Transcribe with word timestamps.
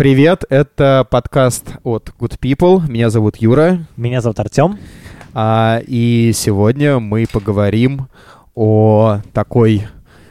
Привет, 0.00 0.44
это 0.48 1.06
подкаст 1.10 1.74
от 1.84 2.14
Good 2.18 2.38
People. 2.40 2.90
Меня 2.90 3.10
зовут 3.10 3.36
Юра. 3.36 3.80
Меня 3.98 4.22
зовут 4.22 4.40
Артем. 4.40 4.78
А, 5.34 5.78
и 5.86 6.32
сегодня 6.34 6.98
мы 6.98 7.26
поговорим 7.30 8.08
о 8.54 9.20
такой 9.34 9.86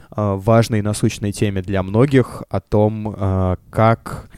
а, 0.09 0.37
важной 0.37 0.81
насущной 0.81 1.31
теме 1.33 1.61
для 1.61 1.83
многих, 1.83 2.41
о 2.49 2.61
том, 2.61 3.13
а, 3.15 3.57
как, 3.69 4.31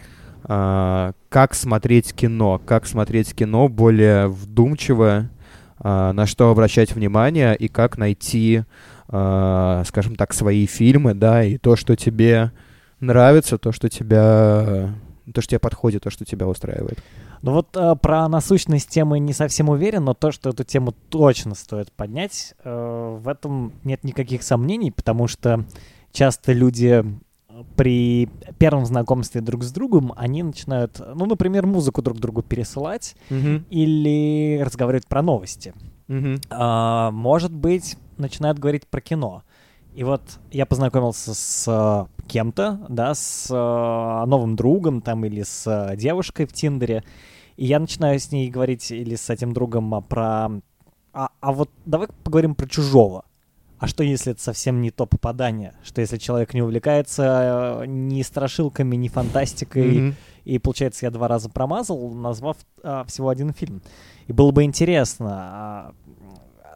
а, 0.43 1.13
как 1.29 1.53
смотреть 1.53 2.13
кино, 2.13 2.61
как 2.65 2.85
смотреть 2.85 3.33
кино 3.33 3.69
более 3.69 4.27
вдумчиво, 4.27 5.29
а, 5.79 6.11
на 6.11 6.25
что 6.25 6.51
обращать 6.51 6.93
внимание 6.93 7.55
и 7.55 7.69
как 7.69 7.97
найти, 7.97 8.63
а, 9.07 9.83
скажем 9.87 10.17
так, 10.17 10.33
свои 10.33 10.65
фильмы, 10.65 11.13
да, 11.13 11.41
и 11.41 11.57
то, 11.57 11.77
что 11.77 11.95
тебе 11.95 12.51
нравится, 12.99 13.57
то, 13.57 13.71
что 13.71 13.87
тебя, 13.87 14.93
то, 15.33 15.41
что 15.41 15.51
тебе 15.51 15.59
подходит, 15.59 16.03
то, 16.03 16.09
что 16.09 16.25
тебя 16.25 16.47
устраивает. 16.47 17.03
Ну 17.41 17.53
вот 17.53 17.75
э, 17.75 17.95
про 17.95 18.27
насущность 18.27 18.89
темы 18.89 19.19
не 19.19 19.33
совсем 19.33 19.69
уверен, 19.69 20.03
но 20.05 20.13
то, 20.13 20.31
что 20.31 20.49
эту 20.49 20.63
тему 20.63 20.93
точно 21.09 21.55
стоит 21.55 21.91
поднять, 21.91 22.53
э, 22.63 23.17
в 23.19 23.27
этом 23.27 23.73
нет 23.83 24.03
никаких 24.03 24.43
сомнений, 24.43 24.91
потому 24.91 25.27
что 25.27 25.65
часто 26.11 26.53
люди 26.53 27.03
при 27.75 28.29
первом 28.57 28.85
знакомстве 28.85 29.41
друг 29.41 29.63
с 29.63 29.71
другом, 29.71 30.13
они 30.15 30.43
начинают, 30.43 31.01
ну, 31.15 31.25
например, 31.25 31.65
музыку 31.65 32.01
друг 32.01 32.17
другу 32.17 32.41
пересылать 32.41 33.15
Мгм. 33.29 33.65
или 33.69 34.61
разговаривать 34.63 35.07
про 35.07 35.21
новости. 35.21 35.73
Мгм. 36.07 36.41
А, 36.49 37.11
может 37.11 37.51
быть, 37.51 37.97
начинают 38.17 38.59
говорить 38.59 38.87
про 38.87 39.01
кино. 39.01 39.43
И 39.93 40.03
вот 40.03 40.21
я 40.51 40.65
познакомился 40.65 41.33
с 41.33 41.65
э, 41.67 42.23
кем-то, 42.27 42.79
да, 42.87 43.13
с 43.13 43.47
э, 43.49 44.25
новым 44.25 44.55
другом 44.55 45.01
там 45.01 45.25
или 45.25 45.43
с 45.43 45.67
э, 45.67 45.97
девушкой 45.97 46.45
в 46.45 46.53
Тиндере, 46.53 47.03
и 47.57 47.65
я 47.65 47.79
начинаю 47.79 48.17
с 48.17 48.31
ней 48.31 48.49
говорить 48.49 48.89
или 48.91 49.15
с 49.15 49.29
этим 49.29 49.53
другом 49.53 49.93
а, 49.93 50.01
про... 50.01 50.49
А, 51.13 51.29
а 51.41 51.51
вот 51.51 51.69
давай 51.85 52.07
поговорим 52.23 52.55
про 52.55 52.67
чужого. 52.67 53.25
А 53.79 53.87
что, 53.87 54.03
если 54.03 54.31
это 54.31 54.41
совсем 54.41 54.79
не 54.79 54.91
то 54.91 55.05
попадание? 55.05 55.73
Что, 55.83 56.01
если 56.01 56.17
человек 56.17 56.53
не 56.53 56.61
увлекается 56.61 57.83
ни 57.87 58.21
страшилками, 58.21 58.95
ни 58.95 59.07
фантастикой, 59.09 59.91
Мгм. 60.01 60.15
и 60.45 60.59
получается, 60.59 61.05
я 61.07 61.11
два 61.11 61.27
раза 61.27 61.49
промазал, 61.49 62.11
назвав 62.11 62.57
а, 62.83 63.03
всего 63.05 63.27
один 63.27 63.53
фильм. 63.53 63.81
И 64.27 64.33
было 64.33 64.51
бы 64.51 64.63
интересно 64.63 65.29
а, 65.31 65.93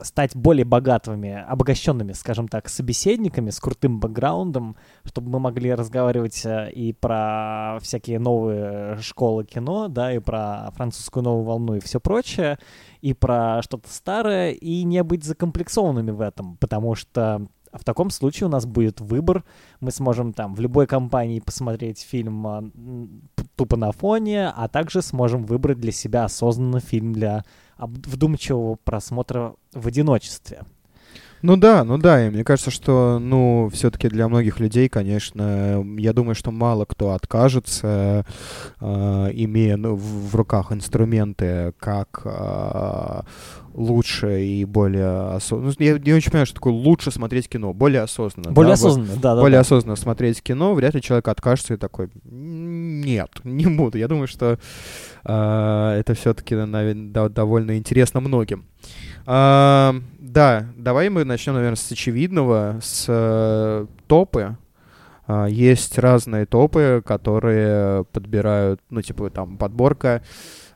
стать 0.06 0.36
более 0.36 0.66
богатыми, 0.66 1.44
обогащенными, 1.48 2.14
скажем 2.14 2.48
так, 2.48 2.70
собеседниками 2.70 3.50
с 3.50 3.60
крутым 3.60 4.00
бэкграундом, 4.00 4.78
чтобы 5.04 5.30
мы 5.30 5.40
могли 5.40 5.74
разговаривать 5.74 6.46
а, 6.46 6.68
и 6.68 6.94
про 6.94 7.80
всякие 7.82 8.20
новые 8.20 8.98
школы 9.02 9.44
кино, 9.44 9.88
да, 9.88 10.14
и 10.14 10.20
про 10.20 10.72
французскую 10.76 11.24
новую 11.24 11.44
волну 11.44 11.76
и 11.76 11.80
все 11.80 12.00
прочее, 12.00 12.58
и 13.02 13.14
про 13.14 13.62
что-то 13.62 13.90
старое, 13.92 14.52
и 14.52 14.84
не 14.84 15.04
быть 15.04 15.24
закомплексованными 15.24 16.12
в 16.12 16.22
этом, 16.22 16.58
потому 16.58 16.96
что 16.96 17.48
в 17.76 17.84
таком 17.84 18.10
случае 18.10 18.48
у 18.48 18.50
нас 18.50 18.66
будет 18.66 19.02
выбор, 19.02 19.44
мы 19.82 19.92
сможем 19.92 20.34
там 20.34 20.56
в 20.56 20.62
любой 20.62 20.88
компании 20.88 21.40
посмотреть 21.40 22.00
фильм 22.02 22.72
п- 23.36 23.44
тупо 23.56 23.76
на 23.76 23.92
фоне, 23.92 24.50
а 24.50 24.68
также 24.70 25.02
сможем 25.02 25.44
выбрать 25.44 25.80
для 25.80 25.92
себя 25.92 26.24
осознанно 26.24 26.80
фильм 26.80 27.14
для 27.14 27.44
вдумчивого 27.78 28.76
просмотра 28.76 29.56
в 29.76 29.88
одиночестве. 29.88 30.64
Ну 31.46 31.58
да, 31.58 31.84
ну 31.84 32.00
да, 32.00 32.26
и 32.26 32.32
мне 32.32 32.44
кажется, 32.44 32.72
что, 32.72 33.20
ну, 33.20 33.70
все-таки 33.72 34.08
для 34.08 34.28
многих 34.28 34.60
людей, 34.60 34.90
конечно, 34.90 35.86
я 36.00 36.12
думаю, 36.12 36.34
что 36.34 36.50
мало 36.50 36.86
кто 36.86 37.12
откажется, 37.12 38.26
э, 38.82 39.30
имея 39.32 39.78
ну, 39.78 39.94
в, 39.96 40.32
в 40.32 40.36
руках 40.36 40.72
инструменты, 40.72 41.74
как 41.78 42.22
э, 42.26 43.22
лучше 43.76 44.44
и 44.44 44.66
более 44.66 45.36
осознанно. 45.36 45.76
Я 45.78 46.00
не 46.00 46.14
очень 46.14 46.32
понимаю, 46.32 46.48
что 46.48 46.56
такое 46.56 46.74
лучше 46.74 47.12
смотреть 47.12 47.48
кино, 47.48 47.74
более 47.74 48.02
осознанно. 48.02 48.52
Более 48.52 48.76
да, 48.76 48.82
вот 48.82 48.88
осознанно, 48.88 49.22
да, 49.22 49.36
да. 49.36 49.42
более 49.42 49.58
да. 49.58 49.62
осознанно 49.62 49.96
смотреть 49.98 50.42
кино, 50.42 50.74
вряд 50.74 50.96
ли 50.96 51.02
человек 51.02 51.28
откажется 51.28 51.76
и 51.76 51.78
такой, 51.78 52.10
«М, 52.26 53.02
нет, 53.02 53.30
не 53.44 53.68
буду. 53.68 54.00
Я 54.00 54.08
думаю, 54.08 54.28
что 54.28 54.58
э, 55.26 55.96
это 56.00 56.14
все-таки 56.16 56.56
довольно 57.30 57.78
интересно 57.78 58.20
многим. 58.20 58.66
А, 59.26 59.96
да, 60.20 60.68
давай 60.78 61.10
мы 61.10 61.24
начнем, 61.24 61.54
наверное, 61.56 61.76
с 61.76 61.92
очевидного, 61.92 62.80
с 62.82 63.06
э, 63.08 63.86
топы. 64.08 64.58
А, 65.28 65.46
есть 65.48 65.98
разные 65.98 66.46
топы, 66.46 67.02
которые 67.06 68.06
подбирают, 68.06 68.82
ну, 68.90 69.02
типа, 69.02 69.30
там, 69.30 69.58
подборка. 69.58 70.22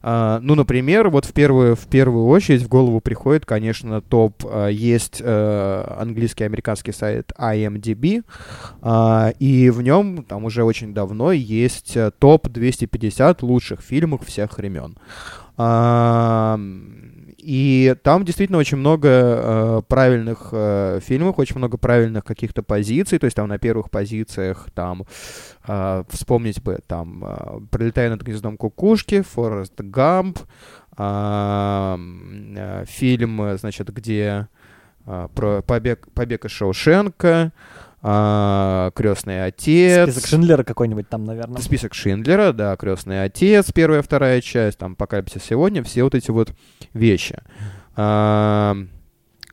А, 0.01 0.39
ну, 0.41 0.55
например, 0.55 1.09
вот 1.09 1.25
в 1.25 1.33
первую, 1.33 1.75
в 1.75 1.87
первую 1.87 2.25
очередь 2.27 2.63
в 2.63 2.67
голову 2.67 3.01
приходит, 3.01 3.45
конечно, 3.45 4.01
топ. 4.01 4.43
а, 4.45 4.67
есть 4.67 5.21
э, 5.23 5.95
английский 5.99 6.45
американский 6.45 6.93
сайт 6.93 7.31
IMDb, 7.37 8.23
а, 8.81 9.33
и 9.39 9.69
в 9.69 9.81
нем 9.81 10.23
там 10.23 10.45
уже 10.45 10.63
очень 10.63 10.93
давно 10.93 11.31
есть 11.31 11.97
э, 11.97 12.11
топ 12.17 12.47
250 12.47 13.43
лучших 13.43 13.81
фильмов 13.81 14.25
всех 14.25 14.57
времен. 14.57 14.97
А, 15.57 16.57
и 17.49 17.95
там 18.03 18.25
действительно 18.25 18.59
очень 18.59 18.77
много 18.77 19.07
э, 19.09 19.81
правильных 19.87 20.49
э, 20.51 20.99
фильмов, 21.01 21.39
очень 21.39 21.57
много 21.57 21.79
правильных 21.79 22.23
каких-то 22.23 22.61
позиций. 22.61 23.17
То 23.17 23.25
есть 23.25 23.35
там 23.35 23.47
на 23.47 23.57
первых 23.57 23.89
позициях 23.89 24.67
там 24.75 25.07
э, 25.67 26.03
вспомнить 26.09 26.61
бы 26.61 26.77
там 26.85 27.25
э, 27.25 27.59
«Пролетая 27.71 28.11
над 28.11 28.21
гнездом 28.21 28.55
кукушки», 28.55 29.23
«Форест 29.23 29.81
Гамп», 29.81 30.37
м, 30.95 32.53
э, 32.55 32.85
фильм, 32.87 33.41
э, 33.41 33.57
значит, 33.57 33.91
где 33.91 34.47
э, 35.07 35.27
про 35.33 35.63
побег, 35.63 36.07
побег 36.13 36.45
из 36.45 36.51
Шоушенка, 36.51 37.51
а, 38.01 38.91
«Крестный 38.91 39.45
отец». 39.45 40.11
Список 40.11 40.27
Шиндлера 40.29 40.63
какой-нибудь 40.63 41.09
там, 41.09 41.25
наверное. 41.25 41.61
Список 41.61 41.93
Шиндлера, 41.93 42.53
да, 42.53 42.75
Крестный 42.77 43.23
отец, 43.23 43.71
первая, 43.73 44.01
вторая 44.01 44.41
часть, 44.41 44.77
там 44.77 44.93
Апокалипсис 44.93 45.43
сегодня, 45.43 45.83
все 45.83 46.03
вот 46.03 46.15
эти 46.15 46.31
вот 46.31 46.53
вещи. 46.93 47.39
А, 47.95 48.77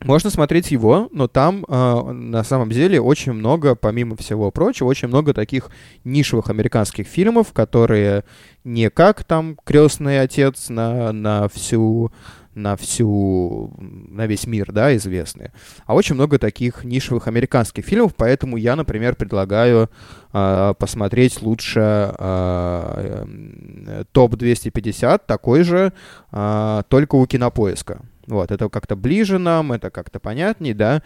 Можно 0.02 0.30
смотреть 0.30 0.70
его, 0.70 1.08
но 1.10 1.26
там 1.26 1.64
а, 1.68 2.12
на 2.12 2.44
самом 2.44 2.70
деле 2.70 3.00
очень 3.00 3.32
много, 3.32 3.74
помимо 3.74 4.16
всего 4.16 4.50
прочего, 4.52 4.86
очень 4.86 5.08
много 5.08 5.34
таких 5.34 5.70
нишевых 6.04 6.48
американских 6.48 7.08
фильмов, 7.08 7.52
которые 7.52 8.24
не 8.62 8.90
как 8.90 9.24
там 9.24 9.56
Крестный 9.64 10.20
отец 10.20 10.68
на, 10.68 11.10
на 11.12 11.48
всю 11.48 12.12
на 12.56 12.76
всю, 12.76 13.70
на 13.78 14.26
весь 14.26 14.46
мир, 14.46 14.72
да, 14.72 14.96
известные, 14.96 15.52
а 15.84 15.94
очень 15.94 16.14
много 16.14 16.38
таких 16.38 16.84
нишевых 16.84 17.28
американских 17.28 17.84
фильмов, 17.84 18.14
поэтому 18.16 18.56
я, 18.56 18.74
например, 18.76 19.14
предлагаю 19.14 19.90
а, 20.32 20.72
посмотреть 20.74 21.42
лучше 21.42 21.80
а, 21.80 23.22
эм, 23.22 24.06
топ-250, 24.12 25.20
такой 25.26 25.62
же, 25.64 25.92
а, 26.32 26.82
только 26.88 27.16
у 27.16 27.26
Кинопоиска. 27.26 28.00
Вот, 28.26 28.50
это 28.50 28.68
как-то 28.68 28.96
ближе 28.96 29.38
нам, 29.38 29.72
это 29.72 29.90
как-то 29.90 30.18
понятней, 30.18 30.72
да. 30.72 31.02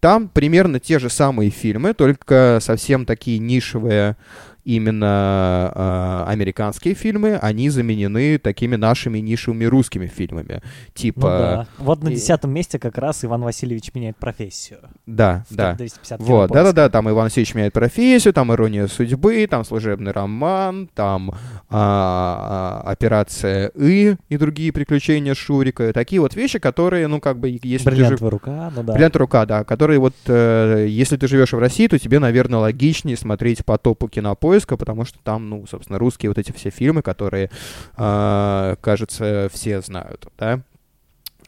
Там 0.00 0.28
примерно 0.28 0.80
те 0.80 0.98
же 0.98 1.10
самые 1.10 1.50
фильмы, 1.50 1.94
только 1.94 2.58
совсем 2.62 3.04
такие 3.04 3.38
нишевые 3.38 4.16
именно 4.64 5.72
э, 5.74 6.30
американские 6.30 6.94
фильмы, 6.94 7.38
они 7.40 7.68
заменены 7.68 8.38
такими 8.38 8.76
нашими 8.76 9.18
нишевыми 9.18 9.64
русскими 9.64 10.06
фильмами. 10.06 10.60
Ну 10.62 10.70
Типа... 10.94 11.20
да. 11.20 11.66
Вот 11.78 12.02
на 12.02 12.10
десятом 12.10 12.52
месте 12.52 12.78
как 12.78 12.98
раз 12.98 13.24
Иван 13.24 13.42
Васильевич 13.42 13.92
меняет 13.94 14.16
профессию. 14.16 14.78
Да, 15.06 15.44
да. 15.50 15.74
топ-250 15.76 16.16
Вот, 16.20 16.50
да-да-да, 16.50 16.88
там 16.88 17.08
Иван 17.10 17.24
Васильевич 17.24 17.54
меняет 17.54 17.72
профессию, 17.72 18.32
там 18.32 18.52
ирония 18.52 18.86
судьбы, 18.86 19.46
там 19.50 19.64
служебный 19.64 20.12
роман, 20.12 20.88
там 20.94 21.32
а, 21.68 22.82
а, 22.84 22.90
операция 22.90 23.72
И 23.74 24.16
и 24.28 24.36
другие 24.36 24.72
приключения 24.72 25.34
Шурика. 25.34 25.92
Такие 25.92 26.20
вот 26.20 26.34
вещи, 26.34 26.58
которые, 26.58 27.06
ну, 27.06 27.20
как 27.20 27.38
бы, 27.38 27.48
если 27.62 27.90
ты 27.90 27.96
жив- 27.96 28.20
Бриллиантовая 28.20 28.30
рука, 28.30 28.72
ну 28.74 28.82
да. 28.82 28.92
Бриллиант 28.92 29.16
рука, 29.16 29.46
да, 29.46 29.64
которые 29.64 29.98
вот, 29.98 30.14
э, 30.26 30.86
если 30.88 31.16
ты 31.16 31.28
живешь 31.28 31.52
в 31.52 31.58
России, 31.58 31.86
то 31.86 31.98
тебе, 31.98 32.18
наверное, 32.18 32.60
логичнее 32.60 33.16
смотреть 33.16 33.64
по 33.64 33.78
топу 33.78 34.08
кинопоиска, 34.08 34.51
потому 34.76 35.04
что 35.04 35.18
там, 35.22 35.48
ну, 35.48 35.66
собственно, 35.66 35.98
русские 35.98 36.30
вот 36.30 36.38
эти 36.38 36.52
все 36.52 36.70
фильмы, 36.70 37.02
которые, 37.02 37.50
э, 37.96 38.76
кажется, 38.80 39.48
все 39.52 39.80
знают, 39.80 40.26
да. 40.38 40.60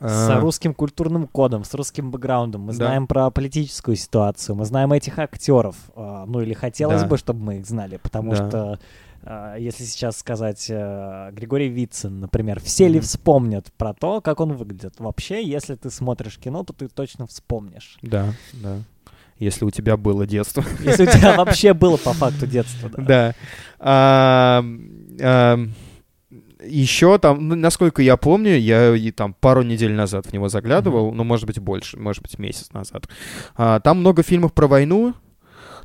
С 0.00 0.28
А, 0.28 0.40
русским 0.40 0.74
культурным 0.74 1.28
кодом, 1.28 1.62
с 1.64 1.72
русским 1.72 2.10
бэкграундом. 2.10 2.62
Мы 2.62 2.72
Да. 2.72 2.76
знаем 2.86 3.06
про 3.06 3.30
политическую 3.30 3.96
ситуацию, 3.96 4.56
мы 4.56 4.64
знаем 4.64 4.92
этих 4.92 5.18
актеров. 5.18 5.76
а, 5.94 6.26
Ну 6.26 6.40
или 6.40 6.52
хотелось 6.52 7.02
Да. 7.02 7.08
бы, 7.08 7.16
чтобы 7.16 7.40
мы 7.44 7.58
их 7.58 7.66
знали, 7.66 7.98
потому 7.98 8.30
Да. 8.34 8.36
что 8.36 8.78
а, 9.26 9.56
если 9.56 9.84
сейчас 9.84 10.18
сказать 10.18 10.68
Григорий 10.68 11.68
Вицин, 11.68 12.20
например, 12.20 12.60
все 12.60 12.88
ли 12.88 12.98
вспомнят 13.00 13.72
про 13.78 13.94
то, 13.94 14.20
как 14.20 14.40
он 14.40 14.52
выглядит? 14.54 14.96
Вообще, 14.98 15.42
если 15.44 15.76
ты 15.76 15.90
смотришь 15.90 16.38
кино, 16.38 16.64
то 16.64 16.72
ты 16.72 16.88
точно 16.88 17.26
вспомнишь. 17.26 17.96
Да, 18.02 18.34
да. 18.52 18.80
Если 19.38 19.64
у 19.64 19.70
тебя 19.70 19.96
было 19.96 20.26
детство. 20.26 20.64
Если 20.84 21.04
у 21.04 21.10
тебя 21.10 21.34
вообще 21.36 21.75
было 21.75 21.96
по 21.96 22.12
факту 22.12 22.46
детство. 22.46 22.90
да. 22.96 23.34
Да. 23.78 24.64
Еще 26.66 27.19
там, 27.19 27.48
ну, 27.48 27.54
насколько 27.56 28.00
я 28.00 28.16
помню, 28.16 28.56
я 28.56 28.94
и 28.96 29.10
там 29.10 29.34
пару 29.34 29.62
недель 29.62 29.92
назад 29.92 30.26
в 30.26 30.32
него 30.32 30.48
заглядывал, 30.48 31.10
mm-hmm. 31.10 31.14
ну, 31.14 31.25
может 31.25 31.46
быть, 31.46 31.58
больше, 31.58 31.98
может 31.98 32.22
быть, 32.22 32.38
месяц 32.38 32.72
назад. 32.72 33.06
А, 33.54 33.81
там 33.81 34.00
много 34.00 34.22
фильмов 34.22 34.54
про 34.54 34.66
войну, 34.66 35.12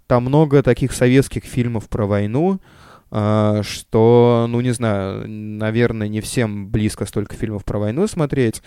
там 0.07 0.24
много 0.24 0.63
таких 0.63 0.94
советских 0.94 1.44
фильмов 1.44 1.90
про 1.90 2.06
войну, 2.06 2.62
что, 3.12 4.46
ну, 4.48 4.62
не 4.62 4.72
знаю, 4.72 5.28
наверное, 5.28 6.08
не 6.08 6.22
всем 6.22 6.70
близко 6.70 7.06
столько 7.06 7.36
фильмов 7.36 7.66
про 7.66 7.80
войну 7.80 8.08
смотреть. 8.08 8.62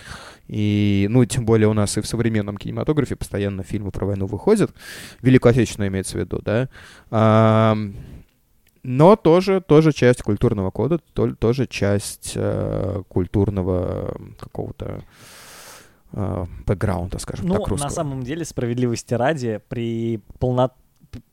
И, 0.48 1.06
ну, 1.10 1.24
тем 1.24 1.44
более 1.44 1.68
у 1.68 1.74
нас 1.74 1.96
и 1.96 2.00
в 2.00 2.06
современном 2.06 2.56
кинематографе 2.56 3.16
постоянно 3.16 3.62
фильмы 3.62 3.90
про 3.90 4.06
войну 4.06 4.26
выходят. 4.26 4.72
Великую 5.20 5.50
Отечественную 5.50 5.90
имеется 5.90 6.18
в 6.18 6.20
виду, 6.20 6.40
да. 6.42 6.68
А, 7.10 7.76
но 8.82 9.16
тоже, 9.16 9.60
тоже 9.60 9.92
часть 9.92 10.22
культурного 10.22 10.70
кода, 10.70 10.98
то, 10.98 11.32
тоже 11.34 11.66
часть 11.66 12.32
э, 12.34 13.02
культурного 13.08 14.16
какого-то 14.40 15.02
э, 16.12 16.46
бэкграунда, 16.66 17.18
скажем 17.20 17.46
ну, 17.46 17.54
так, 17.54 17.68
русского. 17.68 17.88
на 17.88 17.94
самом 17.94 18.22
деле, 18.24 18.44
справедливости 18.44 19.14
ради, 19.14 19.60
при, 19.68 20.20
полно... 20.40 20.72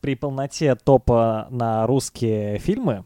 при 0.02 0.16
полноте 0.16 0.76
топа 0.76 1.48
на 1.50 1.86
русские 1.88 2.58
фильмы, 2.60 3.04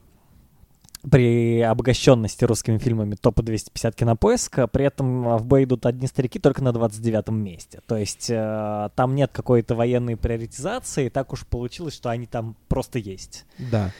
при 1.10 1.60
обогащенности 1.62 2.46
русскими 2.46 2.78
фильмами 2.78 3.16
топа 3.16 3.44
250 3.44 3.96
кинопоиска, 3.96 4.68
при 4.68 4.86
этом 4.86 5.38
в 5.38 5.46
бой 5.46 5.66
идут 5.66 5.86
одни 5.86 6.08
старики 6.08 6.40
только 6.40 6.64
на 6.64 6.72
29 6.72 7.30
месте. 7.30 7.82
То 7.88 7.98
есть 7.98 8.30
э, 8.30 8.90
там 8.96 9.14
нет 9.16 9.32
какой-то 9.34 9.76
военной 9.76 10.16
приоритизации, 10.16 11.10
так 11.10 11.34
уж 11.34 11.46
получилось, 11.46 11.94
что 11.94 12.10
они 12.10 12.26
там 12.26 12.56
просто 12.70 13.00
есть. 13.00 13.46
Да. 13.58 13.92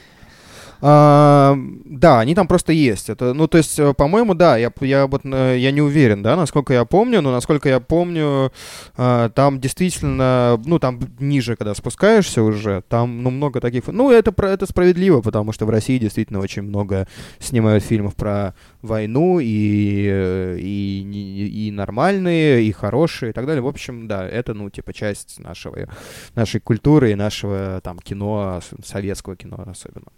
А, 0.86 1.56
да, 1.86 2.20
они 2.20 2.34
там 2.34 2.46
просто 2.46 2.74
есть. 2.74 3.08
Это, 3.08 3.32
ну, 3.32 3.48
то 3.48 3.56
есть, 3.56 3.78
э, 3.78 3.94
по-моему, 3.94 4.34
да, 4.34 4.58
я, 4.58 4.70
я, 4.82 5.06
вот, 5.06 5.22
э, 5.24 5.56
я 5.58 5.70
не 5.70 5.80
уверен, 5.80 6.22
да, 6.22 6.36
насколько 6.36 6.74
я 6.74 6.84
помню, 6.84 7.22
но 7.22 7.32
насколько 7.32 7.70
я 7.70 7.80
помню, 7.80 8.52
а, 8.94 9.30
там 9.30 9.60
действительно, 9.60 10.60
ну, 10.66 10.78
там 10.78 11.00
ниже, 11.18 11.56
когда 11.56 11.74
спускаешься 11.74 12.42
уже, 12.42 12.82
там, 12.86 13.22
ну, 13.22 13.30
много 13.30 13.62
таких... 13.62 13.86
Ну, 13.86 14.10
это, 14.12 14.30
это 14.44 14.66
справедливо, 14.66 15.22
потому 15.22 15.52
что 15.52 15.64
в 15.64 15.70
России 15.70 15.96
действительно 15.96 16.40
очень 16.40 16.60
много 16.60 17.08
снимают 17.38 17.82
фильмов 17.82 18.14
про 18.14 18.54
войну, 18.82 19.38
и, 19.40 20.06
э, 20.06 20.58
и, 20.60 21.68
и, 21.68 21.70
нормальные, 21.70 22.62
и 22.62 22.72
хорошие, 22.72 23.30
и 23.30 23.32
так 23.32 23.46
далее. 23.46 23.62
В 23.62 23.68
общем, 23.68 24.06
да, 24.06 24.28
это, 24.28 24.52
ну, 24.52 24.68
типа, 24.68 24.92
часть 24.92 25.40
нашего, 25.40 25.88
нашей 26.34 26.60
культуры 26.60 27.12
и 27.12 27.14
нашего, 27.14 27.80
там, 27.82 27.98
кино, 28.00 28.60
советского 28.84 29.34
кино 29.34 29.64
особенно. 29.66 30.08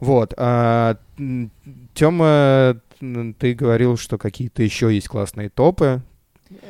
Вот. 0.00 0.34
А, 0.36 0.96
Тёма, 1.94 2.80
ты 3.38 3.54
говорил, 3.54 3.96
что 3.96 4.18
какие-то 4.18 4.62
еще 4.62 4.94
есть 4.94 5.08
классные 5.08 5.48
топы. 5.48 6.02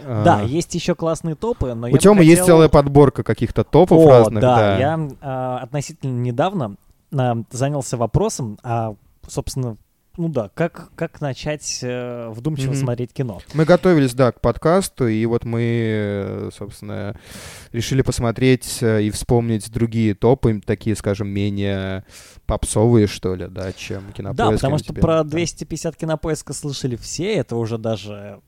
Да, 0.04 0.40
а... 0.40 0.42
есть 0.44 0.74
еще 0.74 0.94
классные 0.94 1.34
топы, 1.34 1.74
но 1.74 1.88
У 1.88 1.98
Тёмы 1.98 2.18
хотел... 2.18 2.30
есть 2.30 2.44
целая 2.44 2.68
подборка 2.68 3.22
каких-то 3.22 3.64
топов 3.64 4.06
О, 4.06 4.08
разных. 4.08 4.40
Да, 4.40 4.56
да. 4.56 4.78
я 4.78 5.10
а, 5.20 5.58
относительно 5.58 6.20
недавно 6.20 6.76
а, 7.12 7.42
занялся 7.50 7.96
вопросом, 7.96 8.58
а, 8.62 8.94
собственно, 9.26 9.76
ну 10.16 10.28
да, 10.28 10.50
как, 10.54 10.90
как 10.94 11.20
начать 11.20 11.80
э, 11.82 12.28
вдумчиво 12.30 12.72
mm-hmm. 12.72 12.80
смотреть 12.80 13.12
кино. 13.12 13.40
Мы 13.52 13.64
готовились, 13.64 14.14
да, 14.14 14.32
к 14.32 14.40
подкасту, 14.40 15.08
и 15.08 15.24
вот 15.26 15.44
мы, 15.44 15.62
э, 15.62 16.50
собственно, 16.56 17.18
решили 17.72 18.02
посмотреть 18.02 18.78
э, 18.80 19.02
и 19.02 19.10
вспомнить 19.10 19.70
другие 19.72 20.14
топы, 20.14 20.60
такие, 20.64 20.94
скажем, 20.96 21.28
менее 21.28 22.04
попсовые, 22.46 23.06
что 23.06 23.34
ли, 23.34 23.48
да, 23.48 23.72
чем 23.72 24.12
кинопоиск. 24.12 24.36
Да, 24.36 24.50
потому 24.56 24.78
что 24.78 24.88
тебе, 24.88 25.02
про 25.02 25.24
250 25.24 25.96
кинопоиска 25.96 26.52
слышали 26.52 26.96
все, 26.96 27.34
это 27.34 27.56
уже 27.56 27.78
даже 27.78 28.40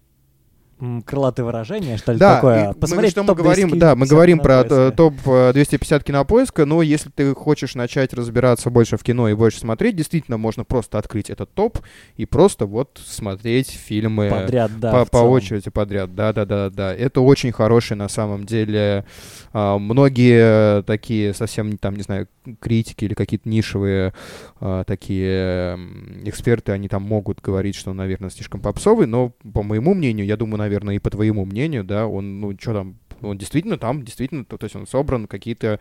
крылатое 1.05 1.47
выражение, 1.47 1.97
что 1.97 2.13
ли, 2.13 2.19
да, 2.19 2.37
такое. 2.37 2.73
Посмотреть 2.75 3.17
мы, 3.17 3.23
что 3.23 3.35
мы 3.35 3.35
говорим, 3.35 3.79
да, 3.79 3.97
мы 3.97 4.07
говорим 4.07 4.39
про 4.39 4.65
топ 4.93 5.15
250 5.25 6.05
кинопоиска, 6.05 6.67
но 6.67 6.83
если 6.83 7.11
ты 7.11 7.35
хочешь 7.35 7.75
начать 7.75 8.13
разбираться 8.13 8.71
больше 8.71 8.97
в 8.97 9.03
кино 9.03 9.29
и 9.29 9.35
больше 9.35 9.61
смотреть, 9.61 9.97
действительно 9.97 10.37
можно 10.37 10.65
просто 10.65 10.99
открыть 10.99 11.31
этот 11.31 11.53
топ 11.55 11.79
и 12.17 12.27
просто 12.27 12.67
вот 12.67 13.01
смотреть 13.05 13.71
фильмы 13.71 14.29
подряд, 14.31 14.71
да, 14.79 14.93
по, 14.93 15.05
по 15.07 15.17
очереди 15.19 15.71
подряд. 15.71 16.15
Да, 16.15 16.33
да, 16.33 16.45
да, 16.45 16.71
да. 16.71 16.95
Это 16.95 17.21
очень 17.21 17.53
хороший 17.53 17.97
на 17.97 18.09
самом 18.09 18.45
деле. 18.45 19.05
А, 19.53 19.79
многие 19.79 20.83
такие 20.83 21.33
совсем 21.33 21.79
там, 21.79 21.97
не 21.97 22.03
знаю, 22.03 22.29
критики 22.61 23.05
или 23.05 23.15
какие-то 23.15 23.49
нишевые 23.49 24.15
а, 24.61 24.85
такие 24.85 25.79
эксперты, 26.25 26.73
они 26.73 26.89
там 26.89 27.03
могут 27.03 27.41
говорить, 27.41 27.75
что, 27.75 27.93
наверное, 27.93 28.31
слишком 28.31 28.61
попсовый, 28.61 29.07
но 29.07 29.31
по 29.53 29.63
моему 29.63 29.95
мнению, 29.95 30.27
я 30.27 30.37
думаю, 30.37 30.59
наверное, 30.59 30.97
и 30.97 31.01
по 31.01 31.11
твоему 31.11 31.45
мнению, 31.45 31.85
да, 31.85 32.07
он, 32.07 32.41
ну, 32.41 32.57
что 32.59 32.73
там, 32.73 32.97
он 33.23 33.39
действительно 33.39 33.79
там, 33.79 34.03
действительно, 34.03 34.45
то, 34.45 34.57
то 34.59 34.65
есть 34.65 34.77
он 34.77 34.87
собран 34.87 35.27
какие-то 35.27 35.81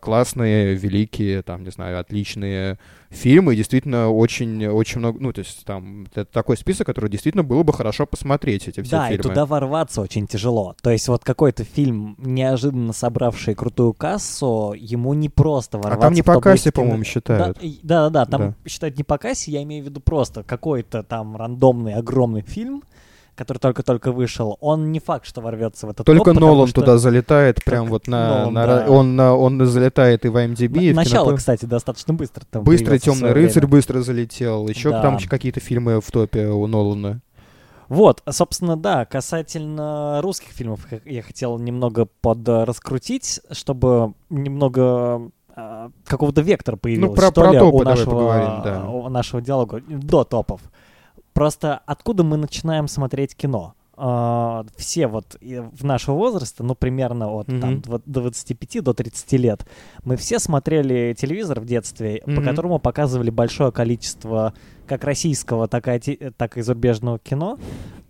классные, 0.00 0.74
великие, 0.74 1.42
там, 1.42 1.64
не 1.64 1.70
знаю, 1.70 2.00
отличные 2.00 2.78
фильмы, 3.10 3.54
и 3.54 3.56
действительно 3.56 4.10
очень, 4.10 4.66
очень 4.66 4.98
много, 4.98 5.18
ну, 5.20 5.32
то 5.32 5.38
есть 5.38 5.64
там 5.64 6.06
это 6.12 6.24
такой 6.24 6.56
список, 6.56 6.86
который 6.86 7.08
действительно 7.08 7.44
было 7.44 7.62
бы 7.62 7.72
хорошо 7.72 8.06
посмотреть, 8.06 8.68
эти 8.68 8.82
все 8.82 8.90
да, 8.90 9.08
фильмы. 9.08 9.22
Да, 9.22 9.28
и 9.28 9.32
туда 9.32 9.46
ворваться 9.46 10.00
очень 10.00 10.26
тяжело. 10.26 10.76
То 10.82 10.90
есть 10.90 11.08
вот 11.08 11.24
какой-то 11.24 11.64
фильм, 11.64 12.16
неожиданно 12.18 12.92
собравший 12.92 13.54
крутую 13.54 13.94
кассу, 13.94 14.74
ему 14.76 15.14
не 15.14 15.28
просто 15.28 15.78
ворваться. 15.78 15.98
А 15.98 16.02
там 16.02 16.14
не 16.14 16.22
по 16.22 16.40
кассе, 16.40 16.70
по-моему, 16.72 17.04
считают. 17.04 17.58
Да-да-да, 17.82 18.26
там 18.26 18.40
да. 18.40 18.68
считают 18.68 18.98
не 18.98 19.04
по 19.04 19.16
кассе, 19.16 19.52
я 19.52 19.62
имею 19.62 19.84
в 19.84 19.88
виду 19.88 20.00
просто 20.00 20.42
какой-то 20.42 21.02
там 21.02 21.36
рандомный 21.36 21.94
огромный 21.94 22.42
фильм, 22.42 22.82
который 23.38 23.58
только-только 23.58 24.10
вышел, 24.10 24.58
он 24.60 24.90
не 24.90 24.98
факт, 24.98 25.24
что 25.24 25.40
ворвется 25.40 25.86
в 25.86 25.90
этот 25.90 26.04
Только 26.04 26.32
топ, 26.32 26.40
Нолан 26.40 26.66
что... 26.66 26.80
туда 26.80 26.98
залетает, 26.98 27.62
прям 27.64 27.86
вот 27.86 28.08
на... 28.08 28.28
Нолан, 28.28 28.54
на 28.54 28.66
да. 28.66 28.90
он, 28.90 29.20
он 29.20 29.64
залетает 29.64 30.24
и 30.24 30.28
в 30.28 30.36
IMDb, 30.36 30.76
на, 30.76 30.80
и 30.80 30.92
в 30.92 30.96
Начало, 30.96 31.26
кинопо... 31.26 31.36
кстати, 31.36 31.64
достаточно 31.64 32.14
быстро 32.14 32.44
там 32.50 32.64
Быстро 32.64 32.98
«Темный 32.98 33.32
рыцарь» 33.32 33.62
время. 33.62 33.70
быстро 33.70 34.00
залетел. 34.02 34.66
Еще 34.66 34.90
да. 34.90 35.02
там 35.02 35.18
какие-то 35.18 35.60
фильмы 35.60 36.00
в 36.00 36.10
топе 36.10 36.48
у 36.48 36.66
Нолана. 36.66 37.20
Вот, 37.88 38.22
собственно, 38.28 38.76
да, 38.76 39.04
касательно 39.06 40.20
русских 40.20 40.50
фильмов 40.50 40.80
я 41.04 41.22
хотел 41.22 41.58
немного 41.58 42.08
подраскрутить, 42.20 43.40
чтобы 43.52 44.14
немного 44.30 45.30
э, 45.56 45.90
какого-то 46.06 46.40
вектора 46.42 46.76
появился, 46.76 47.08
ну, 47.08 47.14
про, 47.14 47.30
что 47.30 47.40
про 47.40 47.52
ли, 47.52 47.58
топы 47.60 47.76
у 47.76 47.82
нашего, 47.84 48.10
поговорим, 48.10 48.62
да. 48.64 48.90
у 48.90 49.08
нашего 49.08 49.40
диалога 49.40 49.80
до 49.88 50.24
топов. 50.24 50.60
Просто 51.38 51.82
откуда 51.86 52.24
мы 52.24 52.36
начинаем 52.36 52.88
смотреть 52.88 53.36
кино? 53.36 53.74
Uh, 53.96 54.68
все 54.76 55.06
вот 55.06 55.36
в 55.40 55.84
нашего 55.84 56.16
возраста, 56.16 56.64
ну, 56.64 56.74
примерно 56.74 57.30
от 57.30 57.46
mm-hmm. 57.48 57.60
там, 57.60 57.80
до 57.80 58.02
25 58.06 58.82
до 58.82 58.92
30 58.92 59.32
лет, 59.34 59.64
мы 60.02 60.16
все 60.16 60.40
смотрели 60.40 61.14
телевизор 61.16 61.60
в 61.60 61.64
детстве, 61.64 62.18
mm-hmm. 62.18 62.34
по 62.34 62.42
которому 62.42 62.78
показывали 62.80 63.30
большое 63.30 63.70
количество 63.70 64.52
как 64.88 65.04
российского, 65.04 65.68
так 65.68 65.86
и, 65.86 66.30
так 66.36 66.58
и 66.58 66.62
зарубежного 66.62 67.20
кино. 67.20 67.56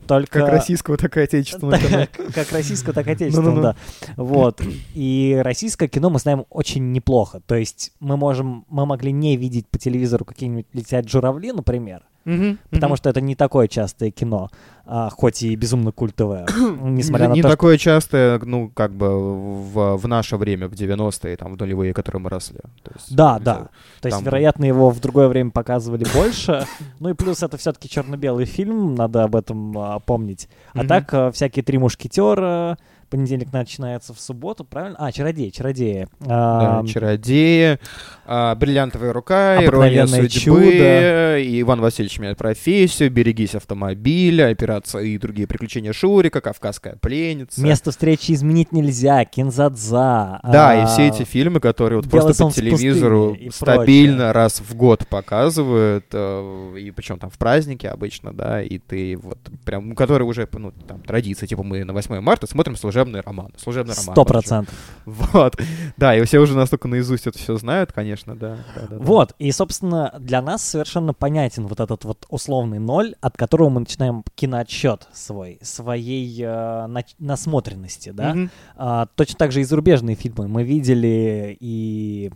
Только... 0.06 0.40
Как 0.40 0.48
российского, 0.48 0.96
так 0.96 1.14
и 1.18 1.20
отечественного 1.20 1.78
кино. 1.78 2.06
Как 2.34 2.50
российского, 2.50 2.94
так 2.94 3.08
и 3.08 3.10
отечественного, 3.10 3.60
да. 3.60 3.76
Вот. 4.16 4.62
И 4.94 5.38
российское 5.44 5.86
кино 5.86 6.08
мы 6.08 6.18
знаем 6.18 6.46
очень 6.48 6.92
неплохо. 6.92 7.42
То 7.46 7.56
есть 7.56 7.92
мы 8.00 8.16
можем, 8.16 8.64
мы 8.70 8.86
могли 8.86 9.12
не 9.12 9.36
видеть 9.36 9.68
по 9.68 9.78
телевизору 9.78 10.24
какие-нибудь 10.24 10.66
«Летят 10.72 11.06
журавли», 11.10 11.52
например, 11.52 12.04
Mm-hmm, 12.28 12.58
потому 12.70 12.96
что 12.96 13.08
это 13.08 13.22
не 13.22 13.34
такое 13.34 13.68
частое 13.68 14.10
кино, 14.10 14.50
а, 14.84 15.08
хоть 15.08 15.42
и 15.42 15.56
безумно 15.56 15.92
культовое, 15.92 16.46
несмотря 16.82 17.28
на 17.28 17.32
не 17.32 17.40
то, 17.40 17.48
такое 17.48 17.78
что... 17.78 17.84
частое, 17.84 18.38
ну, 18.44 18.68
как 18.68 18.92
бы 18.92 19.08
в, 19.08 19.96
в 19.96 20.08
наше 20.08 20.36
время, 20.36 20.68
в 20.68 20.72
90-е, 20.72 21.36
там, 21.36 21.54
в 21.54 21.58
нулевые, 21.58 21.94
которые 21.94 22.20
мы 22.20 22.28
росли. 22.28 22.58
То 22.82 22.92
есть, 22.94 23.14
да, 23.14 23.38
да. 23.38 23.54
Там... 23.54 23.68
То 24.02 24.08
есть, 24.08 24.22
вероятно, 24.22 24.66
его 24.66 24.90
в 24.90 25.00
другое 25.00 25.28
время 25.28 25.50
показывали 25.50 26.04
больше. 26.14 26.66
Ну 27.00 27.10
и 27.10 27.14
плюс 27.14 27.42
это 27.42 27.56
все-таки 27.56 27.88
черно-белый 27.88 28.44
фильм, 28.44 28.94
надо 28.94 29.22
об 29.22 29.36
этом 29.36 29.76
а, 29.78 29.98
помнить. 30.00 30.48
А 30.72 30.78
mm-hmm. 30.78 30.86
так, 30.86 31.14
а, 31.14 31.30
всякие 31.30 31.62
«Три 31.62 31.78
мушкетера», 31.78 32.76
понедельник 33.08 33.52
начинается 33.52 34.14
в 34.14 34.20
субботу, 34.20 34.64
правильно? 34.64 34.96
А, 34.98 35.10
чародеи, 35.12 35.50
чародеи. 35.50 36.08
Да, 36.20 36.80
а, 36.80 36.86
чародеи, 36.86 37.78
а, 38.26 38.54
бриллиантовая 38.54 39.12
рука, 39.12 39.64
ирония 39.64 40.06
судьбы, 40.06 40.28
чудо. 40.28 41.38
и 41.38 41.60
Иван 41.62 41.80
Васильевич 41.80 42.18
меняет 42.18 42.38
профессию, 42.38 43.10
берегись 43.10 43.54
автомобиля, 43.54 44.50
операция 44.50 45.02
и 45.02 45.18
другие 45.18 45.48
приключения 45.48 45.92
Шурика, 45.92 46.40
Кавказская 46.40 46.96
пленница. 46.96 47.60
Место 47.62 47.90
встречи 47.90 48.32
изменить 48.32 48.72
нельзя, 48.72 49.24
Кинзадза. 49.24 50.40
Да, 50.42 50.70
а, 50.70 50.82
и 50.82 50.86
все 50.86 51.08
эти 51.08 51.24
фильмы, 51.24 51.60
которые 51.60 52.00
вот 52.00 52.10
просто 52.10 52.44
по 52.44 52.52
телевизору 52.52 53.36
стабильно 53.50 54.16
прочее. 54.16 54.32
раз 54.32 54.60
в 54.60 54.74
год 54.74 55.06
показывают, 55.08 56.06
э, 56.12 56.74
и 56.78 56.90
причем 56.90 57.18
там 57.18 57.30
в 57.30 57.38
праздники 57.38 57.86
обычно, 57.86 58.32
да, 58.32 58.62
и 58.62 58.78
ты 58.78 59.16
вот 59.16 59.38
прям, 59.64 59.94
которые 59.94 60.28
уже, 60.28 60.48
ну, 60.52 60.72
там, 60.86 61.00
традиции, 61.00 61.46
типа 61.46 61.62
мы 61.62 61.84
на 61.84 61.92
8 61.92 62.20
марта 62.20 62.46
смотрим 62.46 62.76
служебный 62.76 62.97
служебный 62.98 63.20
роман. 63.20 63.52
Служебный 63.56 63.94
роман. 63.94 64.14
Сто 64.14 64.24
процентов. 64.24 64.74
Вот. 65.04 65.56
Да, 65.96 66.14
и 66.14 66.22
все 66.24 66.38
уже 66.38 66.56
настолько 66.56 66.88
наизусть 66.88 67.26
это 67.26 67.38
все 67.38 67.56
знают, 67.56 67.92
конечно, 67.92 68.36
да. 68.36 68.58
да, 68.74 68.86
да 68.90 68.96
вот, 68.98 69.34
и, 69.38 69.50
собственно, 69.52 70.14
для 70.18 70.42
нас 70.42 70.62
совершенно 70.62 71.14
понятен 71.14 71.66
вот 71.66 71.80
этот 71.80 72.04
вот 72.04 72.26
условный 72.28 72.78
ноль, 72.78 73.14
от 73.20 73.36
которого 73.36 73.68
мы 73.68 73.80
начинаем 73.80 74.24
киноотсчет 74.34 75.08
свой, 75.12 75.58
своей 75.62 76.42
э, 76.42 76.86
на 76.86 77.04
насмотренности, 77.18 78.10
да. 78.10 78.34
Mm-hmm. 78.34 78.50
А, 78.76 79.06
точно 79.14 79.38
так 79.38 79.52
же 79.52 79.60
и 79.60 79.64
зарубежные 79.64 80.16
фильмы. 80.16 80.48
Мы 80.48 80.62
видели 80.62 81.56
и 81.58 82.30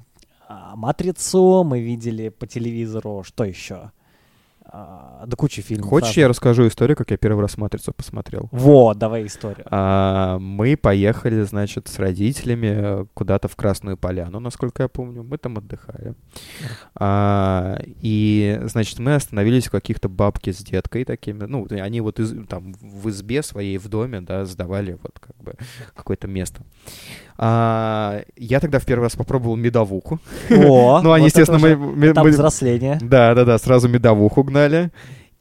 а, 0.48 0.76
«Матрицу», 0.76 1.64
мы 1.64 1.80
видели 1.80 2.28
по 2.30 2.46
телевизору, 2.46 3.22
что 3.24 3.44
еще? 3.44 3.90
А, 4.74 5.24
да 5.26 5.36
куча 5.36 5.60
фильмов. 5.60 5.90
Хочешь, 5.90 6.08
разных. 6.08 6.16
я 6.16 6.28
расскажу 6.28 6.66
историю, 6.66 6.96
как 6.96 7.10
я 7.10 7.18
первый 7.18 7.42
раз 7.42 7.58
«Матрицу» 7.58 7.92
посмотрел? 7.92 8.48
Вот, 8.52 8.96
давай 8.96 9.26
историю. 9.26 9.66
А, 9.66 10.38
мы 10.38 10.78
поехали, 10.78 11.42
значит, 11.42 11.88
с 11.88 11.98
родителями 11.98 13.06
куда-то 13.12 13.48
в 13.48 13.56
Красную 13.56 13.98
Поляну, 13.98 14.40
насколько 14.40 14.84
я 14.84 14.88
помню. 14.88 15.24
Мы 15.24 15.36
там 15.36 15.58
отдыхали. 15.58 16.14
А, 16.94 17.82
и, 17.84 18.62
значит, 18.64 18.98
мы 18.98 19.14
остановились 19.14 19.68
у 19.68 19.70
каких-то 19.70 20.08
бабки 20.08 20.52
с 20.52 20.64
деткой 20.64 21.04
такими. 21.04 21.44
Ну, 21.44 21.66
они 21.70 22.00
вот 22.00 22.18
из, 22.18 22.34
там 22.46 22.72
в 22.80 23.10
избе 23.10 23.42
своей 23.42 23.76
в 23.76 23.88
доме, 23.88 24.22
да, 24.22 24.46
сдавали 24.46 24.98
вот 25.02 25.18
как 25.20 25.36
бы 25.36 25.52
какое-то 25.94 26.28
место. 26.28 26.62
А, 27.36 28.22
я 28.36 28.60
тогда 28.60 28.78
в 28.78 28.86
первый 28.86 29.02
раз 29.02 29.16
попробовал 29.16 29.56
медовуху. 29.56 30.18
О, 30.50 31.00
ну, 31.02 31.12
они, 31.12 31.24
вот 31.24 31.26
естественно, 31.26 31.58
мы, 31.58 31.76
мы, 31.76 32.14
мы... 32.14 32.30
взросления. 32.30 32.98
Да, 33.02 33.34
да, 33.34 33.44
да, 33.44 33.58
сразу 33.58 33.88
медовуху 33.88 34.42
гнали. 34.44 34.61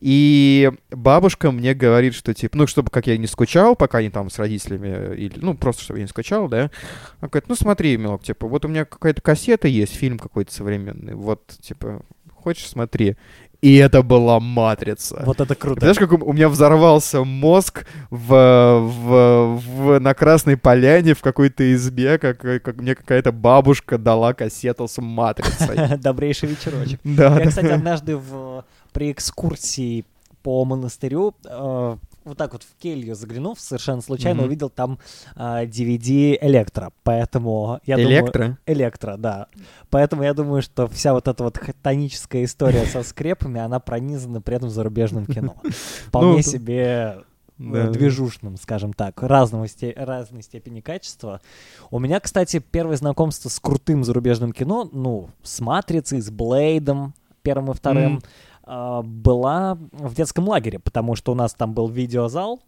И 0.01 0.71
бабушка 0.89 1.51
мне 1.51 1.75
говорит, 1.75 2.15
что, 2.15 2.33
типа, 2.33 2.57
ну, 2.57 2.65
чтобы 2.65 2.89
как 2.89 3.05
я 3.05 3.17
не 3.17 3.27
скучал, 3.27 3.75
пока 3.75 3.99
они 3.99 4.09
там 4.09 4.31
с 4.31 4.39
родителями, 4.39 5.15
или, 5.15 5.37
ну, 5.37 5.53
просто 5.53 5.83
чтобы 5.83 5.99
я 5.99 6.05
не 6.05 6.09
скучал, 6.09 6.47
да. 6.47 6.71
Она 7.19 7.29
говорит, 7.29 7.47
ну, 7.47 7.55
смотри, 7.55 7.97
милок, 7.97 8.23
типа, 8.23 8.47
вот 8.47 8.65
у 8.65 8.67
меня 8.67 8.85
какая-то 8.85 9.21
кассета 9.21 9.67
есть, 9.67 9.93
фильм 9.93 10.17
какой-то 10.17 10.51
современный, 10.51 11.13
вот, 11.13 11.45
типа, 11.61 12.01
хочешь, 12.33 12.67
смотри. 12.67 13.15
И 13.61 13.75
это 13.75 14.01
была 14.01 14.39
матрица. 14.39 15.21
Вот 15.23 15.39
это 15.39 15.53
круто. 15.53 15.81
Знаешь, 15.81 15.97
как 15.97 16.11
у, 16.13 16.15
у 16.25 16.33
меня 16.33 16.49
взорвался 16.49 17.23
мозг 17.23 17.85
в, 18.09 18.27
в, 18.27 19.61
в, 19.61 19.99
на 19.99 20.15
Красной 20.15 20.57
Поляне 20.57 21.13
в 21.13 21.21
какой-то 21.21 21.71
избе, 21.75 22.17
как, 22.17 22.39
как 22.39 22.77
мне 22.77 22.95
какая-то 22.95 23.31
бабушка 23.31 23.99
дала 23.99 24.33
кассету 24.33 24.87
с 24.87 24.99
матрицей. 24.99 25.97
Добрейший 25.99 26.49
вечерочек. 26.49 26.99
Да. 27.03 27.39
Я, 27.39 27.49
кстати, 27.49 27.67
однажды 27.67 28.17
в, 28.17 28.65
при 28.91 29.11
экскурсии 29.11 30.05
по 30.43 30.65
монастырю 30.65 31.35
э, 31.45 31.97
вот 32.23 32.37
так 32.37 32.53
вот 32.53 32.63
в 32.63 32.75
келью 32.81 33.15
заглянув, 33.15 33.59
совершенно 33.59 34.01
случайно 34.01 34.41
mm-hmm. 34.41 34.45
увидел 34.45 34.69
там 34.69 34.99
а, 35.35 35.65
DVD 35.65 36.37
Электро, 36.41 36.91
поэтому 37.03 37.79
я 37.85 37.99
Электро? 37.99 38.43
думаю... 38.43 38.57
Электро, 38.65 39.17
да. 39.17 39.47
Поэтому 39.89 40.23
я 40.23 40.33
думаю, 40.33 40.61
что 40.61 40.87
вся 40.87 41.13
вот 41.13 41.27
эта 41.27 41.43
вот 41.43 41.57
хтоническая 41.57 42.43
история 42.43 42.85
со 42.85 43.03
скрепами, 43.03 43.59
она 43.59 43.79
пронизана 43.79 44.41
при 44.41 44.55
этом 44.55 44.69
зарубежным 44.69 45.25
кино. 45.25 45.55
Вполне 46.07 46.37
ну, 46.37 46.41
себе 46.43 47.23
да. 47.57 47.89
движушным, 47.89 48.57
скажем 48.57 48.93
так, 48.93 49.21
разного 49.23 49.67
сте- 49.67 49.93
разной 49.95 50.43
степени 50.43 50.81
качества. 50.81 51.41
У 51.89 51.97
меня, 51.97 52.19
кстати, 52.19 52.59
первое 52.59 52.97
знакомство 52.97 53.49
с 53.49 53.59
крутым 53.59 54.03
зарубежным 54.03 54.51
кино, 54.51 54.87
ну, 54.91 55.29
с 55.41 55.59
«Матрицей», 55.59 56.21
с 56.21 56.29
«Блейдом», 56.29 57.13
первым 57.41 57.71
и 57.71 57.73
вторым, 57.73 58.17
mm. 58.17 58.23
А, 58.63 59.01
была 59.01 59.77
в 59.91 60.13
детском 60.15 60.47
лагере, 60.47 60.79
потому 60.79 61.15
что 61.15 61.31
у 61.31 61.35
нас 61.35 61.53
там 61.53 61.73
был 61.73 61.87
видеозал, 61.87 62.61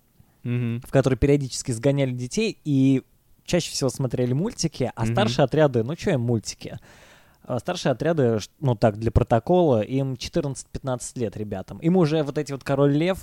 mm-hmm. 0.43 0.85
в 0.87 0.91
который 0.91 1.17
периодически 1.17 1.71
сгоняли 1.71 2.11
детей, 2.11 2.57
и 2.63 3.03
чаще 3.45 3.71
всего 3.71 3.89
смотрели 3.89 4.33
мультики, 4.33 4.91
а 4.95 5.03
mm-hmm. 5.03 5.11
старшие 5.11 5.45
отряды, 5.45 5.83
ну 5.83 5.95
что 5.95 6.11
им 6.11 6.21
мультики? 6.21 6.79
А 7.43 7.59
старшие 7.59 7.91
отряды, 7.91 8.39
ну 8.59 8.75
так, 8.75 8.97
для 8.97 9.11
протокола, 9.11 9.81
им 9.81 10.13
14-15 10.13 11.19
лет 11.19 11.35
ребятам. 11.35 11.77
Им 11.79 11.97
уже 11.97 12.23
вот 12.23 12.37
эти 12.37 12.53
вот 12.53 12.63
Король 12.63 12.93
Лев 12.93 13.19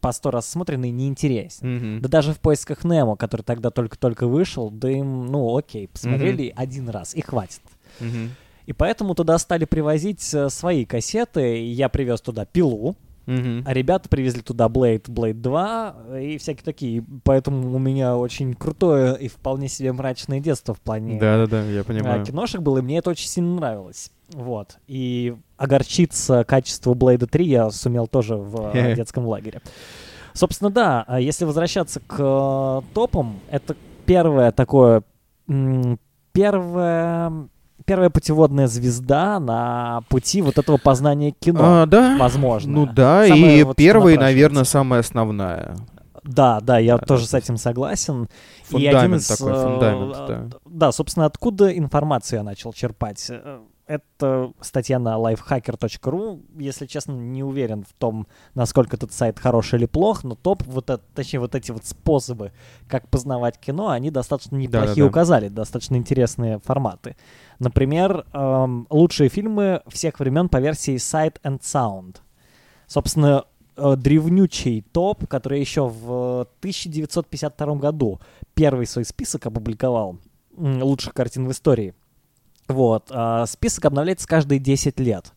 по 0.00 0.12
сто 0.12 0.30
раз 0.30 0.48
смотренный 0.48 0.90
неинтересен. 0.90 1.66
Mm-hmm. 1.66 2.00
Да 2.00 2.08
даже 2.08 2.34
в 2.34 2.40
поисках 2.40 2.84
Немо, 2.84 3.16
который 3.16 3.42
тогда 3.42 3.70
только-только 3.70 4.26
вышел, 4.26 4.70
да 4.70 4.90
им, 4.90 5.26
ну 5.26 5.56
окей, 5.56 5.88
посмотрели 5.88 6.46
mm-hmm. 6.46 6.54
один 6.56 6.88
раз 6.90 7.14
и 7.14 7.22
хватит. 7.22 7.62
Mm-hmm. 8.00 8.28
И 8.66 8.72
поэтому 8.72 9.14
туда 9.14 9.38
стали 9.38 9.64
привозить 9.64 10.32
э, 10.32 10.48
свои 10.48 10.84
кассеты. 10.84 11.64
Я 11.66 11.88
привез 11.88 12.20
туда 12.20 12.44
пилу. 12.44 12.96
Mm-hmm. 13.26 13.62
А 13.64 13.72
ребята 13.72 14.08
привезли 14.08 14.42
туда 14.42 14.66
Blade, 14.66 15.04
Blade 15.04 15.34
2 15.34 15.96
и 16.20 16.38
всякие 16.38 16.64
такие. 16.64 17.04
Поэтому 17.24 17.74
у 17.74 17.78
меня 17.78 18.16
очень 18.16 18.54
крутое 18.54 19.16
и 19.16 19.28
вполне 19.28 19.68
себе 19.68 19.92
мрачное 19.92 20.40
детство 20.40 20.74
в 20.74 20.80
плане 20.80 21.18
Да-да-да, 21.18 21.62
я 21.62 21.84
понимаю. 21.84 22.24
киношек 22.24 22.60
было, 22.60 22.78
и 22.78 22.82
мне 22.82 22.98
это 22.98 23.10
очень 23.10 23.28
сильно 23.28 23.54
нравилось. 23.56 24.10
Вот. 24.28 24.76
И 24.86 25.34
огорчиться 25.56 26.44
качеству 26.44 26.94
Blade 26.94 27.26
3 27.26 27.46
я 27.46 27.70
сумел 27.70 28.06
тоже 28.06 28.36
в 28.36 28.72
детском 28.94 29.26
лагере. 29.26 29.62
Собственно, 30.34 30.70
да, 30.70 31.04
а 31.06 31.20
если 31.20 31.44
возвращаться 31.44 32.00
к 32.00 32.16
э, 32.18 32.82
топам, 32.92 33.40
это 33.50 33.76
первое 34.04 34.50
такое... 34.52 35.02
Первое 36.32 37.48
первая 37.84 38.10
путеводная 38.10 38.66
звезда 38.66 39.38
на 39.40 40.02
пути 40.08 40.42
вот 40.42 40.58
этого 40.58 40.76
познания 40.76 41.32
кино. 41.32 41.82
А, 41.82 41.86
да? 41.86 42.16
Возможно. 42.18 42.72
Ну 42.72 42.86
да, 42.86 43.26
Самая 43.26 43.56
и 43.56 43.62
вот 43.62 43.76
первая, 43.76 44.18
наверное, 44.18 44.64
самая 44.64 45.00
основная. 45.00 45.76
Да, 46.22 46.60
да, 46.60 46.78
я 46.78 46.96
да, 46.96 47.04
тоже 47.04 47.26
с 47.26 47.34
этим 47.34 47.58
согласен. 47.58 48.28
Фундамент 48.68 48.94
и 48.94 48.96
один 48.96 49.14
из, 49.16 49.26
такой, 49.26 49.52
фундамент, 49.52 50.16
э, 50.16 50.26
да. 50.26 50.58
Да, 50.64 50.92
собственно, 50.92 51.26
откуда 51.26 51.76
информацию 51.76 52.38
я 52.38 52.42
начал 52.42 52.72
черпать? 52.72 53.30
Э, 53.86 53.94
это 53.94 54.52
статья 54.60 54.98
на 54.98 55.16
lifehacker.ru. 55.16 56.42
Если 56.58 56.86
честно, 56.86 57.12
не 57.12 57.42
уверен 57.42 57.84
в 57.84 57.92
том, 57.94 58.26
насколько 58.54 58.96
этот 58.96 59.12
сайт 59.12 59.38
хороший 59.38 59.78
или 59.78 59.86
плох, 59.86 60.24
но 60.24 60.34
топ, 60.34 60.62
вот 60.64 60.90
это, 60.90 61.02
точнее, 61.14 61.40
вот 61.40 61.54
эти 61.54 61.70
вот 61.70 61.84
способы, 61.84 62.52
как 62.88 63.08
познавать 63.08 63.58
кино, 63.58 63.88
они 63.88 64.10
достаточно 64.10 64.56
неплохие 64.56 64.86
да, 64.88 64.94
да, 64.94 65.02
да. 65.02 65.06
указали, 65.06 65.48
достаточно 65.48 65.96
интересные 65.96 66.58
форматы. 66.60 67.16
Например, 67.58 68.26
эм, 68.32 68.86
лучшие 68.90 69.28
фильмы 69.28 69.82
всех 69.86 70.18
времен 70.18 70.48
по 70.48 70.58
версии 70.58 70.96
Sight 70.96 71.40
and 71.42 71.60
Sound. 71.60 72.16
Собственно, 72.86 73.44
э, 73.76 73.96
древнючий 73.96 74.82
топ, 74.92 75.26
который 75.26 75.60
еще 75.60 75.88
в 75.88 76.48
1952 76.60 77.76
году 77.76 78.20
первый 78.54 78.86
свой 78.86 79.04
список 79.04 79.46
опубликовал 79.46 80.18
лучших 80.56 81.14
картин 81.14 81.46
в 81.48 81.50
истории. 81.50 81.94
Вот. 82.68 83.10
Э, 83.10 83.44
список 83.46 83.84
обновляется 83.86 84.26
каждые 84.26 84.58
10 84.58 84.98
лет. 85.00 85.32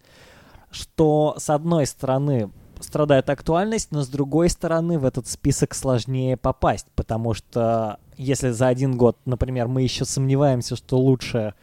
Что, 0.72 1.36
с 1.38 1.50
одной 1.50 1.86
стороны, 1.86 2.52
страдает 2.84 3.30
актуальность, 3.30 3.92
но 3.92 4.04
с 4.04 4.08
другой 4.08 4.50
стороны 4.50 5.00
в 5.00 5.06
этот 5.06 5.28
список 5.28 5.74
сложнее 5.74 6.38
попасть, 6.38 6.88
потому 6.96 7.34
что 7.34 7.98
если 8.18 8.50
за 8.50 8.68
один 8.68 8.98
год, 8.98 9.18
например, 9.26 9.68
мы 9.68 9.82
еще 9.82 10.06
сомневаемся, 10.06 10.76
что 10.76 10.98
лучше 10.98 11.54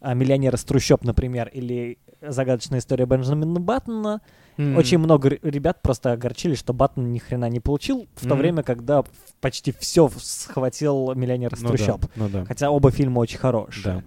а, 0.00 0.14
«Миллионер 0.14 0.54
из 0.54 0.64
трущоб», 0.64 1.04
например, 1.04 1.48
или 1.48 1.98
«Загадочная 2.20 2.78
история 2.78 3.06
Бенджамина 3.06 3.60
Баттона», 3.60 4.20
mm-hmm. 4.56 4.76
очень 4.76 4.98
много 4.98 5.28
ребят 5.28 5.82
просто 5.82 6.12
огорчили, 6.12 6.54
что 6.54 6.72
Баттон 6.72 7.12
ни 7.12 7.18
хрена 7.18 7.48
не 7.48 7.60
получил, 7.60 8.06
в 8.14 8.24
mm-hmm. 8.24 8.28
то 8.28 8.34
время, 8.34 8.62
когда 8.62 9.04
почти 9.40 9.72
все 9.78 10.10
схватил 10.18 11.14
«Миллионер 11.14 11.54
из 11.54 11.62
ну 11.62 11.68
трущоб». 11.68 12.00
Да, 12.00 12.08
ну 12.16 12.28
да. 12.28 12.44
Хотя 12.44 12.70
оба 12.70 12.90
фильма 12.90 13.20
очень 13.20 13.38
хорошие. 13.38 13.96
Да 13.96 14.04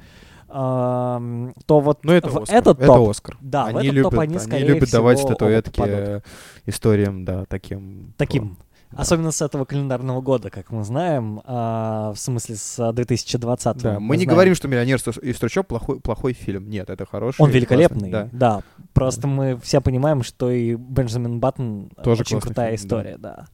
то 0.47 1.51
вот 1.67 2.03
ну, 2.03 2.13
это 2.13 2.29
Оскар. 2.29 2.55
этот 2.55 2.79
топ, 2.79 2.99
это 2.99 3.09
Оскар. 3.11 3.37
Да, 3.41 3.65
они 3.65 3.73
в 3.73 3.77
этот 3.77 3.93
любят, 3.93 4.11
топ 4.11 4.19
они, 4.19 4.37
они 4.37 4.63
любят 4.63 4.91
давать 4.91 5.19
статуэтки 5.19 6.21
историям, 6.65 7.25
да, 7.25 7.45
таким. 7.45 8.13
Таким. 8.17 8.57
Да. 8.91 9.01
Особенно 9.01 9.31
с 9.31 9.41
этого 9.41 9.65
календарного 9.65 10.21
года, 10.21 10.49
как 10.49 10.71
мы 10.71 10.85
знаем, 10.85 11.41
а, 11.43 12.13
в 12.13 12.19
смысле 12.19 12.55
с 12.55 12.91
2020 12.93 13.77
Да, 13.77 13.93
мы, 13.95 13.99
мы 13.99 14.15
не 14.15 14.23
знаем. 14.23 14.35
говорим, 14.35 14.55
что 14.55 14.69
«Миллионер 14.69 14.97
из 15.21 15.37
трущоб» 15.37 15.67
плохой, 15.67 15.99
плохой 15.99 16.31
фильм. 16.31 16.69
Нет, 16.69 16.89
это 16.89 17.05
хороший. 17.05 17.41
Он 17.41 17.49
великолепный, 17.49 18.09
да. 18.09 18.29
да. 18.31 18.63
Просто 18.93 19.23
да. 19.23 19.27
мы 19.27 19.59
все 19.61 19.81
понимаем, 19.81 20.23
что 20.23 20.49
и 20.49 20.75
Бенджамин 20.75 21.41
Баттон 21.41 21.89
Тоже 22.01 22.21
очень 22.21 22.39
крутая 22.39 22.77
фильм, 22.77 22.87
история, 22.87 23.17
да. 23.17 23.35
да. 23.35 23.45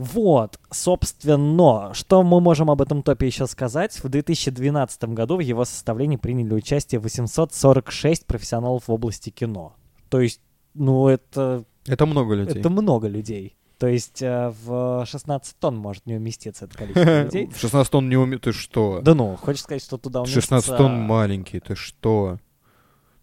Вот, 0.00 0.58
собственно, 0.70 1.92
что 1.92 2.22
мы 2.22 2.40
можем 2.40 2.70
об 2.70 2.80
этом 2.80 3.02
топе 3.02 3.26
еще 3.26 3.46
сказать? 3.46 4.02
В 4.02 4.08
2012 4.08 5.04
году 5.04 5.36
в 5.36 5.40
его 5.40 5.66
составлении 5.66 6.16
приняли 6.16 6.54
участие 6.54 7.00
846 7.00 8.24
профессионалов 8.24 8.88
в 8.88 8.92
области 8.92 9.28
кино. 9.28 9.74
То 10.08 10.20
есть, 10.20 10.40
ну, 10.72 11.08
это... 11.08 11.66
Это 11.86 12.06
много 12.06 12.34
людей. 12.34 12.60
Это 12.60 12.70
много 12.70 13.08
людей. 13.08 13.58
То 13.76 13.88
есть 13.88 14.22
э, 14.22 14.54
в 14.64 15.04
16 15.04 15.58
тонн 15.58 15.76
может 15.76 16.06
не 16.06 16.16
уместиться 16.16 16.64
это 16.64 16.78
количество 16.78 17.22
людей. 17.24 17.46
В 17.48 17.58
16 17.58 17.92
тонн 17.92 18.08
не 18.08 18.16
уместится? 18.16 18.52
Ты 18.52 18.58
что? 18.58 19.00
Да 19.02 19.14
ну, 19.14 19.36
хочешь 19.36 19.60
сказать, 19.60 19.82
что 19.82 19.98
туда 19.98 20.20
уместится... 20.20 20.40
16 20.40 20.76
тонн 20.78 20.98
маленький, 20.98 21.60
ты 21.60 21.74
что? 21.74 22.38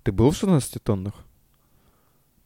Ты 0.03 0.11
был 0.11 0.29
в 0.29 0.37
16 0.37 0.83
тоннах? 0.83 1.15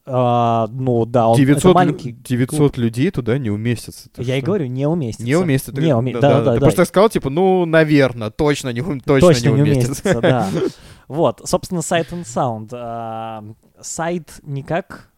А, 0.05 0.67
ну 0.71 1.05
да, 1.05 1.27
он 1.27 1.37
900, 1.37 1.57
это 1.59 1.67
лю- 1.69 1.73
маленький 1.75 2.11
900 2.11 2.77
людей 2.77 3.11
туда 3.11 3.37
не 3.37 3.49
уместится. 3.51 4.09
Ты 4.09 4.23
Я 4.23 4.35
и 4.37 4.39
что? 4.39 4.47
говорю, 4.47 4.65
не 4.65 4.87
уместится. 4.87 5.23
Не 5.25 5.35
уместится. 5.35 5.73
Ты- 5.73 5.81
Не 5.81 5.91
уме- 5.91 6.13
да, 6.13 6.19
да, 6.21 6.29
да, 6.39 6.43
да, 6.45 6.53
Ты 6.55 6.59
да. 6.59 6.65
просто 6.65 6.85
сказал, 6.85 7.09
типа, 7.09 7.29
ну, 7.29 7.65
наверное, 7.65 8.31
точно 8.31 8.69
не, 8.73 8.81
точно 8.81 9.19
Точно 9.29 9.49
не 9.49 9.53
не 9.55 9.61
уместится. 9.61 10.09
уместится, 10.17 10.21
да. 10.21 10.49
Вот, 11.07 11.41
собственно, 11.45 11.79
Sight 11.79 12.09
and 12.11 12.23
Sound. 12.23 12.69
А, 12.73 13.43
Сайт 13.79 14.39
не 14.43 14.63
как 14.63 15.09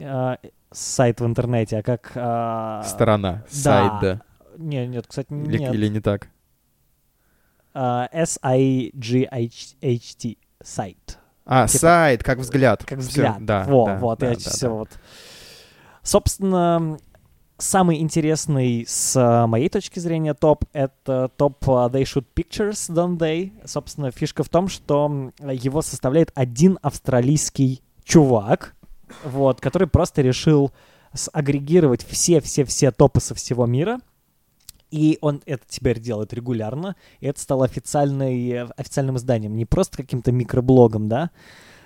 а, 0.00 0.36
сайт 0.70 1.20
в 1.20 1.26
интернете, 1.26 1.78
а 1.78 1.82
как... 1.82 2.12
а, 2.14 2.82
Сторона, 2.84 3.44
сайт, 3.48 3.92
да. 4.02 4.20
Не, 4.58 4.86
нет, 4.86 5.06
кстати, 5.06 5.28
нет. 5.32 5.72
или 5.74 5.88
не 5.88 6.00
так? 6.00 6.28
S-I-G-H-T. 8.92 10.36
Сайт. 10.62 11.18
А, 11.44 11.66
Типа- 11.66 11.78
сайт, 11.78 12.22
как 12.22 12.38
взгляд. 12.38 12.84
Как 12.84 12.98
взгляд. 12.98 13.44
да, 13.44 13.64
Во, 13.64 13.86
да, 13.86 13.96
вот, 13.98 14.18
да, 14.20 14.28
я 14.28 14.34
да, 14.34 14.38
все 14.38 14.68
да. 14.68 14.70
вот. 14.70 14.88
Собственно, 16.02 16.98
самый 17.58 18.00
интересный 18.00 18.84
с 18.88 19.14
а, 19.16 19.46
моей 19.46 19.68
точки 19.68 19.98
зрения 19.98 20.34
топ— 20.34 20.64
это 20.72 21.30
топ 21.36 21.56
а, 21.68 21.88
They 21.88 22.02
Shoot 22.02 22.26
Pictures, 22.34 22.90
Don't 22.90 23.18
They? 23.18 23.52
Собственно, 23.66 24.10
фишка 24.10 24.42
в 24.42 24.48
том, 24.48 24.68
что 24.68 25.30
его 25.40 25.82
составляет 25.82 26.32
один 26.34 26.78
австралийский 26.82 27.82
чувак, 28.04 28.74
вот, 29.24 29.60
который 29.60 29.88
просто 29.88 30.22
решил 30.22 30.72
агрегировать 31.32 32.04
все-все-все 32.08 32.90
топы 32.90 33.20
со 33.20 33.34
всего 33.34 33.66
мира, 33.66 33.98
и 34.92 35.18
он 35.22 35.42
это 35.46 35.64
теперь 35.66 35.98
делает 35.98 36.32
регулярно, 36.34 36.94
и 37.20 37.26
это 37.26 37.40
стало 37.40 37.64
официальной, 37.64 38.64
официальным 38.76 39.16
изданием, 39.16 39.56
не 39.56 39.64
просто 39.64 39.96
каким-то 39.96 40.30
микроблогом, 40.30 41.08
да, 41.08 41.30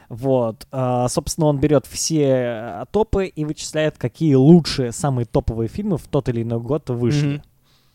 вот, 0.08 0.66
а, 0.70 1.08
собственно, 1.08 1.46
он 1.46 1.58
берет 1.58 1.86
все 1.86 2.22
э, 2.22 2.84
топы 2.90 3.26
и 3.26 3.44
вычисляет, 3.44 3.98
какие 3.98 4.34
лучшие, 4.34 4.92
самые 4.92 5.24
топовые 5.26 5.68
фильмы 5.68 5.98
в 5.98 6.06
тот 6.06 6.28
или 6.28 6.42
иной 6.42 6.60
год 6.60 6.90
вышли. 6.90 7.42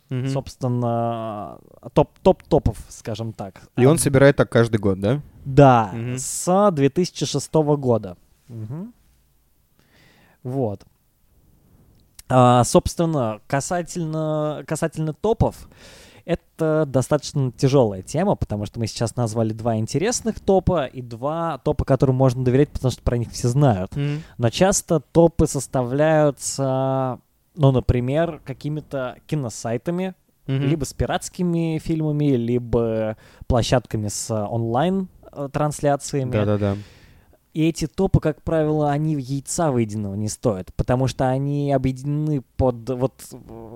Мгм. 0.09 0.27
Собственно, 0.27 1.57
топ, 1.93 2.09
топ 2.21 2.43
топов, 2.43 2.77
скажем 2.89 3.31
так. 3.31 3.61
И 3.77 3.85
он 3.85 3.95
А, 3.95 3.97
собирает 3.97 4.35
так 4.35 4.49
каждый 4.49 4.77
год, 4.77 4.99
да? 4.99 5.21
Да, 5.45 5.91
Мгм. 5.93 6.17
с 6.17 6.71
2006 6.71 7.77
года. 7.77 8.17
Мгм. 8.49 8.93
Вот. 10.43 10.83
А, 12.31 12.63
собственно, 12.63 13.41
касательно, 13.47 14.63
касательно 14.67 15.13
топов, 15.13 15.67
это 16.23 16.85
достаточно 16.87 17.51
тяжелая 17.51 18.01
тема, 18.03 18.35
потому 18.35 18.65
что 18.65 18.79
мы 18.79 18.87
сейчас 18.87 19.15
назвали 19.15 19.53
два 19.53 19.77
интересных 19.77 20.39
топа 20.39 20.85
и 20.85 21.01
два 21.01 21.57
топа, 21.57 21.83
которым 21.83 22.15
можно 22.15 22.43
доверять, 22.43 22.69
потому 22.69 22.91
что 22.91 23.01
про 23.01 23.17
них 23.17 23.31
все 23.31 23.47
знают. 23.49 23.91
Но 24.37 24.49
часто 24.49 24.99
топы 24.99 25.47
составляются, 25.47 27.19
ну, 27.55 27.71
например, 27.71 28.39
какими-то 28.45 29.17
киносайтами, 29.27 30.13
Мгм. 30.47 30.67
либо 30.67 30.85
с 30.85 30.93
пиратскими 30.93 31.79
фильмами, 31.79 32.35
либо 32.35 33.15
площадками 33.47 34.07
с 34.07 34.29
э, 34.31 34.33
онлайн-трансляциями. 34.33 36.31
Да-да-да. 36.31 36.77
И 37.53 37.67
эти 37.67 37.85
топы, 37.85 38.21
как 38.21 38.41
правило, 38.43 38.91
они 38.91 39.15
яйца 39.15 39.71
выеденного 39.71 40.15
не 40.15 40.29
стоят, 40.29 40.73
потому 40.75 41.07
что 41.07 41.27
они 41.27 41.73
объединены 41.73 42.43
под... 42.55 42.89
Вот 42.89 43.21
э, 43.31 43.35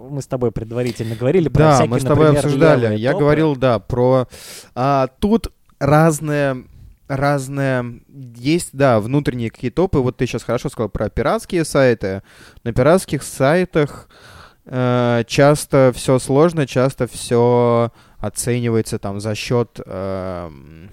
мы 0.10 0.22
с 0.22 0.28
тобой 0.28 0.52
предварительно 0.52 1.16
говорили 1.16 1.50
про 1.50 1.60
Да, 1.60 1.74
всякие, 1.74 1.92
мы 1.92 2.00
с 2.00 2.04
тобой 2.04 2.28
например, 2.28 2.46
обсуждали. 2.46 2.98
Я 2.98 3.12
топы. 3.12 3.24
говорил, 3.24 3.56
да, 3.58 3.80
про... 3.80 4.28
а, 4.76 5.08
тут 5.20 5.52
разное 5.80 6.64
разное 7.08 7.86
есть, 8.36 8.70
да, 8.74 9.00
внутренние 9.00 9.52
какие 9.52 9.72
топы. 9.72 10.00
Вот 10.00 10.18
ты 10.18 10.26
сейчас 10.26 10.44
хорошо 10.44 10.70
сказал 10.70 10.90
про 10.90 11.10
пиратские 11.10 11.66
сайты. 11.66 12.24
На 12.64 12.74
пиратских 12.74 13.24
сайтах 13.24 14.10
э, 14.66 15.24
часто 15.28 15.92
все 15.94 16.18
сложно, 16.18 16.66
часто 16.66 17.08
все 17.08 17.92
оценивается 18.20 18.98
там 18.98 19.20
за 19.20 19.36
счет 19.36 19.80
эм, 19.86 20.90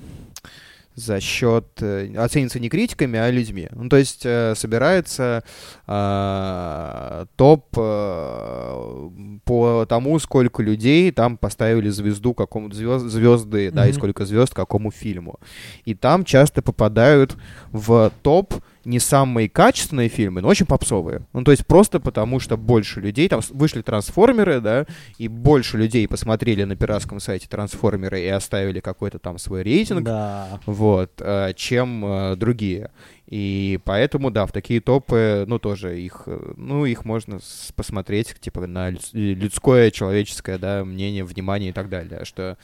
за 0.94 1.20
счет 1.20 1.66
э, 1.80 2.14
оценивается 2.16 2.60
не 2.60 2.68
критиками, 2.68 3.18
а 3.18 3.30
людьми. 3.30 3.68
Ну, 3.72 3.88
то 3.88 3.96
есть 3.96 4.22
э, 4.24 4.54
собирается 4.54 5.42
э, 5.86 7.26
топ 7.36 7.66
э, 7.76 9.08
по 9.44 9.86
тому, 9.88 10.18
сколько 10.18 10.62
людей 10.62 11.10
там 11.12 11.36
поставили 11.36 11.88
звезду 11.88 12.34
какому 12.34 12.72
звезд, 12.72 13.06
звезды, 13.06 13.70
да, 13.70 13.86
и 13.86 13.92
сколько 13.92 14.26
звезд 14.26 14.54
какому 14.54 14.90
фильму. 14.90 15.38
И 15.84 15.94
там 15.94 16.24
часто 16.24 16.62
попадают 16.62 17.36
в 17.70 18.12
топ 18.22 18.54
не 18.84 18.98
самые 18.98 19.48
качественные 19.48 20.08
фильмы, 20.08 20.40
но 20.40 20.48
очень 20.48 20.66
попсовые. 20.66 21.22
Ну, 21.32 21.44
то 21.44 21.50
есть 21.50 21.66
просто 21.66 22.00
потому, 22.00 22.40
что 22.40 22.56
больше 22.56 23.00
людей, 23.00 23.28
там 23.28 23.40
вышли 23.50 23.82
трансформеры, 23.82 24.60
да, 24.60 24.86
и 25.18 25.28
больше 25.28 25.78
людей 25.78 26.06
посмотрели 26.08 26.64
на 26.64 26.76
пиратском 26.76 27.20
сайте 27.20 27.48
трансформеры 27.48 28.20
и 28.20 28.28
оставили 28.28 28.80
какой-то 28.80 29.18
там 29.18 29.38
свой 29.38 29.62
рейтинг, 29.62 30.02
Да. 30.02 30.60
вот, 30.66 31.12
э, 31.20 31.52
чем 31.56 32.04
э, 32.04 32.36
другие. 32.36 32.90
И 33.32 33.78
поэтому, 33.86 34.30
да, 34.30 34.44
в 34.44 34.52
такие 34.52 34.82
топы, 34.82 35.44
ну, 35.46 35.58
тоже 35.58 35.98
их, 35.98 36.24
э, 36.26 36.52
ну, 36.58 36.84
их 36.84 37.06
можно 37.06 37.38
посмотреть, 37.74 38.38
типа, 38.38 38.66
на 38.66 38.90
люд- 38.90 39.08
людское, 39.14 39.90
человеческое, 39.90 40.58
да, 40.58 40.84
мнение, 40.84 41.24
внимание 41.24 41.70
и 41.70 41.72
так 41.72 41.88
далее, 41.88 42.26
что... 42.26 42.58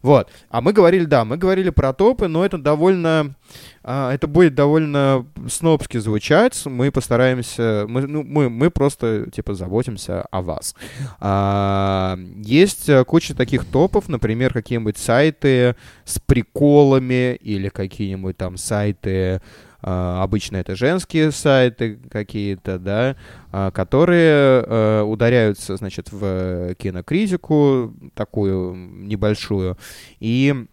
Вот. 0.00 0.30
А 0.48 0.62
мы 0.62 0.72
говорили, 0.72 1.04
да, 1.04 1.26
мы 1.26 1.36
говорили 1.36 1.68
про 1.68 1.92
топы, 1.92 2.26
но 2.28 2.42
это 2.42 2.56
довольно... 2.56 3.34
а, 3.82 4.14
это 4.14 4.26
будет 4.26 4.54
довольно 4.54 5.26
снобски 5.46 5.98
звучать. 5.98 6.58
Мы 6.64 6.90
постараемся... 6.90 7.84
Мы, 7.86 8.06
ну, 8.06 8.22
мы, 8.22 8.48
мы 8.48 8.70
просто, 8.70 9.30
типа, 9.30 9.52
заботимся 9.52 10.22
о 10.30 10.40
вас. 10.40 10.74
А, 11.20 12.18
есть 12.38 12.88
э, 12.88 13.04
куча 13.04 13.34
таких 13.34 13.66
топов, 13.66 14.08
например, 14.08 14.54
какие-нибудь 14.54 14.96
сайты 14.96 15.76
с 16.06 16.18
приколами 16.18 17.34
или 17.34 17.68
какие-нибудь 17.68 18.38
там 18.38 18.56
сайты 18.56 19.42
обычно 19.86 20.56
это 20.56 20.76
женские 20.76 21.30
сайты 21.30 21.98
какие-то, 22.10 22.78
да, 22.78 23.16
а, 23.52 23.70
которые 23.70 24.64
э, 24.66 25.02
ударяются, 25.02 25.76
значит, 25.76 26.10
в 26.10 26.74
кинокритику 26.76 27.92
такую 28.14 28.74
небольшую 28.74 29.76
и 30.20 30.66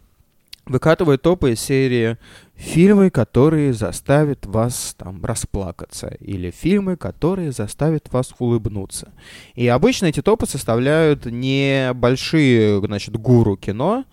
выкатывают 0.66 1.22
топы 1.22 1.54
из 1.54 1.60
серии 1.60 2.18
фильмы, 2.56 3.10
которые 3.10 3.74
заставят 3.74 4.46
вас 4.46 4.96
там 4.98 5.24
расплакаться, 5.26 6.08
или 6.20 6.52
фильмы, 6.52 6.96
которые 6.96 7.52
заставят 7.52 8.12
вас 8.14 8.34
улыбнуться. 8.40 9.12
И 9.56 9.68
обычно 9.68 10.06
эти 10.06 10.22
топы 10.22 10.46
составляют 10.46 11.26
небольшие, 11.26 12.80
значит, 12.80 13.18
гуру 13.18 13.58
кино, 13.58 14.06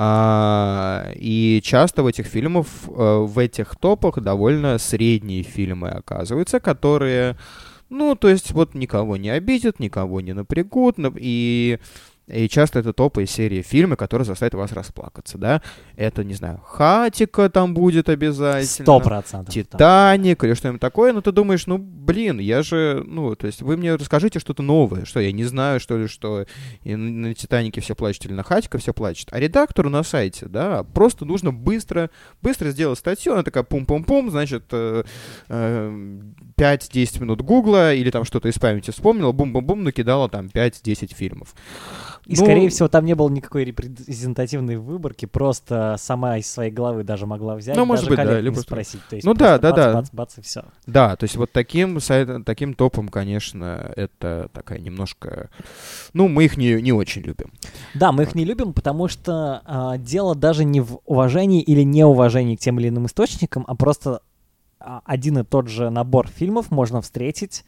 а, 0.00 1.10
и 1.16 1.60
часто 1.64 2.04
в 2.04 2.06
этих 2.06 2.26
фильмах, 2.26 2.66
э, 2.86 3.18
в 3.18 3.36
этих 3.36 3.74
топах 3.74 4.20
довольно 4.20 4.78
средние 4.78 5.42
фильмы 5.42 5.88
оказываются, 5.88 6.60
которые, 6.60 7.36
ну, 7.90 8.14
то 8.14 8.28
есть 8.28 8.52
вот 8.52 8.74
никого 8.74 9.16
не 9.16 9.30
обидят, 9.30 9.80
никого 9.80 10.20
не 10.20 10.34
напрягут, 10.34 10.98
нап- 10.98 11.18
и, 11.20 11.80
и 12.28 12.48
часто 12.48 12.80
это 12.80 12.92
топы 12.92 13.24
из 13.24 13.30
серии 13.30 13.62
фильмы, 13.62 13.96
которые 13.96 14.26
заставят 14.26 14.54
вас 14.54 14.72
расплакаться, 14.72 15.38
да. 15.38 15.62
Это, 15.96 16.24
не 16.24 16.34
знаю, 16.34 16.60
Хатика 16.64 17.48
там 17.48 17.74
будет 17.74 18.08
обязательно. 18.08 18.84
Сто 18.84 19.00
процентов. 19.00 19.54
Титаник 19.54 20.44
или 20.44 20.54
что-нибудь 20.54 20.80
такое, 20.80 21.12
но 21.12 21.22
ты 21.22 21.32
думаешь, 21.32 21.66
ну, 21.66 21.78
блин, 21.78 22.38
я 22.38 22.62
же, 22.62 23.02
ну, 23.06 23.34
то 23.34 23.46
есть 23.46 23.62
вы 23.62 23.76
мне 23.76 23.94
расскажите 23.94 24.38
что-то 24.40 24.62
новое, 24.62 25.04
что 25.04 25.20
я 25.20 25.32
не 25.32 25.44
знаю, 25.44 25.80
что 25.80 25.96
ли, 25.96 26.06
что 26.06 26.44
и 26.82 26.94
на 26.94 27.34
Титанике 27.34 27.80
все 27.80 27.94
плачут 27.94 28.26
или 28.26 28.32
на 28.32 28.42
Хатика 28.42 28.78
все 28.78 28.92
плачут. 28.92 29.28
А 29.32 29.40
редактору 29.40 29.88
на 29.88 30.02
сайте, 30.02 30.46
да, 30.46 30.82
просто 30.82 31.24
нужно 31.24 31.52
быстро, 31.52 32.10
быстро 32.42 32.70
сделать 32.70 32.98
статью, 32.98 33.32
она 33.32 33.42
такая 33.42 33.62
пум-пум-пум, 33.64 34.30
значит, 34.30 34.64
э, 34.72 35.04
э, 35.48 36.20
5-10 36.56 37.22
минут 37.22 37.40
гугла 37.40 37.94
или 37.94 38.10
там 38.10 38.24
что-то 38.24 38.48
из 38.48 38.58
памяти 38.58 38.90
вспомнила, 38.90 39.32
бум-бум-бум, 39.32 39.84
накидала 39.84 40.28
там 40.28 40.46
5-10 40.48 41.14
фильмов. 41.14 41.54
И, 42.28 42.36
Ну, 42.36 42.44
скорее 42.44 42.68
всего, 42.68 42.88
там 42.88 43.06
не 43.06 43.14
было 43.14 43.30
никакой 43.30 43.64
репрезентативной 43.64 44.76
выборки, 44.76 45.24
просто 45.24 45.96
сама 45.98 46.36
из 46.36 46.46
своей 46.46 46.70
головы 46.70 47.02
даже 47.02 47.24
могла 47.24 47.56
взять, 47.56 47.74
Ну, 47.74 47.86
может 47.86 48.04
даже 48.04 48.16
быть, 48.16 48.26
да, 48.26 48.38
или 48.38 48.50
просто- 48.50 48.70
спросить. 48.70 49.00
То 49.08 49.16
есть 49.16 49.26
Ну 49.26 49.32
да, 49.32 49.58
да, 49.58 49.70
бац, 49.70 49.76
да. 49.76 49.92
Бац, 49.94 50.08
бац, 50.12 50.38
и 50.38 50.42
все. 50.42 50.64
Да, 50.86 51.16
то 51.16 51.24
есть 51.24 51.36
вот 51.36 51.50
таким 51.52 51.98
сайтом, 52.00 52.44
таким 52.44 52.74
топом, 52.74 53.08
конечно, 53.08 53.90
это 53.96 54.50
такая 54.52 54.78
немножко... 54.78 55.48
Ну, 56.12 56.28
мы 56.28 56.44
их 56.44 56.58
не, 56.58 56.82
не 56.82 56.92
очень 56.92 57.22
любим. 57.22 57.50
Да, 57.94 58.12
мы 58.12 58.24
их 58.24 58.34
не 58.34 58.44
любим, 58.44 58.74
потому 58.74 59.08
что 59.08 59.62
а, 59.64 59.96
дело 59.96 60.34
даже 60.34 60.66
не 60.66 60.82
в 60.82 61.00
уважении 61.06 61.62
или 61.62 61.82
неуважении 61.82 62.56
к 62.56 62.60
тем 62.60 62.78
или 62.78 62.90
иным 62.90 63.06
источникам, 63.06 63.64
а 63.66 63.74
просто 63.74 64.20
а, 64.80 65.00
один 65.06 65.38
и 65.38 65.44
тот 65.44 65.68
же 65.68 65.88
набор 65.88 66.28
фильмов 66.28 66.70
можно 66.70 67.00
встретить 67.00 67.64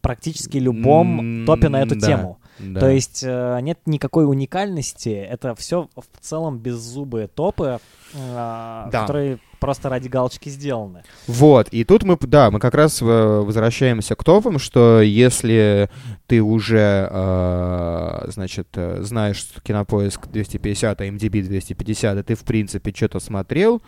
практически 0.00 0.58
любом 0.58 1.44
топе 1.44 1.68
на 1.68 1.82
эту 1.82 1.98
да. 1.98 2.06
тему. 2.06 2.39
Да. 2.62 2.80
То 2.80 2.90
есть 2.90 3.22
э, 3.26 3.58
нет 3.62 3.78
никакой 3.86 4.24
уникальности, 4.28 5.08
это 5.08 5.54
все 5.54 5.88
в 5.96 6.20
целом 6.20 6.58
беззубые 6.58 7.26
топы, 7.28 7.78
э, 8.14 8.16
Да. 8.16 8.88
которые 8.90 9.38
просто 9.58 9.88
ради 9.90 10.08
галочки 10.08 10.48
сделаны. 10.48 11.02
Вот, 11.26 11.68
и 11.68 11.84
тут 11.84 12.02
мы, 12.02 12.16
да, 12.18 12.50
мы 12.50 12.58
как 12.60 12.74
раз 12.74 13.02
э, 13.02 13.04
возвращаемся 13.04 14.14
к 14.14 14.24
топам, 14.24 14.58
что 14.58 15.00
если 15.02 15.90
ты 16.26 16.42
уже, 16.42 17.08
э, 17.10 18.24
значит, 18.28 18.68
знаешь 18.74 19.36
что 19.36 19.60
Кинопоиск 19.60 20.28
250, 20.28 21.00
а 21.00 21.06
MDB 21.06 21.42
250, 21.42 22.18
и 22.18 22.22
ты, 22.22 22.34
в 22.34 22.44
принципе, 22.44 22.92
что-то 22.94 23.20
смотрел, 23.20 23.82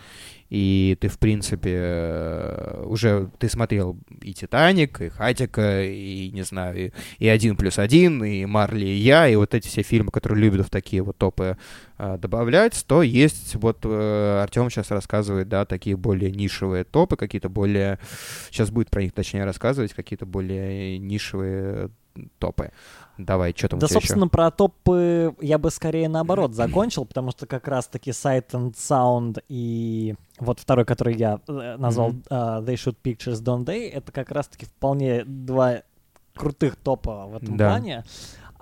и 0.53 0.99
ты, 1.01 1.09
в 1.09 1.19
принципе, 1.19 1.71
э, 1.75 2.85
уже 2.87 3.31
ты 3.39 3.49
смотрел 3.49 3.97
и 4.21 4.35
«Титаник», 4.35 5.01
и 5.01 5.09
«Хатика», 5.09 5.83
и, 5.83 6.31
не 6.31 6.43
знаю, 6.43 6.77
и, 6.77 6.93
и 7.19 7.27
«Один 7.27 7.57
плюс 7.57 7.79
один», 7.79 8.23
и 8.23 8.45
«Марли 8.45 8.85
и 8.85 8.97
я», 8.97 9.27
и 9.29 9.35
вот 9.35 9.55
эти 9.55 9.69
все 9.69 9.81
фильмы, 9.81 10.11
которые 10.11 10.43
любят 10.43 10.67
в 10.67 10.69
такие 10.69 11.01
вот 11.01 11.17
топы 11.17 11.57
э, 11.97 12.19
добавлять, 12.19 12.85
то 12.87 13.03
есть, 13.03 13.55
вот 13.55 13.79
э, 13.85 14.41
Артем 14.43 14.69
сейчас 14.69 14.91
рассказывает, 14.91 15.49
да, 15.49 15.65
такие 15.65 15.97
более 15.97 16.31
нишевые 16.31 16.85
топы, 16.85 17.17
какие-то 17.17 17.49
более... 17.49 17.99
Сейчас 18.51 18.71
будет 18.71 18.91
про 18.91 19.01
них 19.01 19.15
точнее 19.15 19.47
рассказывать, 19.47 19.95
какие-то 19.95 20.27
более 20.27 20.99
нишевые 20.99 21.89
топы. 22.39 22.73
Давай, 23.25 23.55
что 23.57 23.69
там 23.69 23.79
Да, 23.79 23.89
собственно, 23.89 24.29
про 24.29 24.51
топы 24.51 25.35
я 25.41 25.59
бы 25.59 25.71
скорее 25.71 26.09
наоборот 26.09 26.55
закончил, 26.55 27.05
потому 27.05 27.31
что 27.31 27.47
как 27.47 27.69
раз-таки 27.69 28.11
Sight 28.11 28.51
and 28.53 28.75
Sound 28.75 29.43
и 29.49 30.15
вот 30.39 30.61
второй, 30.61 30.85
который 30.85 31.17
я 31.17 31.41
э, 31.49 31.77
назвал 31.79 32.11
э, 32.11 32.35
They 32.35 32.75
Shoot 32.75 32.97
Pictures, 33.03 33.43
Don't 33.43 33.65
They, 33.65 33.91
это 33.91 34.13
как 34.13 34.31
раз-таки 34.31 34.67
вполне 34.67 35.25
два 35.25 35.83
крутых 36.35 36.77
топа 36.77 37.27
в 37.27 37.37
этом 37.37 37.57
Да. 37.57 37.69
плане. 37.69 38.05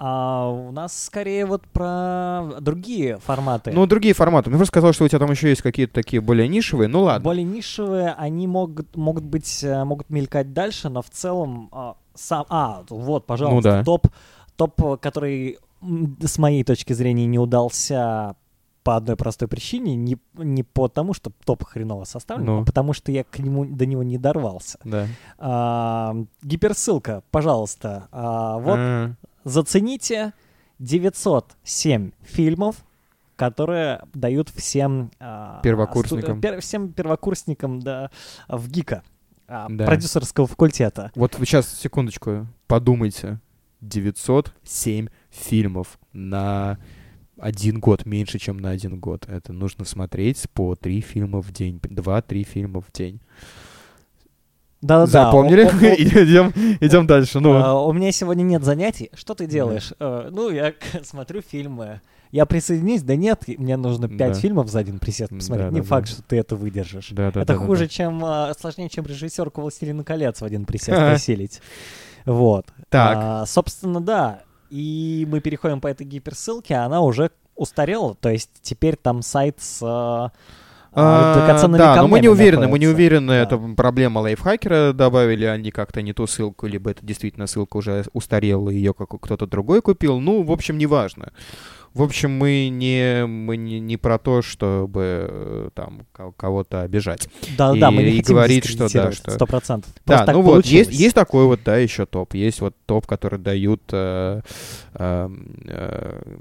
А 0.03 0.49
у 0.49 0.73
нас 0.73 0.99
скорее 1.05 1.45
вот 1.45 1.67
про 1.69 2.55
другие 2.61 3.19
форматы. 3.19 3.71
Ну, 3.71 3.85
другие 3.87 4.15
форматы. 4.15 4.49
Мне 4.49 4.57
просто 4.57 4.73
сказал, 4.73 4.95
что 4.95 5.05
у 5.05 5.09
тебя 5.09 5.19
там 5.19 5.31
еще 5.31 5.51
есть 5.51 5.61
какие-то 5.61 5.93
такие 5.93 6.23
более 6.23 6.49
нишевые. 6.49 6.89
Ну, 6.89 7.03
ладно. 7.03 7.23
Более 7.23 7.45
нишевые, 7.45 8.15
они 8.17 8.47
могут, 8.47 8.97
могут 8.97 9.25
быть, 9.25 9.63
э, 9.63 9.85
могут 9.85 10.09
мелькать 10.09 10.55
дальше, 10.55 10.89
но 10.89 11.03
в 11.03 11.11
целом 11.11 11.71
сам... 12.15 12.47
А, 12.49 12.83
вот, 12.89 13.27
пожалуйста, 13.27 13.55
Ну 13.57 13.77
да. 13.77 13.85
топ, 13.85 14.07
топ, 14.61 14.83
э, 14.83 14.97
который 14.99 15.59
с 16.23 16.37
моей 16.39 16.63
точки 16.65 16.93
зрения 16.93 17.27
не 17.27 17.39
удался 17.39 18.37
по 18.83 18.97
одной 18.97 19.17
простой 19.17 19.49
причине, 19.49 19.95
не, 19.97 20.19
не 20.35 20.63
потому, 20.63 21.15
что 21.15 21.33
топ 21.45 21.65
хреново 21.65 22.05
составлен, 22.05 22.47
Ну. 22.47 22.61
а 22.63 22.65
потому 22.65 22.93
что 22.93 23.11
я 23.13 23.25
к 23.25 23.39
нему, 23.39 23.65
до 23.65 23.87
него 23.87 24.03
не 24.03 24.19
дорвался. 24.19 24.79
Да. 24.85 25.07
А, 25.39 26.17
гиперссылка, 26.43 27.23
пожалуйста. 27.31 28.09
А, 28.13 28.59
вот 28.59 28.79
А, 28.79 29.13
зацените 29.45 30.33
907 30.79 32.13
фильмов, 32.23 32.77
которые 33.37 34.03
дают 34.15 34.49
всем 34.51 35.11
а, 35.21 35.61
Первокурсникам. 35.63 36.39
сту- 36.39 36.47
пер- 36.49 36.61
всем 36.61 36.93
первокурсникам 36.93 37.81
да, 37.81 38.11
в 38.49 38.69
ГИКа, 38.71 39.03
а, 39.49 39.67
Да. 39.71 39.87
продюсерского 39.87 40.47
факультета. 40.47 41.11
Вот 41.15 41.39
вы 41.39 41.47
сейчас, 41.47 41.69
секундочку, 41.79 42.47
подумайте. 42.67 43.41
907 43.81 45.09
фильмов 45.31 45.99
на 46.13 46.79
один 47.39 47.81
год, 47.81 48.05
меньше, 48.07 48.39
чем 48.39 48.59
на 48.59 48.71
один 48.71 48.99
год. 48.99 49.27
Это 49.29 49.53
нужно 49.53 49.85
смотреть 49.85 50.45
по 50.53 50.75
три 50.75 51.01
фильма 51.01 51.41
в 51.41 51.53
день. 51.53 51.81
Два-три 51.83 52.45
фильма 52.45 52.81
в 52.81 52.93
день. 52.93 53.21
Да-да-да. 54.83 55.25
Запомнили? 55.27 55.63
О- 55.65 55.69
о- 55.69 55.71
о- 55.71 55.95
Идем, 56.25 56.53
идем 56.81 57.07
дальше. 57.07 57.41
Ну, 57.41 57.53
А, 57.55 57.83
у 57.85 57.93
меня 57.93 58.13
сегодня 58.13 58.43
нет 58.43 58.65
занятий. 58.65 59.11
Что 59.15 59.35
ты 59.35 59.47
делаешь? 59.47 59.93
Э, 60.01 60.29
ну, 60.33 60.51
я 60.51 60.73
смотрю 61.03 61.43
фильмы. 61.43 62.01
Я 62.31 62.47
присоединюсь? 62.47 63.03
Да 63.03 63.17
нет, 63.17 63.43
мне 63.59 63.77
нужно 63.77 64.09
пять 64.09 64.35
Да. 64.35 64.41
фильмов 64.41 64.69
за 64.71 64.79
один 64.79 64.99
присест 64.99 65.31
посмотреть. 65.31 65.73
Не 65.73 65.81
Да-да-да. 65.81 65.89
факт, 65.89 66.09
что 66.09 66.23
ты 66.23 66.37
это 66.37 66.57
выдержишь. 66.57 67.09
да, 67.11 67.25
да, 67.33 67.41
это 67.43 67.45
да, 67.55 67.59
да, 67.59 67.67
хуже, 67.67 67.85
да. 67.85 67.89
чем 67.89 68.25
а, 68.25 68.53
сложнее, 68.59 68.89
чем 68.89 69.05
режиссерку 69.05 69.61
«Властелина 69.63 70.05
колец» 70.05 70.41
в 70.41 70.45
один 70.45 70.65
присест 70.65 70.91
Ага. 70.99 71.19
Вот. 72.25 72.67
Так. 72.89 73.19
А, 73.21 73.47
собственно, 73.47 74.01
да. 74.01 74.43
И 74.71 75.27
мы 75.29 75.41
переходим 75.41 75.81
по 75.81 75.89
этой 75.89 76.07
гиперссылке, 76.07 76.77
она 76.77 77.01
уже 77.01 77.31
устарела. 77.57 78.15
То 78.15 78.31
есть 78.31 78.51
теперь 78.63 78.97
там 78.97 79.23
сайт 79.23 79.57
с 79.61 79.81
а, 79.83 80.31
а, 80.93 81.69
да, 81.69 82.03
но 82.03 82.09
мы 82.09 82.19
не 82.19 82.29
уверены, 82.29 82.67
мы 82.67 82.79
не 82.79 82.87
находится. 82.87 82.95
уверены, 82.95 83.33
Да. 83.33 83.43
это 83.43 83.59
проблема 83.77 84.19
лайфхакера, 84.21 84.93
добавили 84.93 85.45
они 85.45 85.71
как-то 85.71 86.03
не 86.03 86.13
ту 86.13 86.27
ссылку, 86.27 86.67
либо 86.67 86.91
это 86.91 87.07
действительно 87.07 87.47
ссылка 87.47 87.77
уже 87.77 88.05
устарела, 88.13 88.71
ее 88.71 88.93
как 88.93 89.09
кто-то 89.21 89.47
другой 89.47 89.83
купил. 89.83 90.19
Ну, 90.19 90.43
в 90.43 90.51
общем, 90.51 90.79
неважно. 90.79 91.33
В 91.93 92.03
общем, 92.03 92.31
мы 92.31 92.69
не, 92.69 93.27
мы 93.27 93.57
не, 93.57 93.81
не 93.81 93.97
про 93.97 94.19
то, 94.19 94.43
чтобы 94.43 95.27
э, 95.29 95.69
там 95.75 96.07
ко- 96.13 96.31
кого-то 96.33 96.83
обижать. 96.83 97.29
Да, 97.59 97.75
да, 97.75 97.89
и- 97.89 97.95
мы 97.95 98.03
не 98.05 98.11
и 98.19 98.23
говорить, 98.23 98.65
что 98.65 98.89
да, 98.93 99.11
что- 99.11 99.33
Сто 99.33 99.47
процентов. 99.47 99.91
Да, 99.97 100.01
Просто 100.05 100.27
так 100.27 100.35
ну 100.37 100.43
вот, 100.43 100.67
есть, 100.67 100.93
есть 100.93 101.15
такой 101.17 101.47
вот, 101.47 101.61
да, 101.65 101.77
еще 101.79 102.07
топ. 102.07 102.35
Есть 102.35 102.61
вот 102.61 102.77
топ, 102.87 103.07
который 103.09 103.41
дают 103.41 103.83
э, 103.93 104.41
э, 104.95 105.29
э, 105.67 106.37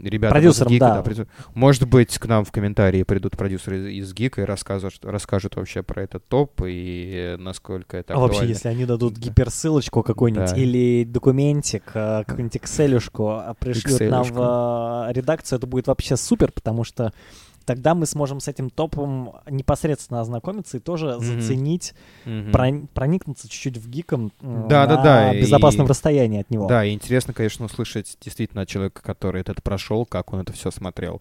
ребята 0.00 0.34
Продюсерам, 0.34 0.68
из 0.68 0.74
Гика. 0.74 0.86
да. 0.86 1.02
продю- 1.02 1.26
Может 1.54 1.88
быть, 1.88 2.18
к 2.18 2.26
нам 2.26 2.44
в 2.44 2.52
комментарии 2.52 3.02
придут 3.02 3.36
продюсеры 3.36 3.92
из, 3.92 4.08
из 4.08 4.14
Гика 4.14 4.42
и 4.42 4.44
расскажут, 4.44 4.94
расскажут 5.04 5.56
вообще 5.56 5.82
про 5.82 6.02
этот 6.02 6.26
топ 6.28 6.60
и 6.66 7.36
насколько 7.38 7.96
это 7.96 8.14
А 8.14 8.18
вообще, 8.18 8.36
актуально. 8.38 8.52
если 8.52 8.68
они 8.68 8.84
дадут 8.86 9.14
Да. 9.14 9.20
гиперссылочку 9.20 10.02
какую-нибудь 10.02 10.50
Да. 10.50 10.56
или 10.56 11.04
документик, 11.04 11.84
э, 11.94 12.24
какую-нибудь 12.26 12.56
excel 12.56 13.00
а, 13.18 13.54
пришлют 13.54 14.00
нам 14.10 14.24
в 14.24 15.08
э, 15.08 15.12
редакцию, 15.12 15.58
это 15.58 15.66
будет 15.66 15.86
вообще 15.86 16.16
супер, 16.16 16.52
потому 16.52 16.84
что 16.84 17.12
тогда 17.62 17.94
мы 17.94 18.06
сможем 18.06 18.40
с 18.40 18.48
этим 18.48 18.70
топом 18.70 19.32
непосредственно 19.48 20.20
ознакомиться 20.20 20.76
и 20.76 20.80
тоже 20.80 21.06
Мгм. 21.16 21.20
заценить, 21.20 21.94
Мгм. 22.24 22.50
прон- 22.50 22.86
проникнуться 22.92 23.48
чуть-чуть 23.48 23.78
в 23.78 23.88
гиком 23.88 24.32
м, 24.42 24.68
Да-да-да, 24.68 25.02
на 25.28 25.32
и- 25.34 25.40
безопасном 25.40 25.86
расстоянии 25.86 26.40
от 26.40 26.50
него. 26.50 26.66
Да, 26.66 26.84
и 26.84 26.92
интересно, 26.92 27.32
конечно, 27.34 27.64
услышать 27.66 28.16
действительно 28.20 28.62
от 28.62 28.68
человека, 28.68 29.02
который 29.02 29.40
это 29.40 29.54
прошел, 29.62 30.04
как 30.06 30.32
он 30.32 30.40
это 30.40 30.52
все 30.52 30.70
смотрел, 30.70 31.20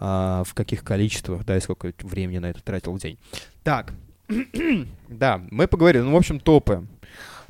а, 0.00 0.42
в 0.44 0.54
каких 0.54 0.84
количествах, 0.84 1.44
да, 1.44 1.56
и 1.56 1.60
сколько 1.60 1.92
времени 2.02 2.38
на 2.38 2.46
это 2.46 2.62
тратил 2.62 2.92
в 2.92 2.98
день. 3.00 3.18
Так, 3.62 3.92
да, 5.08 5.40
мы 5.50 5.66
поговорили, 5.66 6.02
ну, 6.02 6.12
в 6.12 6.16
общем, 6.16 6.40
топы. 6.40 6.86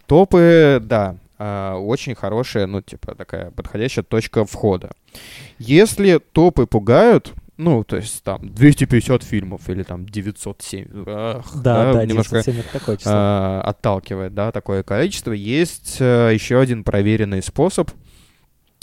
Топы, 0.07 0.81
да, 0.83 1.17
а, 1.39 1.77
очень 1.77 2.15
хорошая, 2.15 2.67
ну, 2.67 2.83
типа, 2.83 3.15
такая 3.15 3.51
подходящая 3.51 4.05
точка 4.05 4.45
входа. 4.45 4.91
Если 5.59 6.19
топы 6.19 6.67
пугают, 6.67 7.33
ну, 7.57 7.85
то 7.85 7.97
есть 7.97 8.23
там 8.25 8.53
250 8.53 9.23
фильмов 9.23 9.69
или 9.71 9.83
там 9.83 10.07
907, 10.07 11.05
ах, 11.07 11.53
Да, 11.63 11.93
да, 11.93 12.05
немножко 12.05 12.43
97 12.43 12.61
это 12.61 12.73
такое 12.73 12.97
число. 12.97 13.13
а, 13.15 13.61
отталкивает, 13.65 14.35
да, 14.35 14.51
такое 14.53 14.83
количество. 14.83 15.33
Есть 15.33 15.99
э, 16.01 16.31
еще 16.35 16.59
один 16.61 16.83
проверенный 16.85 17.43
способ. 17.43 17.91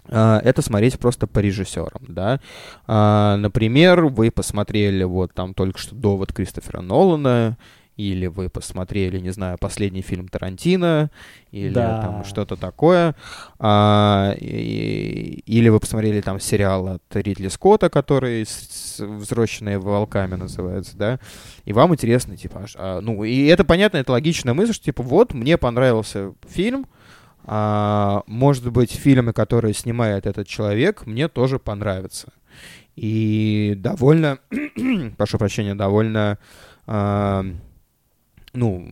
а, 0.10 0.39
Это 0.43 0.62
смотреть 0.62 0.97
просто 0.99 1.27
по 1.27 1.39
режиссерам, 1.39 2.03
да. 2.07 2.39
А, 2.88 3.36
Например, 3.38 4.05
вы 4.05 4.31
посмотрели 4.31 5.03
вот 5.03 5.34
там 5.34 5.53
только 5.53 5.77
что 5.79 5.95
«Довод» 5.95 6.31
Кристофера 6.34 6.81
Нолана, 6.81 7.57
или 8.10 8.28
вы 8.28 8.50
посмотрели, 8.50 9.20
не 9.20 9.32
знаю, 9.32 9.58
последний 9.60 10.02
фильм 10.02 10.28
Тарантино, 10.28 11.10
или 11.52 11.74
Да. 11.74 12.02
там 12.02 12.24
что-то 12.26 12.56
такое, 12.56 13.16
А, 13.60 14.34
и- 14.40 15.44
или 15.46 15.70
вы 15.70 15.80
посмотрели 15.80 16.22
там 16.22 16.40
сериал 16.40 16.88
от 16.88 17.04
Ридли 17.16 17.48
Скотта, 17.50 17.90
который 17.90 18.44
с- 18.46 18.98
с 18.98 19.00
«Взросленные 19.06 19.78
волками» 19.78 20.36
называется, 20.36 20.98
да, 20.98 21.20
и 21.66 21.74
вам 21.74 21.94
интересно, 21.94 22.36
типа, 22.38 22.62
аж- 22.64 22.76
а, 22.78 23.02
ну, 23.02 23.24
и 23.24 23.46
это 23.46 23.64
понятно, 23.64 23.98
это 23.98 24.12
логичная 24.14 24.54
мысль, 24.56 24.74
что, 24.74 24.86
типа, 24.86 25.04
вот, 25.04 25.34
мне 25.34 25.58
понравился 25.58 26.34
фильм, 26.50 26.86
а, 27.46 28.24
может 28.28 28.72
быть, 28.72 28.92
фильмы, 28.92 29.34
которые 29.34 29.74
снимает 29.74 30.26
этот 30.26 30.48
человек, 30.48 31.06
мне 31.06 31.28
тоже 31.28 31.60
понравятся. 31.60 32.30
И 32.96 33.74
довольно, 33.78 34.40
прошу 35.18 35.38
прощения, 35.38 35.76
довольно, 35.76 36.38
а, 36.88 37.46
ну, 38.54 38.86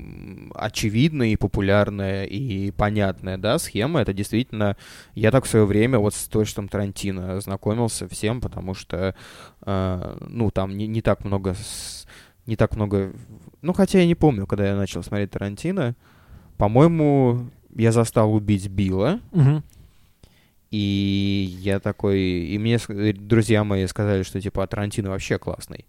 очевидная 0.56 1.30
и 1.30 1.36
популярная 1.36 2.24
и 2.26 2.72
понятная, 2.72 3.38
да, 3.38 3.60
схема. 3.60 4.02
Это 4.02 4.14
действительно, 4.14 4.78
я 5.16 5.32
так 5.32 5.46
в 5.46 5.50
свое 5.50 5.66
время 5.66 6.00
вот 6.00 6.14
с 6.14 6.28
творчеством 6.28 6.70
Тарантино 6.70 7.40
знакомился 7.42 8.08
всем, 8.08 8.42
потому 8.42 8.74
что, 8.74 9.16
а, 9.62 10.18
ну, 10.28 10.50
там 10.52 10.78
не, 10.78 10.88
не 10.88 11.02
так 11.02 11.26
много, 11.26 11.56
не 12.46 12.56
так 12.56 12.76
много, 12.76 13.14
ну, 13.62 13.74
хотя 13.74 14.00
я 14.00 14.06
не 14.06 14.16
помню, 14.16 14.48
когда 14.48 14.68
я 14.68 14.76
начал 14.76 15.04
смотреть 15.04 15.32
Тарантино, 15.32 15.96
по-моему, 16.58 17.50
я 17.76 17.92
застал 17.92 18.34
убить 18.34 18.68
Билла, 18.70 19.20
Мгм. 19.32 19.64
И 20.72 21.58
я 21.62 21.80
такой, 21.80 22.20
и 22.20 22.58
мне 22.60 22.78
э, 22.90 23.14
друзья 23.14 23.64
мои 23.64 23.86
сказали, 23.88 24.24
что 24.24 24.40
типа 24.40 24.64
«А 24.64 24.68
Тарантино 24.68 25.10
вообще 25.10 25.38
классный. 25.40 25.86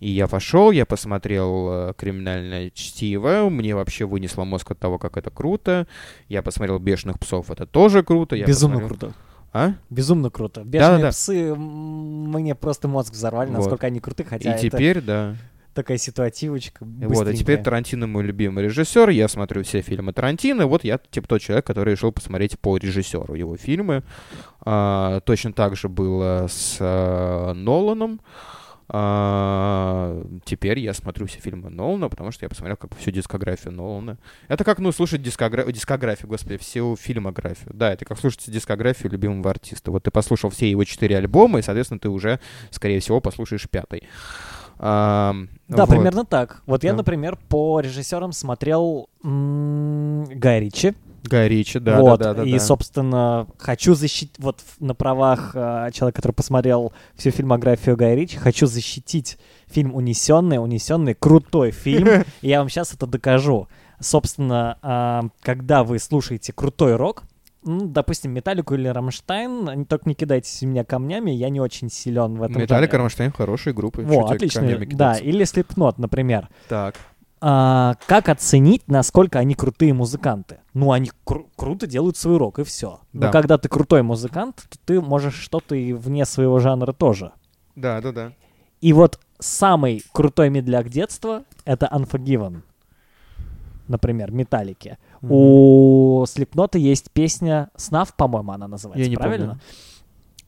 И 0.00 0.10
я 0.10 0.26
пошел, 0.28 0.70
я 0.70 0.84
посмотрел 0.86 1.68
э, 1.90 1.94
криминальное 1.96 2.70
чтиво, 2.70 3.48
мне 3.48 3.74
вообще 3.74 4.04
вынесло 4.04 4.44
мозг 4.44 4.70
от 4.70 4.78
того, 4.78 4.98
как 4.98 5.16
это 5.16 5.30
круто. 5.30 5.86
Я 6.28 6.42
посмотрел 6.42 6.78
бешеных 6.78 7.18
псов, 7.18 7.50
это 7.50 7.66
тоже 7.66 8.02
круто. 8.02 8.36
Я 8.36 8.44
Безумно 8.46 8.80
посмотрел- 8.80 8.98
круто. 9.10 9.14
А? 9.54 9.72
Безумно 9.88 10.30
круто. 10.30 10.62
Бешеные 10.62 10.90
Да-да-да. 10.98 11.10
псы 11.10 11.48
м, 11.48 12.30
мне 12.30 12.54
просто 12.54 12.86
мозг 12.86 13.12
взорвали, 13.14 13.48
Вот. 13.48 13.56
насколько 13.58 13.86
они 13.86 13.98
круты, 13.98 14.24
хотя 14.24 14.50
И 14.50 14.52
это 14.52 14.60
теперь, 14.70 15.00
да. 15.00 15.36
Такая 15.78 15.98
ситуативочка. 15.98 16.84
Вот, 16.84 17.26
а 17.26 17.32
теперь. 17.32 17.62
Тарантино 17.62 18.06
мой 18.06 18.24
любимый 18.24 18.64
режиссер. 18.64 19.10
Я 19.10 19.28
смотрю 19.28 19.62
все 19.62 19.80
фильмы 19.80 20.12
Тарантино. 20.12 20.66
Вот 20.66 20.82
я 20.82 20.98
типа 20.98 21.28
тот 21.28 21.40
человек, 21.40 21.66
который 21.66 21.92
решил 21.92 22.10
посмотреть 22.10 22.58
по 22.58 22.76
режиссеру 22.76 23.34
его 23.34 23.56
фильмы. 23.56 24.02
А, 24.60 25.20
точно 25.20 25.52
так 25.52 25.76
же 25.76 25.88
было 25.88 26.46
с 26.48 26.78
а, 26.80 27.54
Ноланом. 27.54 28.20
А, 28.90 30.24
теперь 30.44 30.78
я 30.78 30.94
смотрю 30.94 31.26
все 31.26 31.40
фильмы 31.40 31.68
Нолана, 31.68 32.08
потому 32.08 32.32
что 32.32 32.46
я 32.46 32.48
посмотрел 32.48 32.76
как 32.76 32.90
бы 32.90 32.96
всю 32.96 33.10
дискографию 33.10 33.72
Нолана. 33.72 34.18
Это 34.48 34.64
как, 34.64 34.78
ну, 34.78 34.92
слушать 34.92 35.22
дискогра... 35.22 35.70
дискографию, 35.70 36.28
господи, 36.28 36.56
всю 36.56 36.96
фильмографию. 36.96 37.70
Да, 37.74 37.92
это 37.92 38.04
как 38.04 38.18
слушать 38.18 38.50
дискографию 38.50 39.12
любимого 39.12 39.50
артиста. 39.50 39.90
Вот 39.90 40.04
ты 40.04 40.10
послушал 40.10 40.50
все 40.50 40.70
его 40.70 40.84
четыре 40.84 41.18
альбома, 41.18 41.58
и, 41.58 41.62
соответственно, 41.62 42.00
ты 42.00 42.08
уже, 42.08 42.40
скорее 42.70 43.00
всего, 43.00 43.20
послушаешь 43.20 43.68
пятый. 43.68 44.04
А, 44.78 45.34
Да, 45.68 45.84
вот. 45.86 45.90
примерно 45.90 46.24
так. 46.24 46.62
Вот 46.66 46.84
я, 46.84 46.92
Да. 46.92 46.98
например, 46.98 47.36
по 47.48 47.80
режиссерам 47.80 48.32
смотрел 48.32 49.08
м, 49.24 50.24
Гай 50.30 50.60
Ричи. 50.60 50.94
Гай 51.24 51.48
Ричи, 51.48 51.78
да, 51.78 52.00
вот, 52.00 52.20
да, 52.20 52.32
да, 52.32 52.42
да. 52.42 52.48
и, 52.48 52.52
да. 52.52 52.60
собственно, 52.60 53.46
хочу 53.58 53.94
защитить, 53.94 54.34
вот 54.38 54.60
на 54.78 54.94
правах 54.94 55.50
э, 55.54 55.90
человека, 55.92 56.16
который 56.22 56.32
посмотрел 56.32 56.92
всю 57.16 57.30
фильмографию 57.32 57.96
Гая 57.96 58.14
Ричи, 58.14 58.36
хочу 58.38 58.66
защитить 58.66 59.36
фильм 59.66 59.94
«Унесенный». 59.94 60.58
«Унесенный»— 60.58 61.14
крутой 61.18 61.72
фильм, 61.72 62.24
и 62.40 62.48
я 62.48 62.60
вам 62.60 62.68
сейчас 62.70 62.94
это 62.94 63.06
докажу. 63.06 63.68
Собственно, 64.00 65.30
когда 65.42 65.82
вы 65.82 65.98
слушаете 65.98 66.52
крутой 66.52 66.94
рок, 66.96 67.24
ну, 67.62 67.86
допустим, 67.86 68.32
Металлику 68.32 68.74
или 68.74 68.88
Рамштайн, 68.88 69.84
только 69.86 70.08
не 70.08 70.14
кидайтесь 70.14 70.62
меня 70.62 70.84
камнями, 70.84 71.30
я 71.30 71.48
не 71.50 71.60
очень 71.60 71.90
силен 71.90 72.34
в 72.36 72.42
этом 72.42 72.62
Металлик, 72.62 72.90
жанре. 72.90 73.02
Рамштейн 73.02 73.32
хорошие 73.32 73.74
группы. 73.74 74.02
Во, 74.02 74.26
отлично. 74.26 74.62
Да, 74.92 75.14
или 75.16 75.44
Slipknot, 75.44 75.94
например. 75.98 76.48
Так. 76.68 76.94
А, 77.40 77.94
как 78.06 78.28
оценить, 78.28 78.82
насколько 78.88 79.38
они 79.38 79.54
крутые 79.54 79.94
музыканты? 79.94 80.58
Ну, 80.74 80.90
они 80.90 81.12
кру- 81.24 81.46
круто 81.56 81.86
делают 81.86 82.16
свой 82.16 82.36
рок, 82.36 82.58
и 82.58 82.64
все. 82.64 83.00
Но 83.12 83.20
Да. 83.22 83.30
когда 83.30 83.58
ты 83.58 83.68
крутой 83.68 84.02
музыкант, 84.02 84.66
то 84.68 84.78
ты 84.84 85.00
можешь 85.00 85.34
что-то 85.34 85.76
и 85.76 85.92
вне 85.92 86.24
своего 86.24 86.58
жанра 86.58 86.92
тоже. 86.92 87.32
Да, 87.76 88.00
да, 88.00 88.10
да. 88.12 88.32
И 88.80 88.92
вот 88.92 89.20
самый 89.38 90.02
крутой 90.12 90.50
медляк 90.50 90.88
детства— 90.88 91.44
это 91.64 91.86
Unforgiven. 91.92 92.62
Например, 93.86 94.30
Металлики. 94.32 94.98
У 95.22 96.24
Слепнота 96.26 96.78
есть 96.78 97.10
песня 97.10 97.70
«Снав», 97.76 98.14
по-моему, 98.14 98.52
она 98.52 98.68
называется, 98.68 99.02
Я 99.02 99.10
не 99.10 99.16
правильно? 99.16 99.46
помню. 99.46 99.60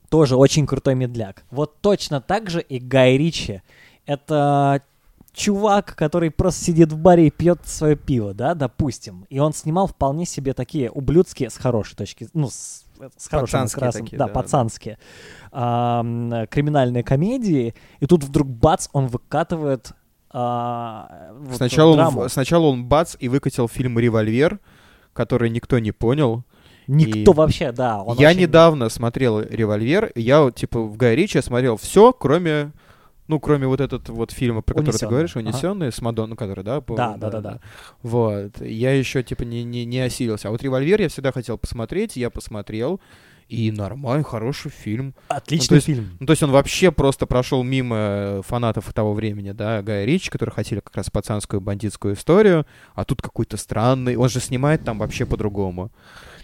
Тоже 0.09 0.35
очень 0.35 0.67
крутой 0.67 0.95
медляк. 0.95 1.43
Вот 1.51 1.79
точно 1.79 2.21
так 2.21 2.49
же 2.49 2.61
и 2.61 2.79
Гай 2.79 3.17
Ричи. 3.17 3.61
Это 4.05 4.81
чувак, 5.33 5.95
который 5.95 6.31
просто 6.31 6.65
сидит 6.65 6.91
в 6.91 6.97
баре 6.97 7.27
и 7.27 7.31
пьет 7.31 7.61
свое 7.65 7.95
пиво, 7.95 8.33
да, 8.33 8.53
допустим. 8.53 9.25
И 9.29 9.39
он 9.39 9.53
снимал 9.53 9.87
вполне 9.87 10.25
себе 10.25 10.53
такие 10.53 10.91
ублюдские, 10.91 11.49
с 11.49 11.57
хорошей 11.57 11.95
точки, 11.95 12.27
ну, 12.33 12.49
с, 12.49 12.83
с 13.17 13.27
хорошим 13.27 13.61
Пацанские 13.61 13.77
окрасом, 13.77 14.05
такие, 14.05 14.17
да, 14.17 14.25
да, 14.25 14.33
да. 14.33 14.41
пацанские, 14.41 14.97
э, 15.51 16.45
криминальные 16.49 17.03
комедии. 17.03 17.73
И 17.99 18.05
тут 18.05 18.23
вдруг 18.23 18.49
бац, 18.49 18.89
он 18.91 19.07
выкатывает 19.07 19.93
а, 20.33 21.31
вот 21.39 21.55
Сначала, 21.57 21.95
драму. 21.95 22.21
он, 22.21 22.29
сначала 22.29 22.65
он 22.67 22.85
бац 22.85 23.15
и 23.19 23.27
выкатил 23.29 23.67
фильм 23.67 23.99
«Револьвер», 23.99 24.59
который 25.13 25.49
никто 25.49 25.79
не 25.79 25.91
понял. 25.91 26.43
Никто 26.87 27.31
и- 27.31 27.35
вообще, 27.35 27.71
да. 27.71 28.03
я 28.17 28.29
очень- 28.29 28.39
недавно 28.41 28.89
смотрел 28.89 29.41
«Револьвер», 29.41 30.11
я, 30.15 30.41
вот, 30.41 30.55
типа, 30.55 30.79
в 30.81 30.97
Гай 30.97 31.15
Ричи 31.15 31.41
смотрел 31.41 31.77
все, 31.77 32.11
кроме... 32.13 32.71
Ну, 33.27 33.39
кроме 33.39 33.65
вот 33.65 33.79
этот 33.79 34.09
вот 34.09 34.31
фильма, 34.31 34.61
про 34.61 34.73
который 34.73 34.97
ты 34.97 35.07
говоришь, 35.07 35.37
Ага. 35.37 35.45
«Унесенный», 35.45 35.91
с 35.91 36.01
Мадонной, 36.01 36.35
который, 36.35 36.65
да? 36.65 36.81
по- 36.81 36.95
Да, 36.97 37.15
да, 37.17 37.29
да, 37.29 37.39
да. 37.39 37.59
Вот. 38.01 38.59
Я 38.59 38.93
еще, 38.93 39.23
типа, 39.23 39.43
не, 39.43 39.63
не, 39.63 39.85
не 39.85 39.99
осилился. 40.01 40.49
А 40.49 40.51
вот 40.51 40.61
«Револьвер» 40.63 40.99
я 41.01 41.07
всегда 41.07 41.31
хотел 41.31 41.57
посмотреть, 41.57 42.17
я 42.17 42.29
посмотрел, 42.29 42.99
и 43.51 43.69
нормальный, 43.71 44.23
хороший 44.23 44.71
фильм. 44.71 45.13
Отличный 45.27 45.65
Ну, 45.65 45.67
то 45.67 45.75
есть- 45.75 45.85
фильм. 45.87 46.09
Ну, 46.19 46.25
то 46.25 46.31
есть 46.31 46.43
он 46.43 46.51
вообще 46.51 46.91
просто 46.91 47.25
прошел 47.25 47.63
мимо 47.63 47.95
э, 47.99 48.41
фанатов 48.47 48.91
того 48.93 49.13
времени, 49.13 49.51
да, 49.51 49.81
Гая 49.81 50.05
Ричи, 50.05 50.29
которые 50.29 50.53
хотели 50.53 50.79
как 50.79 50.95
раз 50.95 51.09
пацанскую 51.09 51.59
бандитскую 51.59 52.13
историю, 52.15 52.65
а 52.95 53.03
тут 53.03 53.21
какой-то 53.21 53.57
странный, 53.57 54.15
он 54.15 54.29
же 54.29 54.39
снимает 54.39 54.85
там 54.85 54.99
вообще 54.99 55.25
по-другому. 55.25 55.91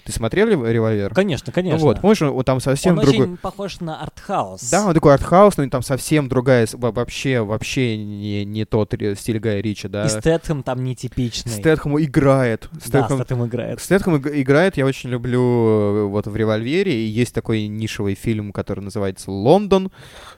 Ты 0.07 0.13
смотрел 0.13 0.47
«Рев- 0.47 0.65
«Револьвер»? 0.65 1.13
Конечно, 1.13 1.51
конечно. 1.51 1.77
Ну 1.77 1.83
вот, 1.83 1.99
помнишь, 1.99 2.21
он, 2.21 2.29
он 2.29 2.43
там 2.45 2.61
совсем 2.61 2.97
он 2.97 3.03
другой... 3.03 3.23
очень 3.25 3.35
похож 3.37 3.81
на 3.81 4.01
артхаус. 4.01 4.61
Да, 4.69 4.85
он 4.85 4.93
такой 4.93 5.13
артхаус, 5.13 5.57
но 5.57 5.67
там 5.67 5.81
совсем 5.81 6.29
другая, 6.29 6.65
вообще, 6.71 7.41
вообще 7.41 7.97
не, 7.97 8.45
не 8.45 8.63
тот 8.63 8.93
стиль 9.17 9.39
Гая 9.39 9.59
Ричи, 9.59 9.89
да. 9.89 10.05
И 10.05 10.09
Стэтхэм 10.09 10.63
там 10.63 10.81
нетипичный. 10.85 11.51
Стэтхэм 11.51 12.01
играет. 12.01 12.69
Да, 12.71 12.79
Стэтхэм, 12.79 13.17
Стэтхэм 13.17 13.45
играет. 13.47 13.81
Стэтхэм 13.81 14.15
иг- 14.15 14.31
играет, 14.41 14.77
я 14.77 14.85
очень 14.85 15.09
люблю 15.09 15.41
э, 15.41 16.03
вот 16.05 16.25
в 16.27 16.35
«Револьвере», 16.37 16.93
и 16.93 17.05
есть 17.05 17.35
такой 17.35 17.67
нишевый 17.67 18.15
фильм, 18.15 18.53
который 18.53 18.79
называется 18.79 19.29
«Лондон», 19.29 19.91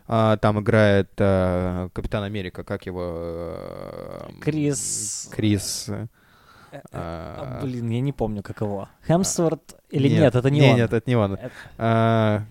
А, 0.08 0.38
там 0.38 0.60
играет 0.60 1.12
э, 1.19 1.89
Капитан 1.93 2.23
Америка, 2.23 2.63
как 2.63 2.88
его? 2.88 3.03
э, 3.13 4.29
Крис- 4.41 5.29
Крис... 5.32 5.88
э, 6.71 6.77
Э, 6.77 6.79
а, 6.93 7.58
а, 7.60 7.63
Блин, 7.63 7.89
я 7.89 8.01
не 8.01 8.12
помню, 8.13 8.41
как 8.43 8.62
его. 8.62 8.88
Хемсворт 9.08 9.75
или 9.89 10.08
нет, 10.10 10.19
нет, 10.19 10.36
это 10.36 10.49
не, 10.49 10.60
не, 10.60 10.69
он. 10.71 10.75
Нет, 10.77 10.93
это 10.93 11.10
не 11.10 11.15
он. 11.15 11.34
Это- 11.34 11.51
А, 11.77 12.41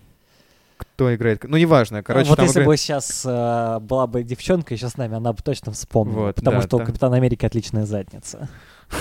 Кто 0.77 1.13
играет? 1.13 1.43
Ну, 1.43 1.57
неважно, 1.57 2.03
короче, 2.03 2.29
вот 2.29 2.39
если 2.39 2.53
играет- 2.61 2.67
бы 2.67 2.77
сейчас 2.77 3.23
была 3.25 4.07
бы 4.07 4.23
девчонка 4.23 4.73
еще 4.73 4.87
с 4.89 4.97
нами, 4.97 5.15
она 5.17 5.33
бы 5.33 5.41
точно 5.43 5.71
вспомнила. 5.73 6.19
Вот, 6.27 6.35
потому 6.35 6.57
да, 6.61 6.67
что 6.67 6.77
у. 6.77 6.85
Капитана 6.85 7.15
Америки 7.17 7.45
отличная 7.45 7.85
задница. 7.85 8.47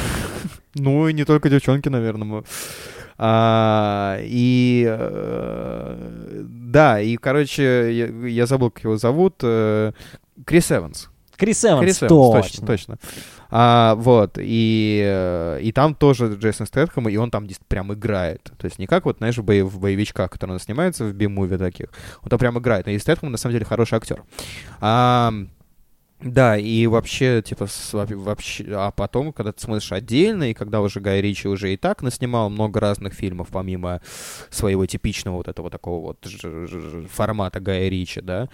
Ну, 0.75 1.09
и 1.09 1.13
не 1.13 1.25
только 1.25 1.49
девчонки, 1.51 1.89
наверное. 1.89 2.45
А, 3.17 4.19
и 4.21 4.87
э, 4.89 6.43
да, 6.49 7.01
и, 7.01 7.17
короче, 7.17 7.93
я, 7.93 8.07
я 8.29 8.47
забыл, 8.47 8.71
как 8.71 8.85
его 8.85 8.97
зовут. 8.97 9.37
э, 9.43 9.93
Крис 10.45 10.71
Эванс. 10.71 11.09
Крис 11.37 11.65
Эванс, 11.65 11.81
Крис 11.81 12.03
Эванс, 12.03 12.11
точно. 12.11 12.67
точно, 12.67 12.67
точно. 12.67 12.99
А, 13.51 13.95
вот, 13.95 14.39
и, 14.39 15.03
э, 15.05 15.61
и 15.63 15.73
там 15.73 15.95
тоже 15.95 16.35
Джейсон 16.35 16.67
Стэтхэм, 16.67 17.09
и 17.09 17.17
он 17.17 17.31
там 17.31 17.49
прям 17.69 17.93
играет. 17.95 18.43
То 18.59 18.67
есть 18.67 18.79
не 18.79 18.87
как 18.87 19.05
вот, 19.07 19.19
знаешь, 19.19 19.39
в, 19.39 19.43
боев- 19.43 19.69
в 19.69 19.79
боевичках, 19.81 20.31
которые 20.31 20.55
он 20.55 20.61
снимается 20.61 21.05
в 21.05 21.15
би-муви 21.15 21.57
таких. 21.57 21.89
Он 22.23 22.29
там 22.29 22.39
прям 22.39 22.59
играет. 22.59 22.87
И 22.89 22.99
Стэтхэм, 22.99 23.31
на 23.31 23.39
самом 23.39 23.55
деле, 23.55 23.65
хороший 23.65 23.95
актер. 23.95 24.23
А, 24.81 25.33
да, 26.21 26.57
и 26.59 26.87
вообще, 26.89 27.43
типа, 27.43 27.67
с- 27.67 27.93
во- 27.93 28.05
вообще, 28.07 28.65
а 28.73 28.91
потом, 28.91 29.33
когда 29.33 29.53
ты 29.53 29.63
смотришь 29.63 29.93
отдельно, 29.93 30.51
и 30.51 30.55
когда 30.55 30.81
уже 30.81 31.01
Гай 31.01 31.21
Ричи 31.21 31.47
уже 31.49 31.73
и 31.73 31.77
так 31.77 32.03
наснимал 32.03 32.51
много 32.51 32.81
разных 32.81 33.15
фильмов, 33.15 33.49
помимо 33.53 34.01
своего 34.51 34.85
типичного 34.85 35.37
вот 35.37 35.49
этого 35.49 35.71
такого 35.71 36.09
вот 36.09 36.27
формата 37.09 37.61
Гая 37.61 37.89
Ричи, 37.89 38.21
да, 38.21 38.49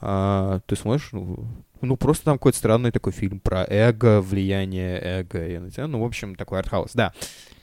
а, 0.00 0.60
ты 0.66 0.74
смотришь, 0.76 1.08
ну, 1.12 1.46
ну, 1.80 1.96
просто 1.96 2.24
там 2.26 2.34
какой-то 2.38 2.58
странный 2.58 2.90
такой 2.90 3.12
фильм 3.12 3.40
про 3.40 3.64
эго, 3.68 4.20
влияние 4.20 4.98
эго, 5.02 5.70
знаю, 5.70 5.88
ну, 5.88 6.00
в 6.00 6.04
общем, 6.04 6.34
такой 6.34 6.58
артхаус, 6.60 6.92
да. 6.94 7.12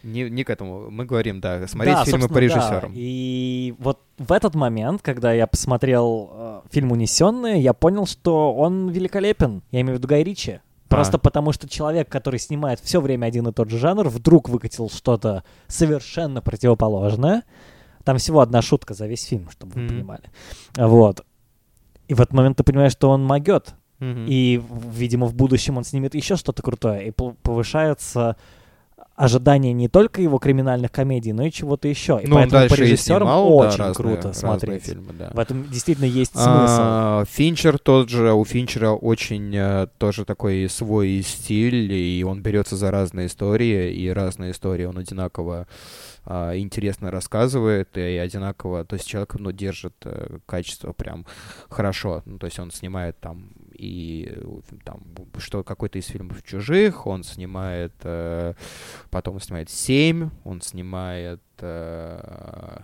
Не, 0.03 0.29
не 0.29 0.43
к 0.43 0.49
этому, 0.51 0.91
мы 0.91 1.05
говорим, 1.05 1.41
да, 1.41 1.67
смотреть 1.67 1.95
Да, 1.95 2.05
фильмы 2.05 2.27
по 2.27 2.33
собственно, 2.35 2.49
да. 2.49 2.55
режиссерам. 2.61 2.91
И 2.95 3.73
вот 3.79 4.01
в 4.19 4.31
этот 4.31 4.53
момент, 4.53 5.01
когда 5.01 5.33
я 5.33 5.47
посмотрел 5.47 6.29
э, 6.31 6.61
фильм 6.71 6.91
«Унесенные», 6.91 7.59
я 7.59 7.73
понял, 7.73 8.05
что 8.05 8.53
он 8.53 8.89
великолепен. 8.89 9.63
Я 9.71 9.81
имею 9.81 9.95
в 9.95 9.99
виду 9.99 10.07
Гай 10.07 10.23
Ричи. 10.23 10.59
Просто 10.89 11.17
А. 11.17 11.19
потому, 11.19 11.51
что 11.51 11.67
человек, 11.67 12.07
который 12.07 12.39
снимает 12.39 12.79
все 12.79 13.01
время 13.01 13.25
один 13.25 13.47
и 13.47 13.51
тот 13.51 13.71
же 13.71 13.79
жанр, 13.79 14.07
вдруг 14.09 14.47
выкатил 14.49 14.89
что-то 14.91 15.43
совершенно 15.67 16.41
противоположное. 16.43 17.41
Там 18.03 18.19
всего 18.19 18.41
одна 18.41 18.61
шутка 18.61 18.93
за 18.93 19.07
весь 19.07 19.23
фильм, 19.23 19.49
чтобы 19.49 19.73
вы 19.73 19.81
Мгм. 19.81 19.89
понимали. 19.89 20.23
Вот. 20.77 21.25
И 22.07 22.13
в 22.13 22.21
этот 22.21 22.33
момент 22.35 22.57
ты 22.57 22.63
понимаешь, 22.63 22.91
что 22.91 23.09
он 23.09 23.23
могет. 23.23 23.73
И, 23.99 24.61
видимо, 24.91 25.27
в 25.27 25.35
будущем 25.35 25.77
он 25.77 25.83
снимет 25.83 26.15
еще 26.15 26.35
что-то 26.35 26.61
крутое. 26.61 27.07
И 27.07 27.11
повышается 27.11 28.35
ожидание 29.15 29.71
не 29.71 29.87
только 29.87 30.21
его 30.21 30.39
криминальных 30.39 30.91
комедий, 30.91 31.31
но 31.31 31.45
и 31.45 31.51
чего-то 31.51 31.87
еще. 31.87 32.19
И 32.21 32.27
Ну, 32.27 32.35
поэтому 32.35 32.67
по 32.67 32.73
режиссерам 32.73 33.21
снимал, 33.21 33.47
да, 33.49 33.55
очень 33.55 33.77
разные- 33.77 33.93
круто 33.95 34.27
разные 34.27 34.33
смотреть. 34.33 34.83
фильмы, 34.83 35.13
да. 35.13 35.31
В 35.33 35.39
этом 35.39 35.69
действительно 35.69 36.05
есть 36.05 36.33
смысл. 36.33 36.43
А, 36.47 37.23
Финчер 37.25 37.79
тот 37.79 38.09
же, 38.09 38.33
у 38.33 38.43
Финчера 38.43 38.91
очень 38.91 39.55
э, 39.55 39.87
тоже 39.97 40.25
такой 40.25 40.67
свой 40.69 41.21
стиль, 41.21 41.93
и 41.93 42.23
он 42.25 42.41
берется 42.41 42.75
за 42.75 42.91
разные 42.91 43.27
истории, 43.27 43.93
и 43.93 44.09
разные 44.09 44.51
истории 44.51 44.83
он 44.83 44.97
одинаково 44.97 45.67
а, 46.25 46.57
интересно 46.57 47.09
рассказывает, 47.09 47.97
и 47.97 48.17
одинаково, 48.17 48.83
то 48.83 48.95
есть 48.95 49.07
человек, 49.07 49.35
ну, 49.39 49.51
держит 49.51 49.93
э, 50.03 50.39
качество 50.45 50.91
прям 50.91 51.25
хорошо, 51.69 52.21
ну, 52.25 52.37
то 52.37 52.47
есть 52.47 52.59
он 52.59 52.71
снимает 52.71 53.17
там 53.19 53.51
и 53.77 54.31
э, 54.35 54.77
там 54.83 55.01
что 55.37 55.63
какой-то 55.63 55.99
из 55.99 56.05
фильмов 56.07 56.43
чужих, 56.43 57.05
он 57.07 57.23
снимает, 57.23 57.93
э, 58.03 58.53
потом 59.09 59.35
он 59.35 59.39
снимает 59.41 59.69
«Семь», 59.69 60.29
он 60.43 60.61
снимает 60.61 61.41
э, 61.59 62.79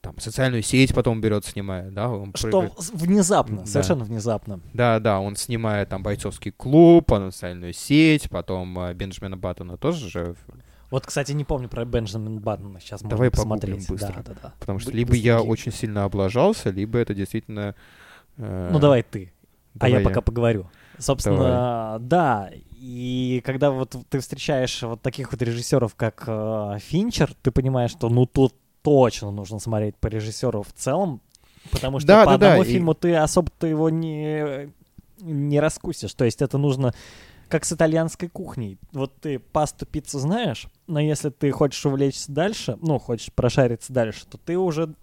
там 0.00 0.18
социальную 0.18 0.62
сеть 0.62 0.92
потом 0.94 1.20
берет, 1.20 1.44
снимает, 1.44 1.94
да? 1.94 2.08
Он 2.10 2.32
Что 2.34 2.50
прыгает. 2.62 2.72
внезапно, 2.92 3.58
Да. 3.58 3.66
совершенно 3.66 4.04
внезапно. 4.04 4.60
Да, 4.74 4.98
да, 4.98 5.20
он 5.20 5.36
снимает 5.36 5.88
там 5.90 6.02
бойцовский 6.02 6.50
клуб, 6.50 7.06
потом 7.06 7.30
социальную 7.30 7.72
сеть, 7.72 8.28
потом 8.28 8.76
э, 8.80 8.94
Бенджамина 8.94 9.36
Баттона 9.36 9.76
тоже 9.76 10.08
же, 10.08 10.34
Вот, 10.90 11.04
кстати, 11.06 11.32
не 11.32 11.44
помню 11.44 11.68
про 11.68 11.84
Бенджамина 11.84 12.40
Баттона. 12.40 12.80
Сейчас 12.80 13.02
Давай 13.02 13.30
посмотреть. 13.30 13.88
быстро. 13.88 14.22
Да, 14.22 14.22
да, 14.22 14.34
да. 14.42 14.54
потому 14.60 14.78
что 14.80 14.90
Бы- 14.90 14.96
либо 14.98 15.14
я 15.14 15.34
быстрее. 15.36 15.50
очень 15.52 15.72
сильно 15.72 16.04
облажался, 16.04 16.70
либо 16.70 16.98
это 16.98 17.12
действительно... 17.14 17.74
э, 18.38 18.70
Ну, 18.72 18.78
давай 18.80 19.02
ты. 19.04 19.32
А 19.80 19.88
я 19.88 19.96
давай 19.98 20.04
пока 20.04 20.20
поговорю. 20.20 20.66
Собственно, 20.98 21.98
да. 22.00 22.50
И 22.78 23.42
когда 23.44 23.70
вот 23.70 23.96
ты 24.08 24.20
встречаешь 24.20 24.82
вот 24.82 25.02
таких 25.02 25.32
вот 25.32 25.42
режиссеров, 25.42 25.94
как 25.94 26.24
э, 26.26 26.78
Финчер, 26.80 27.34
ты 27.42 27.50
понимаешь, 27.50 27.90
что 27.90 28.08
ну 28.08 28.26
тут 28.26 28.54
точно 28.82 29.30
нужно 29.30 29.58
смотреть 29.58 29.96
по 29.96 30.06
режиссеру 30.06 30.62
в 30.62 30.72
целом, 30.72 31.20
потому 31.70 31.98
что 31.98 32.06
Да, 32.08 32.24
по 32.24 32.30
да, 32.32 32.38
да, 32.38 32.46
одному 32.48 32.62
и- 32.62 32.72
фильму 32.72 32.94
ты 32.94 33.14
особо-то 33.16 33.66
его 33.66 33.90
не, 33.90 34.70
не 35.20 35.58
раскусишь. 35.60 36.14
То 36.14 36.24
есть 36.24 36.42
это 36.42 36.58
нужно 36.58 36.94
как 37.48 37.64
с 37.64 37.72
итальянской 37.72 38.28
кухней. 38.28 38.78
Вот 38.92 39.14
ты 39.20 39.38
пасту, 39.38 39.86
пиццу 39.86 40.18
знаешь, 40.18 40.66
но 40.86 41.00
если 41.00 41.30
ты 41.30 41.50
хочешь 41.52 41.84
увлечься 41.86 42.30
дальше, 42.32 42.76
ну, 42.80 42.98
хочешь 42.98 43.32
прошариться 43.32 43.92
дальше, 43.92 44.26
то 44.26 44.36
ты 44.38 44.56
уже 44.58 44.94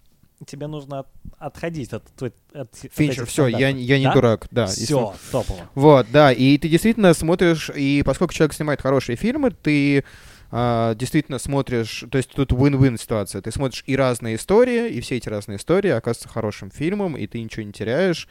тебе 0.46 0.68
нужно 0.68 1.00
от- 1.00 1.08
отходить 1.38 1.94
от, 1.94 2.04
от, 2.22 2.36
от 2.54 2.76
Финчер, 2.94 3.26
все, 3.26 3.48
я, 3.48 3.70
я 3.70 3.98
не 4.00 4.06
Да? 4.06 4.14
дурак, 4.14 4.48
да. 4.52 4.64
если- 4.64 4.86
Все, 4.86 5.14
топово. 5.32 5.60
Вот, 5.76 6.08
да, 6.12 6.32
и 6.32 6.58
ты 6.58 6.70
действительно 6.70 7.14
смотришь, 7.14 7.70
и 7.76 8.04
поскольку 8.06 8.34
человек 8.34 8.54
снимает 8.54 8.82
хорошие 8.82 9.16
фильмы, 9.16 9.52
ты 9.52 10.04
а, 10.52 10.94
действительно 10.96 11.40
смотришь, 11.40 12.04
то 12.12 12.18
есть 12.18 12.30
тут 12.32 12.52
win-win 12.52 13.00
ситуация, 13.00 13.42
ты 13.42 13.52
смотришь 13.52 13.84
и 13.88 13.96
разные 13.96 14.36
истории, 14.36 14.88
и 14.90 15.02
все 15.02 15.18
эти 15.18 15.28
разные 15.28 15.58
истории 15.58 15.90
оказываются 15.90 16.30
хорошим 16.30 16.70
фильмом, 16.70 17.18
и 17.18 17.26
ты 17.26 17.42
ничего 17.42 17.64
не 17.66 17.72
теряешь. 17.72 18.28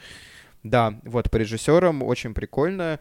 Да, 0.63 0.95
вот 1.03 1.29
по 1.33 1.37
режиссерам 1.39 2.05
очень 2.05 2.33
прикольно. 2.35 3.01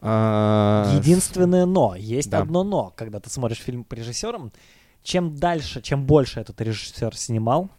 А, 0.00 0.92
Единственное 0.98 1.64
но, 1.66 1.94
есть 1.96 2.30
Да. 2.30 2.40
одно 2.40 2.64
но, 2.64 2.92
когда 2.96 3.20
ты 3.20 3.30
смотришь 3.30 3.58
фильм 3.58 3.84
по 3.84 3.94
режиссерам, 3.94 4.52
чем 5.02 5.36
дальше, 5.36 5.80
чем 5.82 6.04
больше 6.04 6.40
этот 6.40 6.60
режиссер 6.60 7.16
снимал, 7.16 7.70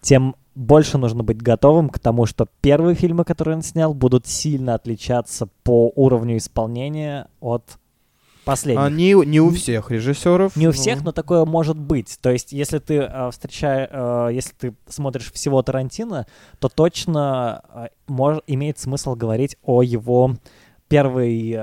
тем 0.00 0.36
больше 0.54 0.98
нужно 0.98 1.22
быть 1.22 1.40
готовым 1.40 1.88
к 1.88 1.98
тому, 1.98 2.26
что 2.26 2.46
первые 2.60 2.94
фильмы, 2.94 3.24
которые 3.24 3.56
он 3.56 3.62
снял, 3.62 3.94
будут 3.94 4.26
сильно 4.26 4.74
отличаться 4.74 5.48
по 5.62 5.92
уровню 5.94 6.36
исполнения 6.36 7.28
от 7.40 7.78
последних. 8.44 8.84
А 8.84 8.90
не, 8.90 9.12
не 9.26 9.40
у 9.40 9.50
всех 9.50 9.90
режиссеров. 9.90 10.56
Не 10.56 10.66
у 10.66 10.70
ну, 10.70 10.72
всех, 10.72 11.02
но 11.04 11.12
такое 11.12 11.44
может 11.44 11.78
быть. 11.78 12.18
То 12.20 12.30
есть, 12.30 12.52
если 12.52 12.78
ты 12.78 12.96
э, 12.96 13.30
встречаешь, 13.30 14.34
если 14.34 14.52
ты 14.58 14.74
смотришь 14.88 15.32
всего 15.32 15.62
Тарантино, 15.62 16.26
то 16.58 16.68
точно 16.68 17.62
э, 17.72 17.88
мож- 18.08 18.42
имеет 18.46 18.78
смысл 18.78 19.14
говорить 19.14 19.56
о 19.62 19.82
его 19.82 20.36
первой 20.88 21.52
э, 21.52 21.60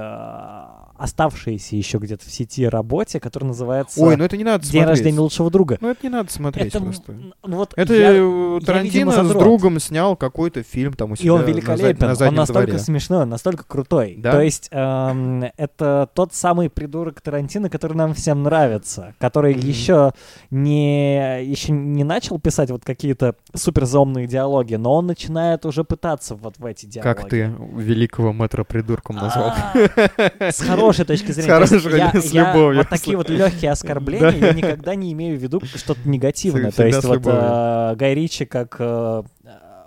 оставшейся 0.97 1.75
еще 1.75 1.97
где-то 1.97 2.25
в 2.25 2.31
сети 2.31 2.67
работе, 2.67 3.19
которая 3.19 3.49
называется 3.49 4.01
Ой, 4.01 4.15
ну 4.17 4.23
это 4.23 4.38
не 4.38 4.43
надо 4.43 4.63
День 4.63 4.71
смотреть. 4.71 4.88
рождения 4.89 5.19
лучшего 5.19 5.51
друга. 5.51 5.77
Ну 5.81 5.89
это 5.89 5.99
не 6.03 6.10
надо 6.10 6.31
смотреть 6.31 6.67
Это, 6.75 6.83
просто. 6.83 7.13
ну 7.45 7.55
вот 7.57 7.73
Это 7.75 7.93
я- 7.93 8.12
э, 8.13 8.60
Тарантино 8.65 9.12
с 9.12 9.15
задрот. 9.15 9.43
другом 9.43 9.79
снял 9.79 10.15
какой-то 10.15 10.63
фильм 10.63 10.93
там 10.93 11.12
у 11.12 11.15
себя 11.15 11.25
И 11.25 11.29
он 11.29 11.41
на 11.41 11.45
великолепен, 11.45 12.05
на 12.05 12.10
он 12.10 12.15
заднем 12.15 12.38
настолько 12.38 12.67
дворе. 12.67 12.83
смешной, 12.83 13.21
он 13.23 13.29
настолько 13.29 13.63
крутой. 13.63 14.15
Да? 14.17 14.31
То 14.33 14.41
есть 14.41 14.69
эм, 14.71 15.43
это 15.57 16.10
тот 16.13 16.33
самый 16.33 16.69
придурок 16.69 17.21
Тарантино, 17.21 17.69
который 17.69 17.93
нам 17.93 18.13
всем 18.13 18.43
нравится, 18.43 19.13
который 19.19 19.53
Мгм. 19.55 19.65
еще 19.67 20.12
не 20.51 21.43
еще 21.43 21.71
не 21.71 22.03
начал 22.03 22.39
писать 22.39 22.71
вот 22.71 22.83
какие-то 22.83 23.36
суперзаумные 23.53 24.27
диалоги, 24.27 24.75
но 24.75 24.93
он 24.95 25.07
начинает 25.07 25.65
уже 25.65 25.83
пытаться 25.83 26.36
вот 26.36 26.57
в 26.57 26.65
эти 26.65 26.86
диалоги. 26.86 27.15
Как 27.17 27.29
ты 27.29 27.51
великого 27.75 28.33
мэтра 28.33 28.63
придурком 28.63 29.15
назвал? 29.17 29.53
А, 29.55 30.51
С 30.51 30.62
хорошей 30.93 31.06
точки 31.06 31.32
зрения. 31.32 31.52
хорошей, 31.54 31.97
я- 31.97 32.12
с 32.21 32.32
я 32.32 32.54
любовью. 32.54 32.80
Вот 32.80 32.89
такие 32.89 33.17
вот 33.17 33.30
легкие 33.30 33.71
оскорбления 33.71 34.32
я 34.32 34.54
никогда 34.54 34.95
не 34.95 35.13
имею 35.13 35.38
в 35.38 35.41
виду 35.41 35.62
что-то 35.76 36.00
негативное. 36.08 36.71
То 36.71 36.86
есть 36.86 37.04
вот 37.04 37.21
э, 37.26 37.95
Гай 37.97 38.13
Ричи 38.15 38.45
как 38.45 38.76
э, 38.80 39.23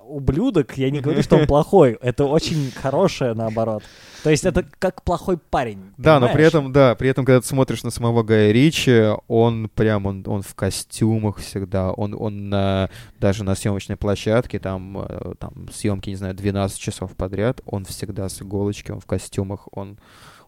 ублюдок, 0.06 0.76
я 0.76 0.90
не 0.90 1.00
говорю, 1.00 1.22
что 1.22 1.36
он 1.36 1.46
плохой. 1.46 1.96
Это 2.00 2.24
очень 2.24 2.70
хорошее, 2.72 3.34
наоборот. 3.34 3.82
То 4.24 4.28
есть 4.30 4.44
это 4.44 4.66
как 4.78 5.02
плохой 5.02 5.38
парень. 5.38 5.92
Да, 5.96 6.20
но 6.20 6.26
при 6.26 6.32
понимаешь? 6.32 6.48
этом, 6.54 6.72
да, 6.72 6.94
при 6.94 7.08
этом, 7.08 7.24
когда 7.24 7.40
ты 7.40 7.46
смотришь 7.46 7.84
на 7.84 7.90
самого 7.90 8.22
Гая 8.22 8.52
Ричи, 8.52 9.08
он 9.28 9.70
прям, 9.74 10.04
он, 10.06 10.24
он 10.26 10.42
в 10.42 10.54
костюмах 10.54 11.38
всегда, 11.38 11.92
он, 11.92 12.14
он 12.18 12.50
на- 12.50 12.90
даже 13.18 13.44
на 13.44 13.54
съемочной 13.54 13.96
площадке, 13.96 14.58
там, 14.58 14.98
э, 14.98 15.34
там 15.38 15.68
съемки, 15.72 16.10
не 16.10 16.16
знаю, 16.16 16.34
12 16.34 16.78
часов 16.78 17.12
подряд, 17.16 17.60
он 17.64 17.84
всегда 17.86 18.28
с 18.28 18.42
иголочки, 18.42 18.90
он 18.90 19.00
в 19.00 19.06
костюмах, 19.06 19.68
он 19.72 19.96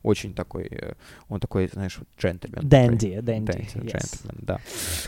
очень 0.03 0.35
такой, 0.35 0.69
э, 0.71 0.95
он 1.29 1.41
такой, 1.41 1.69
знаешь, 1.73 1.99
джентльмен. 2.21 2.61
Дэнди, 2.62 3.21
дэнди, 3.21 3.53
Дэнди, 3.53 3.69
yes. 3.75 3.91
джентльмен, 3.91 4.38
да. 4.41 4.61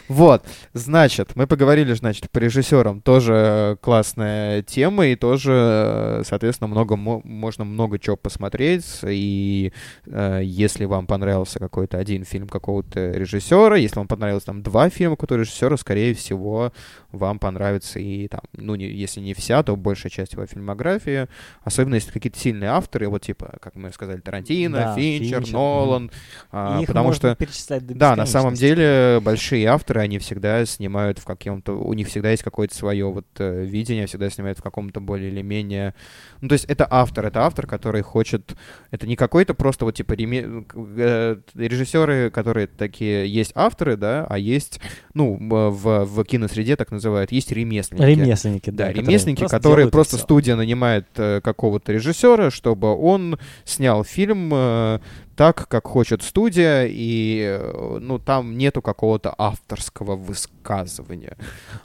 Вот, 0.09 0.45
значит, 0.73 1.37
мы 1.37 1.47
поговорили, 1.47 1.93
значит, 1.95 2.31
по 2.31 2.39
режиссерам. 2.39 3.01
Тоже 3.01 3.79
классная 3.81 4.63
тема, 4.63 5.07
и 5.07 5.17
тоже, 5.17 5.53
э, 5.53 6.23
соответственно, 6.25 6.69
много, 6.69 6.97
мо- 6.97 7.23
можно 7.25 7.65
много 7.65 7.99
чего 7.99 8.17
посмотреть. 8.17 9.01
И 9.03 9.73
э, 10.07 10.41
если 10.45 10.85
вам 10.85 11.07
понравился 11.07 11.59
какой-то 11.59 11.99
один 11.99 12.25
фильм 12.25 12.49
какого-то 12.49 13.13
режиссера, 13.13 13.77
если 13.77 13.99
вам 13.99 14.09
понравилось 14.09 14.45
там 14.45 14.63
два 14.63 14.91
фильма 14.91 15.17
какого-то 15.17 15.37
режиссера, 15.37 15.77
скорее 15.77 16.15
всего, 16.15 16.73
вам 17.13 17.39
понравится 17.39 17.99
и 17.99 18.29
там, 18.29 18.41
ну, 18.53 18.75
не, 18.75 18.87
если 18.87 19.21
не 19.21 19.35
вся, 19.35 19.63
то 19.63 19.77
большая 19.77 20.11
часть 20.11 20.33
его 20.33 20.47
фильмографии. 20.47 21.29
Особенно 21.63 21.95
если 21.95 22.11
какие-то 22.11 22.39
сильные 22.39 22.71
авторы, 22.71 23.09
вот 23.09 23.23
типа, 23.23 23.57
как 23.61 23.75
мы 23.77 23.93
сказали, 23.93 24.21
Тарантино, 24.21 24.84
Да, 24.85 24.95
Финчер, 24.95 25.41
Финчер, 25.41 25.53
Нолан. 25.55 26.11
а, 26.53 26.81
Их 26.81 26.87
потому 26.87 27.13
что 27.13 27.37
да, 27.81 28.17
на 28.17 28.27
самом 28.27 28.55
деле 28.55 29.21
большие 29.21 29.67
авторы, 29.67 30.01
они 30.01 30.19
всегда 30.19 30.65
снимают 30.67 31.19
в 31.19 31.25
каком-то, 31.25 31.73
у 31.73 31.93
них 31.93 32.09
всегда 32.09 32.31
есть 32.31 32.43
какое-то 32.43 32.75
свое 32.75 33.11
вот 33.11 33.27
э, 33.39 33.65
видение, 33.65 34.07
всегда 34.07 34.31
снимают 34.31 34.59
в 34.59 34.63
каком-то 34.63 35.01
более 35.01 35.31
или 35.31 35.43
менее, 35.43 35.95
ну 36.41 36.49
то 36.49 36.53
есть 36.55 36.65
это 36.67 36.87
автор, 36.89 37.27
это 37.27 37.43
автор, 37.47 37.67
который 37.67 38.03
хочет, 38.03 38.55
это 38.91 39.07
не 39.07 39.17
какой-то 39.17 39.55
просто 39.55 39.85
вот 39.85 39.95
типа 39.97 40.13
реме- 40.13 40.65
э, 40.97 41.37
режиссеры, 41.55 42.31
которые 42.31 42.67
такие 42.67 43.27
есть 43.29 43.53
авторы, 43.55 43.97
да, 43.97 44.27
а 44.29 44.39
есть, 44.39 44.81
ну 45.15 45.37
в, 45.41 46.05
в 46.05 46.25
киносреде 46.25 46.77
так 46.77 46.91
называют, 46.91 47.33
есть 47.33 47.51
ремесленники. 47.51 48.21
Ремесленники, 48.21 48.71
да. 48.71 48.85
Да, 48.85 48.93
которые 48.93 49.07
ремесленники, 49.07 49.41
просто 49.41 49.57
которые 49.57 49.87
и 49.87 49.91
просто 49.91 50.19
студия 50.19 50.57
нанимает 50.57 51.07
э, 51.17 51.41
какого-то 51.43 51.93
режиссера, 51.93 52.51
чтобы 52.51 52.95
он 52.95 53.39
снял 53.65 54.05
фильм 54.05 54.51
э, 54.75 54.99
так, 55.37 55.69
как 55.69 55.87
хочет 55.87 56.23
студия, 56.23 56.87
и 56.89 57.41
э, 57.45 57.99
ну 58.01 58.19
там 58.19 58.59
нету 58.59 58.83
какого-то 58.83 59.35
авторского 59.37 60.17
высказывания. 60.17 61.37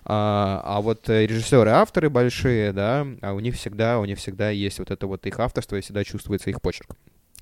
А, 0.06 0.62
а 0.66 0.82
вот 0.82 1.08
режиссеры, 1.10 1.70
авторы 1.72 2.10
большие, 2.10 2.74
да, 2.74 3.06
а 3.22 3.34
у 3.34 3.40
них 3.40 3.56
всегда, 3.56 4.00
у 4.00 4.06
них 4.06 4.18
всегда 4.18 4.50
есть 4.50 4.80
вот 4.80 4.92
это 4.92 5.08
вот 5.08 5.26
их 5.26 5.40
авторство, 5.40 5.76
и 5.76 5.82
всегда 5.82 6.04
чувствуется 6.04 6.50
их 6.50 6.62
почерк. 6.62 6.96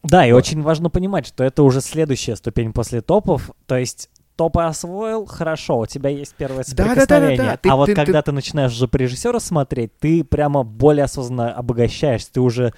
Да, 0.03 0.25
и 0.25 0.31
Вот. 0.31 0.39
очень 0.39 0.61
важно 0.61 0.89
понимать, 0.89 1.25
что 1.27 1.43
это 1.43 1.63
уже 1.63 1.81
следующая 1.81 2.35
ступень 2.35 2.71
после 2.71 3.01
топов. 3.01 3.51
То 3.65 3.77
есть 3.77 4.09
топы 4.35 4.61
освоил, 4.61 5.25
хорошо, 5.25 5.79
у 5.79 5.85
тебя 5.87 6.11
есть 6.11 6.35
первое 6.35 6.63
соприкосновение. 6.63 7.57
ты- 7.61 7.69
а 7.69 7.75
вот 7.75 7.87
ты- 7.87 7.95
ты- 7.95 8.05
когда 8.05 8.21
ты 8.21 8.31
начинаешь 8.31 8.71
уже 8.71 8.87
по 8.87 8.97
режиссера 8.97 9.39
смотреть, 9.39 9.97
ты 9.99 10.23
прямо 10.23 10.63
более 10.63 11.05
осознанно 11.05 11.51
обогащаешься, 11.51 12.31
ты 12.31 12.39
уже 12.39 12.73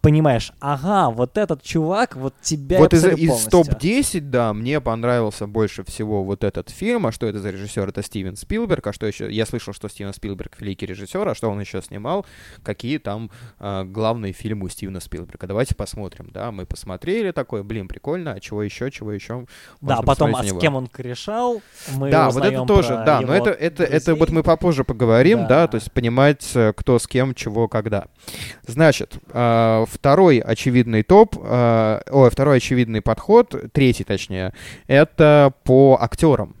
понимаешь, 0.00 0.52
ага, 0.60 1.10
вот 1.10 1.36
этот 1.38 1.62
чувак, 1.62 2.16
вот 2.16 2.34
тебя 2.40 2.78
вот 2.78 2.94
из, 2.94 3.04
из 3.04 3.28
полностью. 3.28 3.50
топ-10, 3.50 4.20
да, 4.20 4.52
мне 4.54 4.80
понравился 4.80 5.46
больше 5.46 5.84
всего 5.84 6.24
вот 6.24 6.44
этот 6.44 6.70
фильм. 6.70 7.06
А 7.06 7.12
что 7.12 7.26
это 7.26 7.38
за 7.38 7.50
режиссер? 7.50 7.88
Это 7.88 8.02
Стивен 8.02 8.36
Спилберг. 8.36 8.86
А 8.86 8.92
что 8.92 9.06
еще? 9.06 9.30
Я 9.30 9.46
слышал, 9.46 9.72
что 9.72 9.88
Стивен 9.88 10.12
Спилберг 10.12 10.60
великий 10.60 10.86
режиссер. 10.86 11.28
А 11.28 11.34
что 11.34 11.50
он 11.50 11.60
еще 11.60 11.82
снимал? 11.82 12.24
Какие 12.62 12.98
там 12.98 13.30
а, 13.58 13.84
главные 13.84 14.32
фильмы 14.32 14.66
у 14.66 14.68
Стивена 14.68 15.00
Спилберга? 15.00 15.46
Давайте 15.46 15.74
посмотрим, 15.74 16.30
да. 16.32 16.50
Мы 16.52 16.66
посмотрели 16.66 17.30
такой, 17.32 17.62
блин, 17.62 17.88
прикольно. 17.88 18.32
А 18.32 18.40
чего 18.40 18.62
еще? 18.62 18.90
Чего 18.90 19.12
еще? 19.12 19.46
Да, 19.80 20.02
потом, 20.02 20.34
а 20.34 20.44
с 20.44 20.58
кем 20.58 20.76
он 20.76 20.86
корешал, 20.86 21.60
мы 21.96 22.10
да, 22.10 22.30
вот 22.30 22.44
это 22.44 22.64
тоже, 22.64 23.02
да, 23.04 23.20
но 23.20 23.34
это, 23.34 23.50
это, 23.50 23.84
это 23.84 24.12
вот 24.12 24.28
друзей. 24.28 24.36
мы 24.36 24.42
попозже 24.42 24.84
поговорим, 24.84 25.46
да. 25.46 25.58
Да. 25.58 25.66
то 25.66 25.74
есть 25.76 25.90
понимать, 25.92 26.48
э, 26.54 26.72
кто 26.76 26.98
с 26.98 27.06
кем, 27.06 27.34
чего, 27.34 27.68
когда. 27.68 28.06
Значит, 28.66 29.16
э, 29.32 29.84
второй 29.90 30.38
очевидный 30.38 31.02
топ, 31.02 31.36
э, 31.36 32.00
ой, 32.10 32.30
второй 32.30 32.58
очевидный 32.58 33.00
подход, 33.00 33.54
третий 33.72 34.04
точнее, 34.04 34.52
это 34.86 35.52
по 35.64 35.98
актерам. 36.00 36.56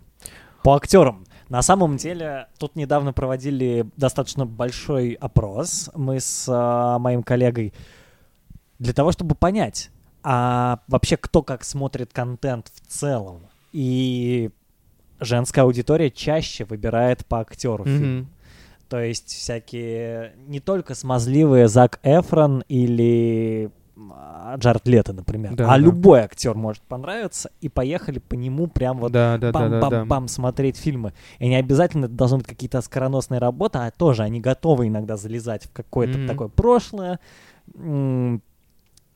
По 0.62 0.74
актерам. 0.76 1.24
На 1.48 1.62
самом 1.62 1.96
деле, 1.96 2.46
тут 2.58 2.76
недавно 2.76 3.12
проводили 3.12 3.86
достаточно 3.96 4.44
большой 4.44 5.12
опрос 5.12 5.88
мы 5.94 6.20
с 6.20 6.46
а, 6.48 6.98
моим 6.98 7.22
коллегой 7.22 7.72
для 8.78 8.92
того, 8.92 9.12
чтобы 9.12 9.34
понять, 9.34 9.90
а 10.22 10.80
вообще 10.88 11.16
кто 11.16 11.42
как 11.42 11.64
смотрит 11.64 12.12
контент 12.12 12.70
в 12.74 12.86
целом. 12.86 13.46
И 13.72 14.50
женская 15.20 15.62
аудитория 15.62 16.10
чаще 16.10 16.64
выбирает 16.64 17.24
по 17.24 17.40
актеру 17.40 17.84
Мгм. 17.84 17.98
фильм. 17.98 18.28
То 18.88 19.02
есть 19.02 19.28
всякие 19.28 20.32
не 20.46 20.60
только 20.60 20.94
смазливые 20.94 21.68
Зак 21.68 22.00
Эфрон 22.02 22.64
или 22.68 23.70
а, 24.10 24.54
Джаред 24.56 24.86
Лето, 24.88 25.12
например, 25.12 25.54
Да, 25.56 25.64
а 25.64 25.68
да. 25.68 25.76
любой 25.76 26.20
актер 26.20 26.54
может 26.54 26.82
понравиться, 26.84 27.50
и 27.60 27.68
поехали 27.68 28.18
по 28.18 28.34
нему 28.34 28.66
прям 28.66 28.98
вот 28.98 29.12
Да, 29.12 29.36
да, 29.38 29.52
да, 29.52 29.58
да, 29.58 29.68
да. 29.68 29.80
бам-бам-бам 29.80 30.28
смотреть 30.28 30.76
фильмы. 30.76 31.12
И 31.38 31.48
не 31.48 31.56
обязательно 31.56 32.06
это 32.06 32.14
должны 32.14 32.38
быть 32.38 32.46
какие-то 32.46 32.78
оскароносные 32.78 33.40
работы, 33.40 33.78
а 33.78 33.90
тоже 33.90 34.22
они 34.22 34.40
готовы 34.40 34.86
иногда 34.88 35.16
залезать 35.16 35.64
в 35.64 35.72
какое-то 35.72 36.16
Мгм. 36.18 36.26
такое 36.28 36.48
прошлое. 36.48 37.18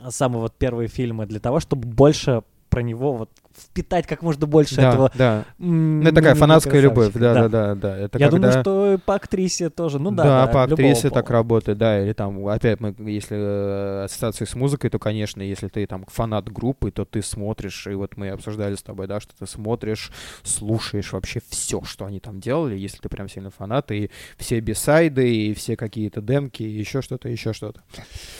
Самые 0.08 0.40
вот 0.40 0.54
первые 0.58 0.88
фильмы 0.88 1.26
для 1.26 1.40
того, 1.40 1.60
чтобы 1.60 1.86
больше 1.88 2.42
про 2.68 2.82
него 2.82 3.12
вот 3.12 3.30
впитать 3.62 4.06
как 4.06 4.22
можно 4.22 4.46
больше 4.46 4.76
Да, 4.76 4.88
этого. 4.90 5.12
да. 5.14 5.44
Ну, 5.58 6.02
это 6.02 6.14
такая 6.14 6.34
фанатская 6.34 6.80
любовь, 6.80 7.12
да, 7.14 7.34
да, 7.34 7.48
да, 7.48 7.74
да. 7.74 7.96
Это 7.96 8.18
Я 8.18 8.28
когда... 8.28 8.48
думаю, 8.48 8.60
что 8.60 9.00
по 9.04 9.14
актрисе 9.14 9.70
тоже, 9.70 9.98
ну 9.98 10.10
да. 10.10 10.22
да, 10.22 10.46
да, 10.46 10.52
по 10.52 10.62
актрисе 10.64 11.10
так 11.10 11.26
пола. 11.26 11.38
работает, 11.38 11.78
да, 11.78 12.02
или 12.02 12.12
там, 12.12 12.46
опять, 12.46 12.80
мы, 12.80 12.94
если 12.98 13.36
э, 13.38 14.04
ассоциации 14.04 14.44
с 14.44 14.54
музыкой, 14.54 14.90
то, 14.90 14.98
конечно, 14.98 15.42
если 15.42 15.68
ты 15.68 15.86
там 15.86 16.04
фанат 16.08 16.50
группы, 16.50 16.90
то 16.90 17.04
ты 17.04 17.22
смотришь, 17.22 17.86
и 17.86 17.94
вот 17.94 18.16
мы 18.16 18.30
обсуждали 18.30 18.74
с 18.74 18.82
тобой, 18.82 19.06
да, 19.06 19.20
что 19.20 19.32
ты 19.38 19.46
смотришь, 19.46 20.10
слушаешь 20.42 21.12
вообще 21.12 21.40
все, 21.48 21.82
что 21.84 22.04
они 22.04 22.20
там 22.20 22.40
делали, 22.40 22.76
если 22.76 22.98
ты 22.98 23.08
прям 23.08 23.28
сильно 23.28 23.50
фанат, 23.50 23.90
и 23.92 24.10
все 24.36 24.60
бисайды, 24.60 25.34
и 25.34 25.54
все 25.54 25.76
какие-то 25.76 26.20
демки, 26.20 26.62
и 26.62 26.68
еще 26.68 27.02
что-то, 27.02 27.28
еще 27.28 27.52
что-то. 27.52 27.80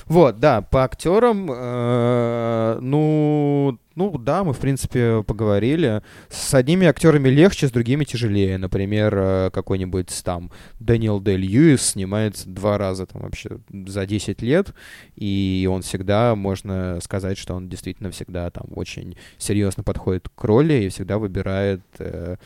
Вот, 0.07 0.39
да, 0.39 0.63
по 0.63 0.85
актерам, 0.85 1.51
э, 1.51 2.79
ну, 2.81 3.79
ну 3.95 4.17
да, 4.19 4.45
мы, 4.45 4.53
в 4.53 4.59
принципе, 4.59 5.23
поговорили. 5.23 6.03
С 6.29 6.55
одними 6.55 6.87
актерами 6.87 7.29
легче, 7.29 7.69
с 7.69 7.71
другими 7.71 8.05
тяжелее. 8.05 8.59
Например, 8.59 9.15
э, 9.17 9.51
какой-нибудь 9.53 10.23
там 10.25 10.51
Дэниел 10.81 11.21
Дэ 11.21 11.37
Льюис 11.37 11.83
снимается 11.83 12.49
два 12.49 12.79
раза 12.79 13.07
там 13.07 13.23
вообще 13.23 13.59
за 13.71 14.07
10 14.07 14.43
лет, 14.43 14.75
и 15.17 15.69
он 15.71 15.83
всегда, 15.83 16.35
можно 16.35 16.99
сказать, 17.03 17.39
что 17.39 17.55
он 17.55 17.69
действительно 17.69 18.11
всегда 18.11 18.51
там 18.51 18.67
очень 18.75 19.17
серьезно 19.39 19.83
подходит 19.83 20.29
к 20.35 20.45
роли 20.45 20.85
и 20.85 20.89
всегда 20.89 21.19
выбирает 21.19 21.83
э, 21.99 22.37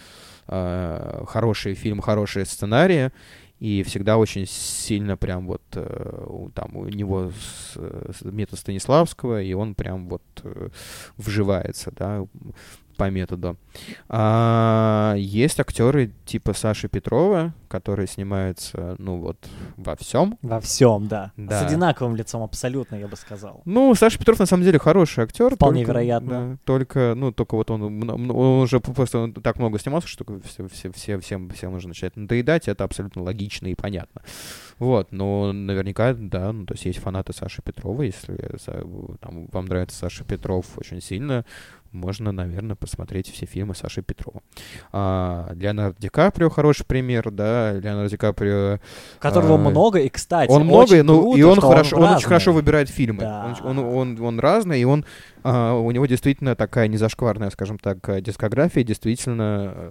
э, 0.49 1.25
хорошие 1.27 1.75
фильмы, 1.75 2.03
хорошие 2.03 2.45
сценарии, 2.45 3.13
и 3.59 3.83
всегда 3.83 4.19
очень 4.19 4.47
сильно 4.47 5.17
прям 5.17 5.47
вот 5.47 5.63
э, 5.73 6.49
там 6.55 6.77
у 6.77 6.85
него 6.89 7.33
метод 8.23 8.59
Станиславского, 8.59 9.43
и 9.43 9.53
он 9.55 9.75
прям 9.75 10.09
вот 10.09 10.23
э, 10.43 10.69
вживается, 11.17 11.93
да, 11.97 12.27
по 12.97 13.11
методу. 13.11 13.57
А, 14.09 15.15
есть 15.17 15.61
актеры 15.61 16.13
типа 16.25 16.53
Саши 16.53 16.89
Петрова, 16.89 17.55
которые 17.69 18.07
снимаются, 18.07 18.97
ну 18.99 19.19
вот, 19.19 19.37
во 19.77 19.97
всем. 19.97 20.39
Во 20.43 20.61
всем, 20.61 21.09
да. 21.09 21.33
Да. 21.37 21.61
С 21.61 21.67
одинаковым 21.67 22.17
лицом 22.17 22.43
абсолютно, 22.43 22.97
я 22.97 23.09
бы 23.09 23.17
сказал. 23.17 23.63
Ну, 23.65 23.95
Саша 23.95 24.19
Петров 24.19 24.39
на 24.39 24.47
самом 24.47 24.65
деле 24.65 24.79
хороший 24.79 25.25
актер. 25.25 25.55
Вполне 25.55 25.81
только- 25.81 25.93
вероятно. 25.93 26.29
да, 26.31 26.59
только, 26.65 27.15
ну, 27.17 27.33
только 27.33 27.55
вот 27.57 27.71
он, 27.71 27.83
он 28.11 28.31
уже 28.31 28.81
просто 28.81 29.19
он 29.19 29.33
так 29.35 29.59
много 29.59 29.79
снимался, 29.79 30.09
что 30.09 30.25
все, 30.45 30.69
все, 30.69 30.91
все, 30.93 31.19
всем, 31.19 31.51
всем 31.51 31.73
нужно 31.73 31.89
начать 31.89 32.17
надоедать. 32.17 32.69
Это 32.69 32.85
абсолютно 32.85 33.23
логично 33.23 33.67
и 33.67 33.75
понятно. 33.75 34.23
Вот, 34.79 35.11
но 35.11 35.53
наверняка, 35.53 36.13
да, 36.15 36.53
ну, 36.53 36.67
то 36.67 36.75
есть 36.75 36.85
есть 36.85 36.99
фанаты 36.99 37.33
Саши 37.33 37.63
Петрова, 37.63 38.03
если 38.03 38.37
там, 39.21 39.47
вам 39.53 39.65
нравится 39.67 39.97
Саша 39.97 40.25
Петров 40.25 40.67
очень 40.77 41.01
сильно, 41.01 41.45
можно, 41.93 42.31
наверное, 42.31 42.77
посмотреть 42.77 43.31
все 43.33 43.47
фильмы 43.47 43.75
Саши 43.75 44.03
Петрова. 44.03 44.43
А, 44.93 45.51
Леонардо 45.55 45.99
Ди 45.99 46.09
Каприо 46.09 46.51
хороший 46.51 46.85
пример, 46.85 47.31
да, 47.31 47.66
Леонардо 47.75 48.11
Ди 48.11 48.17
Каприо 48.17 48.79
Которого 49.19 49.55
А, 49.55 49.59
много, 49.59 49.99
и, 50.01 50.09
кстати, 50.09 50.51
он 50.51 50.65
много, 50.65 50.83
очень 50.83 51.03
ну 51.03 51.21
круто, 51.21 51.39
и 51.39 51.43
он 51.43 51.61
хорошо, 51.61 51.97
он, 51.97 52.03
очень 52.03 52.13
разный. 52.13 52.29
хорошо 52.29 52.53
выбирает 52.53 52.89
фильмы. 52.89 53.23
Да. 53.23 53.57
Он, 53.63 53.79
он, 53.79 53.97
он, 53.97 54.21
он 54.21 54.41
разный, 54.41 54.81
и 54.81 54.85
он 54.85 55.05
а, 55.43 55.75
у 55.75 55.91
него 55.91 56.07
действительно 56.07 56.57
такая 56.57 56.89
незашкварная, 56.89 57.51
скажем 57.51 57.79
так, 57.79 58.09
э, 58.09 58.21
дискография. 58.21 58.83
Действительно, 58.83 59.73
э, 59.75 59.91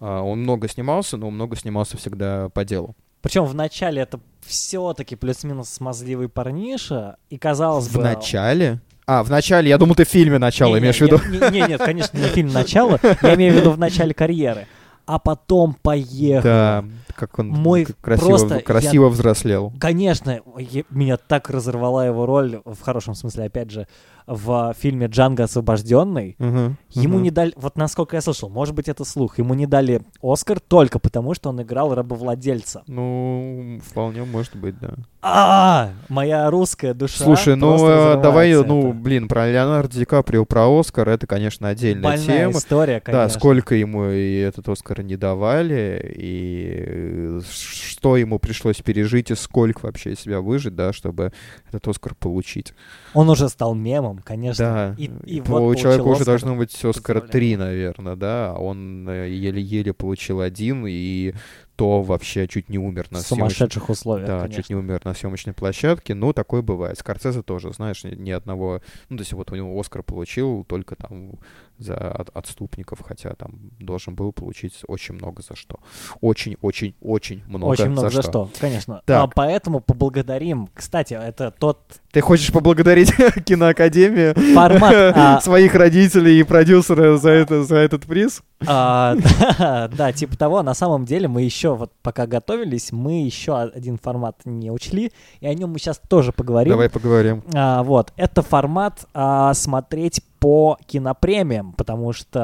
а, 0.00 0.22
он 0.22 0.40
много 0.40 0.68
снимался, 0.68 1.16
но 1.16 1.30
много 1.30 1.56
снимался 1.56 1.96
всегда 1.96 2.48
по 2.48 2.64
делу. 2.64 2.96
Причем 3.22 3.44
в 3.44 3.54
начале 3.54 4.02
это 4.02 4.20
все-таки 4.44 5.16
плюс-минус 5.16 5.68
смазливый 5.68 6.28
парниша, 6.28 7.16
и 7.30 7.38
казалось 7.38 7.86
В 7.86 7.96
бы... 7.96 8.02
начале. 8.02 8.80
А, 9.06 9.22
в 9.22 9.30
начале, 9.30 9.68
я 9.68 9.78
думал, 9.78 9.94
ты 9.94 10.04
в 10.04 10.08
фильме 10.08 10.38
начало 10.38 10.74
Не, 10.74 10.80
имеешь 10.80 10.98
в 10.98 11.00
виду. 11.00 11.20
не, 11.28 11.60
не, 11.60 11.68
нет, 11.68 11.80
конечно, 11.80 12.18
не 12.18 12.24
фильм 12.24 12.52
«Начало», 12.52 12.98
я 13.22 13.34
имею 13.36 13.54
в 13.54 13.56
виду 13.56 13.70
в 13.70 13.78
начале 13.78 14.12
карьеры. 14.12 14.66
А 15.06 15.18
потом 15.20 15.74
поехал. 15.82 16.42
Да, 16.42 16.84
как 17.14 17.38
он 17.38 17.48
Мой 17.48 17.86
красиво, 18.00 18.26
просто- 18.28 18.60
красиво 18.60 19.08
взрослел. 19.08 19.72
Конечно, 19.78 20.40
е- 20.58 20.84
меня 20.90 21.16
так 21.16 21.48
разорвала 21.48 22.04
его 22.06 22.26
роль, 22.26 22.60
в 22.64 22.80
хорошем 22.80 23.14
смысле, 23.14 23.44
опять 23.44 23.70
же, 23.70 23.86
в 24.26 24.74
фильме 24.78 25.06
«Джанго 25.06 25.44
освобожденный». 25.44 26.34
Мгм, 26.38 26.76
Ему 26.90 27.14
мгм. 27.14 27.22
не 27.22 27.30
дали, 27.30 27.52
вот 27.56 27.76
насколько 27.76 28.16
я 28.16 28.20
слышал, 28.20 28.48
может 28.48 28.74
быть, 28.74 28.88
это 28.88 29.04
слух, 29.04 29.38
ему 29.38 29.54
не 29.54 29.66
дали 29.66 30.02
Оскар 30.22 30.58
только 30.60 30.98
потому, 30.98 31.34
что 31.34 31.50
он 31.50 31.62
играл 31.62 31.94
рабовладельца. 31.94 32.82
Ну, 32.86 33.80
вполне 33.84 34.24
может 34.24 34.56
быть, 34.56 34.78
да. 34.80 34.94
А, 35.22 35.90
моя 36.08 36.48
русская 36.50 36.94
душа. 36.94 37.24
Слушай, 37.24 37.56
ну 37.56 37.76
э, 37.88 38.20
давай, 38.22 38.54
ну, 38.54 38.90
это. 38.90 38.96
блин, 38.96 39.28
про 39.28 39.50
Леонардо 39.50 39.94
Ди 39.98 40.04
Каприо, 40.04 40.44
про 40.44 40.68
Оскар, 40.78 41.08
это, 41.08 41.26
конечно, 41.26 41.68
отдельная 41.68 42.02
Больная 42.02 42.46
тема. 42.48 42.58
история, 42.58 43.00
конечно. 43.00 43.24
Да, 43.24 43.28
сколько 43.28 43.74
ему 43.74 44.06
и 44.10 44.36
этот 44.38 44.68
Оскар 44.68 45.02
не 45.02 45.16
давали, 45.16 46.14
и 46.16 47.40
что 47.50 48.16
ему 48.16 48.38
пришлось 48.38 48.76
пережить, 48.76 49.30
и 49.30 49.34
сколько 49.34 49.86
вообще 49.86 50.14
себя 50.16 50.40
выжить, 50.40 50.74
да, 50.74 50.92
чтобы 50.92 51.32
этот 51.68 51.88
Оскар 51.88 52.14
получить. 52.14 52.72
Он 53.14 53.28
уже 53.28 53.48
стал 53.48 53.74
мемом, 53.74 54.15
конечно. 54.24 54.64
Да, 54.64 55.02
И, 55.02 55.10
и 55.26 55.40
по- 55.40 55.52
вот 55.52 55.58
у 55.58 55.62
получил 55.64 55.82
человека 55.82 56.02
уже 56.04 56.12
Оскар. 56.20 56.26
должно 56.26 56.56
быть 56.56 56.74
Оскара 56.74 56.92
Поздравляю. 57.20 57.30
три, 57.30 57.56
наверное, 57.56 58.16
да, 58.16 58.52
а 58.52 58.58
он 58.58 59.08
э, 59.08 59.30
еле-еле 59.30 59.92
получил 59.92 60.40
один, 60.40 60.84
и 60.86 61.34
то 61.76 62.00
вообще 62.02 62.48
чуть 62.48 62.70
не 62.70 62.78
умер 62.78 63.08
на 63.10 63.20
сумасшедших 63.20 63.90
условиях, 63.90 64.26
да, 64.26 64.40
конечно. 64.40 64.62
чуть 64.62 64.70
не 64.70 64.76
умер 64.76 65.02
на 65.04 65.12
съемочной 65.12 65.52
площадке. 65.52 66.14
Ну, 66.14 66.32
такое 66.32 66.62
бывает. 66.62 66.98
Скорсезе 66.98 67.42
тоже, 67.42 67.70
знаешь, 67.74 68.02
ни, 68.04 68.14
ни 68.14 68.30
одного... 68.30 68.80
Ну, 69.10 69.18
то 69.18 69.22
есть 69.22 69.34
вот 69.34 69.52
у 69.52 69.56
него 69.56 69.78
Оскар 69.78 70.02
получил 70.02 70.64
только 70.64 70.96
там 70.96 71.32
за 71.78 71.94
от- 71.96 72.30
отступников, 72.34 73.00
хотя 73.06 73.34
там 73.34 73.50
должен 73.80 74.14
был 74.14 74.32
получить 74.32 74.80
очень 74.88 75.14
много 75.14 75.42
за 75.42 75.56
что. 75.56 75.78
Очень-очень-очень 76.20 77.42
много, 77.46 77.70
Очень 77.72 77.90
много 77.90 78.10
за 78.10 78.22
что. 78.22 78.30
что, 78.30 78.50
конечно. 78.60 79.02
Так. 79.04 79.24
А 79.24 79.26
поэтому 79.34 79.80
поблагодарим. 79.80 80.68
Кстати, 80.74 81.14
это 81.14 81.50
тот 81.50 81.78
Ты 82.12 82.20
хочешь 82.20 82.52
поблагодарить 82.52 83.12
киноакадемию, 83.44 84.34
формат. 84.54 84.94
а, 85.16 85.40
своих 85.42 85.74
родителей 85.74 86.40
и 86.40 86.42
продюсера 86.44 87.16
за, 87.16 87.30
это, 87.30 87.64
за 87.64 87.76
этот 87.76 88.04
приз? 88.06 88.42
а, 88.66 89.14
да, 89.58 89.88
да, 89.96 90.12
типа 90.12 90.36
того. 90.36 90.62
На 90.62 90.74
самом 90.74 91.04
деле 91.04 91.28
мы 91.28 91.42
еще, 91.42 91.74
вот 91.74 91.92
пока 92.02 92.26
готовились, 92.26 92.92
мы 92.92 93.22
еще 93.24 93.56
один 93.58 93.98
формат 93.98 94.36
не 94.44 94.70
учли, 94.70 95.12
и 95.40 95.46
о 95.46 95.54
нем 95.54 95.70
мы 95.72 95.78
сейчас 95.78 96.00
тоже 96.08 96.32
поговорим. 96.32 96.70
Давай 96.72 96.88
поговорим. 96.90 97.42
А, 97.54 97.82
вот, 97.82 98.12
это 98.16 98.42
формат 98.42 99.04
а, 99.14 99.52
смотреть 99.54 100.22
по 100.46 100.78
кинопремиям, 100.86 101.72
потому 101.72 102.12
что 102.12 102.40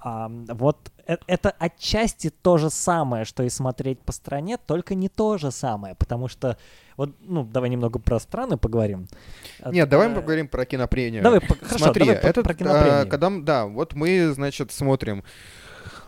а, 0.00 0.30
вот 0.54 0.90
э- 1.06 1.18
это 1.26 1.50
отчасти 1.58 2.30
то 2.30 2.56
же 2.56 2.70
самое, 2.70 3.26
что 3.26 3.42
и 3.42 3.50
смотреть 3.50 3.98
по 4.00 4.12
стране, 4.12 4.56
только 4.56 4.94
не 4.94 5.10
то 5.10 5.36
же 5.36 5.50
самое, 5.50 5.94
потому 5.94 6.28
что 6.28 6.56
вот, 6.96 7.10
ну, 7.20 7.44
давай 7.44 7.68
немного 7.68 7.98
про 7.98 8.18
страны 8.20 8.56
поговорим. 8.56 9.06
Нет, 9.66 9.86
давай 9.90 10.06
мы 10.06 10.12
Это- 10.12 10.20
поговорим 10.22 10.48
про 10.48 10.64
кинопремию. 10.64 11.22
Давай, 11.22 11.40
по- 11.40 11.54
хорошо, 11.56 11.84
Смотри, 11.84 12.06
давай 12.06 12.22
это 12.22 12.42
про 12.42 12.54
кинопремии. 12.54 13.10
когда, 13.10 13.26
м- 13.26 13.44
да, 13.44 13.66
вот 13.66 13.92
мы, 13.94 14.32
значит, 14.32 14.72
смотрим. 14.72 15.22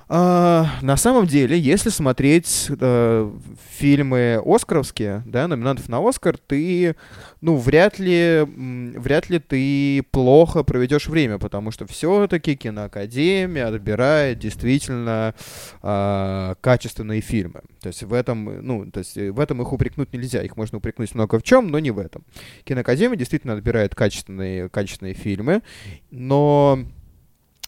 А, 0.09 0.67
на 0.83 0.97
самом 0.97 1.27
деле, 1.27 1.59
если 1.59 1.89
смотреть 1.89 2.69
э, 2.69 3.33
фильмы 3.71 4.43
Оскаровские, 4.45 5.23
да, 5.25 5.49
номинантов 5.49 5.89
на 5.89 6.07
Оскар, 6.07 6.37
ты, 6.37 6.97
ну, 7.41 7.57
вряд 7.57 7.99
ли, 7.99 8.45
вряд 8.47 9.31
ли 9.31 9.39
ты 9.39 10.03
плохо 10.11 10.63
проведешь 10.63 11.09
время, 11.09 11.39
потому 11.39 11.71
что 11.71 11.87
все-таки 11.87 12.55
киноакадемия 12.55 13.67
отбирает 13.67 14.39
действительно 14.39 15.35
а, 15.83 16.55
качественные 16.61 17.21
фильмы. 17.21 17.63
То 17.81 17.89
есть 17.89 18.03
в 18.03 18.13
этом, 18.13 18.67
ну, 18.67 18.91
то 18.91 18.99
есть 18.99 19.17
в 19.17 19.41
этом 19.41 19.63
их 19.63 19.73
упрекнуть 19.73 20.13
нельзя, 20.13 20.43
их 20.43 20.57
можно 20.57 20.79
упрекнуть 20.79 21.15
много 21.15 21.39
в 21.39 21.43
чем, 21.43 21.69
но 21.69 21.79
не 21.79 21.91
в 21.91 21.99
этом. 21.99 22.25
Киноакадемия 22.65 23.17
действительно 23.17 23.55
отбирает 23.55 23.95
качественные, 23.95 24.69
качественные 24.69 25.15
фильмы, 25.15 25.63
но 26.11 26.79
э, 26.79 27.04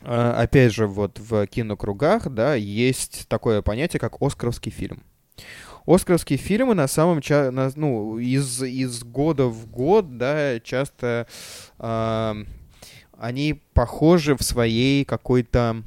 опять 0.07 0.73
же, 0.73 0.87
вот 0.87 1.19
в 1.19 1.47
кинокругах, 1.47 2.29
да, 2.29 2.55
есть 2.55 3.27
такое 3.29 3.63
понятие, 3.63 4.01
как 4.01 4.21
«Оскаровский 4.23 4.71
фильм». 4.71 5.03
Оскаровские 5.87 6.39
фильмы 6.39 6.75
на 6.75 6.89
самом 6.89 7.21
ча- 7.21 7.51
на- 7.53 7.71
ну, 7.77 8.19
из, 8.19 8.61
из 8.63 9.05
года 9.05 9.47
в 9.47 9.71
год, 9.71 10.19
да, 10.19 10.59
часто 10.61 11.29
а, 11.79 12.37
они 13.19 13.63
похожи 13.73 14.37
в 14.37 14.43
своей 14.43 15.05
какой-то 15.05 15.83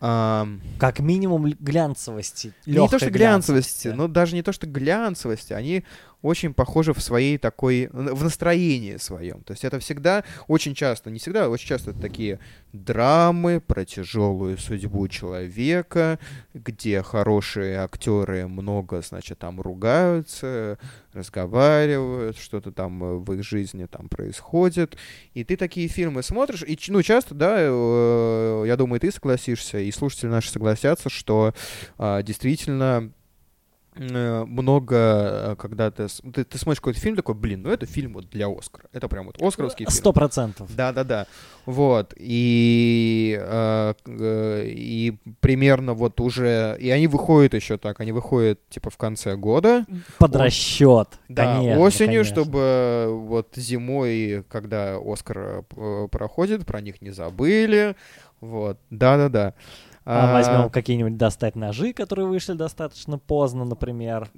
а, 0.00 0.46
Как 0.78 1.00
минимум 1.00 1.46
глянцевости. 1.58 2.52
не 2.66 2.88
то, 2.88 2.98
что 2.98 3.10
глянцевости, 3.10 3.88
но 3.88 4.06
даже 4.06 4.34
не 4.36 4.42
то, 4.42 4.52
что 4.52 4.66
глянцевости, 4.68 5.52
они 5.52 5.84
очень 6.24 6.54
похожи 6.54 6.94
в 6.94 7.00
своей 7.02 7.36
такой, 7.36 7.90
в 7.92 8.24
настроении 8.24 8.96
своем. 8.96 9.42
То 9.42 9.52
есть 9.52 9.62
это 9.62 9.78
всегда, 9.78 10.24
очень 10.48 10.74
часто, 10.74 11.10
не 11.10 11.18
всегда, 11.18 11.50
очень 11.50 11.68
часто 11.68 11.90
это 11.90 12.00
такие 12.00 12.38
драмы 12.72 13.60
про 13.60 13.84
тяжелую 13.84 14.56
судьбу 14.56 15.06
человека, 15.08 16.18
где 16.54 17.02
хорошие 17.02 17.76
актеры 17.76 18.48
много, 18.48 19.02
значит, 19.02 19.38
там 19.38 19.60
ругаются, 19.60 20.78
разговаривают, 21.12 22.38
что-то 22.38 22.72
там 22.72 23.22
в 23.22 23.32
их 23.34 23.44
жизни 23.44 23.84
там 23.84 24.08
происходит. 24.08 24.96
И 25.34 25.44
ты 25.44 25.58
такие 25.58 25.88
фильмы 25.88 26.22
смотришь, 26.22 26.64
и, 26.66 26.78
ну, 26.88 27.02
часто, 27.02 27.34
да, 27.34 27.56
э, 27.58 28.64
я 28.66 28.76
думаю, 28.78 28.98
ты 28.98 29.12
согласишься, 29.12 29.78
и 29.78 29.92
слушатели 29.92 30.30
наши 30.30 30.50
согласятся, 30.50 31.10
что 31.10 31.52
а, 31.98 32.22
действительно 32.22 33.12
много, 33.96 34.96
э, 34.96 35.56
когда 35.58 35.90
ты, 35.90 36.08
ты, 36.08 36.44
ты 36.44 36.58
смотришь 36.58 36.80
какой-то 36.80 37.00
фильм, 37.00 37.16
такой, 37.16 37.34
блин, 37.34 37.62
ну 37.62 37.70
это 37.70 37.86
фильм 37.86 38.14
вот 38.14 38.28
для 38.30 38.48
Оскара. 38.48 38.88
Это 38.92 39.08
прям 39.08 39.26
вот 39.26 39.40
оскаровский 39.40 39.86
фильм. 39.86 39.96
Сто 39.96 40.12
процентов. 40.12 40.74
Да-да-да. 40.74 41.26
Вот. 41.66 42.12
И, 42.16 43.38
э, 43.40 43.94
э, 44.06 44.64
и 44.66 45.16
примерно 45.40 45.94
вот 45.94 46.20
уже... 46.20 46.76
И 46.80 46.90
они 46.90 47.06
выходят 47.06 47.54
еще 47.54 47.78
так, 47.78 48.00
они 48.00 48.12
выходят 48.12 48.60
типа 48.68 48.90
в 48.90 48.96
конце 48.96 49.36
года. 49.36 49.86
Под 50.18 50.36
О- 50.36 50.38
расчет. 50.38 51.08
Да, 51.28 51.56
конечно, 51.56 51.80
осенью, 51.80 52.22
конечно. 52.22 52.42
чтобы 52.42 53.08
вот 53.10 53.48
зимой, 53.56 54.44
когда 54.48 54.98
Оскар 55.04 55.64
э, 55.76 56.08
проходит, 56.10 56.66
про 56.66 56.80
них 56.80 57.00
не 57.00 57.10
забыли. 57.10 57.96
Вот. 58.40 58.78
Да-да-да. 58.90 59.54
А 60.06 60.32
возьмем 60.32 60.70
какие-нибудь 60.70 61.16
достать 61.16 61.56
ножи, 61.56 61.92
которые 61.92 62.26
вышли 62.26 62.52
достаточно 62.54 63.18
поздно, 63.18 63.64
например. 63.64 64.30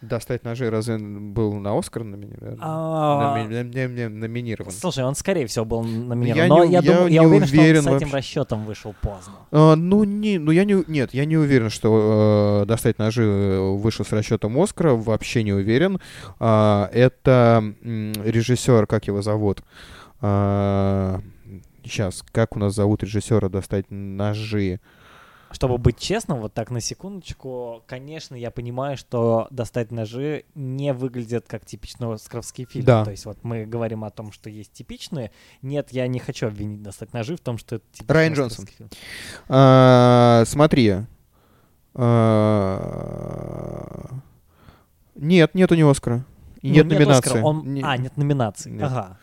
Достать 0.00 0.44
ножи 0.44 0.70
разве 0.70 0.96
был 0.96 1.52
на 1.52 1.78
Оскар 1.78 2.04
номинирован? 2.04 2.56
А, 2.62 3.36
Номи- 3.36 3.48
номи- 3.48 3.86
номи- 3.86 4.08
номинирован. 4.08 4.72
Слушай, 4.72 5.04
он, 5.04 5.14
скорее 5.14 5.46
всего, 5.46 5.66
был 5.66 5.82
Я 5.84 5.88
номинирован. 5.90 6.48
Но 6.48 6.64
не- 6.64 6.72
я, 6.72 6.78
я 6.80 6.82
думаю, 6.94 7.12
я 7.12 7.20
не 7.20 7.26
уверен, 7.26 7.46
что 7.46 7.58
уверен 7.60 7.78
он 7.80 7.82
с 7.84 7.86
этим 7.88 7.98
вообще. 7.98 8.16
расчетом 8.16 8.64
вышел 8.64 8.94
поздно. 9.02 9.34
А, 9.50 9.76
ну, 9.76 10.04
не, 10.04 10.38
ну 10.38 10.52
я 10.52 10.64
не, 10.64 10.82
нет, 10.86 11.12
я 11.12 11.26
не 11.26 11.36
уверен, 11.36 11.68
что 11.68 12.62
э, 12.62 12.66
достать 12.66 12.98
ножи 12.98 13.24
э, 13.24 13.60
вышел 13.76 14.06
с 14.06 14.12
расчетом 14.12 14.58
Оскара, 14.58 14.94
вообще 14.94 15.42
не 15.42 15.52
уверен. 15.52 16.00
А, 16.38 16.88
это 16.94 17.62
режиссер, 17.82 18.86
как 18.86 19.06
его 19.06 19.20
зовут? 19.20 19.62
сейчас, 21.84 22.22
как 22.32 22.56
у 22.56 22.58
нас 22.58 22.74
зовут 22.74 23.02
режиссера 23.02 23.48
достать 23.48 23.86
ножи? 23.90 24.80
Чтобы 25.52 25.78
быть 25.78 25.98
честным, 25.98 26.38
вот 26.40 26.54
так 26.54 26.70
на 26.70 26.80
секундочку, 26.80 27.82
конечно, 27.88 28.36
я 28.36 28.50
понимаю, 28.52 28.96
что 28.96 29.48
«Достать 29.50 29.90
ножи» 29.90 30.44
не 30.54 30.92
выглядит 30.92 31.46
как 31.48 31.66
типичный 31.66 32.12
оскаровский 32.14 32.66
фильм. 32.66 32.84
Да. 32.84 33.04
То 33.04 33.10
есть 33.10 33.26
вот 33.26 33.38
мы 33.42 33.66
говорим 33.66 34.04
о 34.04 34.10
том, 34.10 34.30
что 34.30 34.48
есть 34.48 34.72
типичные. 34.72 35.32
Нет, 35.60 35.88
я 35.90 36.06
не 36.06 36.20
хочу 36.20 36.46
обвинить 36.46 36.82
«Достать 36.82 37.12
ножи» 37.12 37.36
в 37.36 37.40
том, 37.40 37.58
что 37.58 37.76
это 37.76 37.84
типичный 37.92 38.14
Райан 38.14 38.34
Джонсон. 38.34 38.66
А, 39.48 40.44
смотри. 40.46 40.94
А, 42.82 44.10
нет, 45.16 45.54
нет 45.54 45.72
у 45.72 45.74
него 45.74 45.90
Оскара. 45.90 46.24
И 46.62 46.68
Ну, 46.68 46.74
нет, 46.74 46.86
номинации. 46.86 47.28
Оскара, 47.30 47.42
он- 47.44 47.74
Не- 47.74 47.82
А, 47.82 47.96
нет 47.96 48.16
номинаций. 48.16 48.70
Нет. 48.72 48.82
Ага. 48.84 49.18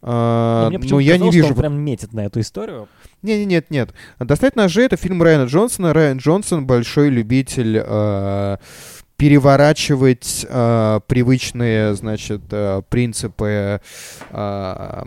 А, 0.00 0.64
Но 0.64 0.68
мне 0.68 0.78
ну, 0.78 0.82
почему-то 0.82 1.02
я 1.02 1.12
не 1.14 1.18
казалось, 1.18 1.34
вижу. 1.34 1.46
что 1.46 1.54
он 1.54 1.60
прям 1.60 1.80
метит 1.80 2.12
на 2.12 2.24
эту 2.26 2.40
историю. 2.40 2.88
Не, 3.22 3.38
не, 3.40 3.46
нет, 3.46 3.70
нет. 3.70 3.90
Достать 4.20 4.54
ножи 4.56 4.82
это 4.82 4.96
фильм 4.96 5.22
Райана 5.22 5.44
Джонсона. 5.46 5.92
Райан 5.92 6.18
Джонсон 6.18 6.66
большой 6.66 7.08
любитель 7.10 7.82
э, 7.84 8.56
переворачивать 9.16 10.46
э, 10.48 11.00
привычные, 11.08 11.94
значит, 11.94 12.42
э, 12.52 12.82
принципы 12.88 13.80
э, 14.30 15.04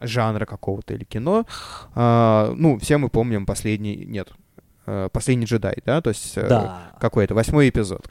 жанра 0.00 0.44
какого-то 0.46 0.94
или 0.94 1.04
кино. 1.04 1.46
А, 1.94 2.52
ну, 2.56 2.78
все 2.78 2.98
мы 2.98 3.08
помним 3.08 3.46
последний, 3.46 3.96
нет, 3.96 4.28
э, 4.86 5.08
последний 5.12 5.46
джедай, 5.46 5.76
да, 5.86 6.02
то 6.02 6.10
есть 6.10 6.36
э, 6.36 6.46
Да. 6.46 6.92
какой 7.00 7.24
это 7.24 7.34
восьмой 7.34 7.70
эпизод. 7.70 8.06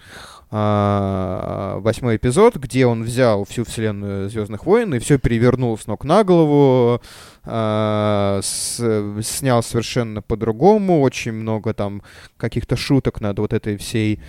А, 0.56 1.80
восьмой 1.80 2.18
эпизод, 2.18 2.58
где 2.58 2.86
он 2.86 3.02
взял 3.02 3.44
всю 3.44 3.66
вселенную 3.66 4.30
Звездных 4.30 4.68
войн 4.68 4.94
и 4.94 5.00
все 5.00 5.18
перевернул 5.18 5.76
с 5.80 5.88
ног 5.88 6.06
на 6.06 6.24
голову, 6.24 7.02
а, 7.46 8.40
с- 8.42 9.22
снял 9.22 9.64
совершенно 9.64 10.22
по-другому, 10.22 11.02
очень 11.02 11.34
много 11.34 11.74
там 11.74 12.02
каких-то 12.38 12.76
шуток 12.76 13.22
над 13.22 13.40
вот 13.40 13.54
этой 13.54 13.78
всей 13.78 14.20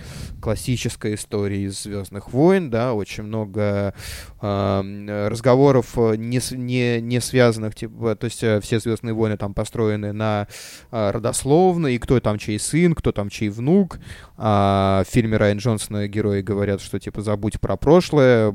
классической 0.41 1.15
историей 1.15 1.65
из 1.65 1.83
Звездных 1.83 2.31
войн, 2.31 2.69
да, 2.69 2.93
очень 2.93 3.23
много 3.23 3.93
а, 4.41 4.81
м, 4.81 5.07
разговоров 5.29 5.97
э, 5.97 6.15
не, 6.17 6.39
не, 6.55 7.01
не 7.01 7.21
связанных, 7.21 7.75
типа, 7.75 8.15
то 8.15 8.25
есть 8.25 8.43
э, 8.43 8.59
все 8.61 8.79
Звездные 8.79 9.13
войны 9.13 9.37
там 9.37 9.53
построены 9.53 10.11
на 10.13 10.47
а, 10.91 11.11
родословно, 11.11 11.87
и 11.87 11.97
кто 11.97 12.19
там 12.19 12.37
чей 12.37 12.59
сын, 12.59 12.93
кто 12.93 13.11
там 13.11 13.29
чей 13.29 13.49
внук. 13.49 13.99
А 14.37 15.03
в 15.07 15.11
фильме 15.11 15.37
Райан 15.37 15.57
Джонсона 15.57 16.07
герои 16.07 16.41
говорят, 16.41 16.81
что 16.81 16.99
типа 16.99 17.21
забудь 17.21 17.59
про 17.59 17.77
прошлое, 17.77 18.53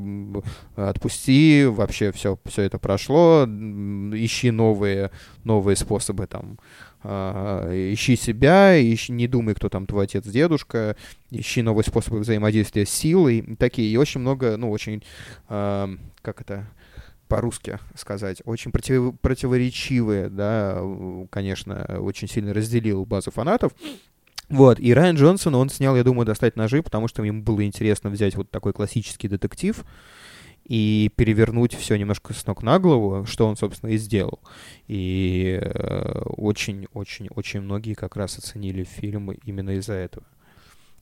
отпусти, 0.75 1.65
вообще 1.65 2.11
все, 2.11 2.37
все 2.45 2.63
это 2.63 2.77
прошло, 2.79 3.43
м, 3.43 4.13
новые, 4.51 5.11
новые 5.43 5.75
способы 5.75 6.27
там. 6.27 6.57
а, 7.03 7.69
ищи 7.93 8.15
себя, 8.15 8.79
ищи, 8.79 9.11
не 9.11 9.27
думай, 9.27 9.55
кто 9.55 9.69
там 9.69 9.87
твой 9.87 10.05
отец, 10.05 10.25
дедушка, 10.25 10.95
ищи 11.31 11.61
новые 11.61 11.83
способы 11.83 12.19
взаимодействия 12.19 12.85
с 12.85 12.91
силой, 12.91 13.55
такие, 13.57 13.91
и 13.91 13.97
очень 13.97 14.21
много, 14.21 14.55
ну, 14.57 14.69
очень, 14.69 15.03
а, 15.47 15.89
как 16.21 16.41
это, 16.41 16.67
по-русски 17.27 17.79
сказать, 17.95 18.41
очень 18.45 18.71
против- 18.71 19.17
противоречивые, 19.21 20.29
да, 20.29 20.81
конечно, 21.29 21.97
очень 21.99 22.27
сильно 22.27 22.53
разделил 22.53 23.05
базу 23.05 23.31
фанатов. 23.31 23.71
Вот, 24.49 24.81
и 24.81 24.93
Райан 24.93 25.15
Джонсон, 25.15 25.55
он 25.55 25.69
снял, 25.69 25.95
я 25.95 26.03
думаю, 26.03 26.25
«Достать 26.25 26.57
ножи», 26.57 26.83
потому 26.83 27.07
что 27.07 27.23
ему 27.23 27.41
было 27.41 27.63
интересно 27.63 28.09
взять 28.09 28.35
вот 28.35 28.51
такой 28.51 28.73
классический 28.73 29.29
детектив 29.29 29.83
и 30.71 31.11
перевернуть 31.17 31.73
все 31.73 31.97
немножко 31.97 32.33
с 32.33 32.47
ног 32.47 32.63
на 32.63 32.79
голову, 32.79 33.25
что 33.25 33.45
он, 33.45 33.57
собственно, 33.57 33.89
и 33.89 33.97
сделал. 33.97 34.39
И 34.87 35.59
очень-очень-очень 36.37 37.59
многие 37.59 37.93
как 37.93 38.15
раз 38.15 38.37
оценили 38.37 38.85
фильм 38.85 39.31
именно 39.31 39.71
из-за 39.71 39.95
этого. 39.95 40.25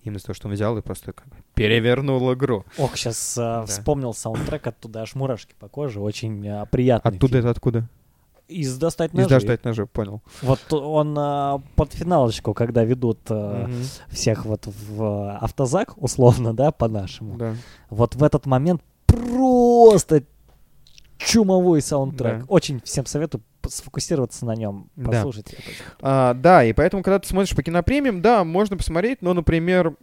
Именно 0.04 0.18
из-за 0.18 0.26
того, 0.28 0.34
что 0.34 0.48
он 0.48 0.56
взял 0.56 0.76
и 0.78 0.82
просто 0.82 1.14
как 1.14 1.28
бы 1.28 1.36
перевернул 1.54 2.34
игру. 2.34 2.66
Ох, 2.80 2.98
сейчас 2.98 3.38
вспомнил 3.68 4.16
саундтрек, 4.16 4.66
оттуда 4.66 5.02
аж 5.04 5.14
мурашки 5.14 5.54
по 5.60 5.68
коже, 5.68 6.00
очень 6.00 6.48
а, 6.48 6.66
приятный. 6.66 7.12
Оттуда 7.12 7.34
фильм. 7.34 7.40
это 7.42 7.50
откуда? 7.52 7.90
Из 8.48 8.76
«Достать 8.80 9.12
Из 9.14 9.18
ножи». 9.20 9.30
«Достать 9.30 9.64
ножи», 9.64 9.86
понял. 9.86 10.24
Вот 10.42 10.74
он 10.74 11.16
а, 11.20 11.62
под 11.76 11.94
финалочку, 11.94 12.56
когда 12.56 12.84
ведут 12.84 13.20
а, 13.30 13.68
Мгм. 13.68 13.84
всех 14.08 14.46
вот 14.46 14.66
в 14.66 15.04
а, 15.04 15.38
автозак, 15.38 15.94
условно, 16.02 16.56
да, 16.56 16.72
по-нашему. 16.72 17.38
Да. 17.38 17.56
Вот 17.92 18.16
в 18.16 18.24
этот 18.24 18.48
момент 18.48 18.82
просто 19.88 20.24
чумовой 21.18 21.82
саундтрек. 21.82 22.40
Да. 22.40 22.46
Очень 22.48 22.82
всем 22.82 23.06
советую 23.06 23.44
сфокусироваться 23.68 24.46
на 24.46 24.56
нем, 24.56 24.90
Да. 24.96 25.12
послушать. 25.12 25.54
это. 25.54 25.62
А, 26.02 26.34
да, 26.34 26.64
и 26.64 26.74
поэтому, 26.74 27.04
когда 27.04 27.20
ты 27.20 27.28
смотришь 27.28 27.56
по 27.56 27.62
кинопремиям, 27.62 28.22
да, 28.22 28.44
можно 28.44 28.78
посмотреть, 28.78 29.22
но, 29.22 29.34
например, 29.34 29.96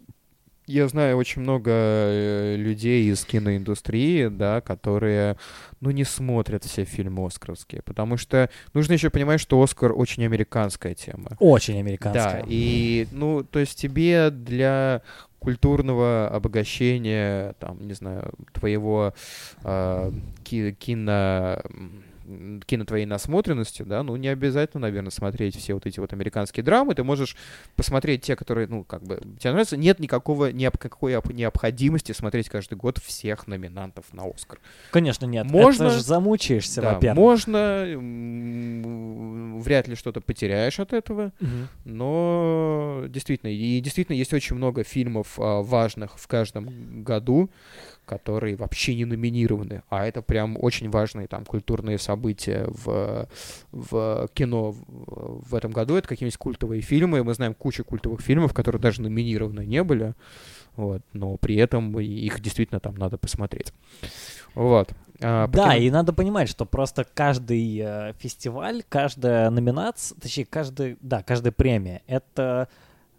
я 0.67 0.89
знаю 0.89 1.17
очень 1.17 1.43
много 1.43 1.71
э, 1.73 2.57
людей 2.57 3.09
из 3.11 3.25
киноиндустрии, 3.25 4.27
да, 4.27 4.61
которые, 4.61 5.37
ну, 5.81 5.91
не 5.91 6.05
смотрят 6.05 6.65
все 6.65 6.85
фильмы 6.85 7.27
оскаровские, 7.27 7.83
потому 7.83 8.17
что 8.17 8.51
нужно 8.75 8.95
еще 8.95 9.11
понимать, 9.11 9.41
что 9.41 9.63
Оскар 9.63 9.93
очень 9.93 10.25
американская 10.25 10.95
тема. 10.95 11.31
Очень 11.39 11.79
американская. 11.79 12.43
Да, 12.43 12.47
и, 12.49 13.07
ну, 13.13 13.45
то 13.45 13.61
есть 13.61 13.81
тебе 13.81 14.31
для 14.31 15.03
культурного 15.39 16.29
обогащения, 16.29 17.55
там, 17.59 17.87
не 17.87 17.95
знаю, 17.95 18.33
твоего 18.53 19.15
э, 19.65 20.13
ки- 20.45 20.73
кино 20.73 21.63
кино 22.67 22.85
твоей 22.85 23.07
насмотренности, 23.07 23.83
да, 23.83 24.03
ну, 24.03 24.17
не 24.17 24.29
обязательно, 24.29 24.83
наверное, 24.83 25.11
смотреть 25.11 25.57
все 25.57 25.75
вот 25.75 25.87
эти 25.87 26.01
вот 26.01 26.13
американские 26.13 26.65
драмы, 26.65 26.95
ты 26.95 27.05
можешь 27.05 27.37
посмотреть 27.77 28.23
те, 28.23 28.37
которые, 28.37 28.67
ну, 28.69 28.85
как 28.85 29.03
бы, 29.03 29.21
тебе 29.39 29.51
нравятся, 29.53 29.77
нет 29.77 29.99
никакого, 30.01 30.51
никакой 30.53 31.17
об- 31.17 31.31
необходимости 31.33 32.13
смотреть 32.13 32.49
каждый 32.49 32.75
год 32.77 32.99
всех 32.99 33.47
номинантов 33.47 34.05
на 34.13 34.25
Оскар. 34.25 34.59
Конечно, 34.91 35.27
нет. 35.27 35.47
Можно- 35.51 35.85
Это 35.85 35.95
же 35.95 36.03
замучаешься, 36.03 36.83
Да, 36.83 36.95
во-первых. 36.95 37.17
можно, 37.19 37.85
вряд 39.61 39.89
ли 39.89 39.95
что-то 39.95 40.21
потеряешь 40.21 40.81
от 40.81 40.93
этого, 40.93 41.33
Мгм. 41.41 41.69
но 41.85 43.05
действительно, 43.09 43.51
и 43.51 43.81
действительно 43.81 44.17
есть 44.17 44.33
очень 44.33 44.57
много 44.57 44.85
фильмов 44.85 45.39
а, 45.39 45.63
важных 45.63 46.19
в 46.19 46.27
каждом 46.27 47.03
году, 47.03 47.51
которые 48.07 48.57
вообще 48.57 48.95
не 48.95 49.05
номинированы, 49.05 49.83
а 49.89 50.07
это 50.07 50.23
прям 50.23 50.57
очень 50.59 50.89
важные 50.89 51.27
там 51.27 51.45
культурные 51.45 51.99
события 51.99 52.67
в, 52.69 53.29
в 53.73 54.29
кино 54.33 54.75
в, 54.87 55.55
этом 55.55 55.73
году. 55.73 55.97
Это 55.97 56.09
какие-нибудь 56.09 56.39
культовые 56.39 56.81
фильмы. 56.81 57.23
Мы 57.23 57.35
знаем 57.35 57.55
кучу 57.55 57.85
культовых 57.85 58.21
фильмов, 58.21 58.55
которые 58.55 58.81
даже 58.81 59.03
номинированы 59.03 59.67
не 59.67 59.83
были. 59.83 60.15
Вот, 60.77 61.03
но 61.13 61.37
при 61.39 61.57
этом 61.57 61.99
их 61.99 62.41
действительно 62.41 62.81
там 62.81 62.95
надо 62.97 63.17
посмотреть. 63.19 63.73
Вот. 64.55 64.91
А, 65.23 65.47
да, 65.49 65.75
кино... 65.75 65.75
и 65.75 65.91
надо 65.91 66.13
понимать, 66.13 66.49
что 66.49 66.67
просто 66.67 67.05
каждый 67.05 67.79
э, 67.79 68.13
фестиваль, 68.19 68.83
каждая 68.89 69.49
номинация, 69.51 70.19
точнее, 70.21 70.45
каждый, 70.45 70.99
да, 71.01 71.23
каждая 71.23 71.53
премия, 71.53 72.03
это 72.07 72.69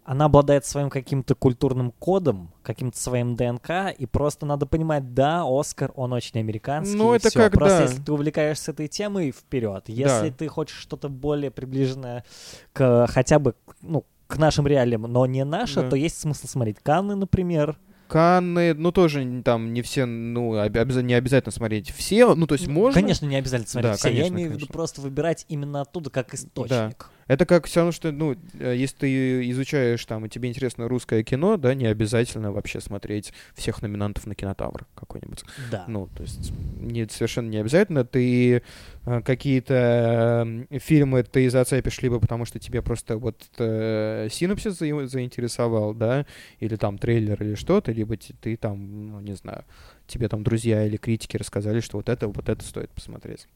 она 0.08 0.24
обладает 0.24 0.64
своим 0.64 0.88
каким-то 0.88 1.34
культурным 1.34 1.90
кодом, 1.90 2.50
каким-то 2.62 2.98
своим 2.98 3.36
ДНК, 3.36 3.94
и 3.96 4.06
просто 4.06 4.46
надо 4.46 4.64
понимать, 4.64 5.12
да, 5.12 5.44
Оскар, 5.46 5.92
он 5.96 6.14
очень 6.14 6.40
американский. 6.40 6.96
Ну, 6.96 7.12
это 7.12 7.28
все. 7.28 7.38
как, 7.38 7.52
Просто 7.52 7.76
да. 7.76 7.84
если 7.84 8.00
ты 8.00 8.12
увлекаешься 8.12 8.70
этой 8.70 8.88
темой, 8.88 9.32
вперед. 9.32 9.84
Если 9.86 10.30
да. 10.30 10.34
ты 10.34 10.48
хочешь 10.48 10.78
что-то 10.78 11.10
более 11.10 11.50
приближенное 11.50 12.24
к 12.72 13.06
хотя 13.10 13.38
бы, 13.38 13.54
ну, 13.82 14.06
к 14.26 14.38
нашим 14.38 14.66
реалиям, 14.66 15.02
но 15.02 15.26
не 15.26 15.44
наше, 15.44 15.82
да. 15.82 15.90
то 15.90 15.96
есть 15.96 16.18
смысл 16.18 16.46
смотреть 16.46 16.78
Канны, 16.82 17.14
например, 17.14 17.76
Канны, 18.08 18.72
ну 18.72 18.90
тоже 18.90 19.42
там 19.44 19.74
не 19.74 19.82
все, 19.82 20.06
ну 20.06 20.58
обяз... 20.58 20.96
не 21.02 21.12
обязательно 21.12 21.52
смотреть 21.52 21.90
все, 21.90 22.34
ну 22.34 22.46
то 22.46 22.54
есть 22.54 22.66
можно. 22.66 22.98
Конечно, 22.98 23.26
не 23.26 23.36
обязательно 23.36 23.68
смотреть 23.68 23.92
да, 23.92 23.96
все. 23.98 24.08
Конечно, 24.08 24.24
Я 24.24 24.28
имею 24.30 24.50
в 24.50 24.54
виду 24.54 24.66
просто 24.68 25.02
выбирать 25.02 25.44
именно 25.48 25.82
оттуда 25.82 26.08
как 26.08 26.32
источник. 26.32 26.70
Да. 26.70 26.96
Это 27.28 27.46
как 27.46 27.66
все 27.66 27.80
равно, 27.80 27.92
что, 27.92 28.10
ну, 28.10 28.34
э, 28.58 28.74
если 28.76 28.96
ты 28.96 29.50
изучаешь 29.50 30.04
там, 30.06 30.26
и 30.26 30.28
тебе 30.28 30.48
интересно 30.48 30.88
русское 30.88 31.22
кино, 31.22 31.56
да, 31.58 31.74
не 31.74 31.86
обязательно 31.86 32.52
вообще 32.52 32.80
смотреть 32.80 33.32
всех 33.54 33.82
номинантов 33.82 34.26
на 34.26 34.34
кинотавр 34.34 34.86
какой-нибудь. 34.94 35.44
Да. 35.70 35.84
Ну, 35.86 36.08
то 36.16 36.22
есть 36.22 36.52
не, 36.80 37.06
совершенно 37.08 37.48
не 37.48 37.58
обязательно. 37.58 38.04
Ты 38.04 38.62
э, 39.04 39.22
какие-то 39.22 40.44
э, 40.70 40.78
фильмы 40.78 41.22
ты 41.22 41.48
зацепишь 41.50 42.00
либо 42.00 42.18
потому, 42.18 42.46
что 42.46 42.58
тебе 42.58 42.80
просто 42.82 43.18
вот 43.18 43.46
э, 43.58 44.28
синопсис 44.30 44.78
за, 44.78 45.06
заинтересовал, 45.06 45.94
да, 45.94 46.26
или 46.60 46.76
там 46.76 46.96
трейлер 46.96 47.42
или 47.42 47.54
что-то, 47.54 47.92
либо 47.92 48.16
ты, 48.16 48.34
ты 48.40 48.56
там, 48.56 49.10
ну, 49.10 49.20
не 49.20 49.34
знаю, 49.34 49.64
тебе 50.06 50.28
там 50.28 50.42
друзья 50.42 50.86
или 50.86 50.96
критики 50.96 51.36
рассказали, 51.36 51.80
что 51.80 51.98
вот 51.98 52.08
это, 52.08 52.26
вот 52.26 52.48
это 52.48 52.64
стоит 52.64 52.90
посмотреть. 52.90 53.46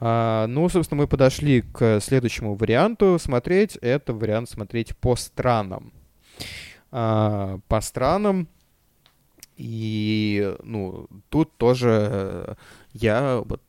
А, 0.00 0.46
ну, 0.46 0.68
собственно, 0.68 1.02
мы 1.02 1.08
подошли 1.08 1.62
к 1.62 2.00
следующему 2.00 2.54
варианту 2.54 3.18
смотреть. 3.18 3.76
Это 3.76 4.12
вариант 4.12 4.50
смотреть 4.50 4.96
по 4.96 5.16
странам. 5.16 5.92
А, 6.90 7.58
по 7.68 7.80
странам. 7.80 8.48
И, 9.56 10.56
ну, 10.64 11.08
тут 11.28 11.56
тоже 11.56 12.56
я, 12.92 13.42
вот, 13.44 13.62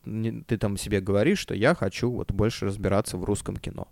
ты 0.47 0.57
там 0.57 0.77
себе 0.77 1.01
говоришь, 1.01 1.39
что 1.39 1.53
я 1.53 1.75
хочу 1.75 2.09
вот 2.09 2.31
больше 2.31 2.65
разбираться 2.65 3.17
в 3.17 3.23
русском 3.23 3.57
кино, 3.57 3.87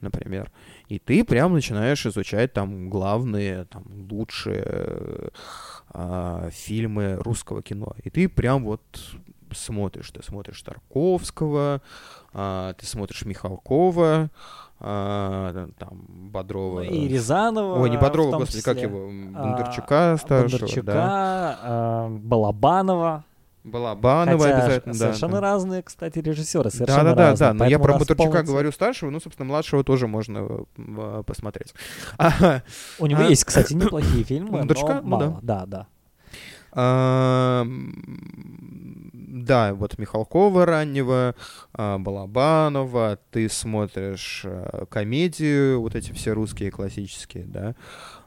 например. 0.00 0.50
И 0.88 0.98
ты 0.98 1.22
прям 1.22 1.52
начинаешь 1.52 2.06
изучать 2.06 2.52
там 2.52 2.90
главные, 2.90 3.66
там, 3.66 3.84
лучшие 4.10 5.30
э, 5.92 6.50
фильмы 6.52 7.16
русского 7.16 7.62
кино. 7.62 7.94
И 8.02 8.10
ты 8.10 8.28
прям 8.28 8.64
вот 8.64 8.82
смотришь. 9.54 10.10
Ты 10.10 10.22
смотришь 10.22 10.62
Тарковского, 10.62 11.80
а, 12.32 12.72
ты 12.74 12.86
смотришь 12.86 13.24
Михалкова, 13.24 14.30
а, 14.80 15.68
там, 15.78 16.04
Бодрова. 16.08 16.82
Ну, 16.82 16.90
и 16.90 17.08
Рязанова. 17.08 17.80
Ой, 17.80 17.90
не 17.90 17.96
Бодрова, 17.96 18.38
господи, 18.38 18.58
числе. 18.58 18.74
как 18.74 18.82
его? 18.82 19.06
Бондарчука 19.06 20.12
а, 20.12 20.16
старшего, 20.18 20.58
Бондарчука, 20.58 20.82
да. 20.82 21.58
а, 21.62 22.08
Балабанова. 22.10 23.24
Балабанова 23.64 24.38
Хотя 24.38 24.56
обязательно, 24.56 24.92
да. 24.92 24.98
Совершенно 24.98 25.34
да. 25.34 25.40
разные, 25.40 25.82
кстати, 25.82 26.18
режиссеры. 26.18 26.70
Совершенно 26.70 27.10
да, 27.10 27.14
да, 27.14 27.30
разные, 27.30 27.48
да, 27.48 27.54
но 27.54 27.64
я 27.66 27.78
про 27.78 27.94
Бондарчука 27.94 28.42
говорю 28.42 28.72
старшего, 28.72 29.08
ну, 29.08 29.20
собственно, 29.20 29.48
младшего 29.48 29.82
тоже 29.84 30.06
можно 30.06 30.66
посмотреть. 31.26 31.72
У 32.98 33.06
него 33.06 33.22
а, 33.22 33.24
есть, 33.24 33.44
кстати, 33.44 33.72
неплохие 33.72 34.22
фильмы, 34.24 34.58
Бондарчука? 34.58 35.00
ну 35.02 35.08
мало. 35.08 35.38
Да, 35.40 35.64
да. 35.66 35.86
Да, 39.44 39.74
вот 39.74 39.98
Михалкова 39.98 40.66
раннего, 40.66 41.34
а, 41.72 41.98
Балабанова, 41.98 43.18
ты 43.30 43.48
смотришь 43.48 44.42
а, 44.44 44.86
комедию, 44.86 45.80
вот 45.80 45.94
эти 45.94 46.12
все 46.12 46.32
русские 46.32 46.70
классические, 46.70 47.44
да, 47.44 47.74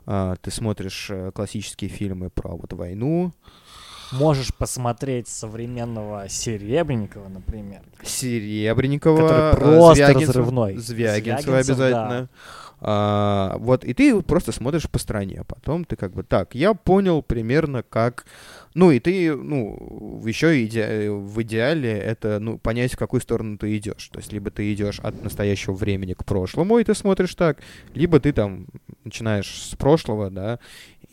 а, 0.06 0.36
ты 0.42 0.52
смотришь 0.52 1.08
э, 1.10 1.32
классические 1.34 1.90
фильмы 1.90 2.30
про 2.30 2.56
вот 2.56 2.72
войну, 2.74 3.34
Можешь 4.14 4.54
посмотреть 4.54 5.28
современного 5.28 6.30
Серебренникова, 6.30 7.28
например. 7.28 7.82
Серебренникова. 8.04 9.28
Который 9.28 9.56
просто 9.56 9.96
Звягинцев, 9.96 10.28
разрывной. 10.30 10.78
Звягинцева 10.78 11.58
обязательно. 11.58 12.10
Да. 12.10 12.30
А, 12.80 13.58
вот, 13.58 13.84
и 13.84 13.94
ты 13.94 14.22
просто 14.22 14.52
смотришь 14.52 14.90
по 14.90 15.00
стране. 15.00 15.44
Потом 15.48 15.84
ты 15.86 15.96
как 15.96 16.14
бы 16.14 16.24
так, 16.24 16.56
я 16.56 16.74
понял 16.74 17.22
примерно 17.22 17.84
как... 17.84 18.26
Ну, 18.74 18.92
и 18.92 19.00
ты, 19.00 19.36
ну, 19.36 20.22
еще 20.24 20.64
иде... 20.64 21.10
в 21.10 21.42
идеале 21.42 21.92
это, 21.92 22.38
ну, 22.40 22.60
понять, 22.60 22.94
в 22.94 22.98
какую 22.98 23.22
сторону 23.22 23.58
ты 23.58 23.76
идешь. 23.76 24.08
То 24.10 24.20
есть, 24.20 24.32
либо 24.32 24.52
ты 24.52 24.72
идешь 24.72 25.00
от 25.00 25.24
настоящего 25.24 25.74
времени 25.74 26.14
к 26.14 26.24
прошлому, 26.24 26.78
и 26.78 26.84
ты 26.84 26.94
смотришь 26.94 27.34
так, 27.34 27.60
либо 27.96 28.20
ты 28.20 28.34
там 28.34 28.68
начинаешь 29.04 29.50
с 29.50 29.76
прошлого, 29.76 30.30
да, 30.30 30.60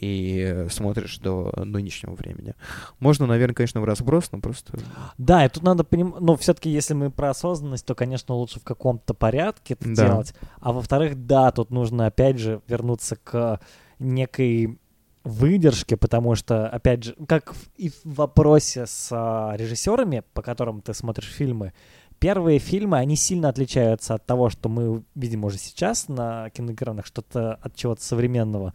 и 0.04 0.66
смотришь 0.70 1.18
до 1.18 1.52
нынешнего 1.56 2.14
времени. 2.14 2.54
Можно, 3.00 3.26
наверное, 3.26 3.54
конечно, 3.54 3.80
в 3.80 3.84
разброс, 3.84 4.30
но 4.32 4.40
просто... 4.40 4.78
Да, 5.18 5.44
и 5.44 5.48
тут 5.48 5.62
надо 5.62 5.84
понимать, 5.84 6.20
но 6.20 6.36
все-таки, 6.36 6.70
если 6.70 6.94
мы 6.94 7.10
про 7.10 7.30
осознанность, 7.30 7.86
то, 7.86 7.94
конечно, 7.94 8.34
лучше 8.34 8.60
в 8.60 8.64
каком-то 8.64 9.14
порядке 9.14 9.74
это 9.74 9.94
да. 9.94 10.06
делать. 10.06 10.34
А 10.60 10.72
во-вторых, 10.72 11.26
да, 11.26 11.50
тут 11.52 11.70
нужно, 11.70 12.06
опять 12.06 12.38
же, 12.38 12.60
вернуться 12.68 13.16
к 13.16 13.60
некой 13.98 14.78
выдержке, 15.24 15.96
потому 15.96 16.34
что, 16.34 16.68
опять 16.68 17.04
же, 17.04 17.16
как 17.26 17.54
и 17.76 17.88
в 17.88 18.04
вопросе 18.04 18.84
с 18.86 19.08
а, 19.10 19.54
режиссерами, 19.56 20.22
по 20.34 20.42
которым 20.42 20.82
ты 20.82 20.92
смотришь 20.92 21.32
фильмы, 21.32 21.72
первые 22.18 22.58
фильмы, 22.58 22.98
они 22.98 23.16
сильно 23.16 23.48
отличаются 23.48 24.14
от 24.14 24.26
того, 24.26 24.50
что 24.50 24.68
мы 24.68 25.02
видим 25.14 25.44
уже 25.44 25.56
сейчас 25.56 26.08
на 26.08 26.50
киноэкранах, 26.50 27.06
что-то 27.06 27.54
от 27.54 27.74
чего-то 27.74 28.02
современного 28.04 28.74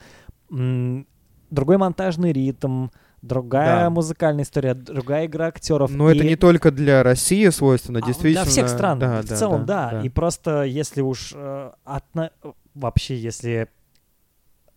другой 1.49 1.77
монтажный 1.77 2.31
ритм, 2.31 2.87
другая 3.21 3.85
да. 3.85 3.89
музыкальная 3.89 4.43
история, 4.43 4.73
другая 4.73 5.25
игра 5.25 5.47
актеров. 5.47 5.91
Но 5.91 6.11
и... 6.11 6.15
это 6.15 6.25
не 6.25 6.35
только 6.35 6.71
для 6.71 7.03
России 7.03 7.49
свойственно, 7.49 7.99
а, 7.99 8.05
действительно. 8.05 8.43
Для 8.43 8.51
всех 8.51 8.69
стран, 8.69 8.99
да, 8.99 9.21
в 9.21 9.25
да, 9.25 9.35
целом, 9.35 9.65
да, 9.65 9.89
да. 9.91 9.97
да. 9.99 10.05
И 10.05 10.09
просто 10.09 10.63
если 10.63 11.01
уж 11.01 11.33
э, 11.35 11.71
отно... 11.83 12.31
вообще, 12.73 13.17
если 13.17 13.67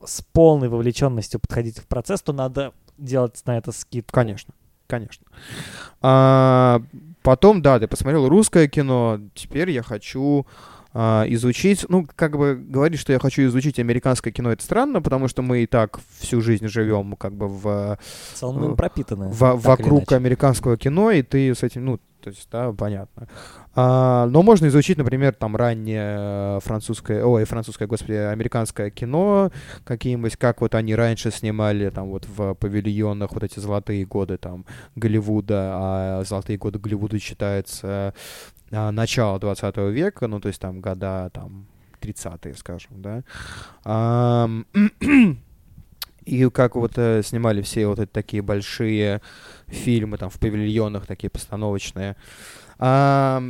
с 0.05 0.23
полной 0.23 0.69
вовлеченностью 0.69 1.41
подходить 1.41 1.79
в 1.79 1.87
процесс, 1.87 2.23
то 2.23 2.33
надо 2.33 2.73
делать 2.99 3.41
на 3.47 3.59
это 3.59 3.73
скидку. 3.73 4.13
Конечно, 4.13 4.55
конечно. 4.87 5.27
А, 6.01 6.83
потом, 7.23 7.63
да, 7.63 7.79
ты 7.79 7.87
посмотрел 7.87 8.29
русское 8.29 8.69
кино, 8.69 9.21
теперь 9.35 9.71
я 9.71 9.83
хочу 9.83 10.47
а, 10.95 11.25
изучить, 11.29 11.87
ну, 11.89 12.07
как 12.17 12.37
бы 12.37 12.55
говорить, 12.55 13.01
что 13.01 13.13
я 13.13 13.19
хочу 13.19 13.43
изучить 13.47 13.79
американское 13.79 14.33
кино, 14.33 14.53
это 14.53 14.63
странно, 14.63 15.01
потому 15.01 15.29
что 15.29 15.43
мы 15.43 15.63
и 15.63 15.67
так 15.67 16.01
всю 16.19 16.41
жизнь 16.41 16.69
живем 16.69 17.17
как 17.17 17.35
бы 17.35 17.49
в... 17.49 17.99
В 18.33 18.39
целом 18.39 18.77
пропитаны. 18.77 19.29
В, 19.29 19.57
вокруг 19.57 20.13
американского 20.13 20.77
кино, 20.77 21.11
и 21.11 21.23
ты 21.23 21.55
с 21.55 21.63
этим, 21.63 21.85
ну, 21.87 22.01
то 22.23 22.31
есть, 22.31 22.49
да, 22.53 22.73
понятно. 22.73 23.27
А, 23.75 24.27
но 24.27 24.43
можно 24.43 24.67
изучить, 24.67 24.97
например, 24.97 25.35
там 25.35 25.57
раннее 25.57 26.61
французское, 26.61 27.25
ой, 27.25 27.45
французское, 27.45 27.89
господи, 27.89 28.13
американское 28.13 28.91
кино, 28.91 29.51
какие-нибудь, 29.85 30.37
как 30.37 30.61
вот 30.61 30.75
они 30.75 30.95
раньше 30.95 31.31
снимали 31.31 31.91
там 31.91 32.11
вот 32.11 32.27
в 32.29 32.55
павильонах 32.55 33.33
вот 33.33 33.43
эти 33.43 33.59
золотые 33.59 34.05
годы 34.05 34.37
там 34.37 34.67
Голливуда, 34.95 35.71
а 35.75 36.23
золотые 36.25 36.59
годы 36.59 36.79
Голливуда 36.79 37.19
считается 37.19 38.15
начала 38.73 39.39
20 39.39 39.77
века, 39.93 40.27
ну, 40.27 40.41
то 40.41 40.49
есть 40.49 40.61
там 40.61 40.81
года 40.81 41.31
там 41.33 41.67
30-е, 42.01 42.55
скажем, 42.55 43.03
да. 43.03 43.23
А, 43.85 44.49
и 46.25 46.49
как 46.51 46.77
вот 46.77 46.93
э, 46.97 47.23
снимали 47.23 47.63
все 47.63 47.87
вот 47.87 47.99
эти 47.99 48.11
такие 48.11 48.43
большие 48.43 49.21
фильмы 49.67 50.19
там 50.19 50.31
в 50.31 50.39
павильонах, 50.39 51.07
такие 51.07 51.31
постановочные. 51.31 52.17
А, 52.79 53.43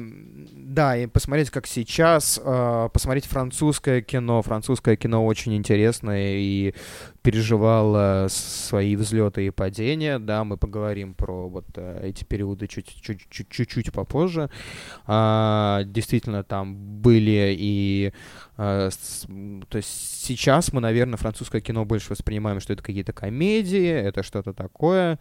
да, 0.72 0.96
и 0.96 1.06
посмотреть, 1.06 1.50
как 1.50 1.66
сейчас, 1.66 2.40
а, 2.42 2.88
посмотреть 2.88 3.26
французское 3.26 4.00
кино. 4.00 4.40
Французское 4.42 4.96
кино 4.96 5.24
очень 5.24 5.54
интересное 5.54 6.36
и 6.36 6.74
переживало 7.22 8.26
свои 8.30 8.96
взлеты 8.96 9.46
и 9.46 9.50
падения. 9.50 10.18
Да, 10.18 10.44
мы 10.44 10.56
поговорим 10.56 11.14
про 11.14 11.48
вот 11.48 11.66
э, 11.76 12.08
эти 12.08 12.24
периоды 12.24 12.66
чуть-чуть 12.66 13.92
попозже. 13.92 14.50
А, 15.06 15.82
действительно, 15.84 16.42
там 16.42 16.74
были 16.74 17.54
и 17.58 18.12
м, 18.58 19.62
то 19.68 19.76
есть 19.76 20.22
сейчас 20.22 20.72
мы, 20.72 20.80
наверное, 20.80 21.16
французское 21.16 21.60
кино 21.60 21.84
больше 21.84 22.10
воспринимаем, 22.10 22.60
что 22.60 22.72
это 22.72 22.82
какие-то 22.82 23.12
комедии, 23.12 23.88
это 23.88 24.22
что-то 24.22 24.52
такое, 24.52 25.18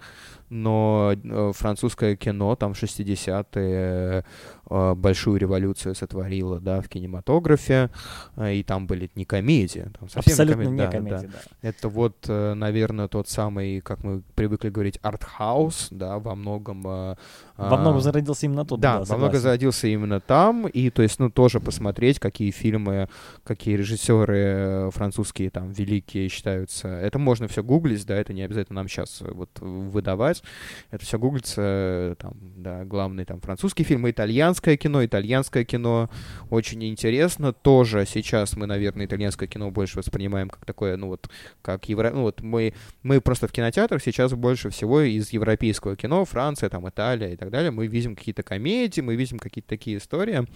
но 0.50 1.14
э, 1.14 1.52
французское 1.56 2.16
кино 2.16 2.56
там 2.56 2.74
в 2.74 2.82
60-е 2.82 4.26
э, 4.70 4.94
большую 4.96 5.40
революцию 5.42 5.96
сотворило, 5.96 6.60
да, 6.60 6.82
в 6.82 6.88
кинематографе, 6.88 7.90
э, 8.38 8.56
и 8.56 8.64
там 8.64 8.88
были 8.88 9.10
не 9.16 9.26
комедии, 9.26 9.88
там 10.00 10.10
совсем 10.10 10.34
Абсолютно 10.34 10.64
комедии, 10.64 10.72
не 10.72 10.78
да, 10.78 10.86
да. 10.86 10.92
комедия, 10.92 11.30
да. 11.34 11.70
Это 11.70 11.90
вот, 11.90 12.16
э, 12.28 12.54
наверное, 12.54 13.08
тот 13.08 13.28
самый, 13.28 13.82
как 13.82 14.04
мы 14.04 14.22
привыкли 14.36 14.70
говорить, 14.70 15.00
артхаус, 15.02 15.90
да, 15.92 16.20
во 16.20 16.36
многом... 16.36 17.18
э, 17.62 17.70
Во 17.70 17.78
многом 17.78 17.98
а, 17.98 18.02
зародился 18.02 18.46
именно 18.46 18.66
тут. 18.66 18.80
да, 18.80 19.02
во 19.04 19.18
многом 19.18 19.40
зародился 19.40 19.88
именно 19.88 20.20
там, 20.20 20.68
и 20.68 20.90
то 20.90 21.02
есть, 21.02 21.20
ну, 21.20 21.30
тоже 21.30 21.60
посмотреть, 21.60 22.20
какие 22.20 22.52
фильмы, 22.52 23.10
какие 23.44 23.76
режиссеры 23.76 24.38
э, 24.38 24.90
французские 24.92 25.50
там 25.50 25.72
великие 25.72 26.30
считаются. 26.30 26.88
Это 26.88 27.20
можно 27.20 27.48
все 27.48 27.64
гуглить, 27.64 28.06
да, 28.06 28.16
это 28.16 28.34
не 28.34 28.44
обязательно 28.44 28.78
нам 28.78 28.88
сейчас 28.88 29.22
вот 29.22 29.50
выдавать. 29.60 30.44
Это 30.90 31.06
все 31.06 31.20
гуглится, 31.20 31.62
э, 31.62 32.16
там, 32.18 32.34
да, 32.42 32.84
главные 32.86 33.26
там 33.26 33.40
французские 33.42 33.86
фильмы, 33.86 34.12
итальянское 34.12 34.78
кино, 34.78 35.06
итальянское 35.06 35.64
кино 35.64 36.10
очень 36.50 36.84
интересно. 36.84 37.54
Тоже 37.54 38.06
сейчас 38.06 38.56
мы, 38.56 38.66
наверное, 38.66 39.06
итальянское 39.06 39.48
кино 39.48 39.72
больше 39.72 39.98
воспринимаем 40.00 40.50
как 40.50 40.66
такое, 40.66 40.98
ну 40.98 41.08
вот, 41.08 41.30
как 41.62 41.88
евро... 41.90 42.12
Ну 42.12 42.24
вот 42.24 42.42
мы, 42.42 42.74
мы 43.04 43.22
просто 43.22 43.48
в 43.48 43.52
кинотеатрах 43.52 44.02
сейчас 44.02 44.34
больше 44.34 44.70
всего 44.70 45.02
из 45.02 45.32
европейского 45.32 45.96
кино, 45.96 46.26
Франция, 46.26 46.70
там, 46.70 46.88
Италия 46.90 47.34
и 47.34 47.36
так 47.36 47.51
далее, 47.52 47.72
мы 47.72 47.88
видим 47.88 48.16
какие-то 48.16 48.44
комедии, 48.44 49.02
мы 49.02 49.16
видим 49.16 49.38
какие-то 49.40 49.70
такие 49.70 49.98
истории. 49.98 50.48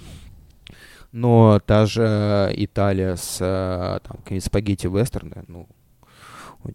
Но 1.11 1.61
та 1.65 1.85
же 1.85 2.51
Италия 2.55 3.15
с 3.15 3.37
э, 3.39 3.99
там, 4.05 4.41
спагетти-вестерны, 4.41 5.45
ну, 5.47 5.69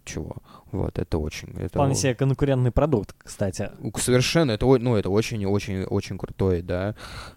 чего. 0.05 0.37
Вот, 0.71 0.97
это 0.97 1.17
очень... 1.17 1.49
Это 1.57 1.69
Вполне 1.69 1.95
себе 1.95 2.15
конкурентный 2.15 2.71
продукт, 2.71 3.13
кстати. 3.17 3.71
Совершенно, 3.97 4.51
это, 4.51 4.65
ну, 4.65 4.95
это 4.95 5.09
очень-очень-очень 5.09 6.17
крутой, 6.17 6.61
да. 6.61 6.95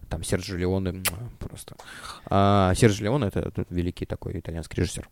Там 0.09 0.23
Серджио 0.23 0.57
Леоне 0.57 1.03
просто. 1.39 1.77
А, 2.27 2.73
Серджио 2.75 3.07
Леоне— 3.07 3.27
это 3.35 3.53
великий 3.71 4.07
такой 4.07 4.39
итальянский 4.39 4.83
режиссер. 4.83 5.09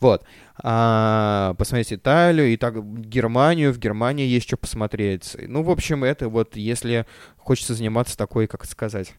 Вот. 0.00 0.24
А, 0.62 1.54
посмотреть 1.58 1.92
Италию, 1.92 2.48
и 2.48 2.56
так 2.56 2.82
Германию. 3.00 3.72
В 3.72 3.78
Германии 3.78 4.26
есть 4.26 4.46
что 4.46 4.56
посмотреть. 4.56 5.36
Ну, 5.40 5.62
в 5.62 5.70
общем, 5.70 6.04
это 6.04 6.28
вот, 6.28 6.56
если 6.56 7.06
хочется 7.36 7.74
заниматься 7.74 8.16
такой, 8.16 8.46
как 8.46 8.64
сказать, 8.64 9.14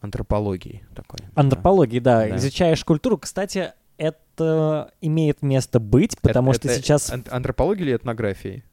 антропологией 0.00 0.84
такой. 0.94 1.20
да. 1.20 1.40
Антропологии, 1.40 2.00
да. 2.00 2.26
Да. 2.28 2.36
Изучаешь 2.36 2.84
культуру. 2.84 3.18
Кстати, 3.18 3.72
это 4.00 4.90
имеет 5.02 5.42
место 5.42 5.78
быть, 5.78 6.18
потому 6.20 6.50
Это- 6.52 6.60
что 6.60 6.68
это 6.68 6.78
сейчас... 6.78 7.10
ан- 7.12 7.24
антропология 7.30 7.84
или 7.86 7.96
этнография? 7.96 8.64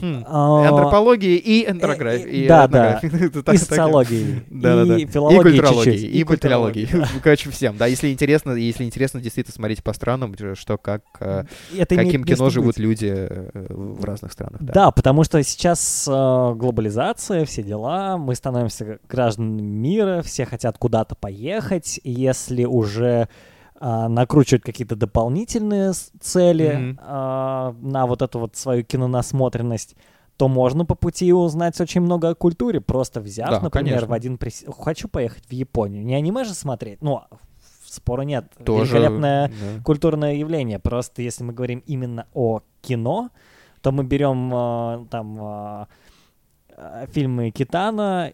Хм. 0.00 0.24
а, 0.26 0.68
Антропология 0.68 1.36
и 1.36 1.70
этнография. 1.70 2.44
э, 2.46 2.48
да, 2.48 2.66
да. 2.66 2.98
И 3.02 3.08
Да-да-да. 4.50 4.96
и 4.96 5.06
филологии 5.06 5.38
и 5.38 5.42
культурологии, 5.42 6.22
культурологии, 6.24 6.88
Короче, 7.22 7.50
всем. 7.50 7.76
Да, 7.76 7.86
если 7.86 8.10
интересно, 8.10 8.52
если 8.52 8.84
интересно 8.84 9.20
действительно 9.20 9.54
смотреть 9.54 9.84
по 9.84 9.92
странам, 9.92 10.34
что 10.54 10.78
как, 10.78 11.02
э, 11.20 11.44
это 11.76 11.94
имеет 11.94 12.08
каким 12.08 12.24
кино 12.24 12.48
живут 12.48 12.78
люди 12.78 13.12
э, 13.14 13.50
в 13.68 14.02
разных 14.04 14.32
странах. 14.32 14.62
Да. 14.62 14.72
потому 14.92 15.24
что 15.24 15.42
сейчас 15.42 16.08
э, 16.08 16.10
глобализация, 16.10 17.44
все 17.44 17.62
дела, 17.62 18.16
мы 18.16 18.34
становимся 18.34 18.98
гражданами 19.08 19.60
мира, 19.60 20.22
все 20.22 20.46
хотят 20.46 20.78
куда-то 20.78 21.14
поехать, 21.16 22.00
если 22.02 22.64
уже 22.64 23.28
накручивать 24.08 24.62
какие-то 24.62 24.94
дополнительные 24.94 25.92
цели 26.20 26.96
а, 27.00 27.74
на 27.80 28.06
вот 28.06 28.22
эту 28.22 28.38
вот 28.38 28.54
свою 28.54 28.84
кинонасмотренность, 28.84 29.96
то 30.36 30.48
можно 30.48 30.84
по 30.84 30.94
пути 30.94 31.32
узнать 31.32 31.80
очень 31.80 32.00
много 32.00 32.30
о 32.30 32.34
культуре, 32.34 32.80
просто 32.80 33.20
взяв, 33.20 33.50
Да, 33.50 33.60
например, 33.60 33.94
конечно. 33.94 34.08
в 34.08 34.12
один 34.12 34.38
прис... 34.38 34.64
Хочу 34.78 35.08
поехать 35.08 35.44
в 35.46 35.52
Японию. 35.52 36.04
Не 36.04 36.14
аниме 36.14 36.44
же 36.44 36.54
смотреть, 36.54 37.02
ну, 37.02 37.22
спора 37.84 38.22
нет. 38.22 38.46
Тоже, 38.64 38.94
Великолепное 38.94 39.48
да. 39.48 39.82
культурное 39.84 40.34
явление. 40.34 40.78
Просто 40.78 41.22
если 41.22 41.44
мы 41.44 41.52
говорим 41.52 41.82
именно 41.86 42.26
о 42.34 42.60
кино, 42.80 43.30
то 43.82 43.92
мы 43.92 44.04
берем 44.04 44.50
э, 44.54 45.06
там 45.10 45.38
э, 45.40 47.06
фильмы 47.12 47.50
Китана 47.50 48.32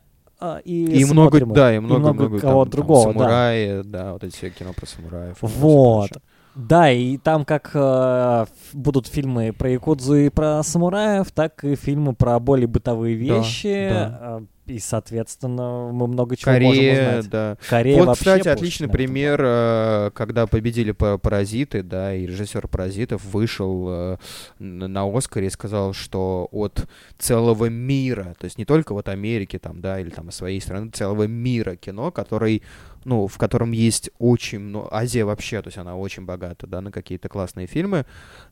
и, 0.65 1.01
И 1.01 1.05
много, 1.05 1.39
их. 1.39 1.49
да, 1.49 1.75
и 1.75 1.79
много, 1.79 2.01
много 2.01 2.23
много 2.25 2.39
кого 2.41 2.65
там, 2.65 2.71
там 2.71 2.71
другого, 2.71 3.13
да. 3.13 3.19
самураи, 3.19 3.83
да, 3.83 4.13
вот 4.13 4.25
эти 4.25 4.35
все 4.37 4.51
кино 4.51 4.73
про 4.73 4.87
самураев. 4.87 5.37
и 5.43 5.47
Вот. 5.47 6.11
Да, 6.55 6.91
и 6.91 7.19
там 7.19 7.45
как 7.45 7.71
э, 7.75 8.47
будут 8.73 9.07
фильмы 9.07 9.53
про 9.53 9.71
якудзу 9.71 10.15
и 10.17 10.29
про 10.29 10.63
самураев, 10.65 11.31
так 11.31 11.63
и 11.65 11.77
фильмы 11.77 12.15
про 12.15 12.39
более 12.41 12.67
бытовые 12.67 13.17
Да, 13.17 13.39
вещи. 13.39 13.89
да. 13.91 14.19
э, 14.21 14.41
и, 14.69 14.79
соответственно, 14.79 15.91
мы 15.93 16.07
много 16.07 16.37
чего 16.37 16.53
можем 16.53 16.69
Корея, 16.69 17.19
узнать. 17.19 17.31
да. 17.31 17.59
Корея 17.69 17.99
вот, 17.99 18.07
вообще 18.09 18.21
кстати, 18.21 18.49
отличный 18.49 18.85
этом 18.87 18.97
пример, 18.97 19.41
э, 19.43 20.11
когда 20.15 20.47
победили 20.47 20.93
па- 20.93 21.19
«Паразиты», 21.19 21.83
да, 21.83 22.15
и 22.15 22.27
режиссер 22.27 22.69
«Паразитов» 22.69 23.25
вышел 23.25 23.87
э, 23.89 24.17
на 24.59 25.05
«Оскаре» 25.17 25.47
и 25.47 25.51
сказал, 25.51 25.95
что 25.95 26.49
от 26.53 26.87
целого 27.19 27.67
мира, 27.71 28.37
то 28.39 28.45
есть 28.45 28.59
не 28.59 28.65
только 28.65 28.93
вот 28.93 29.09
Америки 29.09 29.59
там, 29.59 29.81
да, 29.81 30.01
или 30.01 30.11
там 30.11 30.31
своей 30.31 30.61
страны, 30.61 30.91
целого 30.91 31.27
мира 31.27 31.77
кино, 31.77 32.11
который, 32.11 32.63
ну, 33.05 33.27
в 33.27 33.39
котором 33.39 33.73
есть 33.73 34.11
очень 34.19 34.59
много... 34.61 34.89
Азия 34.95 35.25
вообще, 35.25 35.63
то 35.63 35.69
есть 35.69 35.79
она 35.79 35.97
очень 35.97 36.27
богата, 36.27 36.67
да, 36.67 36.81
на 36.83 36.93
какие-то 36.93 37.29
классные 37.29 37.67
фильмы, 37.67 38.05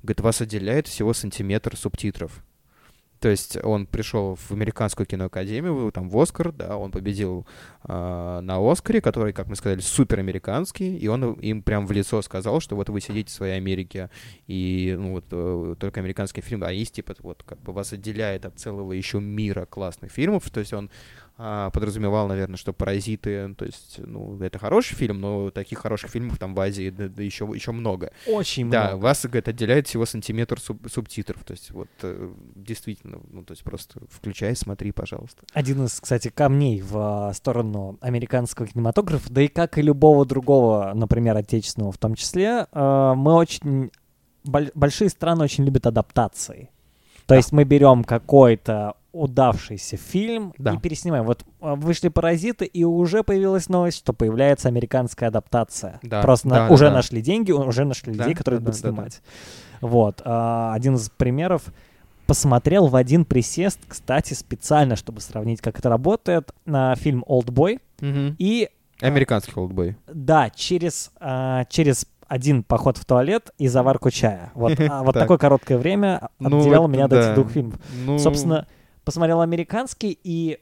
говорит, 0.02 0.20
вас 0.22 0.40
отделяет 0.40 0.86
всего 0.86 1.12
сантиметр 1.12 1.76
субтитров. 1.76 2.42
То 3.26 3.30
есть 3.30 3.58
он 3.64 3.86
пришел 3.86 4.36
в 4.36 4.52
американскую 4.52 5.04
киноакадемию, 5.04 5.90
там 5.90 6.08
в 6.08 6.16
Оскар, 6.16 6.52
да, 6.52 6.76
он 6.76 6.92
победил 6.92 7.44
а, 7.82 8.40
на 8.40 8.58
Оскаре, 8.70 9.00
который, 9.00 9.32
как 9.32 9.48
мы 9.48 9.56
сказали, 9.56 9.80
супер 9.80 10.20
американский, 10.20 10.96
и 10.96 11.08
он 11.08 11.32
им 11.32 11.64
прям 11.64 11.88
в 11.88 11.90
лицо 11.90 12.22
сказал, 12.22 12.60
что 12.60 12.76
вот 12.76 12.88
вы 12.88 13.00
сидите 13.00 13.28
в 13.28 13.34
своей 13.34 13.56
Америке, 13.56 14.10
и 14.46 14.94
ну, 14.96 15.10
вот 15.10 15.24
э, 15.32 15.74
только 15.80 15.98
американский 15.98 16.40
фильм, 16.40 16.62
а 16.62 16.70
есть 16.70 16.94
типа 16.94 17.16
вот 17.18 17.42
как 17.42 17.60
бы 17.62 17.72
вас 17.72 17.92
отделяет 17.92 18.46
от 18.46 18.60
целого 18.60 18.92
еще 18.92 19.18
мира 19.18 19.66
классных 19.66 20.12
фильмов, 20.12 20.48
то 20.48 20.60
есть 20.60 20.72
он 20.72 20.88
подразумевал, 21.36 22.28
наверное, 22.28 22.56
что 22.56 22.72
«Паразиты», 22.72 23.54
то 23.54 23.64
есть, 23.66 23.98
ну, 23.98 24.38
это 24.40 24.58
хороший 24.58 24.94
фильм, 24.94 25.20
но 25.20 25.50
таких 25.50 25.78
хороших 25.80 26.10
фильмов 26.10 26.38
там 26.38 26.54
в 26.54 26.60
Азии 26.60 26.88
да, 26.90 27.08
да 27.08 27.22
еще, 27.22 27.44
еще 27.54 27.72
много. 27.72 28.10
Очень 28.26 28.70
Да, 28.70 28.88
много. 28.88 29.02
вас, 29.02 29.24
говорит, 29.24 29.46
отделяет 29.48 29.86
всего 29.86 30.06
сантиметр 30.06 30.56
суб- 30.58 30.88
субтитров. 30.90 31.44
То 31.44 31.52
есть 31.52 31.70
вот 31.72 31.88
э, 32.02 32.32
действительно, 32.54 33.20
ну 33.30 33.42
то 33.44 33.52
есть 33.52 33.62
просто 33.64 34.00
включай, 34.10 34.56
смотри, 34.56 34.92
пожалуйста. 34.92 35.42
Один 35.52 35.84
из, 35.84 36.00
кстати, 36.00 36.28
камней 36.28 36.80
в 36.80 36.96
а, 36.96 37.32
сторону 37.34 37.98
американского 38.00 38.66
кинематографа, 38.66 39.30
да 39.30 39.42
и 39.42 39.48
как 39.48 39.76
и 39.78 39.82
любого 39.82 40.24
другого, 40.24 40.92
например, 40.94 41.36
отечественного 41.36 41.92
в 41.92 41.98
том 41.98 42.14
числе, 42.14 42.66
а, 42.72 43.14
мы 43.14 43.34
очень... 43.34 43.90
боль- 44.44 44.70
большие 44.74 45.10
страны 45.10 45.44
очень 45.44 45.64
любят 45.64 45.86
адаптации. 45.86 46.70
То 47.26 47.34
Да. 47.34 47.36
есть 47.36 47.52
мы 47.52 47.64
берем 47.64 48.04
какой-то 48.04 48.94
удавшийся 49.20 49.96
фильм 49.96 50.52
Да. 50.58 50.74
и 50.74 50.78
переснимаем. 50.78 51.24
Вот 51.24 51.44
а, 51.60 51.74
вышли 51.74 52.08
«Паразиты», 52.08 52.64
и 52.64 52.84
уже 52.84 53.22
появилась 53.22 53.68
новость, 53.68 53.98
что 53.98 54.12
появляется 54.12 54.68
американская 54.68 55.28
адаптация. 55.28 55.98
Да, 56.02 56.22
Просто 56.22 56.48
на- 56.48 56.54
да, 56.56 56.68
да, 56.68 56.74
уже 56.74 56.86
да. 56.88 56.92
нашли 56.94 57.20
деньги, 57.22 57.52
уже 57.52 57.84
нашли 57.84 58.12
Да, 58.12 58.24
людей, 58.24 58.34
которые 58.34 58.60
да, 58.60 58.66
будут 58.66 58.80
да, 58.82 58.88
да, 58.90 58.94
да. 58.94 58.96
снимать. 58.96 59.22
Вот. 59.80 60.22
а, 60.24 60.72
один 60.74 60.94
из 60.94 61.10
примеров 61.10 61.62
посмотрел 62.26 62.86
в 62.88 62.96
один 62.96 63.24
присест, 63.24 63.78
кстати, 63.86 64.34
специально, 64.34 64.96
чтобы 64.96 65.20
сравнить, 65.20 65.60
как 65.60 65.78
это 65.78 65.88
работает, 65.88 66.52
на 66.64 66.94
фильм 66.96 67.22
«Олдбой». 67.26 67.80
И, 68.02 68.68
Американский 69.00 69.52
олдбой. 69.54 69.96
да, 70.12 70.50
через, 70.50 71.12
а, 71.20 71.64
через 71.66 72.06
один 72.28 72.64
поход 72.64 72.96
в 72.98 73.04
туалет 73.04 73.50
и 73.58 73.68
заварку 73.68 74.10
чая. 74.10 74.50
Вот, 74.54 74.80
а, 74.80 75.02
вот 75.04 75.12
Так. 75.14 75.22
такое 75.22 75.38
короткое 75.38 75.78
время 75.78 76.28
Ну, 76.40 76.58
отделяло 76.58 76.84
это 76.86 76.92
меня 76.92 77.06
до 77.08 77.16
этих 77.18 77.28
да. 77.28 77.34
двух 77.36 77.50
фильмов. 77.52 77.74
Ну, 78.04 78.18
Собственно, 78.18 78.66
посмотрел 79.06 79.40
американский, 79.40 80.18
и 80.22 80.58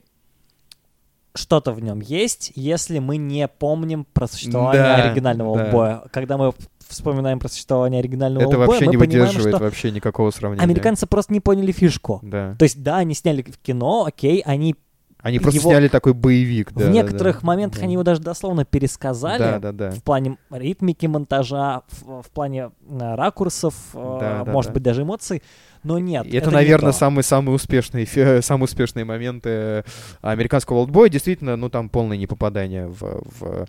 что-то 1.35 1.73
в 1.73 1.81
нем 1.81 2.01
есть, 2.01 2.53
если 2.55 3.01
мы 3.01 3.17
не 3.17 3.49
помним 3.49 4.05
про 4.13 4.29
существование 4.29 4.83
Да, 4.83 4.95
оригинального 5.03 5.57
да. 5.57 5.65
«Олдбоя». 5.65 6.03
Когда 6.13 6.37
мы 6.37 6.53
вспоминаем 6.87 7.41
про 7.41 7.49
существование 7.49 7.99
оригинального 7.99 8.43
это 8.45 8.51
«Олдбоя», 8.51 8.69
вообще 8.69 8.85
мы 8.87 8.93
не 8.93 8.99
понимаем, 8.99 9.27
выдерживает 9.27 9.57
что 9.57 9.65
вообще 9.65 9.91
никакого 9.91 10.31
сравнения. 10.31 10.63
американцы 10.63 11.07
просто 11.09 11.33
не 11.33 11.41
поняли 11.41 11.73
фишку. 11.73 12.21
Да. 12.23 12.55
То 12.57 12.63
есть, 12.63 12.81
да, 12.83 12.99
они 12.99 13.15
сняли 13.15 13.43
в 13.43 13.59
кино, 13.59 14.05
окей, 14.05 14.43
они 14.47 14.77
Они 15.23 15.39
просто 15.41 15.59
его- 15.59 15.71
сняли 15.71 15.89
такой 15.89 16.13
боевик. 16.13 16.71
в 16.71 16.75
да, 16.77 16.85
да, 16.85 16.91
некоторых 16.93 17.41
да. 17.41 17.47
моментах 17.49 17.81
Да. 17.81 17.85
они 17.87 17.95
его 17.95 18.05
даже 18.05 18.21
дословно 18.21 18.65
пересказали. 18.65 19.39
Да, 19.39 19.59
да, 19.59 19.73
да. 19.73 19.91
В 19.91 20.03
плане 20.05 20.37
ритмики 20.51 21.07
монтажа, 21.07 21.83
в, 21.89 22.23
в 22.23 22.31
плане 22.31 22.71
э, 22.89 23.15
ракурсов, 23.17 23.75
э, 23.95 24.19
Да, 24.21 24.45
да, 24.45 24.53
может 24.53 24.71
да. 24.71 24.75
быть, 24.75 24.83
даже 24.85 25.03
эмоций. 25.03 25.43
Но 25.85 25.99
нет, 25.99 26.27
это, 26.27 26.49
не 26.49 26.55
наверное, 26.55 26.93
то. 26.93 26.99
самые 26.99 27.23
самые 27.23 27.55
успешные 27.55 28.05
фи- 28.07 28.41
самые 28.43 28.65
успешные 28.65 29.05
моменты 29.05 29.49
э, 29.51 29.83
американского 30.23 30.79
олдбоя. 30.79 31.09
Действительно, 31.09 31.57
ну 31.57 31.69
там 31.69 31.89
полное 31.89 32.17
непопадание 32.17 32.87
в, 32.89 33.23
в, 33.39 33.67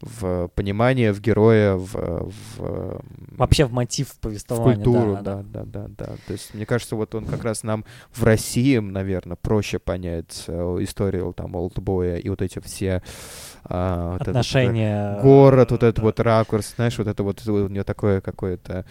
в 0.00 0.48
понимание, 0.54 1.12
в 1.12 1.20
героя, 1.20 1.74
в, 1.74 2.30
в, 2.56 3.02
Вообще 3.36 3.66
в 3.66 3.72
мотив 3.72 4.08
в 4.08 4.18
повествования. 4.18 4.76
культуру, 4.76 5.18
да, 5.22 5.42
да, 5.42 5.62
да, 5.64 5.64
да, 5.64 5.86
да. 5.98 6.06
То 6.26 6.32
есть 6.32 6.54
мне 6.54 6.66
кажется, 6.66 6.96
вот 6.96 7.14
он 7.14 7.26
как 7.26 7.44
раз 7.44 7.62
нам 7.62 7.84
в 8.12 8.24
России, 8.24 8.78
наверное, 8.78 9.36
проще 9.36 9.78
понять 9.78 10.44
э, 10.46 10.76
историю 10.80 11.32
там 11.36 11.54
олдбоя 11.54 12.16
и 12.16 12.28
вот 12.28 12.42
эти 12.42 12.60
все 12.60 13.02
а, 13.64 14.12
вот 14.12 14.22
этот, 14.22 14.28
э, 14.28 14.30
Отношения. 14.30 15.20
город, 15.20 15.70
вот 15.70 15.82
этот 15.82 15.96
да. 15.96 16.02
вот 16.02 16.20
ракурс, 16.20 16.74
знаешь, 16.76 16.96
вот 16.96 17.06
это 17.06 17.22
вот 17.22 17.46
у 17.46 17.68
него 17.68 17.84
такое 17.84 18.20
какое-то 18.20 18.86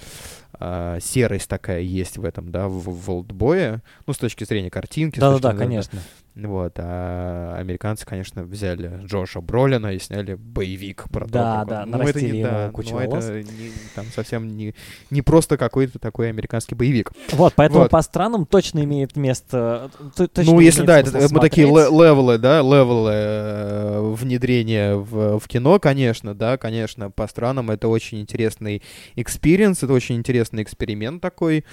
а, 0.60 0.99
серость 0.99 1.49
такая 1.49 1.82
есть 1.82 2.18
в 2.18 2.26
этом, 2.26 2.51
да, 2.51 2.68
в, 2.68 2.84
в 2.84 3.12
олдбое, 3.12 3.82
ну, 4.05 4.14
с 4.14 4.18
точки 4.18 4.43
зрения 4.43 4.70
картинки. 4.70 5.20
Да-да-да, 5.20 5.53
конечно. 5.55 5.99
Вот, 6.39 6.73
а 6.77 7.55
американцы, 7.57 8.05
конечно, 8.05 8.43
взяли 8.43 9.01
Джоша 9.05 9.41
Бролина 9.41 9.88
и 9.93 9.99
сняли 9.99 10.35
боевик 10.35 11.05
про 11.09 11.25
то, 11.25 11.31
Да, 11.31 11.55
как 11.59 11.67
да, 11.67 11.83
он- 11.83 11.89
ну, 11.91 12.01
это 12.07 12.21
не, 12.21 12.43
да, 12.43 12.69
кучу 12.71 12.91
ну, 12.91 12.97
волос. 13.07 13.23
это 13.25 13.41
не, 13.43 13.71
там 13.95 14.05
совсем 14.13 14.47
не, 14.55 14.75
не 15.09 15.21
просто 15.23 15.57
какой-то 15.57 15.97
такой 15.97 16.29
американский 16.29 16.75
боевик. 16.75 17.11
Вот, 17.31 17.53
поэтому 17.55 17.81
Вот. 17.81 17.89
по 17.91 18.01
странам 18.03 18.45
точно 18.45 18.83
имеет 18.83 19.15
место. 19.15 19.89
точно 20.15 20.43
ну, 20.53 20.59
если 20.59 20.83
да, 20.85 20.99
это, 20.99 21.09
смысл 21.11 21.33
мы 21.33 21.39
такие 21.41 21.67
смотреть. 21.67 21.91
ле- 21.91 21.97
левелы, 21.97 22.38
да, 22.38 22.59
левелы 22.61 23.11
э, 23.13 24.13
внедрения 24.15 24.95
в, 24.95 25.39
в 25.39 25.47
кино, 25.47 25.79
конечно, 25.79 26.35
да, 26.35 26.57
конечно, 26.57 27.09
по 27.09 27.27
странам 27.27 27.71
это 27.71 27.88
очень 27.88 28.21
интересный 28.21 28.83
experience, 29.15 29.82
это 29.81 29.93
очень 29.93 30.15
интересный 30.17 30.61
эксперимент 30.61 31.21
такой. 31.21 31.65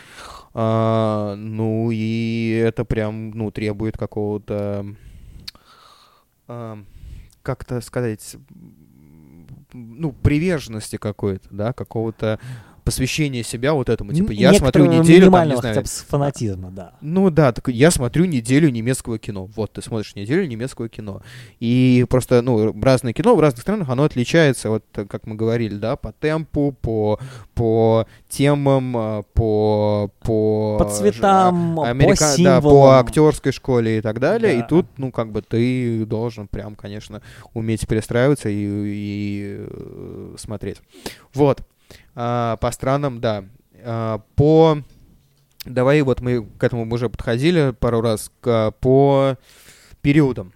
А, 0.56 1.34
ну, 1.36 1.90
и 1.90 2.62
это 2.64 2.84
прям, 2.84 3.30
ну, 3.30 3.50
требует 3.50 3.98
какого-то, 3.98 4.86
а, 6.46 6.78
как-то 7.42 7.80
сказать, 7.80 8.36
ну, 9.72 10.12
приверженности 10.12 10.96
какой-то, 10.96 11.48
да, 11.50 11.72
какого-то 11.72 12.38
посвящения 12.84 13.42
себя 13.42 13.72
вот 13.72 13.88
этому. 13.88 14.12
Типа, 14.12 14.30
я 14.32 14.52
смотрю 14.52 14.86
неделю, 14.86 15.30
там, 15.30 15.48
не 15.48 15.56
знаю, 15.56 15.84
фанатизма, 15.84 16.70
да. 16.70 16.92
ну 17.00 17.30
да, 17.30 17.52
так 17.52 17.68
я 17.68 17.90
смотрю 17.90 18.26
неделю 18.26 18.68
немецкого 18.70 19.18
кино. 19.18 19.46
Вот, 19.46 19.72
ты 19.72 19.82
смотришь 19.82 20.14
неделю 20.14 20.46
немецкого 20.46 20.88
кино. 20.88 21.22
И 21.60 22.04
просто, 22.08 22.42
ну, 22.42 22.78
разное 22.80 23.12
кино 23.12 23.34
в 23.34 23.40
разных 23.40 23.62
странах, 23.62 23.88
оно 23.88 24.04
отличается, 24.04 24.68
вот, 24.68 24.84
э, 24.96 25.06
как 25.06 25.26
мы 25.26 25.34
говорили, 25.34 25.76
да, 25.76 25.96
по 25.96 26.12
темпу, 26.12 26.76
по, 26.80 27.18
по 27.54 28.06
темам, 28.28 28.96
а, 28.96 29.22
по... 29.32 30.10
По, 30.20 30.76
По 30.78 30.84
цветам, 30.90 31.80
а, 31.80 31.84
по 31.84 31.88
америка- 31.88 32.14
Да, 32.20 32.34
символам. 32.34 32.62
по 32.62 32.98
актерской 32.98 33.52
школе 33.52 33.98
и 33.98 34.00
так 34.00 34.20
далее. 34.20 34.58
Да. 34.58 34.64
И 34.64 34.68
тут, 34.68 34.86
ну, 34.98 35.10
как 35.10 35.32
бы 35.32 35.42
ты 35.42 36.04
должен 36.04 36.48
прям, 36.48 36.74
конечно, 36.74 37.22
уметь 37.54 37.86
перестраиваться 37.86 38.48
и, 38.48 38.54
и, 38.54 39.56
э, 39.68 40.34
смотреть. 40.36 40.78
Вот. 41.32 41.62
А, 42.14 42.56
по 42.56 42.70
странам, 42.70 43.20
да. 43.20 43.44
А, 43.84 44.20
по... 44.36 44.78
Давай 45.64 46.02
вот 46.02 46.20
мы 46.20 46.44
к 46.58 46.62
этому 46.62 46.92
уже 46.92 47.08
подходили 47.08 47.72
пару 47.78 48.00
раз. 48.00 48.30
к- 48.40 48.72
по 48.80 49.36
периодам. 50.02 50.52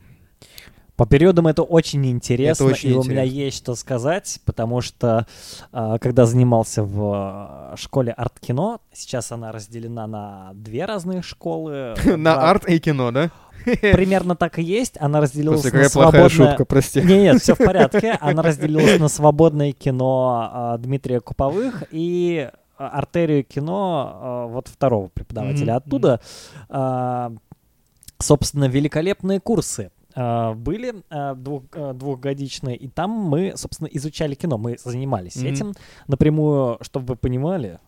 По 0.99 1.07
периодам 1.07 1.47
это 1.47 1.63
очень 1.63 2.05
интересно, 2.07 2.65
Это 2.65 2.73
очень 2.73 2.91
и 2.91 2.93
у 2.93 3.05
меня 3.05 3.25
интересно. 3.25 3.45
есть 3.45 3.57
что 3.59 3.77
сказать, 3.77 4.41
потому 4.45 4.81
что 4.81 5.29
а, 5.71 5.97
когда 5.99 6.27
занимался 6.27 6.83
в 6.83 7.13
а, 7.15 7.75
школе 7.77 8.11
арт-кино, 8.11 8.81
сейчас 8.93 9.31
она 9.31 9.53
разделена 9.53 10.09
на 10.09 10.51
две 10.55 10.87
разные 10.87 11.23
школы. 11.23 11.95
На 12.05 12.51
арт 12.51 12.69
и 12.69 12.81
кино, 12.81 13.13
да? 13.13 13.31
Примерно 13.65 14.35
так 14.35 14.59
и 14.59 14.63
есть. 14.65 14.97
Она 14.99 15.21
разделилась 15.21 15.61
Слушай, 15.61 15.83
на 15.83 15.89
свободное... 15.89 16.29
шутка, 16.31 16.65
прости. 16.65 17.01
Не, 17.01 17.21
нет, 17.21 17.43
все 17.43 17.55
в 17.55 17.59
порядке. 17.59 18.19
Она 18.21 18.43
разделилась 18.43 18.99
на 18.99 19.07
свободное 19.07 19.71
кино 19.71 20.51
а, 20.53 20.79
Дмитрия 20.79 21.21
Куповых 21.21 21.85
и 21.93 22.51
артерию 22.77 23.45
кино 23.45 24.49
вот 24.51 24.67
второго 24.67 25.09
преподавателя 25.09 25.75
Мгм, 25.75 25.77
оттуда. 25.77 26.21
Собственно, 28.19 28.65
великолепные 28.65 29.39
курсы 29.39 29.93
были 30.55 31.03
а, 31.11 31.35
двух- 31.35 31.65
а, 31.73 31.93
двухгодичные, 31.93 32.77
и 32.77 32.89
там 32.89 33.11
мы, 33.11 33.53
собственно, 33.57 33.89
изучали 33.89 34.35
кино, 34.35 34.59
мы 34.59 34.77
занимались 34.83 35.37
Мгм. 35.37 35.47
этим 35.47 35.73
напрямую, 36.07 36.79
чтобы 36.83 37.07
вы 37.07 37.17
понимали, 37.17 37.79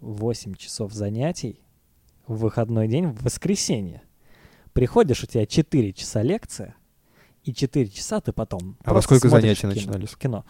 8 0.00 0.54
часов 0.54 0.92
занятий 0.92 1.60
в 2.26 2.36
выходной 2.38 2.88
день 2.88 3.06
в 3.08 3.22
воскресенье. 3.22 4.02
Приходишь, 4.72 5.22
у 5.22 5.26
тебя 5.26 5.46
4 5.46 5.92
часа 5.92 6.22
лекция, 6.22 6.74
и 7.44 7.52
4 7.52 7.88
часа 7.88 8.20
ты 8.20 8.32
потом 8.32 8.76
А 8.84 8.94
во 8.94 9.02
сколько 9.02 9.28
кино- 9.28 9.40
начинались? 9.40 10.16
Кино. 10.16 10.44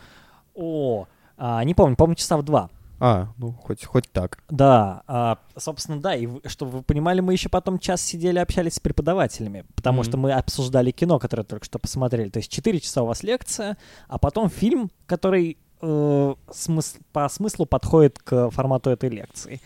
О, 0.54 1.06
а, 1.36 1.62
не 1.64 1.74
помню, 1.74 1.96
по-моему, 1.96 2.16
часа 2.16 2.36
в 2.36 2.42
два. 2.42 2.70
А, 3.02 3.28
ну, 3.38 3.52
хоть, 3.52 3.82
хоть 3.84 4.10
так. 4.12 4.38
Да, 4.50 5.02
а, 5.06 5.38
собственно, 5.56 6.00
да, 6.00 6.14
и 6.14 6.28
чтобы 6.46 6.70
вы 6.72 6.82
понимали, 6.82 7.20
мы 7.20 7.32
еще 7.32 7.48
потом 7.48 7.78
час 7.78 8.02
сидели, 8.02 8.38
общались 8.38 8.74
с 8.74 8.80
преподавателями, 8.80 9.64
потому 9.74 10.02
Мгм. 10.02 10.04
что 10.08 10.16
мы 10.18 10.32
обсуждали 10.32 10.90
кино, 10.90 11.18
которое 11.18 11.44
только 11.44 11.64
что 11.64 11.78
посмотрели. 11.78 12.28
То 12.28 12.38
есть 12.40 12.50
4 12.52 12.78
часа 12.78 13.02
у 13.02 13.06
вас 13.06 13.22
лекция, 13.22 13.78
а 14.06 14.18
потом 14.18 14.50
фильм, 14.50 14.90
который 15.06 15.56
э, 15.82 16.34
смыс- 16.50 17.00
по 17.12 17.26
смыслу 17.30 17.64
подходит 17.64 18.18
к 18.18 18.50
формату 18.50 18.90
этой 18.90 19.08
лекции. 19.08 19.62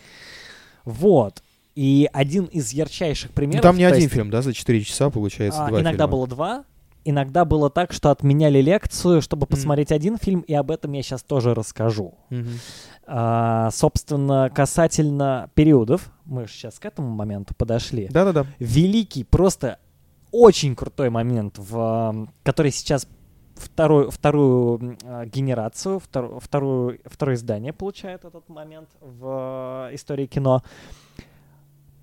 Вот. 0.85 1.43
И 1.75 2.09
один 2.13 2.45
из 2.45 2.71
ярчайших 2.71 3.31
Ну, 3.31 3.35
примеров... 3.35 3.63
там 3.63 3.75
не 3.77 3.83
один 3.83 4.03
есть, 4.03 4.13
фильм, 4.13 4.29
да, 4.29 4.41
за 4.41 4.53
4 4.53 4.81
часа 4.83 5.09
получается 5.09 5.65
а, 5.65 5.67
два 5.67 5.81
иногда 5.81 6.05
фильма. 6.05 6.11
было 6.11 6.27
два, 6.27 6.63
иногда 7.03 7.43
было 7.43 7.69
так, 7.69 7.91
что 7.91 8.11
отменяли 8.11 8.61
лекцию, 8.61 9.21
чтобы 9.21 9.45
посмотреть 9.45 9.91
один 9.91 10.17
фильм, 10.17 10.39
и 10.39 10.53
об 10.53 10.71
этом 10.71 10.93
я 10.93 11.03
сейчас 11.03 11.21
тоже 11.21 11.53
расскажу. 11.53 12.13
Мгм. 12.29 12.59
А, 13.07 13.69
собственно, 13.71 14.49
касательно 14.53 15.49
периодов, 15.53 16.11
мы 16.25 16.47
же 16.47 16.53
сейчас 16.53 16.79
к 16.79 16.85
этому 16.85 17.09
моменту 17.09 17.53
подошли. 17.55 18.07
Да-да-да. 18.09 18.45
Великий, 18.59 19.23
просто 19.23 19.79
очень 20.31 20.75
крутой 20.75 21.09
момент, 21.09 21.57
в, 21.57 22.27
который 22.43 22.71
сейчас 22.71 23.07
вторую, 23.55 24.11
вторую 24.11 24.97
а, 25.03 25.25
генерацию, 25.25 25.99
вторую, 25.99 26.39
вторую, 26.39 26.99
второе 27.05 27.35
издание 27.35 27.73
получает 27.73 28.25
этот 28.25 28.49
момент 28.49 28.89
в 29.01 29.23
а, 29.25 29.89
истории 29.93 30.25
кино. 30.25 30.63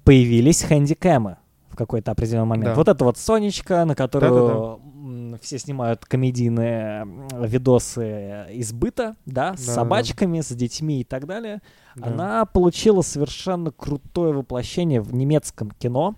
Появились 0.04 0.62
хэндикэмы 0.62 1.36
в 1.68 1.76
какой-то 1.76 2.10
определенный 2.10 2.46
момент. 2.46 2.70
Да. 2.70 2.74
Вот 2.74 2.88
это 2.88 3.04
вот 3.04 3.18
Сонечка, 3.18 3.84
на 3.84 3.94
которую 3.94 4.32
Да-да-да. 4.32 5.06
м, 5.08 5.21
все 5.40 5.58
снимают 5.58 6.04
комедийные 6.04 7.06
видосы 7.32 8.46
из 8.52 8.72
быта, 8.72 9.16
да, 9.26 9.54
с 9.56 9.60
Да-да-да. 9.60 9.72
собачками, 9.74 10.40
с 10.40 10.48
детьми 10.54 11.00
и 11.00 11.04
так 11.04 11.26
далее. 11.26 11.60
Да. 11.96 12.06
Она 12.08 12.44
получила 12.46 13.02
совершенно 13.02 13.70
крутое 13.70 14.32
воплощение 14.34 15.00
в 15.00 15.14
немецком 15.14 15.70
кино. 15.72 16.14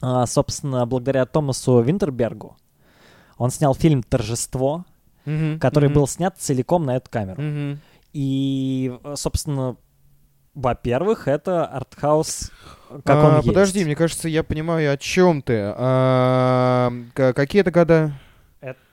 А, 0.00 0.26
собственно, 0.26 0.84
благодаря 0.86 1.24
Томасу 1.26 1.80
Винтербергу. 1.80 2.56
Он 3.38 3.50
снял 3.50 3.74
фильм 3.74 4.02
«Торжество», 4.02 4.84
Мгм, 5.24 5.58
который 5.58 5.86
мгм, 5.88 5.94
был 5.94 6.06
снят 6.06 6.36
целиком 6.38 6.84
на 6.86 6.96
эту 6.96 7.10
камеру. 7.10 7.40
мгм. 7.42 7.80
И, 8.12 8.96
э, 9.04 9.14
собственно, 9.16 9.76
во-первых, 10.54 11.28
это 11.28 11.66
артхаус, 11.66 12.50
как 13.04 13.16
А, 13.16 13.38
он 13.38 13.42
Подожди, 13.44 13.80
есть. 13.80 13.86
мне 13.86 13.96
кажется, 13.96 14.28
я 14.28 14.42
понимаю, 14.42 14.92
о 14.92 14.96
чем 14.96 15.42
ты. 15.42 15.54
А, 15.76 16.90
какие 17.14 17.60
это 17.60 17.70
года? 17.70 18.12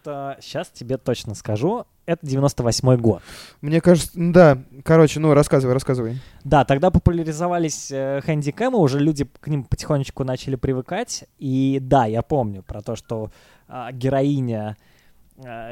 Это, 0.04 0.38
сейчас 0.42 0.68
тебе 0.68 0.98
точно 0.98 1.34
скажу, 1.34 1.86
это 2.06 2.26
98 2.28 2.98
год. 2.98 3.22
Мне 3.62 3.80
кажется, 3.80 4.12
да. 4.14 4.58
Короче, 4.84 5.22
ну 5.22 5.34
рассказывай, 5.34 5.72
рассказывай. 5.72 6.20
Да, 6.44 6.66
тогда 6.66 6.92
популяризовались 6.92 7.90
э, 7.90 8.20
хэндикэмы, 8.26 8.78
уже 8.78 9.00
люди 9.00 9.26
к 9.40 9.48
ним 9.48 9.64
потихонечку 9.64 10.26
начали 10.26 10.58
привыкать. 10.58 11.24
И 11.40 11.80
да, 11.82 12.06
я 12.06 12.22
помню 12.22 12.64
про 12.64 12.82
то, 12.82 12.98
что 12.98 13.32
а, 13.70 13.94
героиня 13.94 14.76
э, 14.76 14.93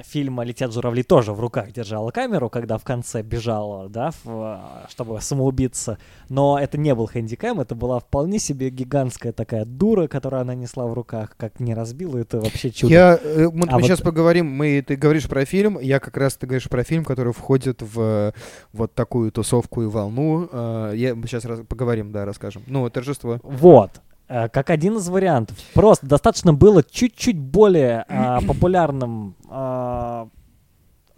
фильма 0.04 0.44
«Летят 0.44 0.74
журавли» 0.74 1.04
тоже 1.04 1.34
в 1.34 1.40
руках 1.40 1.72
держала 1.72 2.12
камеру, 2.12 2.50
когда 2.50 2.78
в 2.78 2.84
конце 2.84 3.22
бежала, 3.22 3.90
да, 3.90 4.12
в, 4.24 4.30
а, 4.30 4.86
чтобы 4.90 5.22
самоубиться. 5.22 5.98
Но 6.30 6.60
это 6.60 6.78
не 6.78 6.94
был 6.96 7.08
хэндикэм, 7.08 7.60
это 7.60 7.76
была 7.76 8.00
вполне 8.00 8.40
себе 8.40 8.70
гигантская 8.70 9.34
такая 9.34 9.66
дура, 9.66 10.08
которую 10.08 10.42
она 10.42 10.56
несла 10.56 10.88
в 10.88 10.94
руках. 10.94 11.36
Как 11.38 11.60
не 11.60 11.74
разбила, 11.74 12.18
это 12.18 12.40
вообще 12.40 12.72
чудо. 12.72 12.94
Я, 12.94 13.20
э, 13.22 13.50
мы 13.54 13.68
А 13.68 13.74
вот- 13.76 13.84
сейчас 13.84 14.02
поговорим, 14.02 14.48
мы, 14.48 14.84
ты 14.86 14.96
говоришь 14.96 15.28
про 15.28 15.46
фильм, 15.46 15.80
я 15.80 16.00
как 16.00 16.18
раз, 16.18 16.36
ты 16.36 16.48
говоришь 16.48 16.70
про 16.70 16.84
фильм, 16.84 17.06
который 17.06 17.34
входит 17.34 17.82
в 17.82 18.00
э, 18.00 18.32
вот 18.74 18.94
такую 18.94 19.32
тусовку 19.32 19.84
и 19.84 19.86
волну. 19.86 20.50
Я, 20.94 21.16
мы 21.16 21.28
сейчас 21.28 21.44
поговорим, 21.68 22.12
да, 22.12 22.26
расскажем. 22.26 22.64
Ну, 22.68 22.90
торжество. 22.90 23.40
Вот. 23.44 24.02
Э, 24.32 24.48
как 24.48 24.70
один 24.70 24.96
из 24.96 25.10
вариантов. 25.10 25.58
Просто 25.74 26.06
достаточно 26.06 26.54
было 26.54 26.84
чуть-чуть 26.84 27.38
более 27.38 28.06
э, 28.08 28.40
популярным 28.48 29.36
э, 29.50 30.28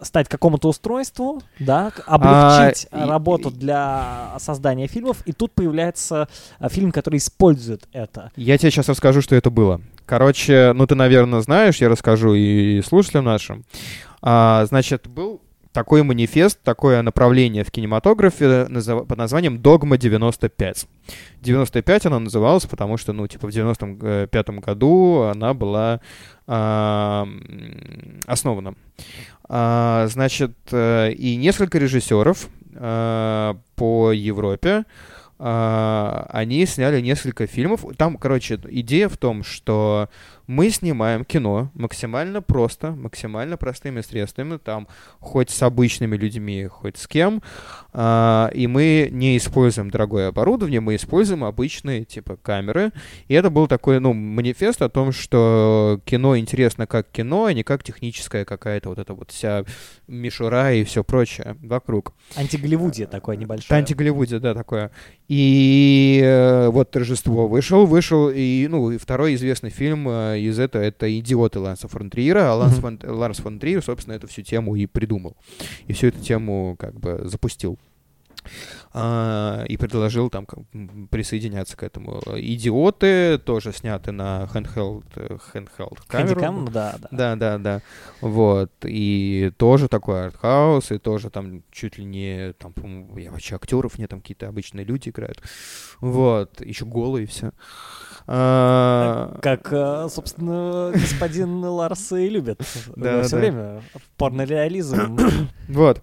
стать 0.00 0.28
какому-то 0.28 0.68
устройству, 0.68 1.40
да, 1.60 1.92
облегчить 2.06 2.88
а, 2.90 3.06
работу 3.06 3.50
и, 3.50 3.52
для 3.52 4.34
создания 4.38 4.88
фильмов, 4.88 5.22
и 5.26 5.32
тут 5.32 5.52
появляется 5.52 6.28
а, 6.58 6.68
фильм, 6.68 6.90
который 6.90 7.18
использует 7.18 7.88
это. 7.92 8.32
Я 8.34 8.58
тебе 8.58 8.72
сейчас 8.72 8.88
расскажу, 8.88 9.22
что 9.22 9.36
это 9.36 9.48
было. 9.48 9.80
Короче, 10.06 10.72
ну 10.74 10.84
ты, 10.88 10.96
наверное, 10.96 11.40
знаешь, 11.40 11.76
я 11.76 11.88
расскажу 11.88 12.34
и 12.34 12.82
слушателям 12.82 13.26
нашим. 13.26 13.64
А, 14.22 14.66
значит, 14.66 15.06
был 15.06 15.40
такой 15.74 16.04
манифест, 16.04 16.60
такое 16.62 17.02
направление 17.02 17.64
в 17.64 17.70
кинематографе 17.72 18.66
под 18.66 19.18
названием 19.18 19.60
«Догма 19.60 19.96
95». 19.96 20.86
95 21.42 22.06
она 22.06 22.20
называлась, 22.20 22.64
потому 22.64 22.96
что, 22.96 23.12
ну, 23.12 23.26
типа, 23.26 23.48
в 23.48 23.50
95 23.50 24.48
году 24.60 25.22
она 25.22 25.52
была 25.52 26.00
э, 26.46 27.26
основана. 28.26 28.74
А, 29.48 30.06
значит, 30.06 30.56
э, 30.70 31.10
и 31.10 31.34
несколько 31.34 31.78
режиссеров 31.78 32.48
э, 32.74 33.54
по 33.74 34.12
Европе 34.12 34.84
Uh, 35.36 36.26
они 36.30 36.64
сняли 36.64 37.00
несколько 37.00 37.48
фильмов. 37.48 37.84
Там, 37.98 38.16
короче, 38.16 38.58
идея 38.68 39.08
в 39.08 39.16
том, 39.16 39.42
что 39.42 40.08
мы 40.46 40.70
снимаем 40.70 41.24
кино 41.24 41.70
максимально 41.74 42.42
просто, 42.42 42.92
максимально 42.92 43.56
простыми 43.56 44.00
средствами, 44.00 44.58
там, 44.58 44.88
хоть 45.20 45.50
с 45.50 45.62
обычными 45.62 46.16
людьми, 46.16 46.66
хоть 46.66 46.96
с 46.96 47.06
кем, 47.06 47.42
а, 47.92 48.50
и 48.54 48.66
мы 48.66 49.08
не 49.10 49.36
используем 49.36 49.90
дорогое 49.90 50.28
оборудование, 50.28 50.80
мы 50.80 50.96
используем 50.96 51.44
обычные, 51.44 52.04
типа, 52.04 52.36
камеры, 52.36 52.92
и 53.28 53.34
это 53.34 53.50
был 53.50 53.66
такой, 53.66 54.00
ну, 54.00 54.12
манифест 54.12 54.82
о 54.82 54.88
том, 54.88 55.12
что 55.12 56.00
кино 56.04 56.36
интересно 56.38 56.86
как 56.86 57.10
кино, 57.10 57.46
а 57.46 57.52
не 57.52 57.62
как 57.62 57.82
техническая 57.82 58.44
какая-то 58.44 58.90
вот 58.90 58.98
эта 58.98 59.14
вот 59.14 59.30
вся 59.30 59.64
мишура 60.06 60.72
и 60.72 60.84
все 60.84 61.04
прочее 61.04 61.56
вокруг. 61.62 62.12
Антиголливудия 62.36 63.06
такое 63.06 63.36
небольшое. 63.36 63.78
Антиголливудия, 63.78 64.40
да, 64.40 64.54
такое. 64.54 64.90
И 65.28 66.20
э, 66.22 66.68
вот 66.68 66.90
торжество 66.90 67.48
вышел, 67.48 67.86
вышел, 67.86 68.28
и, 68.28 68.66
ну, 68.68 68.90
и 68.90 68.98
второй 68.98 69.34
известный 69.36 69.70
фильм 69.70 70.06
э, 70.08 70.33
из 70.36 70.58
этого 70.58 70.82
это 70.82 71.18
идиоты 71.18 71.58
Ланса 71.58 71.88
фон 71.88 72.10
Триера, 72.10 72.52
а 72.52 72.54
Ланс, 72.54 72.76
фон, 72.76 72.98
Ларс 73.02 73.38
фон 73.38 73.58
Триер, 73.58 73.82
собственно, 73.82 74.14
эту 74.14 74.26
всю 74.26 74.42
тему 74.42 74.76
и 74.76 74.86
придумал. 74.86 75.36
И 75.86 75.92
всю 75.92 76.08
эту 76.08 76.20
тему 76.20 76.76
как 76.78 76.98
бы 76.98 77.20
запустил. 77.24 77.78
Uh, 78.94 79.66
и 79.66 79.76
предложил 79.76 80.30
там 80.30 80.46
присоединяться 81.10 81.76
к 81.76 81.82
этому. 81.82 82.22
Идиоты 82.36 83.38
тоже 83.38 83.72
сняты 83.72 84.12
на 84.12 84.48
handheld, 84.54 85.02
handheld 85.52 85.98
камеру. 86.06 86.40
Handicam, 86.40 86.70
да, 86.70 86.94
да. 87.00 87.08
Да, 87.10 87.34
да, 87.34 87.58
да. 87.58 87.80
Вот. 88.20 88.70
И 88.84 89.50
тоже 89.56 89.88
такой 89.88 90.26
артхаус, 90.26 90.92
и 90.92 90.98
тоже 90.98 91.30
там 91.30 91.64
чуть 91.72 91.98
ли 91.98 92.04
не, 92.04 92.52
там, 92.52 92.72
по-моему, 92.72 93.18
я 93.18 93.32
вообще 93.32 93.56
актеров 93.56 93.98
нет, 93.98 94.10
там 94.10 94.20
какие-то 94.20 94.46
обычные 94.46 94.84
люди 94.84 95.08
играют. 95.08 95.42
Вот. 96.00 96.60
Еще 96.60 96.84
голые 96.84 97.26
все. 97.26 97.50
А, 98.28 99.38
как, 99.42 99.72
э, 99.72 100.06
собственно, 100.08 100.92
господин 100.94 101.64
Ларс 101.64 102.12
и 102.12 102.28
любит 102.28 102.62
все 102.62 103.36
время. 103.36 103.82
Порнореализм. 104.16 105.18
Вот. 105.68 106.02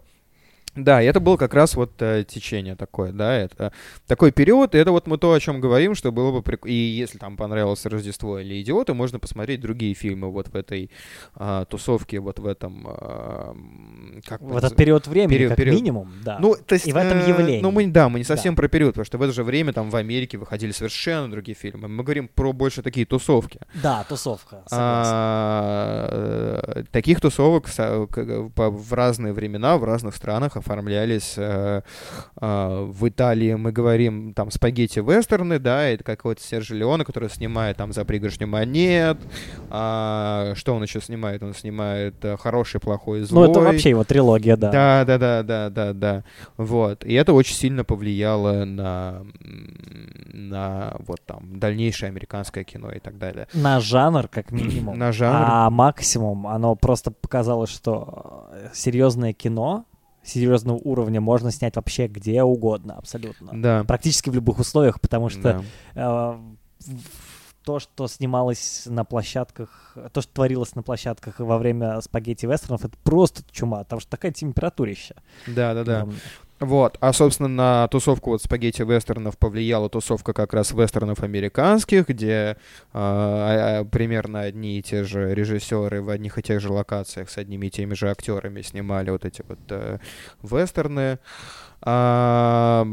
Да, 0.76 1.02
и 1.02 1.06
это 1.06 1.20
было 1.20 1.36
как 1.36 1.54
раз 1.54 1.76
вот 1.76 2.02
э, 2.02 2.24
течение 2.26 2.78
такое, 2.78 3.12
да, 3.12 3.36
это 3.36 3.74
такой 4.08 4.32
период, 4.32 4.74
и 4.74 4.78
это 4.78 4.92
вот 4.92 5.06
мы 5.06 5.18
то, 5.18 5.34
о 5.34 5.40
чем 5.40 5.60
говорим, 5.60 5.96
что 5.96 6.14
было 6.14 6.32
бы 6.32 6.42
прикольно, 6.42 6.74
и 6.74 6.78
если 6.78 7.18
там 7.18 7.36
понравилось 7.36 7.86
Рождество 7.86 8.40
или 8.40 8.62
Идиоты, 8.62 8.94
можно 8.94 9.20
посмотреть 9.20 9.60
другие 9.60 9.94
фильмы 9.94 10.32
вот 10.32 10.48
в 10.48 10.56
этой 10.56 10.90
э, 11.36 11.66
тусовке, 11.70 12.22
вот 12.22 12.40
в 12.40 12.46
этом... 12.46 12.88
Э, 12.90 13.54
как 14.26 14.42
в 14.42 14.56
этот 14.56 14.78
период 14.78 15.08
времени, 15.08 15.34
период, 15.34 15.50
как 15.50 15.58
период. 15.58 15.76
минимум, 15.76 16.14
да. 16.24 16.38
Ну, 16.40 16.56
то 16.56 16.76
есть, 16.76 16.88
и 16.88 16.94
в 16.94 16.96
этом 16.96 17.20
э, 17.20 17.28
явлении. 17.28 17.62
Ну, 17.62 17.72
мы, 17.72 17.86
да, 17.88 18.08
мы 18.08 18.20
не 18.20 18.26
совсем 18.26 18.56
да. 18.56 18.62
про 18.62 18.70
период, 18.70 18.94
потому 18.94 19.06
что 19.06 19.18
в 19.18 19.22
это 19.24 19.34
же 19.34 19.44
время 19.44 19.74
там 19.74 19.90
в 19.90 19.96
Америке 19.98 20.38
выходили 20.38 20.72
совершенно 20.72 21.30
другие 21.30 21.56
фильмы. 21.56 21.90
Мы 21.90 22.02
говорим 22.02 22.30
про 22.30 22.54
больше 22.54 22.82
такие 22.82 23.06
тусовки. 23.06 23.60
Да, 23.84 24.06
тусовка, 24.08 24.64
А, 24.72 26.08
э, 26.78 26.84
таких 26.92 27.20
тусовок 27.20 27.68
в 27.68 28.94
разные 28.94 29.34
времена, 29.34 29.78
в 29.78 29.84
разных 29.84 30.16
странах 30.16 30.61
оформлялись 30.62 31.34
э, 31.38 31.82
э, 32.39 32.86
в 32.89 33.07
Италии, 33.07 33.53
мы 33.55 33.72
говорим, 33.72 34.34
там, 34.34 34.49
спагетти-вестерны, 34.49 35.59
да, 35.59 35.84
это 35.84 36.03
какой-то 36.03 36.41
Сержи 36.41 36.76
Леона, 36.76 37.03
который 37.03 37.30
снимает 37.30 37.78
там 37.78 37.91
«За 37.91 38.05
пригоршню 38.05 38.47
монет», 38.47 39.18
а, 39.70 40.53
что 40.55 40.74
он 40.74 40.84
еще 40.84 41.01
снимает? 41.01 41.43
Он 41.43 41.53
снимает 41.53 42.24
э, 42.24 42.38
«Хороший, 42.38 42.80
плохой, 42.80 43.22
злой». 43.22 43.47
Ну, 43.47 43.51
это 43.51 43.59
вообще 43.62 43.89
его 43.89 44.03
трилогия, 44.03 44.55
да. 44.55 44.72
Да, 44.72 45.05
да, 45.05 45.18
да, 45.18 45.43
да, 45.43 45.70
да, 45.70 45.93
да. 45.93 46.24
Вот. 46.57 47.03
И 47.05 47.14
это 47.14 47.34
очень 47.34 47.55
сильно 47.55 47.84
повлияло 47.84 48.66
на, 48.66 49.24
на 50.34 50.95
вот 50.99 51.22
там 51.26 51.59
дальнейшее 51.59 52.09
американское 52.09 52.64
кино 52.64 52.91
и 52.91 52.99
так 52.99 53.18
далее. 53.18 53.47
На 53.53 53.80
жанр, 53.80 54.28
как 54.28 54.51
минимум. 54.51 54.97
На 54.97 55.12
жанр. 55.12 55.45
А 55.47 55.70
максимум, 55.70 56.47
оно 56.47 56.76
просто 56.76 57.12
показало, 57.12 57.68
что 57.68 58.49
серьезное 58.74 59.34
кино 59.34 59.86
серьезного 60.24 60.78
уровня 60.78 61.22
можно 61.22 61.52
снять 61.52 61.76
вообще 61.76 62.08
где 62.08 62.44
угодно, 62.44 62.96
абсолютно. 62.96 63.52
Да. 63.54 63.84
Практически 63.84 64.30
в 64.30 64.36
любых 64.36 64.60
условиях, 64.60 65.02
потому 65.02 65.30
что 65.30 65.64
да. 65.96 66.36
э, 66.36 66.40
то, 67.64 67.80
что 67.80 68.08
снималось 68.08 68.84
на 68.86 69.04
площадках, 69.04 69.98
то, 70.14 70.22
что 70.22 70.34
творилось 70.34 70.76
на 70.76 70.84
площадках 70.84 71.40
во 71.40 71.58
время 71.58 72.02
спагетти 72.02 72.46
вестернов, 72.46 72.86
это 72.86 72.98
просто 73.04 73.44
чума, 73.52 73.80
потому 73.80 74.00
что 74.00 74.10
такая 74.12 74.32
температурища. 74.32 75.16
Да, 75.48 75.74
да, 75.74 75.84
да. 75.84 76.08
Вот, 76.62 76.97
а, 76.99 77.12
собственно, 77.12 77.49
на 77.49 77.88
тусовку 77.88 78.30
вот 78.30 78.43
спагетти 78.43 78.84
вестернов 78.84 79.36
повлияла 79.36 79.89
тусовка 79.89 80.32
как 80.32 80.53
раз 80.53 80.72
вестернов 80.72 81.24
американских, 81.24 82.07
где 82.07 82.55
э, 82.93 83.86
примерно 83.91 84.41
одни 84.41 84.78
и 84.78 84.84
те 84.84 85.03
же 85.03 85.34
режиссеры 85.34 86.03
в 86.03 86.09
одних 86.09 86.38
и 86.38 86.43
тех 86.43 86.62
же 86.62 86.72
локациях 86.72 87.32
с 87.32 87.39
одними 87.39 87.66
и 87.66 87.72
теми 87.72 87.95
же 87.95 88.12
актерами 88.12 88.62
снимали 88.62 89.09
вот 89.09 89.26
эти 89.26 89.43
вот 89.47 89.57
э, 89.70 89.97
вестерны. 90.43 91.18
А, 91.84 92.86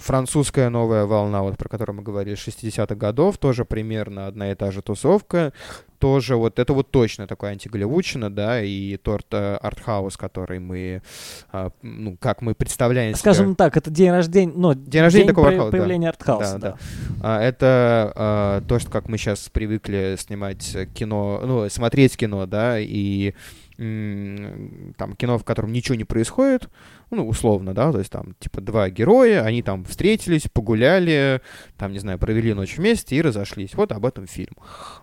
французская 0.00 0.68
новая 0.68 1.04
волна, 1.04 1.42
вот 1.42 1.56
про 1.56 1.68
которую 1.68 1.98
мы 1.98 2.02
говорили, 2.02 2.36
60-х 2.36 2.96
годов, 2.96 3.38
тоже 3.38 3.64
примерно 3.64 4.26
одна 4.26 4.50
и 4.50 4.56
та 4.56 4.72
же 4.72 4.82
тусовка 4.82 5.52
тоже 5.98 6.36
вот 6.36 6.58
это 6.58 6.72
вот 6.72 6.90
точно 6.90 7.26
такой 7.26 7.50
антиголливудчина, 7.50 8.30
да, 8.30 8.62
и 8.62 8.96
торт 8.96 9.26
э, 9.32 9.56
артхаус, 9.56 10.16
который 10.16 10.58
мы, 10.58 11.02
а, 11.50 11.70
ну, 11.82 12.16
как 12.20 12.42
мы 12.42 12.54
представляем 12.54 13.14
Скажем 13.14 13.54
так, 13.54 13.76
это 13.76 13.90
день 13.90 14.10
рождения, 14.10 14.52
ну, 14.54 14.74
день 14.74 15.02
рождения 15.02 15.26
день 15.26 15.34
такого 15.34 15.48
артхауса, 15.48 15.70
появления 15.70 16.06
да. 16.06 16.10
артхауса, 16.10 16.58
да. 16.58 16.58
да. 16.58 16.70
да. 16.70 16.78
А, 17.22 17.42
это 17.42 18.12
а, 18.14 18.60
то, 18.62 18.78
что 18.78 18.90
как 18.90 19.08
мы 19.08 19.18
сейчас 19.18 19.48
привыкли 19.48 20.16
снимать 20.18 20.76
кино, 20.94 21.42
ну, 21.44 21.68
смотреть 21.68 22.16
кино, 22.16 22.46
да, 22.46 22.78
и 22.78 23.34
там 23.78 25.14
кино, 25.16 25.38
в 25.38 25.44
котором 25.44 25.72
ничего 25.72 25.94
не 25.94 26.02
происходит, 26.02 26.68
ну, 27.10 27.26
условно, 27.26 27.74
да, 27.74 27.90
то 27.92 27.98
есть 27.98 28.10
там, 28.10 28.34
типа, 28.38 28.60
два 28.60 28.90
героя, 28.90 29.42
они 29.42 29.62
там 29.62 29.84
встретились, 29.84 30.48
погуляли, 30.52 31.40
там, 31.76 31.92
не 31.92 31.98
знаю, 31.98 32.18
провели 32.18 32.52
ночь 32.54 32.76
вместе 32.76 33.16
и 33.16 33.22
разошлись. 33.22 33.74
Вот 33.74 33.92
об 33.92 34.04
этом 34.04 34.26
фильм. 34.26 34.54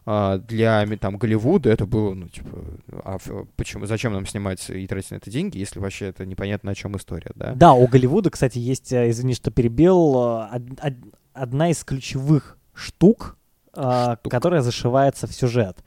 А 0.05 0.37
для, 0.37 0.85
там, 0.97 1.17
Голливуда 1.17 1.69
это 1.69 1.85
было, 1.85 2.13
ну, 2.13 2.27
типа, 2.29 2.57
а 3.03 3.17
почему, 3.55 3.85
зачем 3.85 4.13
нам 4.13 4.25
снимать 4.25 4.69
и 4.69 4.85
тратить 4.87 5.11
на 5.11 5.15
это 5.15 5.31
деньги, 5.31 5.57
если 5.57 5.79
вообще 5.79 6.07
это 6.07 6.25
непонятно, 6.25 6.71
о 6.71 6.75
чем 6.75 6.95
история, 6.95 7.31
да? 7.35 7.53
Да, 7.55 7.73
у 7.73 7.87
Голливуда, 7.87 8.29
кстати, 8.29 8.59
есть, 8.59 8.91
э, 8.93 9.09
извини, 9.09 9.33
что 9.33 9.51
перебил, 9.51 10.39
э, 10.51 10.93
одна 11.33 11.69
из 11.69 11.83
ключевых 11.83 12.57
штук, 12.73 13.37
э, 13.73 14.15
штук. 14.19 14.31
которая 14.31 14.61
зашивается 14.61 15.27
в 15.27 15.33
сюжет. 15.33 15.83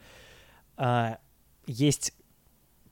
Есть 1.66 2.12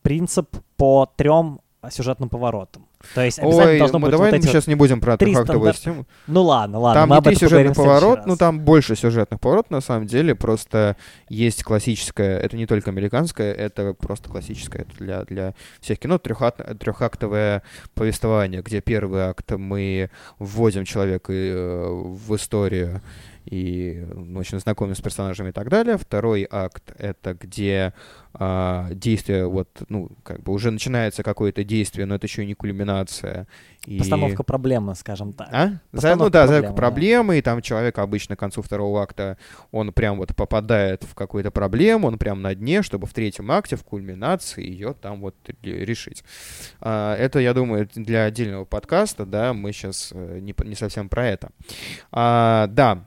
принцип 0.03 0.57
по 0.77 1.07
трем 1.17 1.61
сюжетным 1.91 2.29
поворотам. 2.29 2.87
То 3.15 3.23
есть 3.23 3.39
обязательно 3.39 3.73
Ой, 3.73 3.79
должно 3.79 3.99
мы 3.99 4.07
быть 4.07 4.13
давай 4.13 4.31
вот 4.31 4.39
мы 4.39 4.43
сейчас 4.43 4.67
не 4.67 4.75
будем 4.75 5.01
про 5.01 5.17
трехактовую 5.17 5.73
систему. 5.73 6.07
Ну 6.27 6.43
ладно, 6.43 6.79
ладно. 6.79 7.03
Там 7.03 7.11
не 7.11 7.23
три 7.23 7.37
сюжетных 7.37 7.77
поворот, 7.77 8.27
ну 8.27 8.37
там 8.37 8.61
больше 8.61 8.97
сюжетных 8.97 9.41
поворотов 9.41 9.71
на 9.71 9.81
самом 9.81 10.07
деле. 10.07 10.35
Просто 10.35 10.97
есть 11.29 11.63
классическое, 11.63 12.39
это 12.39 12.57
не 12.57 12.67
только 12.67 12.91
американское, 12.91 13.53
это 13.53 13.95
просто 13.95 14.29
классическое 14.29 14.83
это 14.83 14.97
для, 14.99 15.25
для 15.25 15.55
всех 15.81 15.99
кино. 15.99 16.19
Трехакт, 16.19 16.79
трехактовое 16.79 17.63
повествование, 17.95 18.63
где 18.63 18.81
первый 18.81 19.23
акт 19.23 19.53
мы 19.53 20.11
вводим 20.39 20.85
человека 20.85 21.33
э, 21.33 21.89
в 21.89 22.35
историю 22.35 23.03
и 23.47 24.05
ну, 24.13 24.41
очень 24.41 24.59
знакомы 24.59 24.95
с 24.95 25.01
персонажами 25.01 25.51
и 25.51 25.53
так 25.53 25.69
далее. 25.69 25.97
Второй 25.97 26.47
акт— 26.51 26.93
это 26.99 27.35
где 27.35 27.95
а, 28.39 28.89
действие, 28.91 29.47
вот, 29.47 29.69
ну, 29.89 30.11
как 30.23 30.43
бы 30.43 30.53
уже 30.53 30.71
начинается 30.71 31.23
какое-то 31.23 31.65
действие, 31.65 32.05
но 32.05 32.17
это 32.17 32.27
еще 32.27 32.45
не 32.45 32.53
кульминация. 32.53 33.47
И... 33.87 33.99
Постановка 33.99 34.43
проблемы, 34.43 34.95
скажем 34.95 35.33
так. 35.33 35.49
А? 35.53 35.79
За, 35.93 36.17
ну 36.17 36.29
да, 36.29 36.47
заявка 36.47 36.75
проблемы, 36.75 37.35
да. 37.35 37.39
и 37.39 37.43
там 37.43 37.63
человек 37.63 37.99
обычно 37.99 38.37
к 38.37 38.39
концу 38.39 38.61
второго 38.61 39.03
акта, 39.03 39.39
он 39.71 39.93
прям 39.93 40.19
вот 40.19 40.37
попадает 40.37 41.05
в 41.05 41.15
какую-то 41.15 41.51
проблему, 41.51 42.09
он 42.09 42.19
прям 42.19 42.43
на 42.43 42.55
дне, 42.55 42.83
чтобы 42.83 43.07
в 43.07 43.15
третьем 43.15 43.51
акте, 43.51 43.77
в 43.77 43.85
кульминации 43.85 44.63
ее 44.63 44.93
там 44.93 45.21
вот 45.21 45.35
решить. 45.63 46.23
А, 46.81 47.17
это, 47.17 47.39
я 47.39 47.55
думаю, 47.55 47.89
для 47.95 48.25
отдельного 48.25 48.67
подкаста, 48.67 49.25
да, 49.25 49.55
мы 49.55 49.73
сейчас 49.73 50.11
э, 50.13 50.41
не, 50.41 50.55
не 50.65 50.75
совсем 50.75 51.09
про 51.09 51.27
это. 51.27 51.49
А, 52.13 52.67
да, 52.67 53.07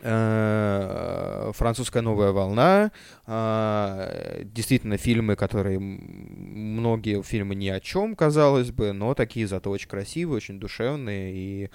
французская 0.00 2.02
новая 2.02 2.32
волна, 2.32 2.92
а, 3.26 4.42
действительно 4.44 4.96
фильмы, 4.96 5.36
которые 5.36 5.78
многие 5.78 7.22
фильмы 7.22 7.54
ни 7.54 7.68
о 7.68 7.80
чем, 7.80 8.14
казалось 8.14 8.70
бы, 8.70 8.92
но 8.92 9.14
такие 9.14 9.46
зато 9.46 9.70
очень 9.70 9.88
красивые, 9.88 10.36
очень 10.36 10.60
душевные. 10.60 11.32
И 11.34 11.70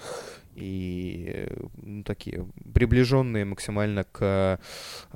и 0.54 1.46
ну, 1.82 2.04
такие 2.04 2.46
приближенные 2.72 3.44
максимально 3.44 4.04
к, 4.04 4.60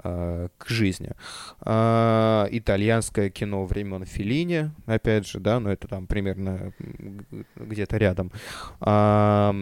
э, 0.02 0.48
к 0.58 0.68
жизни. 0.68 1.12
Э, 1.64 2.46
итальянское 2.50 3.30
кино 3.30 3.64
времен 3.64 4.04
Филини, 4.04 4.70
опять 4.86 5.26
же, 5.26 5.40
да, 5.40 5.60
но 5.60 5.70
это 5.70 5.88
там 5.88 6.06
примерно 6.06 6.72
где-то 7.56 7.96
рядом. 7.96 8.32
Э, 8.80 9.52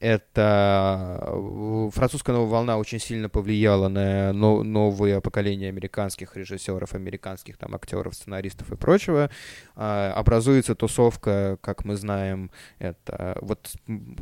это 0.00 1.22
французская 1.92 2.32
новая 2.32 2.50
волна 2.50 2.76
очень 2.78 2.98
сильно 2.98 3.28
повлияла 3.28 3.88
на 3.88 4.32
но, 4.32 4.62
новое 4.62 5.20
поколение 5.20 5.68
американских 5.68 6.36
режиссеров, 6.36 6.94
американских 6.94 7.56
там 7.56 7.74
актеров, 7.74 8.14
сценаристов 8.14 8.72
и 8.72 8.76
прочего. 8.76 9.30
Образуется 9.74 10.74
тусовка, 10.74 11.58
как 11.60 11.84
мы 11.84 11.96
знаем, 11.96 12.50
это 12.78 13.38
вот 13.40 13.72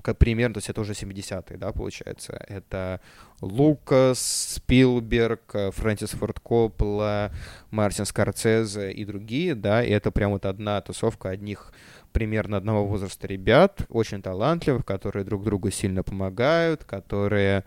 как 0.02 0.18
примерно 0.18 0.59
есть 0.60 0.70
это 0.70 0.80
уже 0.80 0.92
70-е, 0.92 1.56
да, 1.56 1.72
получается. 1.72 2.32
Это 2.48 3.00
Лукас, 3.40 4.54
Спилберг, 4.54 5.72
Фрэнсис 5.72 6.10
Форд 6.10 6.40
Коппола, 6.40 7.32
Мартин 7.70 8.04
Скорцезе 8.04 8.92
и 8.92 9.04
другие, 9.04 9.54
да, 9.54 9.82
и 9.82 9.90
это 9.90 10.10
прям 10.10 10.32
вот 10.32 10.46
одна 10.46 10.80
тусовка 10.80 11.30
одних 11.30 11.72
примерно 12.12 12.56
одного 12.56 12.86
возраста 12.86 13.26
ребят, 13.26 13.82
очень 13.88 14.22
талантливых, 14.22 14.84
которые 14.84 15.24
друг 15.24 15.44
другу 15.44 15.70
сильно 15.70 16.02
помогают, 16.02 16.84
которые 16.84 17.64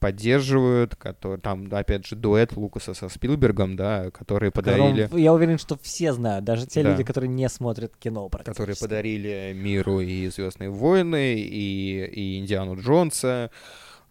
поддерживают, 0.00 0.96
которые 0.96 1.40
там, 1.40 1.68
опять 1.72 2.06
же, 2.06 2.16
дуэт 2.16 2.56
Лукаса 2.56 2.94
со 2.94 3.08
Спилбергом, 3.08 3.76
да, 3.76 4.10
которые 4.10 4.50
подарили... 4.50 5.02
Которым, 5.02 5.22
я 5.22 5.32
уверен, 5.32 5.58
что 5.58 5.78
все 5.82 6.12
знают, 6.12 6.44
даже 6.44 6.66
те 6.66 6.82
да. 6.82 6.90
люди, 6.90 7.04
которые 7.04 7.28
не 7.28 7.48
смотрят 7.48 7.96
кино 7.96 8.28
Которые 8.28 8.76
подарили 8.76 9.52
миру 9.54 10.00
и 10.00 10.28
Звездные 10.28 10.70
войны, 10.70 11.34
и, 11.38 12.04
и 12.04 12.38
Индиану 12.38 12.80
Джонса, 12.80 13.50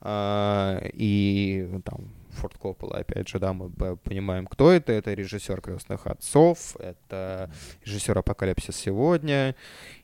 а, 0.02 0.82
и 0.94 1.82
там 1.84 2.12
Форд 2.38 2.58
Коппола, 2.58 2.98
опять 2.98 3.28
же, 3.28 3.40
да, 3.40 3.54
мы 3.54 3.70
понимаем, 3.98 4.46
кто 4.46 4.72
это. 4.72 4.94
Это 4.94 5.14
режиссер 5.14 5.62
«Крестных 5.62 6.08
отцов», 6.08 6.76
это 6.80 7.52
режиссер 7.84 8.18
«Апокалипсис 8.18 8.76
сегодня», 8.76 9.56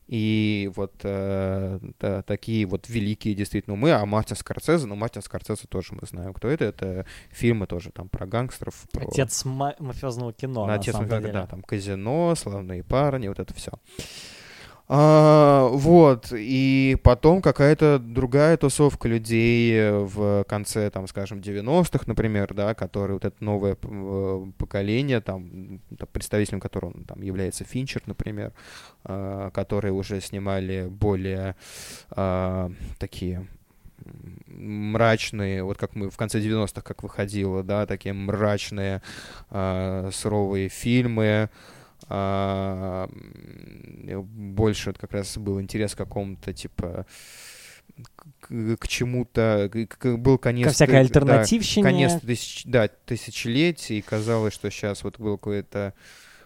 и 0.07 0.69
вот 0.75 0.93
э, 1.03 1.79
да, 1.99 2.21
такие 2.23 2.65
вот 2.65 2.89
великие 2.89 3.35
действительно 3.35 3.75
умы, 3.75 3.91
а 3.91 4.05
Мартин 4.05 4.35
Скорсезе, 4.35 4.85
ну, 4.85 4.95
Мартин 4.95 5.21
Скорсезе 5.21 5.67
тоже 5.67 5.93
мы 5.93 6.05
знаем, 6.07 6.33
кто 6.33 6.49
это, 6.49 6.65
это 6.65 7.05
фильмы 7.31 7.67
тоже 7.67 7.91
там 7.91 8.09
про 8.09 8.25
гангстеров. 8.25 8.85
Про... 8.91 9.07
Отец 9.07 9.45
ма- 9.45 9.75
мафиозного 9.79 10.33
кино, 10.33 10.65
на 10.65 10.75
Отец 10.75 10.93
мафиозного, 10.95 11.33
да, 11.33 11.47
там 11.47 11.61
«Казино», 11.61 12.35
«Славные 12.35 12.83
парни», 12.83 13.27
вот 13.27 13.39
это 13.39 13.53
все. 13.53 13.71
А, 14.89 15.69
вот, 15.69 16.33
и 16.33 16.97
потом 17.03 17.41
какая-то 17.41 17.99
другая 17.99 18.57
тусовка 18.57 19.07
людей 19.07 19.91
в 19.91 20.43
конце, 20.43 20.89
там, 20.89 21.07
скажем, 21.07 21.39
90-х, 21.39 22.03
например, 22.05 22.53
да, 22.53 22.73
которые 22.73 23.13
вот 23.13 23.25
это 23.25 23.41
новое 23.41 23.77
э, 23.81 24.45
поколение, 24.57 25.21
там, 25.21 25.79
представителем 26.11 26.59
которого 26.59 26.93
там 27.07 27.21
является 27.21 27.63
Финчер, 27.63 28.03
например, 28.07 28.51
а, 29.05 29.51
которые 29.51 29.93
уже 29.93 30.19
снимали 30.19 30.87
более 30.89 31.55
а, 32.11 32.69
такие 32.99 33.47
мрачные, 34.47 35.63
вот 35.63 35.77
как 35.77 35.95
мы 35.95 36.09
в 36.09 36.17
конце 36.17 36.39
90-х, 36.39 36.81
как 36.81 37.03
выходило, 37.03 37.63
да, 37.63 37.85
такие 37.85 38.13
мрачные, 38.13 39.01
э, 39.49 40.09
суровые 40.11 40.69
фильмы, 40.69 41.23
а, 41.23 41.49
больше 44.23 44.89
вот 44.89 44.97
как 44.97 45.11
раз 45.13 45.37
был 45.37 45.61
интерес 45.61 45.95
к 45.95 45.97
какому-то 45.97 46.53
типа 46.53 47.05
к, 48.39 48.77
к 48.77 48.87
чему-то, 48.87 49.69
был 50.03 50.37
конец... 50.37 50.67
Ко 50.67 50.73
всякой 50.73 50.99
альтернативщине. 51.01 51.83
Да, 51.83 51.89
конец 51.89 52.21
тысяч, 52.21 52.63
да, 52.65 52.87
тысячелетий, 52.87 53.99
и 53.99 54.01
казалось, 54.01 54.53
что 54.53 54.69
сейчас 54.71 55.03
вот 55.03 55.19
был 55.19 55.37
какой-то 55.37 55.93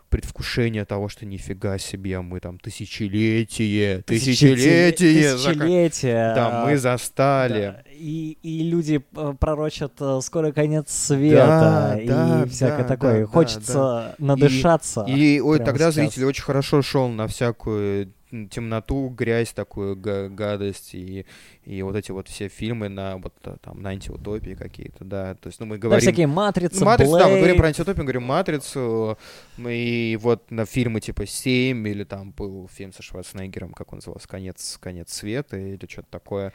предвкушение 0.10 0.86
того, 0.86 1.10
что 1.10 1.26
нифига 1.26 1.78
себе, 1.78 2.22
мы 2.22 2.39
там 2.39 2.60
тысячелетие, 2.60 4.01
тысячелетие, 4.03 4.91
тысячелетие, 4.91 6.34
да, 6.36 6.66
мы 6.66 6.78
застали. 6.78 7.76
Да. 7.76 7.91
И, 7.91 8.38
и 8.43 8.64
люди 8.64 9.03
э, 9.16 9.34
пророчат 9.39 9.93
э, 9.99 10.20
скоро 10.22 10.51
конец 10.51 10.91
света 10.91 11.95
да, 11.95 11.99
и 11.99 12.08
да, 12.08 12.45
всякое 12.45 12.84
да, 12.84 12.88
такое. 12.88 13.22
Да, 13.22 13.28
Хочется 13.28 13.74
да, 13.74 14.16
надышаться. 14.20 15.03
И, 15.08 15.38
и 15.38 15.39
ой, 15.39 15.60
тогда 15.60 15.91
сейчас. 15.91 15.95
зритель 15.95 16.26
очень 16.26 16.43
хорошо 16.43 16.82
шел 16.82 17.10
на 17.10 17.28
всякую 17.28 18.14
темноту, 18.30 19.09
грязь, 19.09 19.53
такую 19.53 19.95
гадость 19.95 20.93
и, 20.93 21.25
и 21.63 21.82
вот 21.82 21.95
эти 21.95 22.11
вот 22.11 22.28
все 22.28 22.49
фильмы 22.49 22.89
на 22.89 23.17
вот 23.17 23.34
там 23.61 23.82
на 23.82 23.89
антиутопии 23.89 24.53
какие-то, 24.53 25.05
да, 25.05 25.36
то 25.36 25.47
есть, 25.47 25.59
ну, 25.59 25.65
мы 25.65 25.78
говорим... 25.78 25.99
Да, 25.99 26.11
всякие 26.11 26.28
«Матрицы», 26.28 26.84
«Матрицы», 26.84 27.11
да, 27.17 27.30
мы 27.30 27.38
говорим 27.38 27.57
про 27.57 27.67
антиутопию, 27.67 28.03
говорим 28.03 28.23
«Матрицу», 28.23 29.17
и 29.57 30.17
вот 30.21 30.51
на 30.51 30.65
фильмы 30.65 30.99
типа 30.99 31.25
«Семь» 31.25 31.88
или 31.88 32.03
там 32.03 32.32
был 32.32 32.69
фильм 32.73 32.91
со 32.91 33.01
Шварценеггером, 33.01 33.73
как 33.73 33.93
он 33.93 33.99
назывался, 33.99 34.28
«Конец, 34.28 34.78
конец 34.82 35.13
света» 35.13 35.57
или 35.57 35.80
что-то 35.89 36.07
такое, 36.09 36.53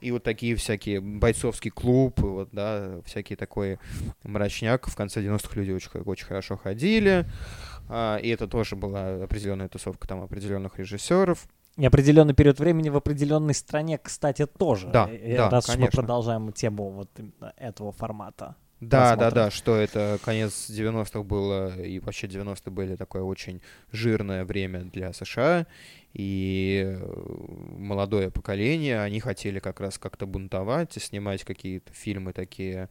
и 0.00 0.10
вот 0.10 0.22
такие 0.22 0.56
всякие 0.56 1.00
«Бойцовский 1.00 1.70
клуб», 1.70 2.20
вот, 2.20 2.50
да, 2.52 3.00
всякие 3.06 3.36
такой 3.36 3.78
мрачняк, 4.22 4.86
в 4.88 4.94
конце 4.94 5.22
90-х 5.22 5.58
люди 5.58 5.70
очень, 5.70 5.90
очень 6.04 6.26
хорошо 6.26 6.56
ходили, 6.56 7.26
а, 7.73 7.73
и 7.88 8.28
это 8.28 8.46
тоже 8.48 8.76
была 8.76 9.24
определенная 9.24 9.68
тусовка 9.68 10.08
там 10.08 10.22
определенных 10.22 10.78
режиссеров. 10.78 11.46
И 11.76 11.84
определенный 11.84 12.34
период 12.34 12.60
времени 12.60 12.88
в 12.88 12.96
определенной 12.96 13.54
стране, 13.54 13.98
кстати, 13.98 14.46
тоже. 14.46 14.88
Да, 14.88 15.06
да, 15.08 15.50
раз 15.50 15.66
конечно. 15.66 15.84
мы 15.84 15.90
продолжаем 15.90 16.52
тему 16.52 16.90
вот 16.90 17.10
этого 17.56 17.90
формата. 17.92 18.56
Да, 18.80 19.16
да, 19.16 19.30
да, 19.30 19.50
что 19.50 19.76
это 19.76 20.18
конец 20.24 20.68
90-х 20.68 21.22
было, 21.22 21.80
и 21.80 22.00
вообще 22.00 22.26
90-е 22.26 22.72
были 22.72 22.96
такое 22.96 23.22
очень 23.22 23.62
жирное 23.92 24.44
время 24.44 24.80
для 24.80 25.12
США, 25.12 25.66
и 26.12 26.82
э, 26.84 27.76
молодое 27.78 28.30
поколение, 28.30 29.00
они 29.00 29.20
хотели 29.20 29.58
как 29.58 29.80
раз 29.80 29.98
как-то 29.98 30.26
бунтовать 30.26 30.96
и 30.96 31.00
снимать 31.00 31.44
какие-то 31.44 31.92
фильмы 31.92 32.32
такие 32.32 32.88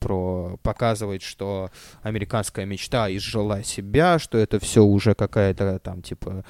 про 0.00 0.58
показывать, 0.62 1.22
что 1.22 1.70
американская 2.02 2.64
мечта 2.64 3.14
изжила 3.14 3.62
себя, 3.62 4.18
что 4.18 4.38
это 4.38 4.58
все 4.58 4.82
уже 4.82 5.14
какая-то 5.14 5.78
там 5.78 6.02
типа 6.02 6.44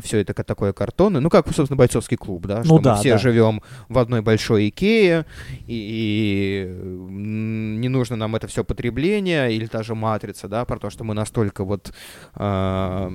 все 0.00 0.18
это 0.18 0.32
такое 0.32 0.72
картонное, 0.72 1.20
ну 1.20 1.28
как, 1.28 1.46
собственно, 1.52 1.76
бойцовский 1.76 2.16
клуб, 2.16 2.46
да, 2.46 2.58
ну 2.58 2.64
что 2.64 2.78
да, 2.78 2.94
мы 2.94 3.00
все 3.00 3.12
да. 3.12 3.18
живем 3.18 3.62
в 3.88 3.98
одной 3.98 4.22
большой 4.22 4.68
Икее, 4.68 5.26
и, 5.66 6.68
и 6.68 6.72
не 6.72 7.88
нужно 7.88 8.14
нам 8.14 8.36
это 8.36 8.46
все 8.46 8.62
потребление, 8.62 9.52
или 9.52 9.66
даже 9.66 9.96
матрица, 9.96 10.46
да, 10.46 10.64
про 10.64 10.78
то, 10.78 10.90
что 10.90 11.02
мы 11.02 11.14
настолько 11.14 11.64
вот 11.64 11.92
э, 12.36 13.10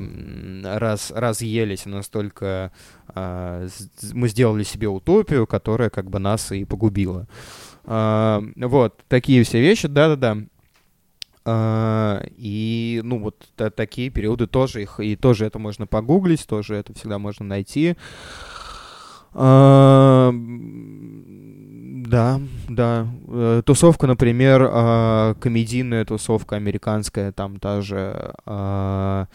раз, 0.63 1.11
разъелись, 1.15 1.85
настолько 1.85 2.73
э, 3.15 3.69
мы 4.11 4.27
сделали 4.27 4.63
себе 4.63 4.89
утопию, 4.89 5.47
которая 5.47 5.89
как 5.89 6.09
бы 6.09 6.19
нас 6.19 6.51
и 6.51 6.65
погубила. 6.65 7.27
А, 7.85 8.41
вот, 8.55 9.03
такие 9.07 9.43
все 9.43 9.61
вещи, 9.61 9.87
да-да-да. 9.87 10.37
Uh, 11.45 12.33
и, 12.37 13.01
ну, 13.03 13.19
вот 13.19 13.49
та, 13.57 13.69
такие 13.69 14.09
периоды 14.09 14.47
тоже 14.47 14.83
их, 14.83 15.01
и 15.01 15.17
тоже 15.17 15.45
это 15.45 15.59
можно 15.59 15.85
погуглить, 15.85 16.47
тоже 16.47 16.75
это 16.75 16.93
всегда 16.93 17.19
можно 17.19 17.45
найти. 17.45 17.97
Uh, 19.33 20.31
да, 22.07 22.39
да. 22.69 23.07
Uh, 23.27 23.61
тусовка, 23.61 24.07
например, 24.07 25.35
комедийная 25.39 26.05
тусовка 26.05 26.55
американская, 26.55 27.33
там 27.33 27.59
та 27.59 27.81
же 27.81 28.33
э, 28.45 29.25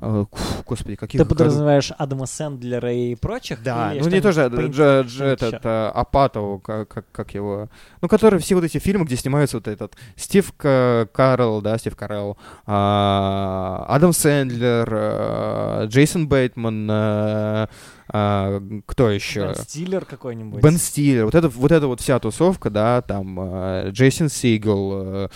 господи, 0.00 0.96
каких 0.96 1.20
Ты 1.20 1.24
подразумеваешь 1.26 1.92
Адама 1.98 2.26
Сэндлера 2.26 2.92
и 2.92 3.14
прочих? 3.14 3.62
Да, 3.62 3.92
ну 3.98 4.08
не 4.08 4.20
тоже 4.20 4.42
Дж- 4.42 5.04
Дж- 5.04 5.24
этот 5.24 5.52
ещё? 5.54 5.60
э, 5.68 5.88
Апатов, 5.94 6.62
как, 6.62 6.88
как, 6.88 7.04
как 7.12 7.34
его, 7.34 7.68
ну 8.00 8.08
который 8.08 8.38
все 8.40 8.54
вот 8.54 8.64
эти 8.64 8.78
фильмы, 8.78 9.04
где 9.04 9.16
снимаются 9.16 9.56
вот 9.56 9.68
этот 9.68 9.94
Стив 10.16 10.52
К- 10.56 11.08
Карелл, 11.12 11.60
да, 11.60 11.76
Стив 11.78 11.96
Карелл, 11.96 12.38
а, 12.66 13.84
Адам 13.88 14.12
Сэндлер, 14.12 14.88
э, 14.90 15.84
Джейсон 15.86 16.28
Бейтман, 16.28 16.88
э, 16.90 17.66
а, 18.10 18.62
кто 18.86 19.10
еще? 19.10 19.40
Бен 19.40 19.54
Стиллер 19.54 20.04
какой-нибудь? 20.06 20.62
Бен 20.62 20.78
Стиллер, 20.78 21.26
вот 21.26 21.34
это, 21.34 21.48
вот 21.48 21.72
эта 21.72 21.86
вот 21.86 22.00
вся 22.00 22.18
тусовка, 22.18 22.70
да, 22.70 23.02
там 23.02 23.38
э, 23.38 23.90
Джейсон 23.90 24.30
Сигел, 24.30 24.92
э, 24.94 25.28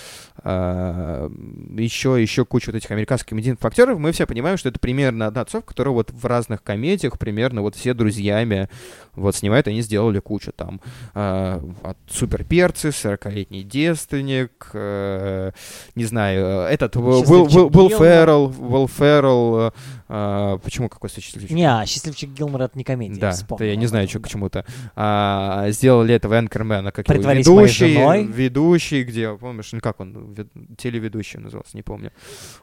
э, 0.43 1.31
еще, 1.77 2.21
еще 2.21 2.47
куча 2.47 2.71
вот 2.71 2.77
этих 2.77 2.91
американских 2.91 3.29
комедийных 3.29 3.63
актеров, 3.63 3.99
мы 3.99 4.13
все 4.13 4.27
понимаем, 4.27 4.57
что 4.57 4.71
это 4.71 4.79
примерно 4.79 5.27
одна 5.27 5.45
тусовка, 5.45 5.69
которая 5.69 5.93
вот 5.93 6.11
в 6.11 6.25
разных 6.25 6.63
комедиях 6.63 7.19
примерно 7.19 7.61
вот 7.61 7.77
все 7.77 7.93
друзьями 7.93 8.71
вот 9.15 9.37
снимают, 9.37 9.69
они 9.69 9.83
сделали 9.83 10.19
кучу 10.21 10.53
там 10.53 10.81
э, 11.15 11.61
от 11.83 11.99
суперперцы, 12.09 12.89
40-летний 12.89 13.63
девственник, 13.63 14.71
э, 14.73 15.53
не 15.95 16.05
знаю, 16.05 16.45
э, 16.47 16.69
этот 16.71 16.97
Уилл 16.97 18.89
Феррелл, 18.89 19.59
э, 19.61 19.71
э, 20.09 20.59
почему 20.63 20.89
какой 20.89 21.11
счастливчик? 21.11 21.51
Не, 21.51 21.65
а 21.71 21.85
«Счастливчик 21.87 22.31
Гилмор»— 22.31 22.63
это 22.63 22.79
не 22.79 22.85
комедия, 22.85 23.21
Да, 23.21 23.31
вспомнил 23.33 23.59
да, 23.59 23.65
я 23.67 23.77
не 23.77 23.87
знаю, 23.87 24.09
что 24.09 24.21
к 24.21 24.29
чему-то. 24.29 24.65
А, 24.97 25.67
сделали 25.71 26.15
этого 26.15 26.39
Энкермена, 26.39 26.93
как 26.93 27.09
его 27.09 27.15
«Притворись 27.19 27.47
моей 27.47 27.59
ведущий, 27.67 27.95
женой». 27.95 28.25
ведущий, 28.25 29.03
где, 29.05 29.37
помнишь, 29.37 29.73
ну 29.73 29.81
как 29.81 30.01
он, 30.01 30.33
вед- 30.33 30.53
телеведущий 30.79 31.39
назывался, 31.39 31.77
не 31.77 31.83
помню. 31.83 32.13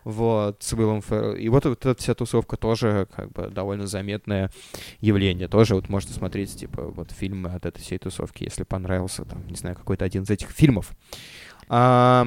Вот, 0.04 0.62
с 0.62 0.74
Уиллом 0.74 1.02
Феррелл. 1.02 1.36
И 1.36 1.50
вот, 1.50 1.66
вот 1.66 1.86
эта 1.86 2.00
вся 2.02 2.14
тусовка 2.16 2.58
тоже 2.58 3.08
как 3.16 3.32
бы 3.32 3.50
довольно 3.50 3.88
заметное 3.88 4.52
явление. 5.02 5.48
Тоже 5.48 5.76
вот 5.76 5.90
можно 5.90 6.14
смотреть, 6.14 6.39
типа, 6.46 6.84
вот 6.84 7.12
фильмы 7.12 7.50
от 7.50 7.66
этой 7.66 7.80
всей 7.82 7.98
тусовки, 7.98 8.44
если 8.44 8.64
понравился, 8.64 9.26
там, 9.26 9.46
не 9.48 9.56
знаю, 9.56 9.76
какой-то 9.76 10.06
один 10.06 10.24
из 10.24 10.30
этих 10.30 10.50
фильмов. 10.52 10.92
А, 11.68 12.26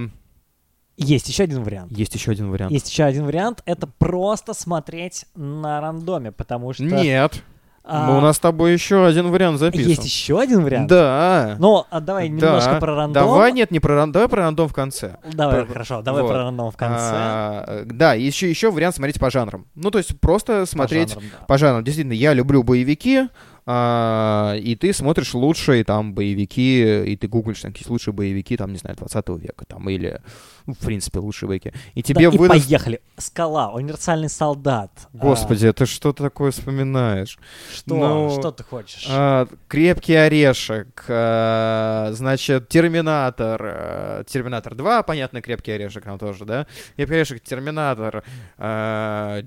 Есть 0.96 1.28
еще 1.28 1.44
один 1.44 1.62
вариант. 1.64 1.90
есть 1.92 2.14
еще 2.14 2.30
один 2.32 2.50
вариант. 2.50 2.72
Есть 2.72 2.90
еще 2.90 3.04
один 3.04 3.24
вариант— 3.24 3.62
это 3.66 3.86
просто 3.86 4.54
смотреть 4.54 5.26
на 5.34 5.80
рандоме, 5.80 6.32
потому 6.32 6.72
что... 6.72 6.84
Нет, 6.84 7.42
а, 7.84 8.06
ну, 8.06 8.18
у 8.18 8.20
нас 8.20 8.36
с 8.36 8.38
тобой 8.38 8.72
еще 8.72 9.04
один 9.04 9.30
вариант 9.32 9.58
записан. 9.58 9.88
Есть 9.88 10.04
еще 10.04 10.40
один 10.40 10.62
вариант? 10.62 10.86
Да. 10.88 11.56
Ну, 11.58 11.84
а 11.90 11.98
давай 12.00 12.28
немножко 12.28 12.74
Да. 12.74 12.78
про 12.78 12.94
рандом. 12.94 13.24
Давай, 13.24 13.50
нет, 13.52 13.72
не 13.72 13.80
про 13.80 13.96
рандом, 13.96 14.12
давай 14.12 14.28
про 14.28 14.42
рандом 14.42 14.68
в 14.68 14.72
конце. 14.72 15.16
Давай, 15.32 15.64
Про- 15.64 15.72
хорошо, 15.72 16.00
давай 16.02 16.22
вот. 16.22 16.28
про 16.28 16.38
рандом 16.44 16.70
в 16.70 16.76
конце. 16.76 16.94
А, 17.12 17.82
да, 17.86 18.14
еще, 18.14 18.48
еще 18.48 18.70
вариант 18.70 18.94
смотреть 18.94 19.18
по 19.18 19.30
жанрам. 19.30 19.66
Ну, 19.74 19.90
то 19.90 19.98
есть 19.98 20.20
просто 20.20 20.60
По 20.60 20.66
смотреть 20.66 21.14
жанрам, 21.14 21.28
да. 21.40 21.44
по 21.46 21.58
жанрам. 21.58 21.82
Действительно, 21.82 22.12
я 22.12 22.34
люблю 22.34 22.62
боевики, 22.62 23.26
и 23.64 24.76
ты 24.80 24.92
смотришь 24.92 25.34
лучшие 25.34 25.84
там 25.84 26.14
боевики, 26.14 27.04
и 27.04 27.16
ты 27.16 27.28
гуглишь 27.28 27.60
там 27.60 27.72
какие 27.72 27.88
лучшие 27.88 28.12
боевики, 28.12 28.56
там, 28.56 28.72
не 28.72 28.78
знаю, 28.78 28.96
20 28.96 29.28
века, 29.40 29.64
там, 29.66 29.88
или, 29.88 30.20
ну, 30.66 30.74
в 30.74 30.78
принципе, 30.78 31.20
лучшие 31.20 31.48
боевики. 31.48 31.72
И 31.94 32.02
тебе 32.02 32.28
Да, 32.28 32.34
и 32.34 32.38
выдаст... 32.38 32.66
поехали. 32.66 33.00
Скала, 33.16 33.70
универсальный 33.72 34.28
солдат. 34.28 34.90
А, 35.14 35.16
Господи, 35.16 35.72
ты 35.72 35.86
что 35.86 36.12
такое 36.12 36.50
вспоминаешь? 36.50 37.38
что? 37.72 37.94
ну, 37.94 38.30
что 38.30 38.50
ты 38.50 38.64
хочешь? 38.64 39.06
А, 39.08 39.46
крепкий 39.68 40.14
орешек, 40.14 41.04
а, 41.08 42.10
значит, 42.12 42.68
Терминатор, 42.68 43.60
а, 43.62 44.24
Терминатор 44.24 44.74
2, 44.74 45.02
понятно, 45.04 45.40
крепкий 45.40 45.72
орешек 45.72 46.04
там 46.04 46.18
тоже, 46.18 46.44
да? 46.44 46.66
Крепкий 46.96 47.14
орешек, 47.14 47.42
Терминатор, 47.42 48.24
а, 48.58 49.42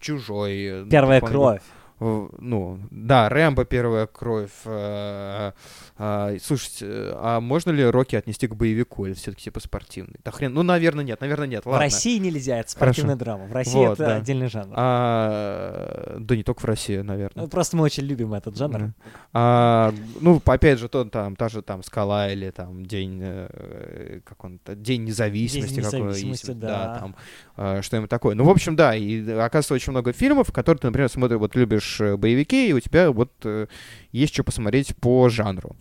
Чужой. 0.00 0.84
ну, 0.84 0.90
Первая 0.90 1.20
помню, 1.20 1.32
кровь. 1.32 1.62
В- 1.98 2.30
Ну, 2.38 2.78
да, 2.90 3.28
Рэмбо 3.28 3.64
первая 3.64 4.06
кровь. 4.06 4.50
а, 4.64 5.52
а, 5.96 6.36
слушайте, 6.42 6.86
а 7.14 7.40
можно 7.40 7.70
ли 7.70 7.84
Рокки 7.84 8.16
отнести 8.16 8.46
к 8.46 8.54
боевику 8.54 9.06
или 9.06 9.14
все-таки 9.14 9.44
типа 9.44 9.60
спортивный? 9.60 10.16
Да 10.24 10.30
хрен, 10.30 10.52
ну, 10.54 10.62
наверное, 10.62 11.04
нет, 11.04 11.20
наверное, 11.20 11.46
нет, 11.48 11.64
В 11.64 11.68
ладно. 11.68 11.84
России 11.84 12.18
нельзя, 12.18 12.58
это 12.60 12.70
спортивная 12.70 13.16
драма. 13.16 13.46
В 13.46 13.52
России 13.52 13.74
Вот, 13.74 13.94
это 14.00 14.06
да. 14.06 14.16
отдельный 14.16 14.48
жанр. 14.48 14.74
А, 14.76 16.16
да 16.18 16.36
не 16.36 16.42
только 16.42 16.60
в 16.60 16.64
России, 16.64 16.98
наверное. 16.98 17.44
Ну, 17.44 17.48
Просто 17.48 17.76
мы 17.76 17.84
очень 17.84 18.04
любим 18.04 18.34
этот 18.34 18.56
жанр. 18.56 18.78
Мгм. 18.78 18.94
А, 19.32 19.92
ну, 20.20 20.40
опять 20.44 20.78
же, 20.78 20.88
то, 20.88 21.04
там, 21.04 21.36
та 21.36 21.48
же 21.48 21.62
там 21.62 21.82
скала 21.82 22.30
или 22.30 22.50
там 22.50 22.84
день, 22.86 23.18
э, 23.22 24.20
как 24.24 24.44
он, 24.44 24.60
день 24.66 25.04
независимости, 25.04 25.74
День 25.74 25.84
независимости, 25.84 26.46
есть, 26.50 26.58
да. 26.60 26.98
там, 27.00 27.16
э, 27.56 27.82
что-нибудь 27.82 28.10
такое. 28.10 28.34
Ну, 28.34 28.44
в 28.44 28.50
общем, 28.50 28.76
да, 28.76 28.94
и 28.94 29.20
оказывается 29.30 29.74
очень 29.74 29.90
много 29.92 30.12
фильмов, 30.12 30.52
которые 30.52 30.78
ты, 30.80 30.86
например, 30.86 31.08
смотришь, 31.08 31.38
вот 31.38 31.56
любишь 31.56 31.87
э, 32.00 32.16
боевики, 32.16 32.68
и 32.68 32.72
у 32.72 32.80
тебя 32.80 33.10
вот 33.10 33.32
э, 33.44 33.66
есть 34.12 34.34
что 34.34 34.44
посмотреть 34.44 34.96
по 34.96 35.28
жанру. 35.28 35.76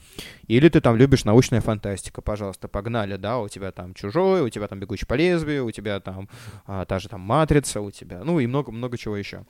Или 0.47 0.69
ты 0.69 0.81
там 0.81 0.95
любишь 0.95 1.25
научная 1.25 1.61
фантастика, 1.61 2.21
пожалуйста, 2.21 2.67
погнали, 2.67 3.17
да, 3.17 3.39
у 3.39 3.49
тебя 3.49 3.71
там 3.71 3.93
Чужой, 3.93 4.41
у 4.41 4.49
тебя 4.49 4.67
там 4.67 4.79
Бегущий 4.79 5.05
по 5.05 5.15
лезвию, 5.15 5.65
у 5.65 5.71
тебя 5.71 5.99
там 5.99 6.29
а, 6.65 6.85
та 6.85 6.99
же 6.99 7.09
там 7.09 7.21
Матрица, 7.21 7.81
у 7.81 7.91
тебя, 7.91 8.23
ну 8.23 8.39
и 8.39 8.47
много-много 8.47 8.97
чего 8.97 9.17
еще. 9.17 9.45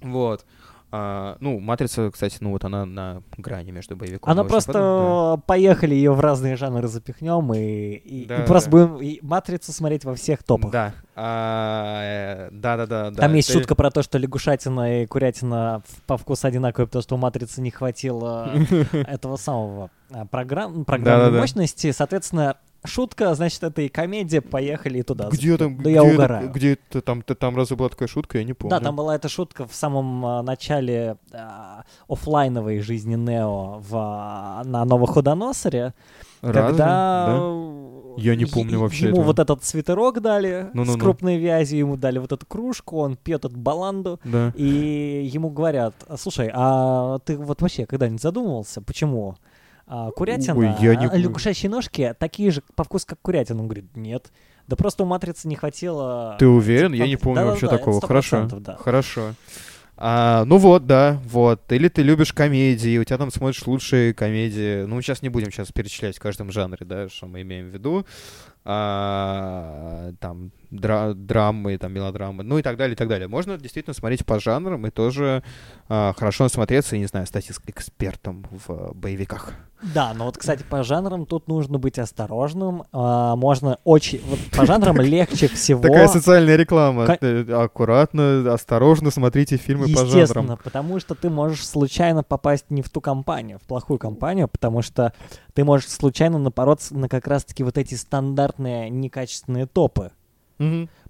Вот. 0.00 0.46
А, 0.92 1.36
ну, 1.40 1.60
Матрица, 1.60 2.10
кстати, 2.10 2.38
ну 2.40 2.50
вот 2.50 2.64
она 2.64 2.84
на 2.84 3.22
грани 3.36 3.70
между 3.70 3.96
боевиком 3.96 4.30
Она 4.30 4.42
и 4.42 4.48
просто 4.48 4.72
фантастикой, 4.72 5.46
поехали 5.46 5.94
ее 5.94 6.12
в 6.12 6.20
разные 6.20 6.56
жанры 6.56 6.88
запихнем 6.88 7.54
и, 7.54 7.58
и, 7.58 8.22
и 8.22 8.26
Да, 8.26 8.38
просто 8.40 8.70
да. 8.70 8.86
будем 8.86 8.96
и 9.02 9.18
матрицу 9.22 9.72
смотреть 9.72 10.04
во 10.04 10.14
всех 10.16 10.42
топах. 10.42 10.72
Да. 10.72 10.92
А, 11.14 12.00
э, 12.02 12.48
Да-да-да. 12.50 13.10
да. 13.10 13.16
Там 13.16 13.34
есть 13.34 13.48
Ты- 13.48 13.54
шутка 13.54 13.74
про 13.74 13.90
то, 13.90 14.02
что 14.02 14.18
лягушатина 14.18 15.02
и 15.02 15.06
курятина 15.06 15.82
по 16.06 16.16
вкусу 16.16 16.48
одинаковые, 16.48 16.86
потому 16.88 17.02
что 17.02 17.14
у 17.14 17.18
матрицы 17.18 17.60
не 17.60 17.70
хватило 17.70 18.50
этого 18.92 19.36
самого 19.36 19.90
а, 20.10 20.24
программ, 20.26 20.84
программной 20.84 21.38
мощности. 21.38 21.92
Соответственно, 21.92 22.56
шутка, 22.84 23.34
значит, 23.34 23.62
это 23.62 23.82
и 23.82 23.88
комедия, 23.88 24.40
поехали 24.40 25.02
туда. 25.02 25.28
Где 25.30 25.56
там, 25.56 25.76
Да 25.76 25.82
где, 25.82 25.92
я 25.92 26.02
это- 26.04 26.14
угораю. 26.14 26.50
где 26.50 26.72
это 26.74 27.00
там, 27.02 27.22
ты- 27.22 27.34
там 27.34 27.56
разве 27.56 27.76
была 27.76 27.88
такая 27.88 28.08
шутка, 28.08 28.38
я 28.38 28.44
не 28.44 28.52
помню. 28.54 28.70
Да, 28.76 28.80
там 28.82 28.96
была 28.96 29.14
эта 29.16 29.28
шутка 29.28 29.66
в 29.66 29.74
самом 29.74 30.24
а, 30.24 30.42
начале 30.42 31.16
а, 31.32 31.84
оффлайновой 32.08 32.80
жизни 32.80 33.14
Нео 33.16 33.80
в, 33.80 33.94
а, 33.96 34.62
на 34.64 34.84
Новоходоносоре, 34.84 35.94
Разве? 36.42 36.62
когда 36.62 37.26
Да? 37.26 37.36
Я 38.16 38.34
не 38.34 38.42
е- 38.44 38.48
помню 38.48 38.80
вообще 38.80 39.06
ему 39.06 39.18
этого. 39.18 39.26
вот 39.26 39.38
этот 39.38 39.64
свитерок 39.64 40.20
дали 40.20 40.68
с 40.72 40.74
Ну-ну-ну. 40.74 40.98
крупной 40.98 41.36
вязью, 41.38 41.78
ему 41.78 41.96
дали 41.96 42.18
вот 42.18 42.32
эту 42.32 42.44
кружку, 42.44 42.98
он 42.98 43.16
пьет 43.16 43.44
эту 43.44 43.56
баланду, 43.56 44.18
Да. 44.24 44.52
и 44.56 45.28
ему 45.32 45.48
говорят, 45.50 45.94
слушай, 46.18 46.50
а 46.52 47.18
ты 47.20 47.36
вот 47.36 47.62
вообще 47.62 47.86
когда-нибудь 47.86 48.20
задумывался, 48.20 48.80
почему 48.82 49.36
а, 49.92 50.12
курятина, 50.12 50.56
Ой, 50.56 50.72
я 50.78 50.94
не 50.94 51.06
а, 51.06 51.16
лягушачьи 51.16 51.68
ножки 51.68 52.14
такие 52.16 52.52
же 52.52 52.62
по 52.76 52.84
вкусу, 52.84 53.06
как 53.08 53.18
курятина? 53.20 53.58
Он 53.58 53.66
говорит, 53.66 53.96
нет. 53.96 54.30
Да 54.68 54.76
просто 54.76 55.02
у 55.02 55.06
матрицы 55.06 55.48
не 55.48 55.56
хватило... 55.56 56.36
Ты 56.38 56.46
уверен? 56.46 56.92
Я 56.92 57.08
не 57.08 57.16
помню 57.16 57.40
да-да-да, 57.40 57.50
вообще 57.50 57.66
это 57.66 57.76
такого. 57.76 58.00
Хорошо. 58.00 58.36
100%, 58.36 58.60
да. 58.60 58.76
Хорошо. 58.76 59.34
А, 59.96 60.44
ну 60.44 60.58
вот, 60.58 60.86
да, 60.86 61.20
вот. 61.26 61.72
Или 61.72 61.88
ты 61.88 62.02
любишь 62.02 62.32
комедии, 62.32 62.98
у 62.98 63.04
тебя 63.04 63.18
там 63.18 63.32
смотришь 63.32 63.66
лучшие 63.66 64.14
комедии. 64.14 64.84
Ну, 64.84 65.02
сейчас 65.02 65.22
не 65.22 65.28
будем 65.28 65.50
сейчас 65.50 65.72
перечислять 65.72 66.16
в 66.16 66.20
каждом 66.20 66.52
жанре, 66.52 66.86
да, 66.86 67.08
что 67.08 67.26
мы 67.26 67.42
имеем 67.42 67.68
в 67.68 67.74
виду. 67.74 68.06
А, 68.62 70.12
там 70.20 70.50
дра- 70.70 71.14
драмы, 71.14 71.78
там 71.78 71.92
мелодрамы, 71.92 72.42
ну 72.42 72.58
и 72.58 72.62
так 72.62 72.76
далее, 72.76 72.92
и 72.94 72.96
так 72.96 73.08
далее. 73.08 73.26
Можно 73.26 73.56
действительно 73.56 73.94
смотреть 73.94 74.26
по 74.26 74.38
жанрам 74.38 74.86
и 74.86 74.90
тоже 74.90 75.42
а, 75.88 76.12
хорошо 76.16 76.44
насмотреться 76.44 76.96
и, 76.96 76.98
не 76.98 77.06
знаю, 77.06 77.26
стать 77.26 77.50
экспертом 77.50 78.46
в 78.50 78.92
боевиках. 78.94 79.54
Да, 79.94 80.12
но 80.14 80.26
вот, 80.26 80.36
кстати, 80.36 80.62
по 80.62 80.82
жанрам 80.82 81.24
тут 81.24 81.48
нужно 81.48 81.78
быть 81.78 81.98
осторожным. 81.98 82.84
А, 82.92 83.34
можно 83.36 83.78
очень... 83.84 84.20
Вот 84.28 84.38
по 84.54 84.66
жанрам 84.66 84.96
легче 85.00 85.48
всего... 85.48 85.80
Такая 85.80 86.06
социальная 86.08 86.56
реклама. 86.56 87.16
Э, 87.20 87.44
Аккуратно, 87.50 88.52
осторожно 88.52 89.10
смотрите 89.10 89.56
фильмы 89.56 89.86
по 89.86 90.00
Естественно, 90.02 90.26
жанрам. 90.26 90.58
потому 90.62 91.00
что 91.00 91.14
ты 91.14 91.30
можешь 91.30 91.66
случайно 91.66 92.22
попасть 92.22 92.66
не 92.68 92.82
в 92.82 92.90
ту 92.90 93.00
компанию, 93.00 93.58
в 93.58 93.66
плохую 93.66 93.98
компанию, 93.98 94.48
потому 94.48 94.82
что 94.82 95.14
ты 95.54 95.64
можешь 95.64 95.88
случайно 95.88 96.38
напороться 96.38 96.94
на 96.94 97.08
как 97.08 97.26
раз-таки 97.26 97.64
вот 97.64 97.78
эти 97.78 97.94
стандартные 98.50 98.90
некачественные 98.90 99.66
топы. 99.66 100.10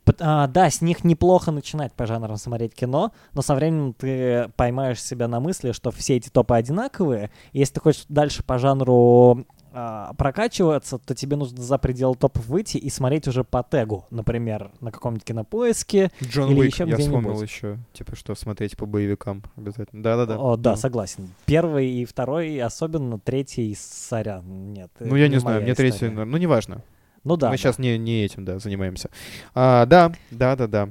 Пот- 0.04 0.16
а, 0.20 0.46
да, 0.46 0.70
с 0.70 0.80
них 0.80 1.02
неплохо 1.04 1.50
начинать 1.50 1.92
по 1.92 2.06
жанрам 2.06 2.36
смотреть 2.36 2.72
кино, 2.74 3.12
но 3.34 3.42
со 3.42 3.54
временем 3.54 3.92
ты 3.94 4.48
поймаешь 4.56 5.02
себя 5.02 5.26
на 5.28 5.40
мысли, 5.40 5.72
что 5.72 5.90
все 5.90 6.16
эти 6.16 6.28
топы 6.30 6.54
одинаковые. 6.54 7.30
и 7.52 7.58
Если 7.58 7.74
ты 7.74 7.80
хочешь 7.80 8.04
дальше 8.08 8.42
по 8.44 8.58
жанру 8.58 9.44
а, 9.72 10.14
прокачиваться, 10.14 10.98
то 10.98 11.14
тебе 11.16 11.36
нужно 11.36 11.60
за 11.62 11.78
пределы 11.78 12.14
топов 12.14 12.46
выйти 12.46 12.76
и 12.76 12.88
смотреть 12.90 13.26
уже 13.28 13.42
по 13.44 13.62
тегу, 13.68 14.06
например, 14.10 14.70
на 14.80 14.90
каком-нибудь 14.92 15.24
кинопоиске. 15.24 16.10
Джон 16.22 16.52
Или 16.52 16.60
Уик, 16.60 16.72
еще 16.72 16.88
я 16.88 16.96
вспомнил 16.96 17.42
еще, 17.42 17.78
типа, 17.92 18.14
что 18.16 18.34
смотреть 18.36 18.76
по 18.76 18.86
боевикам 18.86 19.42
обязательно. 19.56 20.02
Да-да-да. 20.02 20.38
О, 20.38 20.56
да, 20.56 20.70
Ну. 20.72 20.76
согласен. 20.76 21.28
Первый 21.44 21.90
и 21.90 22.04
второй, 22.04 22.56
особенно 22.60 23.18
третий, 23.18 23.76
сорян, 23.78 24.72
нет. 24.72 24.90
Ну, 25.00 25.14
я 25.16 25.24
это 25.26 25.34
не 25.34 25.40
знаю, 25.40 25.62
мне 25.62 25.74
третий, 25.74 25.96
история. 25.96 26.12
наверное, 26.12 26.32
ну, 26.32 26.38
неважно. 26.38 26.82
Ну 27.24 27.36
да. 27.36 27.48
Мы 27.48 27.52
да. 27.55 27.56
сейчас 27.59 27.78
не, 27.78 27.98
не 27.98 28.24
этим, 28.24 28.44
да, 28.44 28.59
занимаемся. 28.59 29.10
А, 29.55 29.84
да, 29.86 30.12
да, 30.30 30.56
да, 30.56 30.66
да. 30.66 30.88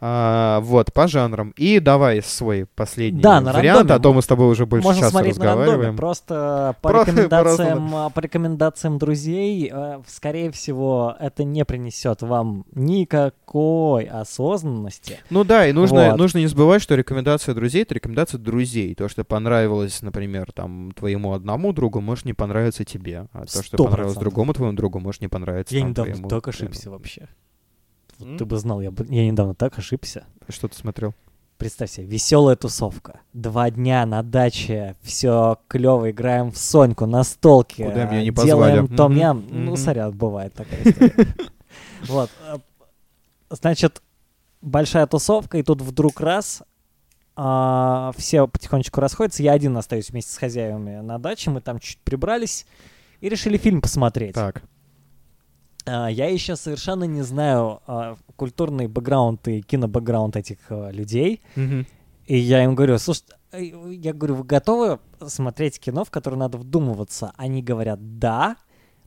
А, 0.00 0.60
вот, 0.60 0.92
по 0.92 1.06
жанрам. 1.06 1.50
И 1.56 1.80
давай 1.80 2.22
свой 2.22 2.66
последний 2.74 3.20
Да, 3.20 3.40
на 3.40 3.52
вариант, 3.52 3.80
рандоме. 3.80 3.96
а 3.96 4.02
то 4.02 4.12
мы 4.14 4.22
с 4.22 4.26
тобой 4.26 4.48
уже 4.50 4.64
больше 4.66 4.84
Можно 4.86 5.00
часа 5.00 5.10
смотреть 5.10 5.36
на 5.38 5.44
рандоме, 5.44 5.62
разговариваем. 5.64 5.96
просто 5.96 6.76
по 6.80 6.88
Про- 6.90 7.00
рекомендациям, 7.02 7.94
а, 7.94 8.10
по 8.10 8.20
рекомендациям 8.20 8.98
друзей, 8.98 9.70
э, 9.72 10.00
скорее 10.06 10.50
всего, 10.50 11.14
это 11.20 11.44
не 11.44 11.64
принесет 11.64 12.22
вам 12.22 12.64
никакой 12.72 14.04
осознанности. 14.04 15.18
Ну 15.30 15.44
да, 15.44 15.66
и 15.66 15.72
нужно, 15.72 16.10
Вот. 16.10 16.18
нужно 16.18 16.38
не 16.38 16.46
забывать, 16.46 16.82
что 16.82 16.94
рекомендация 16.94 17.54
друзей— 17.54 17.82
это 17.84 17.94
рекомендация 17.94 18.38
друзей. 18.38 18.94
То, 18.94 19.08
что 19.08 19.24
понравилось, 19.24 20.02
например, 20.02 20.52
там, 20.52 20.92
твоему 20.92 21.32
одному 21.32 21.72
другу, 21.72 22.00
может 22.00 22.24
не 22.24 22.32
понравиться 22.32 22.84
тебе. 22.84 23.26
А 23.32 23.44
то, 23.44 23.62
что 23.62 23.76
понравилось 23.84 24.16
другому 24.16 24.52
твоему 24.54 24.76
другу, 24.76 25.00
может 25.00 25.20
не 25.20 25.28
понравиться 25.28 25.65
Я 25.70 25.80
там, 25.80 25.90
недавно 25.90 26.12
твоему, 26.12 26.28
так 26.28 26.48
ошибся 26.48 26.90
вообще. 26.90 27.28
Вот? 28.18 28.38
Ты 28.38 28.44
бы 28.44 28.56
знал, 28.58 28.80
я, 28.80 28.90
бы, 28.90 29.06
я 29.08 29.26
недавно 29.26 29.54
так 29.54 29.78
ошибся. 29.78 30.24
Что 30.48 30.68
ты 30.68 30.76
смотрел? 30.76 31.14
Представь 31.58 31.90
себе, 31.90 32.06
веселая 32.06 32.54
тусовка. 32.56 33.20
Два 33.32 33.70
дня 33.70 34.04
на 34.04 34.22
даче, 34.22 34.94
все 35.00 35.58
клево, 35.68 36.10
играем 36.10 36.52
в 36.52 36.58
Соньку, 36.58 37.06
на 37.06 37.24
столке. 37.24 37.86
Куда 37.86 38.04
меня 38.04 38.22
не 38.22 38.30
позвали. 38.30 38.72
Делаем 38.72 38.88
том 38.88 39.12
Мгм, 39.12 39.20
ям. 39.20 39.46
Ну, 39.50 39.76
сорян, 39.76 40.12
бывает 40.12 40.54
такая 40.54 40.82
история. 40.82 41.34
Вот. 42.08 42.30
э, 42.46 42.58
Значит, 43.50 44.02
большая 44.60 45.06
тусовка, 45.06 45.58
и 45.58 45.62
тут 45.62 45.80
вдруг 45.80 46.20
раз 46.20 46.62
а, 47.36 48.12
все 48.16 48.46
потихонечку 48.48 49.00
расходятся. 49.00 49.42
Я 49.42 49.52
один 49.52 49.76
остаюсь 49.76 50.10
вместе 50.10 50.32
с 50.32 50.36
хозяевами 50.38 51.00
на 51.00 51.18
даче. 51.18 51.50
Мы 51.50 51.60
там 51.60 51.78
чуть 51.78 51.98
прибрались 51.98 52.66
и 53.20 53.28
решили 53.28 53.56
фильм 53.56 53.80
посмотреть. 53.80 54.34
Так. 54.34 54.62
А, 55.86 56.08
Я 56.08 56.28
еще 56.28 56.56
совершенно 56.56 57.04
не 57.04 57.22
знаю 57.22 57.80
а, 57.86 58.16
культурный 58.36 58.88
бэкграунд 58.88 59.46
и 59.48 59.62
кинобэкграунд 59.62 60.36
этих 60.36 60.58
а, 60.68 60.90
людей. 60.90 61.40
Мгм. 61.54 61.86
И 62.26 62.36
я 62.36 62.64
им 62.64 62.74
говорю, 62.74 62.98
слушай, 62.98 63.22
э, 63.52 63.64
я 63.92 64.12
говорю, 64.12 64.34
вы 64.36 64.44
готовы 64.44 64.98
смотреть 65.26 65.78
кино, 65.78 66.04
в 66.04 66.10
которое 66.10 66.36
надо 66.36 66.58
вдумываться? 66.58 67.32
Они 67.36 67.62
говорят, 67.62 68.18
да, 68.18 68.56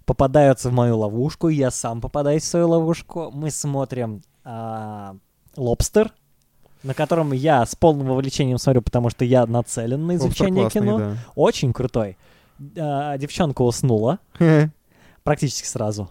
попадаются 0.06 0.70
в 0.70 0.74
мою 0.74 0.98
ловушку, 1.00 1.50
я 1.50 1.70
сам 1.70 2.00
попадаюсь 2.02 2.44
в 2.44 2.48
свою 2.48 2.70
ловушку. 2.70 3.30
Мы 3.34 3.52
смотрим 3.52 4.22
а, 4.46 5.18
«Лобстер», 5.58 6.14
на 6.82 6.94
котором 6.94 7.34
я 7.34 7.66
с 7.66 7.76
полным 7.76 8.08
вовлечением 8.08 8.58
смотрю, 8.58 8.82
потому 8.82 9.10
что 9.10 9.26
я 9.26 9.46
нацелен 9.46 10.08
на 10.08 10.16
изучение 10.16 10.70
кино. 10.70 10.98
да. 10.98 11.18
Очень 11.36 11.74
крутой. 11.74 12.18
А, 12.78 13.18
девчонка 13.18 13.64
уснула 13.64 14.20
практически 15.24 15.68
сразу. 15.68 16.10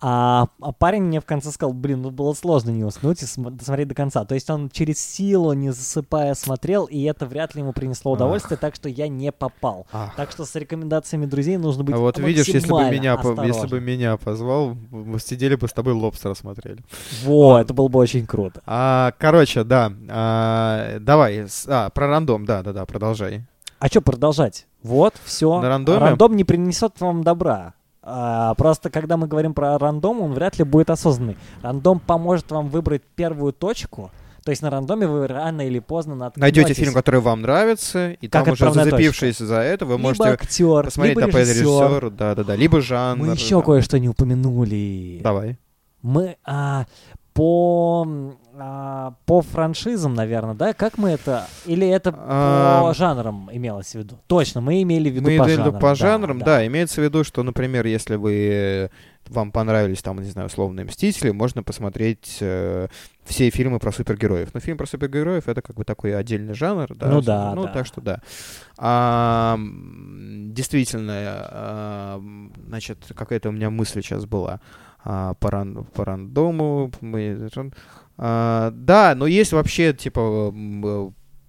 А, 0.00 0.46
а 0.60 0.72
парень 0.72 1.02
мне 1.02 1.20
в 1.20 1.24
конце 1.24 1.50
сказал, 1.50 1.72
блин, 1.72 2.02
ну 2.02 2.10
было 2.10 2.32
сложно 2.32 2.70
не 2.70 2.84
уснуть 2.84 3.20
и 3.22 3.26
см- 3.26 3.56
досмотреть 3.56 3.88
до 3.88 3.94
конца. 3.96 4.24
То 4.24 4.34
есть 4.36 4.48
он 4.48 4.70
через 4.70 5.00
силу, 5.00 5.52
не 5.54 5.70
засыпая, 5.70 6.34
смотрел, 6.34 6.84
и 6.84 7.02
это 7.02 7.26
вряд 7.26 7.56
ли 7.56 7.62
ему 7.62 7.72
принесло 7.72 8.12
удовольствие, 8.12 8.56
так 8.58 8.76
что 8.76 8.88
я 8.88 9.08
не 9.08 9.32
попал. 9.32 9.86
Ах. 9.92 10.14
Так 10.14 10.30
что 10.30 10.44
с 10.44 10.54
рекомендациями 10.54 11.26
друзей 11.26 11.56
нужно 11.56 11.82
быть 11.82 11.96
А 11.96 11.98
вот 11.98 12.16
видишь, 12.18 12.46
если 12.46 12.70
бы 12.70 12.90
меня, 12.90 13.16
по- 13.16 13.44
если 13.44 13.66
бы 13.66 13.80
меня 13.80 14.16
позвал, 14.16 14.76
мы 14.90 15.18
сидели 15.18 15.56
бы 15.56 15.66
с 15.66 15.72
тобой 15.72 15.94
лобстера 15.94 16.34
смотрели. 16.34 16.78
Во, 17.24 17.58
это 17.58 17.74
было 17.74 17.88
бы 17.88 17.98
очень 17.98 18.24
круто. 18.26 18.62
А, 18.66 19.12
короче, 19.18 19.64
да. 19.64 19.92
а, 20.08 20.98
давай. 21.00 21.46
А, 21.66 21.90
про 21.90 22.06
рандом, 22.06 22.44
да, 22.44 22.62
да, 22.62 22.72
да, 22.72 22.86
продолжай. 22.86 23.44
А 23.80 23.88
что 23.88 24.00
продолжать? 24.00 24.66
Вот, 24.82 25.14
все. 25.24 25.60
На 25.60 25.68
рандоме? 25.68 25.98
Рандом 25.98 26.36
не 26.36 26.44
принесет 26.44 27.00
вам 27.00 27.22
добра. 27.24 27.74
А, 28.10 28.54
просто 28.54 28.90
когда 28.90 29.16
мы 29.16 29.26
говорим 29.26 29.52
про 29.52 29.76
рандом, 29.78 30.20
он 30.22 30.32
вряд 30.32 30.58
ли 30.58 30.64
будет 30.64 30.90
осознанный. 30.90 31.36
Рандом 31.62 32.00
поможет 32.00 32.50
вам 32.50 32.68
выбрать 32.68 33.02
первую 33.02 33.52
точку. 33.52 34.10
То 34.44 34.50
есть 34.50 34.62
на 34.62 34.70
рандоме 34.70 35.06
вы 35.06 35.26
рано 35.26 35.66
или 35.66 35.78
поздно 35.78 36.14
наткнетесь. 36.14 36.40
Найдете 36.40 36.72
фильм, 36.72 36.94
который 36.94 37.20
вам 37.20 37.42
нравится, 37.42 38.12
и 38.12 38.28
Как 38.28 38.46
там 38.46 38.54
уже 38.54 38.72
зацепившись 38.72 39.36
за 39.36 39.56
это, 39.56 39.84
вы 39.84 39.96
либо 39.96 40.02
можете 40.04 40.24
актер, 40.24 40.84
посмотреть 40.84 41.18
либо 41.18 41.30
на 41.30 41.40
режиссер. 41.40 42.10
да, 42.10 42.34
да, 42.34 42.44
да, 42.44 42.56
либо 42.56 42.80
жанр. 42.80 43.26
Мы 43.26 43.34
еще 43.34 43.58
да. 43.58 43.62
кое-что 43.66 43.98
не 43.98 44.08
упомянули. 44.08 45.20
Давай. 45.22 45.58
Мы 46.00 46.36
а, 46.46 46.86
по 47.34 48.08
а, 48.60 49.14
по 49.26 49.40
франшизам, 49.42 50.14
наверное, 50.14 50.54
да? 50.54 50.72
Как 50.74 50.98
мы 50.98 51.10
это? 51.10 51.46
Или 51.66 51.86
это 51.88 52.12
по 52.12 52.18
А, 52.90 52.92
жанрам 52.94 53.48
имелось 53.52 53.92
в 53.92 53.94
виду? 53.96 54.18
Точно, 54.26 54.60
мы 54.60 54.82
имели 54.82 55.10
в 55.10 55.14
виду 55.14 55.30
Мы 55.30 55.38
по 55.38 55.48
жанрам. 55.48 55.74
по 55.74 55.88
да, 55.88 55.94
жанрам, 55.94 56.38
да. 56.40 56.44
да, 56.44 56.66
имеется 56.66 57.00
в 57.00 57.04
виду, 57.04 57.24
что, 57.24 57.42
например, 57.42 57.86
если 57.86 58.16
вы 58.16 58.32
э, 58.50 58.88
вам 59.28 59.52
понравились 59.52 60.02
там, 60.02 60.18
не 60.18 60.30
знаю, 60.30 60.46
условные 60.48 60.84
мстители, 60.86 61.30
можно 61.30 61.62
посмотреть 61.62 62.38
э, 62.40 62.88
все 63.24 63.50
фильмы 63.50 63.78
про 63.78 63.92
супергероев. 63.92 64.52
Но 64.54 64.60
фильм 64.60 64.78
про 64.78 64.86
супергероев 64.86 65.48
это 65.48 65.62
как 65.62 65.76
бы 65.76 65.84
такой 65.84 66.16
отдельный 66.16 66.54
жанр, 66.54 66.94
да. 66.96 67.06
Ну 67.08 67.20
да, 67.22 67.54
Ну 67.54 67.64
да. 67.64 67.72
так 67.72 67.86
что 67.86 68.00
да. 68.00 68.20
А, 68.78 69.58
действительно, 69.58 71.12
а, 71.16 72.22
значит, 72.66 72.98
какая-то 73.14 73.48
у 73.50 73.52
меня 73.52 73.70
мысль 73.70 74.02
сейчас 74.02 74.24
была 74.26 74.60
а, 75.04 75.34
по, 75.34 75.50
ран- 75.50 75.84
по 75.94 76.04
рандому. 76.04 76.90
Мы, 77.00 77.48
а, 78.18 78.70
да, 78.72 79.14
но 79.14 79.26
есть 79.26 79.52
вообще 79.52 79.92
типа 79.92 80.52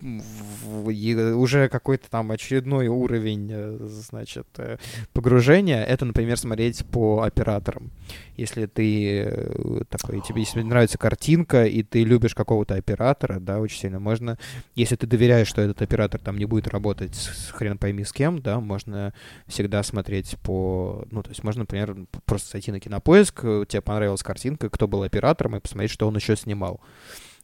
уже 0.01 1.67
какой-то 1.67 2.09
там 2.09 2.31
очередной 2.31 2.87
уровень, 2.87 3.49
э, 3.51 3.77
значит, 3.81 4.47
э, 4.57 4.77
погружения, 5.13 5.83
это, 5.83 6.05
например, 6.05 6.37
смотреть 6.37 6.85
по 6.85 7.23
операторам. 7.23 7.91
Если 8.37 8.65
ты 8.65 9.23
э, 9.23 9.81
такой, 9.89 10.21
тебе 10.21 10.41
если 10.41 10.61
нравится 10.61 10.97
картинка, 10.97 11.65
и 11.65 11.83
ты 11.83 12.03
любишь 12.03 12.33
какого-то 12.33 12.75
оператора, 12.75 13.39
да, 13.39 13.59
очень 13.59 13.79
сильно, 13.79 13.99
можно, 13.99 14.37
если 14.75 14.95
ты 14.95 15.05
доверяешь, 15.05 15.47
что 15.47 15.61
этот 15.61 15.81
оператор 15.81 16.21
там 16.21 16.37
не 16.37 16.45
будет 16.45 16.67
работать 16.67 17.15
с 17.15 17.51
хрен 17.51 17.77
пойми 17.77 18.05
с 18.05 18.13
кем, 18.13 18.41
да, 18.41 18.59
можно 18.59 19.13
всегда 19.47 19.83
смотреть 19.83 20.37
по, 20.43 21.05
ну, 21.11 21.23
то 21.23 21.29
есть 21.29 21.43
можно, 21.43 21.61
например, 21.61 21.95
просто 22.25 22.51
зайти 22.51 22.71
на 22.71 22.79
кинопоиск, 22.79 23.41
тебе 23.67 23.81
понравилась 23.81 24.23
картинка, 24.23 24.69
кто 24.69 24.87
был 24.87 25.03
оператором, 25.03 25.57
и 25.57 25.59
посмотреть, 25.59 25.91
что 25.91 26.07
он 26.07 26.15
еще 26.15 26.37
снимал. 26.37 26.79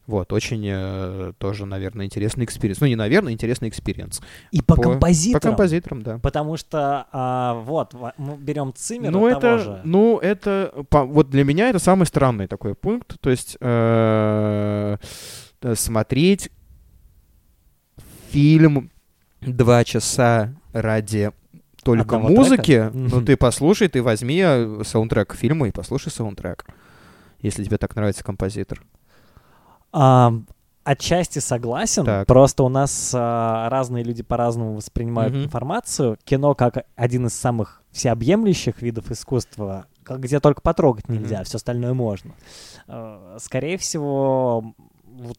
Вот, 0.06 0.32
очень 0.32 0.64
э, 0.64 1.32
тоже, 1.38 1.66
наверное, 1.66 2.06
интересный 2.06 2.44
experience. 2.44 2.80
Ну, 2.80 2.86
не 2.86 2.94
наверное, 2.94 3.32
интересный 3.32 3.68
experience. 3.68 4.20
И 4.52 4.62
по, 4.62 4.76
По- 4.76 4.82
композиторам. 4.82 5.40
По 5.40 5.48
композиторам, 5.48 6.02
да. 6.02 6.18
Потому 6.18 6.56
что, 6.56 7.06
а, 7.10 7.54
вот, 7.54 7.92
мы 8.16 8.36
берем 8.36 8.72
Циммера 8.74 9.10
Ну, 9.10 9.28
того 9.28 9.30
это, 9.38 9.58
же. 9.58 9.80
ну, 9.84 10.18
это, 10.18 10.72
по- 10.90 11.04
вот 11.04 11.30
для 11.30 11.42
меня 11.42 11.70
это 11.70 11.80
самый 11.80 12.06
странный 12.06 12.46
такой 12.46 12.76
пункт. 12.76 13.20
То 13.20 13.30
есть 13.30 13.56
э, 13.60 14.96
э, 15.62 15.74
смотреть 15.74 16.50
фильм 18.30 18.90
два 19.40 19.82
часа 19.84 20.54
ради 20.72 21.32
только 21.82 22.16
Одного 22.16 22.28
музыки, 22.28 22.62
трека? 22.64 22.90
ну, 22.94 23.22
ты 23.22 23.36
послушай, 23.36 23.88
ты 23.88 24.02
возьми 24.02 24.40
э, 24.44 24.82
саундтрек 24.84 25.30
к 25.32 25.36
фильму 25.36 25.66
и 25.66 25.70
послушай 25.72 26.10
саундтрек, 26.10 26.64
если 27.40 27.64
тебе 27.64 27.78
так 27.78 27.94
нравится 27.96 28.22
композитор. 28.24 28.82
А, 29.98 30.32
отчасти 30.84 31.38
согласен. 31.38 32.04
Так. 32.04 32.26
Просто 32.26 32.62
у 32.64 32.68
нас 32.68 33.12
а, 33.14 33.68
разные 33.70 34.04
люди 34.04 34.22
по-разному 34.22 34.74
воспринимают 34.74 35.32
Мгм. 35.34 35.44
информацию. 35.44 36.18
Кино 36.24 36.54
как 36.54 36.84
один 36.96 37.26
из 37.26 37.34
самых 37.34 37.82
всеобъемлющих 37.92 38.82
видов 38.82 39.10
искусства, 39.10 39.86
как- 40.04 40.20
где 40.20 40.38
только 40.38 40.60
потрогать 40.60 41.08
нельзя, 41.08 41.36
Мгм. 41.36 41.44
все 41.44 41.56
остальное 41.56 41.94
можно. 41.94 42.32
А, 42.88 43.36
скорее 43.40 43.78
всего, 43.78 44.74
вот 45.06 45.38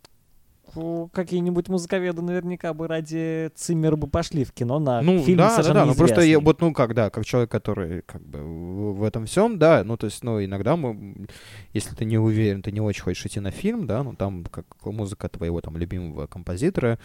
какие-нибудь 1.14 1.70
музыковеды 1.70 2.22
наверняка 2.22 2.74
бы 2.74 2.88
ради 2.88 3.52
Циммера 3.56 3.96
бы 3.96 4.08
пошли 4.08 4.44
в 4.44 4.52
кино 4.52 4.80
на 4.80 5.02
Ну, 5.02 5.24
фильм 5.24 5.38
да, 5.38 5.48
да, 5.48 5.52
совершенно 5.52 5.80
да, 5.82 5.86
ну 5.86 5.96
просто 5.96 6.22
я, 6.22 6.40
вот, 6.40 6.62
ну, 6.62 6.74
как, 6.74 6.94
да, 6.94 7.10
как 7.10 7.26
человек, 7.26 7.52
который, 7.52 8.02
как 8.04 8.22
бы, 8.22 8.94
в, 8.94 9.04
этом 9.04 9.26
всем, 9.26 9.58
да, 9.58 9.84
ну, 9.84 9.98
то 9.98 10.06
есть, 10.06 10.24
ну, 10.24 10.44
иногда 10.44 10.76
мы, 10.76 11.28
если 11.74 11.96
ты 11.96 12.06
не 12.06 12.18
уверен, 12.18 12.62
ты 12.62 12.72
не 12.72 12.82
очень 12.82 13.04
хочешь 13.04 13.26
идти 13.26 13.40
на 13.40 13.52
фильм, 13.52 13.88
да, 13.88 14.04
ну, 14.04 14.16
там, 14.16 14.46
как 14.46 14.66
музыка 14.86 15.30
твоего, 15.30 15.62
там, 15.62 15.78
любимого 15.78 16.28
композитора, 16.28 17.00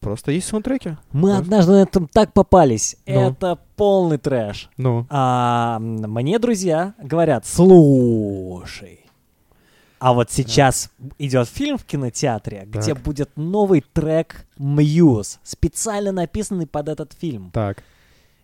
просто 0.00 0.32
есть 0.32 0.48
саундтреки. 0.48 0.96
Мы 1.12 1.28
Просто- 1.30 1.38
однажды 1.38 1.72
на 1.72 1.82
этом 1.82 2.08
так 2.08 2.32
попались. 2.32 2.96
Ну. 3.06 3.30
Это 3.30 3.58
полный 3.76 4.18
трэш. 4.18 4.68
Ну, 4.76 5.06
А 5.10 5.78
мне 5.78 6.38
друзья 6.38 6.94
говорят, 6.98 7.46
слушай, 7.46 9.01
а 10.04 10.12
вот 10.14 10.32
сейчас 10.32 10.90
идет 11.18 11.48
фильм 11.48 11.78
в 11.78 11.84
кинотеатре, 11.84 12.64
где 12.66 12.94
Так. 12.94 13.02
будет 13.02 13.30
новый 13.36 13.84
трек 13.92 14.46
Muse, 14.58 15.38
специально 15.44 16.10
написанный 16.10 16.66
под 16.66 16.88
этот 16.88 17.12
фильм. 17.12 17.50
так. 17.52 17.82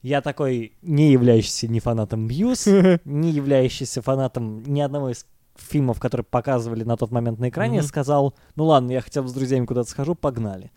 Я 0.01 0.21
такой, 0.21 0.75
не 0.81 1.11
являющийся 1.11 1.67
ни 1.67 1.81
фанатом 1.81 2.29
Muse, 2.29 2.67
не 3.05 3.31
являющийся 3.33 4.01
фанатом 4.03 4.63
ни 4.63 4.81
одного 4.81 5.11
из 5.11 5.27
фильмов, 5.57 5.99
которые 5.99 6.25
показывали 6.25 6.85
на 6.85 6.97
тот 6.97 7.11
момент 7.11 7.41
на 7.41 7.49
экране, 7.49 7.79
Мгм. 7.81 7.87
сказал, 7.89 8.35
ну 8.55 8.67
ладно, 8.67 8.93
я 8.93 9.01
хотя 9.01 9.23
бы 9.23 9.29
с 9.29 9.33
друзьями 9.33 9.67
куда-то 9.67 9.91
схожу, 9.91 10.15
погнали. 10.15 10.71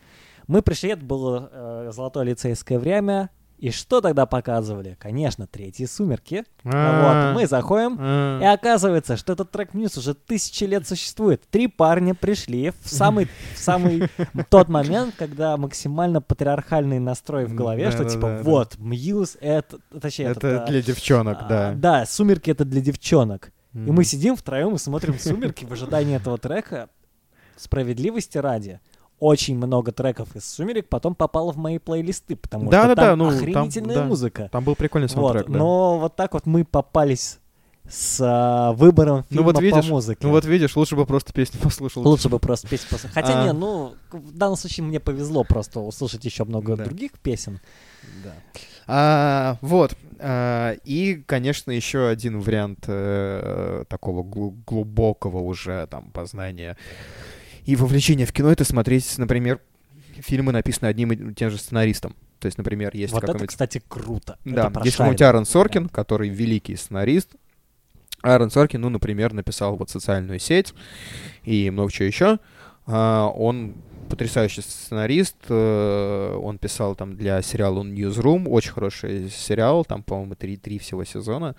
Мы 0.47 0.63
пришли, 0.63 0.89
это 0.89 1.05
было 1.05 1.49
э, 1.53 1.91
золотое 1.93 2.23
лицейское 2.23 2.79
время, 2.79 3.29
И 3.61 3.69
что 3.69 4.01
тогда 4.01 4.25
показывали? 4.25 4.97
Конечно, 4.99 5.45
третьи 5.45 5.85
«Сумерки». 5.85 6.45
А, 6.63 7.29
Вот, 7.31 7.39
мы 7.39 7.47
заходим, 7.47 7.95
а. 7.99 8.39
и 8.41 8.45
оказывается, 8.45 9.17
что 9.17 9.33
этот 9.33 9.51
трек 9.51 9.75
Muse 9.75 9.99
уже 9.99 10.15
тысячи 10.15 10.63
лет 10.63 10.87
существует. 10.87 11.43
Три 11.51 11.67
парня 11.67 12.15
пришли 12.15 12.71
в 12.71 12.89
самый, 12.89 13.27
в 13.53 13.59
самый 13.59 14.09
тот 14.49 14.67
момент, 14.67 15.13
когда 15.15 15.57
максимально 15.57 16.21
патриархальный 16.21 16.97
настрой 16.97 17.45
в 17.45 17.53
голове, 17.53 17.91
что 17.91 18.03
типа 18.03 18.39
вот, 18.41 18.79
Мьюз 18.79 19.37
это... 19.39 19.77
Точнее, 20.01 20.29
Это 20.29 20.47
этот, 20.47 20.61
а, 20.63 20.65
для 20.65 20.81
девчонок, 20.81 21.47
да. 21.47 21.73
Да, 21.75 22.05
«Сумерки»— 22.07 22.49
это 22.51 22.65
для 22.65 22.81
девчонок. 22.81 23.51
И 23.75 23.91
мы 23.91 24.03
сидим 24.05 24.35
втроем 24.35 24.73
и 24.73 24.79
смотрим 24.79 25.19
«Сумерки» 25.19 25.65
в 25.65 25.71
ожидании 25.71 26.15
этого 26.15 26.39
трека. 26.39 26.89
Справедливости 27.57 28.39
ради. 28.39 28.79
Очень 29.21 29.55
много 29.55 29.91
треков 29.91 30.35
из 30.35 30.49
«Сумерек» 30.49 30.89
потом 30.89 31.13
попало 31.13 31.51
в 31.51 31.57
мои 31.57 31.77
плейлисты, 31.77 32.35
потому 32.35 32.71
Да-да-да, 32.71 32.93
что 32.93 33.09
там 33.11 33.19
ну, 33.19 33.29
там, 33.29 33.35
охренительная 33.37 33.95
да. 33.97 34.03
музыка. 34.05 34.49
Там 34.51 34.63
был 34.63 34.75
прикольный 34.75 35.07
Вот, 35.09 35.13
саундтрек, 35.13 35.45
да. 35.47 35.59
Но 35.59 35.99
вот 35.99 36.15
так 36.15 36.33
вот 36.33 36.47
мы 36.47 36.65
попались 36.65 37.37
с 37.87 38.19
а, 38.19 38.73
выбором 38.73 39.17
Ну 39.17 39.23
фильма 39.29 39.43
вот 39.43 39.61
видишь, 39.61 39.85
по 39.85 39.91
музыке. 39.91 40.19
Ну 40.25 40.31
вот 40.31 40.45
видишь, 40.45 40.75
лучше 40.75 40.95
бы 40.95 41.05
просто 41.05 41.33
песню 41.33 41.59
послушал. 41.61 42.01
Лучше 42.01 42.29
бы 42.29 42.39
просто 42.39 42.67
песню 42.67 42.87
послушать. 42.89 43.13
Хотя 43.13 43.41
А. 43.41 43.45
не, 43.45 43.53
ну, 43.53 43.93
в 44.11 44.35
данном 44.35 44.57
случае 44.57 44.85
мне 44.85 44.99
повезло 44.99 45.43
просто 45.43 45.79
услышать 45.81 46.25
еще 46.25 46.43
много 46.43 46.75
Да. 46.75 46.85
других 46.85 47.11
песен. 47.19 47.59
Да. 48.23 48.33
А, 48.87 49.57
вот. 49.61 49.95
А, 50.17 50.73
и, 50.83 51.21
конечно, 51.27 51.69
еще 51.69 52.07
один 52.07 52.39
вариант 52.39 52.85
э, 52.87 53.83
такого 53.87 54.23
глу- 54.23 54.55
глубокого 54.65 55.39
уже 55.39 55.85
там 55.87 56.09
познания 56.11 56.75
и 57.65 57.75
вовлечения 57.75 58.25
в 58.25 58.33
кино 58.33 58.51
это 58.51 58.63
смотреть, 58.63 59.17
например, 59.17 59.59
фильмы, 60.19 60.51
написанные 60.51 60.91
одним 60.91 61.11
и 61.11 61.33
тем 61.33 61.49
же 61.49 61.57
сценаристом. 61.57 62.15
То 62.39 62.47
есть, 62.47 62.57
например, 62.57 62.91
есть 62.95 63.13
вот 63.13 63.19
это, 63.19 63.27
какой-нибудь... 63.27 63.49
кстати, 63.49 63.81
круто. 63.87 64.37
Это 64.45 64.69
Да, 64.71 64.81
есть 64.83 64.97
какой-нибудь 64.97 65.21
Аарон 65.21 65.45
Соркин, 65.45 65.83
Да. 65.83 65.89
который 65.89 66.29
великий 66.29 66.75
сценарист. 66.75 67.29
Аарон 68.23 68.49
Соркин, 68.51 68.81
ну, 68.81 68.89
например, 68.89 69.33
написал 69.33 69.75
вот 69.77 69.89
«Социальную 69.89 70.39
сеть» 70.39 70.73
и 71.43 71.69
много 71.69 71.91
чего 71.91 72.07
еще. 72.07 72.39
А, 72.87 73.27
он 73.27 73.75
потрясающий 74.09 74.61
сценарист. 74.61 75.37
э, 75.47 76.35
Он 76.41 76.57
писал 76.57 76.95
там 76.95 77.15
для 77.15 77.41
сериала 77.41 77.81
Newsroom. 77.83 78.47
Очень 78.49 78.71
хороший 78.71 79.29
сериал. 79.29 79.85
Там, 79.85 80.03
по-моему, 80.03 80.35
три, 80.35 80.57
три 80.57 80.79
всего 80.79 81.05
сезона. 81.05 81.55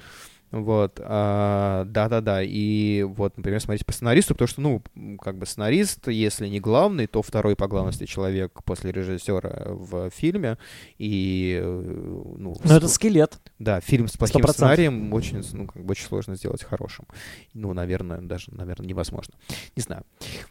Вот, 0.53 1.01
а, 1.03 1.87
да-да-да, 1.87 2.43
и 2.43 3.03
вот, 3.05 3.39
например, 3.39 3.59
смотрите 3.61 3.87
по 3.87 3.93
сценаристу, 3.93 4.35
потому 4.35 4.49
что, 4.49 4.61
ну, 4.61 4.83
как 5.19 5.39
бы 5.39 5.47
сценарист, 5.47 6.09
если 6.09 6.47
не 6.47 6.61
главный, 6.61 7.07
то 7.07 7.23
второй 7.23 7.57
по 7.57 7.69
главности 7.69 8.05
человек 8.05 8.63
после 8.65 8.93
режиссера 8.93 9.63
в 9.67 10.11
фильме, 10.11 10.59
и, 10.99 11.59
э, 11.59 12.23
ну, 12.37 12.55
Ну, 12.63 12.75
это 12.75 12.87
скелет. 12.89 13.39
да, 13.59 13.81
фильм 13.81 14.09
с 14.09 14.19
плохим 14.19 14.43
100%. 14.43 14.53
сценарием 14.53 15.13
очень, 15.15 15.43
ну, 15.55 15.67
как 15.67 15.83
бы 15.85 15.93
очень 15.93 16.05
сложно 16.07 16.37
сделать 16.37 16.63
хорошим. 16.63 17.07
Ну, 17.55 17.73
наверное, 17.73 18.21
даже, 18.21 18.53
наверное, 18.55 18.87
невозможно. 18.87 19.33
Не 19.75 19.83
знаю. 19.83 20.03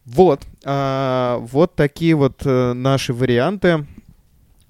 Вот. 0.05 0.41
а, 0.65 1.37
вот 1.37 1.75
такие 1.75 2.15
вот 2.15 2.41
э, 2.45 2.73
наши 2.73 3.13
варианты. 3.13 3.85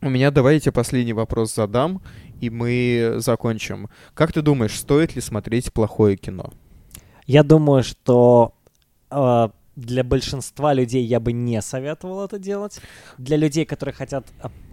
У 0.03 0.09
меня 0.09 0.31
давайте 0.31 0.71
последний 0.71 1.13
вопрос 1.13 1.53
задам, 1.53 2.01
и 2.41 2.49
мы 2.49 3.15
закончим. 3.17 3.89
Как 4.13 4.33
ты 4.33 4.41
думаешь, 4.41 4.77
стоит 4.77 5.15
ли 5.15 5.21
смотреть 5.21 5.71
плохое 5.71 6.17
кино? 6.17 6.51
Я 7.27 7.43
думаю, 7.43 7.83
что 7.83 8.53
э, 9.09 9.49
для 9.75 10.03
большинства 10.03 10.73
людей 10.73 11.03
я 11.05 11.19
бы 11.19 11.31
не 11.31 11.61
советовал 11.61 12.25
это 12.25 12.39
делать. 12.39 12.81
Для 13.17 13.37
людей, 13.37 13.65
которые 13.65 13.93
хотят 13.93 14.25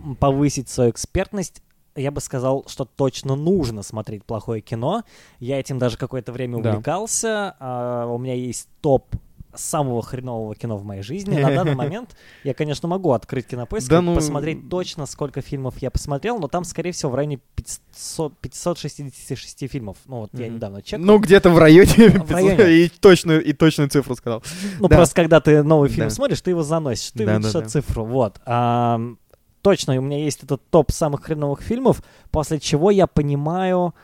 м, 0.03 0.17
повысить 0.17 0.69
свою 0.69 0.91
экспертность, 0.91 1.63
я 1.95 2.11
бы 2.11 2.21
сказал, 2.21 2.65
что 2.69 2.85
точно 2.85 3.35
нужно 3.37 3.83
смотреть 3.83 4.25
плохое 4.25 4.61
кино. 4.61 5.03
Я 5.41 5.59
этим 5.61 5.79
даже 5.79 5.97
какое-то 5.97 6.33
время 6.33 6.63
Да. 6.63 6.71
увлекался. 6.71 7.55
А, 7.61 8.07
у 8.07 8.19
меня 8.19 8.35
есть 8.35 8.69
топ 8.81 9.15
самого 9.59 10.03
хренового 10.03 10.55
кино 10.55 10.77
в 10.77 10.85
моей 10.85 11.03
жизни. 11.03 11.39
На 11.39 11.51
данный 11.55 11.75
момент 11.77 12.17
я, 12.45 12.55
конечно, 12.55 12.89
могу 12.89 13.13
открыть 13.13 13.47
кинопоиск 13.47 13.89
Да 13.89 13.99
и 13.99 14.01
ну- 14.01 14.15
посмотреть 14.15 14.69
точно, 14.69 15.07
сколько 15.07 15.41
фильмов 15.41 15.75
я 15.79 15.91
посмотрел, 15.91 16.39
но 16.39 16.49
там, 16.49 16.65
скорее 16.65 16.93
всего, 16.93 17.11
в 17.11 17.15
районе 17.15 17.39
500 17.55 18.37
566 18.39 19.69
фильмов. 19.69 19.97
Ну, 20.07 20.21
вот 20.21 20.31
я 20.33 20.47
Мгм. 20.47 20.55
недавно 20.57 20.83
чекал. 20.83 21.05
Ну, 21.05 21.19
где-то 21.19 21.51
в 21.51 21.59
районе, 21.59 22.09
В 22.11 22.31
районе. 22.31 22.71
и, 22.85 22.89
точную, 22.89 23.45
и 23.45 23.53
точную 23.53 23.91
цифру 23.91 24.15
сказал. 24.17 24.43
Ну, 24.81 24.89
Да. 24.89 24.97
просто 24.97 25.15
когда 25.15 25.41
ты 25.41 25.63
новый 25.63 25.89
фильм 25.89 26.09
Да. 26.09 26.15
смотришь, 26.15 26.41
ты 26.41 26.51
его 26.51 26.63
заносишь, 26.63 27.11
ты 27.13 27.25
Да, 27.27 27.37
видишь 27.37 27.53
да, 27.53 27.61
да. 27.63 27.69
цифру. 27.69 28.05
Вот. 28.05 28.41
Ам, 28.47 29.19
точно, 29.63 29.99
у 29.99 30.01
меня 30.03 30.19
есть 30.19 30.43
этот 30.45 30.63
топ 30.71 30.93
самых 30.93 31.23
хреновых 31.25 31.61
фильмов, 31.63 32.03
после 32.31 32.59
чего 32.61 32.91
я 32.91 33.07
понимаю... 33.07 33.95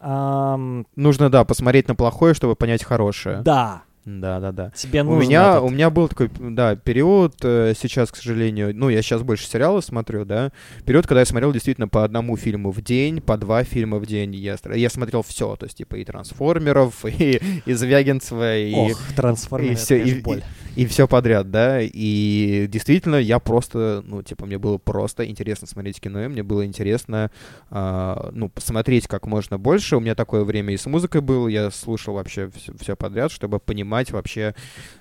ам, 0.00 0.86
Нужно, 0.96 1.28
да, 1.30 1.44
посмотреть 1.44 1.88
на 1.88 1.94
плохое, 1.94 2.32
чтобы 2.34 2.56
понять 2.56 2.82
хорошее. 2.84 3.42
да, 3.42 3.82
Да, 4.18 4.40
да, 4.40 4.50
да. 4.52 4.70
тебе 4.74 5.02
У 5.02 5.04
нужно... 5.04 5.22
меня, 5.28 5.50
этот- 5.52 5.62
у 5.62 5.68
меня 5.70 5.90
был 5.90 6.08
такой, 6.08 6.30
да, 6.38 6.74
период, 6.74 7.34
э, 7.42 7.74
сейчас, 7.80 8.10
к 8.10 8.16
сожалению, 8.16 8.72
ну, 8.74 8.88
я 8.88 9.02
сейчас 9.02 9.22
больше 9.22 9.46
сериалы 9.46 9.82
смотрю, 9.82 10.24
да, 10.24 10.50
период, 10.84 11.06
когда 11.06 11.20
я 11.20 11.26
смотрел 11.26 11.52
действительно 11.52 11.86
по 11.88 12.02
одному 12.04 12.36
фильму 12.36 12.70
в 12.70 12.82
день, 12.82 13.20
по 13.20 13.36
два 13.36 13.62
фильма 13.64 13.98
в 13.98 14.06
день, 14.06 14.34
я, 14.34 14.56
я 14.74 14.90
смотрел 14.90 15.22
все, 15.22 15.54
то 15.56 15.66
есть, 15.66 15.78
типа, 15.78 15.96
и 15.96 16.04
Трансформеров, 16.04 17.04
и, 17.04 17.40
и 17.66 17.72
Звягинцева, 17.72 18.56
и, 18.58 18.74
Ох, 18.74 18.98
трансформеры, 19.14 19.72
и 19.72 19.76
все, 19.76 20.02
и, 20.02 20.20
боль. 20.20 20.42
и, 20.69 20.69
все 20.86 21.08
подряд, 21.08 21.50
да, 21.50 21.80
и 21.80 22.66
действительно 22.68 23.16
я 23.16 23.38
просто, 23.38 24.02
ну, 24.04 24.22
типа, 24.22 24.46
мне 24.46 24.58
было 24.58 24.78
просто 24.78 25.26
интересно 25.26 25.66
смотреть 25.66 26.00
кино, 26.00 26.24
и 26.24 26.28
мне 26.28 26.42
было 26.42 26.64
интересно, 26.64 27.30
а, 27.70 28.30
ну, 28.32 28.48
посмотреть 28.48 29.06
как 29.08 29.26
можно 29.26 29.58
больше, 29.58 29.96
у 29.96 30.00
меня 30.00 30.14
такое 30.14 30.44
время 30.44 30.74
и 30.74 30.76
с 30.76 30.86
музыкой 30.86 31.20
было, 31.20 31.48
я 31.48 31.70
слушал 31.70 32.14
вообще 32.14 32.50
все, 32.80 32.96
подряд, 32.96 33.32
чтобы 33.32 33.58
понимать 33.58 34.10
вообще 34.10 34.54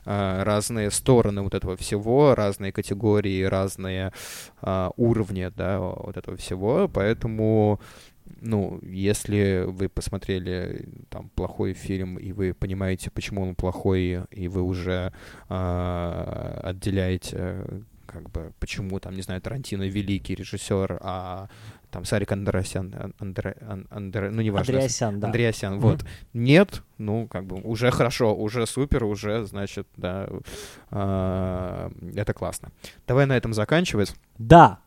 а, 0.05 0.43
разные 0.43 0.91
стороны 0.91 1.41
вот 1.41 1.53
этого 1.53 1.77
всего, 1.77 2.35
разные 2.35 2.71
категории, 2.71 3.43
разные 3.43 4.11
а, 4.61 4.91
уровни, 4.97 5.51
да, 5.55 5.79
вот 5.79 6.17
этого 6.17 6.37
всего, 6.37 6.87
поэтому 6.87 7.79
ну, 8.41 8.79
если 8.83 9.63
вы 9.67 9.89
посмотрели 9.89 10.87
там 11.09 11.29
плохой 11.29 11.73
фильм, 11.73 12.17
и 12.17 12.31
вы 12.31 12.53
понимаете, 12.53 13.11
почему 13.11 13.41
он 13.41 13.55
плохой, 13.55 14.23
и 14.31 14.47
вы 14.47 14.61
уже 14.61 15.11
а, 15.49 16.59
отделяете 16.63 17.83
как 18.05 18.29
бы, 18.31 18.53
почему, 18.59 18.99
там, 18.99 19.15
не 19.15 19.21
знаю, 19.21 19.39
Тарантино 19.39 19.83
великий 19.83 20.33
режиссер, 20.33 20.97
а 21.01 21.47
там 21.91 22.05
Сарик 22.05 22.31
Андреасян, 22.31 22.95
Ан- 22.97 23.13
Андре, 23.19 23.55
Ан- 23.61 23.87
Андре- 23.91 24.31
ну, 24.31 24.41
неважно. 24.41 24.73
Андреасян, 24.73 25.19
да. 25.19 25.27
Андреасян, 25.27 25.73
Мгм. 25.73 25.81
вот. 25.81 26.05
Нет, 26.33 26.81
ну, 26.97 27.27
как 27.27 27.45
бы, 27.45 27.57
уже 27.61 27.91
хорошо, 27.91 28.35
уже 28.35 28.65
супер, 28.65 29.03
уже, 29.03 29.45
значит, 29.45 29.87
да, 29.95 30.27
а, 30.89 31.91
это 32.15 32.33
классно. 32.33 32.69
Давай 33.07 33.25
на 33.25 33.37
этом 33.37 33.53
заканчивать. 33.53 34.15
Да, 34.39 34.79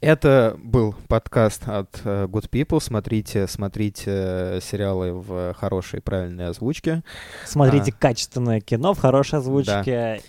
Это 0.00 0.56
был 0.58 0.94
подкаст 1.08 1.68
от 1.68 2.00
э, 2.04 2.26
Good 2.26 2.50
People. 2.50 2.80
Смотрите, 2.80 3.46
смотрите 3.46 4.10
э, 4.10 4.60
сериалы 4.62 5.12
в 5.12 5.54
хорошей, 5.54 6.00
правильной 6.00 6.48
озвучке. 6.48 7.02
смотрите 7.44 7.92
А. 7.96 8.00
качественное 8.00 8.60
кино 8.60 8.94
в 8.94 8.98
хорошей 8.98 9.38
озвучке. 9.38 10.22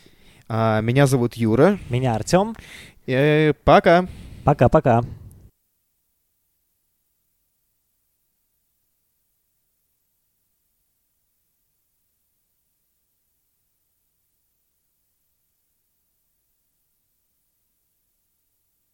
А, 0.47 0.81
меня 0.81 1.07
зовут 1.07 1.35
Юра. 1.35 1.77
Меня 1.89 2.15
Артем. 2.15 2.55
И 3.05 3.53
пока! 3.63 4.07
Пока-пока. 4.43 5.03